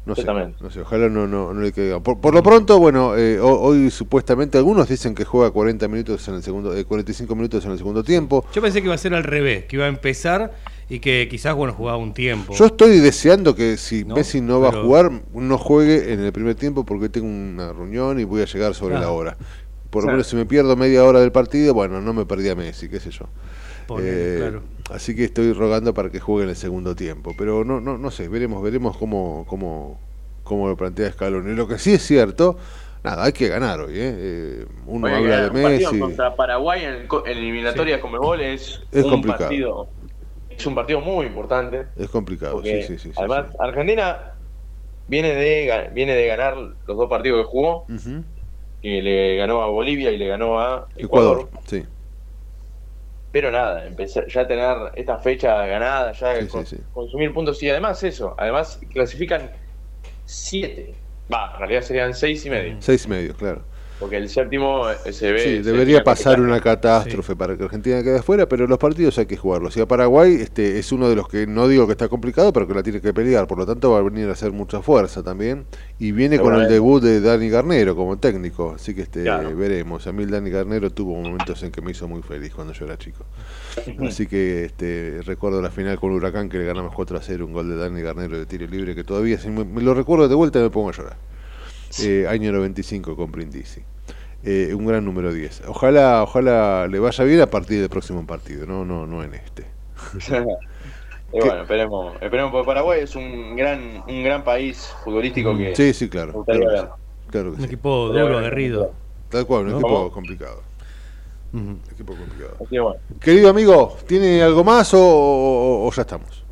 No 0.07 0.15
sé, 0.15 0.25
no 0.61 0.71
sé, 0.71 0.83
ojalá 0.83 1.09
no, 1.09 1.27
no, 1.27 1.55
no 1.55 1.61
le 1.63 1.73
caiga. 1.73 1.99
Por, 1.99 2.21
por 2.21 2.35
lo 2.35 2.43
pronto, 2.43 2.79
bueno, 2.79 3.17
eh, 3.17 3.41
ho- 3.41 3.59
hoy 3.61 3.91
supuestamente 3.91 4.59
algunos 4.59 4.87
dicen 4.87 5.15
que 5.15 5.25
juega 5.25 5.51
40 5.51 5.89
minutos 5.89 6.29
en 6.29 6.35
el 6.35 6.43
segundo, 6.43 6.77
eh, 6.77 6.85
45 6.85 7.35
minutos 7.35 7.65
en 7.65 7.73
el 7.73 7.79
segundo 7.79 8.05
tiempo. 8.05 8.45
Yo 8.53 8.61
pensé 8.61 8.81
que 8.81 8.87
iba 8.87 8.95
a 8.95 8.99
ser 8.99 9.15
al 9.15 9.25
revés, 9.25 9.65
que 9.65 9.77
iba 9.77 9.87
a 9.87 9.89
empezar 9.89 10.53
y 10.91 10.99
que 11.01 11.27
quizás, 11.31 11.55
bueno, 11.55 11.73
jugaba 11.73 11.97
un 11.97 12.13
tiempo. 12.13 12.53
Yo 12.55 12.67
estoy 12.67 12.99
deseando 12.99 13.55
que 13.55 13.79
si 13.79 14.05
Messi 14.05 14.43
no 14.43 14.61
va 14.61 14.69
Pero- 14.71 14.83
a 14.83 14.85
jugar, 14.85 15.11
no 15.33 15.57
juegue 15.57 16.13
en 16.13 16.21
el 16.21 16.33
primer 16.33 16.55
tiempo 16.55 16.85
porque 16.85 17.09
tengo 17.09 17.27
una 17.27 17.73
reunión 17.73 18.21
y 18.21 18.25
voy 18.25 18.43
a 18.43 18.45
llegar 18.45 18.75
sobre 18.75 18.99
la 18.99 19.11
hora. 19.11 19.39
Por 19.89 20.03
lo 20.03 20.07
Claro. 20.09 20.17
menos 20.17 20.27
si 20.27 20.37
me 20.37 20.45
pierdo 20.45 20.77
media 20.77 21.03
hora 21.05 21.21
del 21.21 21.33
partido, 21.33 21.73
bueno, 21.73 22.03
no 22.03 22.13
me 22.13 22.27
perdí 22.27 22.51
a 22.51 22.55
Messi, 22.55 22.91
qué 22.91 23.01
sé 23.01 23.11
yo. 23.11 23.27
Eh, 24.01 24.37
claro. 24.39 24.63
Así 24.91 25.15
que 25.17 25.25
estoy 25.25 25.53
rogando 25.53 25.95
para 25.95 26.11
que 26.11 26.21
juegue 26.21 26.45
en 26.45 26.51
el 26.51 26.57
segundo 26.57 26.95
tiempo. 26.95 27.35
Pero 27.37 27.65
no, 27.65 27.81
no, 27.81 27.99
no 27.99 28.11
sé, 28.11 28.29
veremos, 28.29 28.63
veremos 28.63 28.97
cómo, 28.97 29.45
cómo, 29.49 29.99
cómo 30.43 30.69
lo 30.69 30.77
plantea 30.77 31.11
Scaloni. 31.13 31.55
Lo 31.55 31.67
que 31.69 31.79
sí 31.79 31.93
es 31.95 32.03
cierto, 32.03 32.57
nada, 33.03 33.25
hay 33.25 33.33
que 33.33 33.49
ganar 33.49 33.81
hoy. 33.81 33.95
¿eh? 33.95 34.15
Eh, 34.17 34.67
uno 34.87 35.07
oye, 35.07 35.17
habla 35.17 35.41
de 35.41 35.47
un 35.49 35.63
partido 35.63 35.91
Messi. 35.91 35.99
contra 36.01 36.37
Paraguay 36.37 36.85
en, 36.85 36.95
en 37.27 37.39
eliminatoria 37.39 38.01
con 38.01 38.13
Mebol 38.13 38.41
es, 38.41 38.83
Es 38.93 39.05
un 39.05 39.11
complicado. 39.11 39.45
partido 39.45 39.89
es 40.57 40.67
un 40.67 40.75
partido 40.77 41.01
muy 41.01 41.27
importante. 41.27 41.87
Es 41.97 42.09
complicado, 42.09 42.63
sí, 42.63 42.83
sí, 42.85 42.97
sí. 42.97 43.09
sí, 43.09 43.13
además, 43.17 43.47
Argentina 43.59 44.35
viene 45.09 45.35
de, 45.35 45.91
viene 45.93 46.15
de 46.15 46.27
ganar 46.29 46.57
los 46.57 46.97
dos 46.97 47.09
partidos 47.11 47.45
que 47.45 47.51
jugó, 47.51 47.87
sí. 47.89 47.95
Ujú. 48.11 48.25
que 48.81 49.03
le 49.03 49.37
ganó 49.37 49.63
a 49.63 49.67
Bolivia 49.67 50.13
y 50.13 50.17
le 50.19 50.29
ganó 50.29 50.61
a 50.61 50.87
Ecuador. 50.97 51.49
Ecuador, 51.49 51.49
sí. 51.67 51.85
Pero 53.35 53.51
nada, 53.51 53.85
empezar 53.85 54.29
ya 54.29 54.47
tener 54.47 54.93
esta 54.95 55.19
fecha 55.19 55.67
ganada, 55.67 56.13
ya 56.13 56.41
Sí, 56.41 56.47
con- 56.47 56.65
sí, 56.65 56.77
sí. 56.77 56.83
consumir 56.93 57.35
puntos 57.35 57.61
y 57.65 57.69
además 57.69 58.01
eso, 58.05 58.33
además 58.39 58.79
clasifican 58.93 59.51
siete, 60.25 60.95
va, 61.33 61.51
en 61.55 61.59
realidad 61.59 61.81
serían 61.83 62.15
seis 62.15 62.47
y 62.47 62.51
medio, 62.51 62.77
Seis 62.81 63.07
y 63.07 63.09
medio, 63.09 63.35
claro. 63.35 63.67
Porque 64.01 64.17
el 64.17 64.29
séptimo 64.29 64.89
eh, 64.91 65.13
se 65.13 65.33
ve. 65.33 65.39
Sí, 65.39 65.65
se 65.65 65.71
debería 65.73 66.03
pasar 66.05 66.41
una 66.41 66.61
catástrofe 66.61 67.37
para 67.37 67.57
que 67.57 67.65
Argentina 67.65 68.03
quede 68.03 68.19
afuera, 68.19 68.47
pero 68.49 68.67
los 68.67 68.79
partidos 68.79 69.17
hay 69.19 69.27
que 69.27 69.37
jugarlos. 69.37 69.77
Y 69.77 69.81
a 69.81 69.87
Paraguay 69.87 70.35
este, 70.35 70.79
es 70.79 70.93
uno 70.93 71.09
de 71.09 71.17
los 71.17 71.29
que 71.29 71.47
no 71.47 71.69
digo 71.69 71.87
que 71.87 71.93
está 71.93 72.09
complicado, 72.09 72.53
pero 72.53 72.67
que 72.67 72.75
la 72.75 72.83
tiene 72.83 73.01
que 73.01 73.15
pelear. 73.15 73.47
Por 73.47 73.59
lo 73.59 73.67
tanto, 73.67 73.93
va 73.93 73.99
a 73.99 74.03
venir 74.03 74.29
a 74.29 74.33
hacer 74.33 74.53
mucha 74.53 74.83
fuerza 74.83 75.23
también. 75.23 75.65
Y 75.99 76.13
viene 76.13 76.39
con 76.39 76.55
el 76.55 76.69
debut 76.69 77.03
de 77.03 77.21
Dani 77.21 77.49
Garnero 77.49 77.95
como 77.95 78.19
técnico. 78.19 78.75
Así 78.77 78.95
que 78.95 79.03
este, 79.03 79.23
Claro. 79.23 79.55
veremos. 79.57 80.07
A 80.07 80.13
mí 80.13 80.25
el 80.25 80.31
Dani 80.31 80.51
Garnero 80.51 80.91
tuvo 80.91 81.15
momentos 81.15 81.63
en 81.63 81.71
que 81.71 81.81
me 81.81 81.93
hizo 81.93 82.09
muy 82.09 82.23
feliz 82.23 82.53
cuando 82.55 82.73
yo 82.73 82.85
era 82.87 82.99
chico. 82.99 83.25
Así 84.07 84.27
que 84.27 84.65
este, 84.65 85.21
recuerdo 85.25 85.63
la 85.63 85.71
final 85.71 85.99
con 85.99 86.11
Huracán 86.13 86.49
que 86.49 86.59
le 86.59 86.65
ganamos 86.65 86.93
4 86.95 87.17
a 87.17 87.23
0, 87.23 87.47
un 87.47 87.53
gol 87.53 87.69
de 87.69 87.77
Dani 87.77 88.03
Garnero 88.03 88.37
de 88.39 88.47
tiro 88.47 88.67
libre 88.67 88.95
que 88.95 89.05
todavía, 89.05 89.39
si 89.39 89.49
me, 89.51 89.65
me 89.65 89.83
lo 89.83 89.95
recuerdo 89.95 90.29
de 90.29 90.35
vuelta, 90.35 90.59
me 90.59 90.71
pongo 90.71 90.91
a 90.91 90.93
llorar. 90.93 91.17
Eh, 92.01 92.27
año 92.29 92.53
95 92.53 93.17
con 93.17 93.31
Brindisi. 93.31 93.83
Eh, 94.43 94.75
un 94.75 94.87
gran 94.87 95.05
número 95.05 95.33
10. 95.33 95.63
Ojalá, 95.69 96.23
ojalá 96.23 96.87
le 96.89 96.99
vaya 96.99 97.25
bien 97.25 97.41
a 97.41 97.47
partir 97.47 97.81
del 97.81 97.89
próximo 97.89 98.27
partido, 98.27 98.67
no, 98.67 98.85
no, 98.85 99.07
no 99.07 99.23
en 99.25 99.35
este. 99.35 99.67
Y 101.33 101.41
bueno, 101.41 101.63
esperemos, 101.63 102.15
esperemos 102.23 102.53
porque 102.53 102.67
Paraguay 102.67 103.01
es 103.03 103.17
un 103.17 103.57
gran, 103.57 104.05
un 104.07 104.23
gran 104.23 104.45
país 104.45 104.95
futbolístico 105.03 105.57
que 105.57 105.73
Mm, 105.73 105.75
Sí, 105.75 105.93
sí, 105.93 106.09
claro. 106.09 106.45
Claro 106.45 106.61
que 106.71 106.79
sí, 106.79 106.85
claro 107.29 107.51
que 107.51 107.55
Un 107.57 107.59
sí. 107.61 107.65
equipo 107.67 108.09
duro, 108.09 108.39
aguerrido. 108.39 108.93
Tal 109.31 109.45
cual, 109.45 109.65
un 109.65 109.71
¿No? 109.73 109.79
equipo 109.79 110.13
complicado. 110.13 110.63
Ujú. 111.53 111.79
Equipo 111.91 112.15
complicado. 112.15 112.55
Así 112.61 112.67
que 112.71 112.79
bueno. 112.79 113.01
Querido 113.21 113.49
amigo, 113.51 113.97
¿tiene 114.07 114.43
algo 114.45 114.63
más 114.63 114.95
o, 114.95 115.01
o- 115.01 115.89
o 115.89 115.93
ya 115.93 116.03
estamos? 116.03 116.45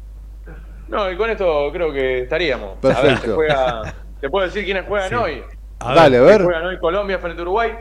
No, 0.88 1.08
y 1.12 1.16
con 1.16 1.30
esto 1.30 1.70
creo 1.72 1.92
que 1.92 2.22
estaríamos. 2.22 2.70
A 2.82 2.88
ver, 2.88 2.94
Perfecto. 2.96 3.26
se 3.28 3.34
juega, 3.34 3.94
te 4.22 4.30
puedo 4.30 4.46
decir 4.46 4.64
quiénes 4.64 4.86
juegan 4.86 5.08
Sí. 5.10 5.14
hoy. 5.16 5.42
A 5.80 5.94
Dale, 5.94 6.16
a 6.16 6.20
ver. 6.22 6.42
Juegan 6.44 6.64
hoy 6.66 6.78
Colombia 6.78 7.18
frente 7.18 7.40
a 7.40 7.42
Uruguay, 7.42 7.72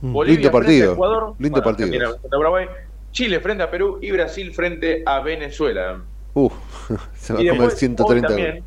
Mm. 0.00 0.12
Bolivia 0.12 0.34
Lindo 0.40 0.50
frente 0.50 0.66
partido, 0.66 0.90
a 0.90 0.94
Ecuador, 0.94 1.34
lindo 1.38 1.62
partido. 1.62 1.88
Frente 1.88 2.36
Uruguay, 2.36 2.66
Chile 3.12 3.40
frente 3.40 3.62
a 3.62 3.70
Perú 3.70 3.98
y 4.02 4.10
Brasil 4.10 4.52
frente 4.52 5.02
a 5.06 5.20
Venezuela. 5.20 6.00
Uf, 6.34 6.52
se 7.14 7.32
va 7.32 7.40
y 7.40 7.48
a 7.48 7.52
comer 7.52 7.68
después, 7.68 7.78
130 7.78 8.28
hoy 8.28 8.34
también, 8.42 8.64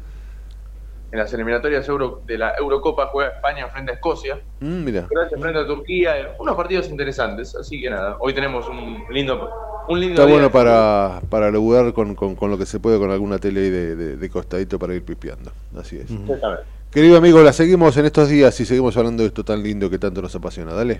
en 1.11 1.19
las 1.19 1.33
eliminatorias 1.33 1.87
Euro, 1.89 2.21
de 2.25 2.37
la 2.37 2.55
Eurocopa 2.57 3.07
juega 3.07 3.31
España 3.31 3.67
frente 3.67 3.91
a 3.91 3.95
Escocia, 3.95 4.39
Mm, 4.61 4.83
mira. 4.85 5.05
Croacia 5.07 5.37
frente 5.37 5.59
a 5.59 5.67
Turquía, 5.67 6.17
eh, 6.19 6.27
unos 6.39 6.55
partidos 6.55 6.87
interesantes, 6.89 7.55
así 7.55 7.81
que 7.81 7.89
nada, 7.89 8.15
hoy 8.19 8.33
tenemos 8.33 8.67
un 8.69 9.03
lindo 9.11 9.49
un 9.89 9.99
lindo 10.01 10.15
Está 10.15 10.25
día 10.25 10.33
bueno 10.35 10.51
para, 10.51 11.21
para 11.29 11.49
laburar 11.51 11.93
con, 11.93 12.13
con, 12.15 12.35
con 12.35 12.49
lo 12.51 12.57
que 12.57 12.65
se 12.65 12.77
puede 12.79 12.97
con 12.99 13.09
alguna 13.11 13.37
tele 13.37 13.61
ahí 13.61 13.69
de, 13.69 13.95
de- 13.95 14.15
de 14.17 14.29
costadito 14.29 14.77
para 14.79 14.93
ir 14.93 15.03
pipeando. 15.05 15.51
Así 15.77 15.95
es. 15.97 16.09
Exactamente. 16.11 16.63
Querido 16.97 17.15
amigo, 17.17 17.43
la 17.43 17.53
seguimos 17.53 17.95
en 17.97 18.05
estos 18.07 18.27
días 18.27 18.59
y 18.59 18.65
seguimos 18.65 18.97
hablando 18.97 19.21
de 19.21 19.27
esto 19.27 19.45
tan 19.45 19.61
lindo 19.61 19.87
que 19.87 19.99
tanto 19.99 20.19
nos 20.19 20.33
apasiona. 20.33 20.73
Dale. 20.73 20.99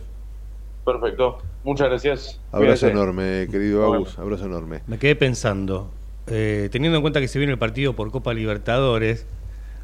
Perfecto. 0.86 1.40
Muchas 1.64 1.88
gracias. 1.90 2.40
Abrazo 2.52 2.88
enorme, 2.88 3.48
querido 3.50 3.84
Agus. 3.84 4.16
Abrazo 4.20 4.46
enorme. 4.46 4.82
Me 4.86 5.00
quedé 5.00 5.16
pensando, 5.16 5.90
eh, 6.28 6.70
teniendo 6.72 6.98
en 6.98 7.02
cuenta 7.02 7.20
que 7.20 7.28
se 7.28 7.40
viene 7.40 7.52
el 7.54 7.58
partido 7.58 7.96
por 7.96 8.12
Copa 8.12 8.32
Libertadores, 8.36 9.26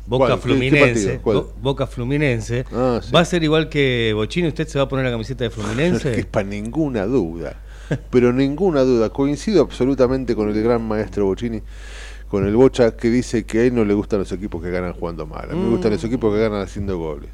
Boca 0.06 0.28
¿Cuál? 0.28 0.30
¿Qué- 0.30 0.36
qué 0.36 0.48
Fluminense, 0.50 1.20
Boca 1.64 1.88
Fluminense, 1.88 2.66
Ah, 2.72 3.00
sí. 3.02 3.12
va 3.12 3.22
a 3.22 3.26
ser 3.26 3.42
igual 3.44 3.68
que 3.70 4.12
Bochini, 4.14 4.50
¿usted 4.50 4.68
se 4.68 4.78
va 4.78 4.84
a 4.84 4.88
poner 4.88 5.06
la 5.06 5.12
camiseta 5.12 5.46
de 5.46 5.50
que 5.50 5.60
es 5.60 5.66
Fluminense? 5.66 6.26
para 6.26 6.48
ninguna 6.48 7.08
duda. 7.08 7.56
Pero 8.12 8.32
ninguna 8.32 8.82
duda. 8.82 9.10
Coincido 9.10 9.64
absolutamente 9.64 10.36
con 10.36 10.48
el 10.50 10.62
gran 10.64 10.88
maestro 10.88 11.26
Bocini, 11.26 11.62
con 12.34 12.48
el 12.48 12.56
Bocha, 12.56 12.98
que 12.98 13.12
dice 13.12 13.46
que 13.46 13.60
a 13.60 13.64
él 13.66 13.76
no 13.76 13.86
le 13.86 13.94
gustan 13.94 14.18
los 14.18 14.32
equipos 14.32 14.60
que 14.64 14.72
ganan 14.72 14.94
jugando 14.94 15.28
mal. 15.28 15.52
A 15.52 15.54
mí 15.54 15.60
me 15.62 15.70
gustan 15.70 15.92
Mm. 15.92 15.94
los 15.94 16.04
equipos 16.04 16.34
que 16.34 16.42
ganan 16.42 16.62
haciendo 16.64 16.98
goles. 16.98 17.30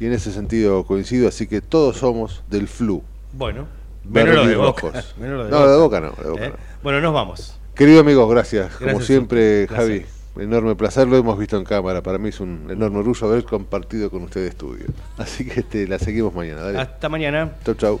Y 0.00 0.06
en 0.06 0.12
ese 0.12 0.32
sentido 0.32 0.84
coincido, 0.84 1.28
así 1.28 1.46
que 1.46 1.60
todos 1.60 1.98
somos 1.98 2.42
del 2.50 2.66
flu. 2.66 3.00
Bueno, 3.32 3.68
menos 4.02 4.34
lo 4.34 4.46
de 4.48 4.56
Boca. 4.56 4.90
menos 5.20 5.36
lo 5.38 5.44
de 5.44 5.50
No, 5.52 5.68
de 5.68 5.76
Boca 5.78 6.00
no, 6.00 6.10
de 6.20 6.30
Boca 6.30 6.44
¿Eh? 6.46 6.48
no. 6.48 6.56
Bueno, 6.82 7.00
nos 7.00 7.14
vamos. 7.14 7.60
Querido 7.76 8.00
amigos, 8.00 8.28
gracias. 8.28 8.74
Como 8.74 9.00
siempre. 9.00 9.68
Javi, 9.68 10.04
enorme 10.36 10.74
placer. 10.74 11.06
Lo 11.06 11.16
hemos 11.16 11.38
visto 11.38 11.56
en 11.56 11.62
cámara. 11.62 12.02
Para 12.02 12.18
mí 12.18 12.30
es 12.30 12.40
un 12.40 12.66
enorme 12.70 12.98
orgullo 12.98 13.28
haber 13.28 13.44
compartido 13.44 14.10
con 14.10 14.24
ustedes 14.24 14.50
estudio. 14.50 14.86
Así 15.16 15.46
que 15.46 15.60
este, 15.60 15.86
la 15.86 16.00
seguimos 16.00 16.34
mañana. 16.34 16.62
Dale. 16.62 16.80
Hasta 16.80 17.08
mañana. 17.08 17.52
Chau, 17.64 17.74
chau. 17.76 18.00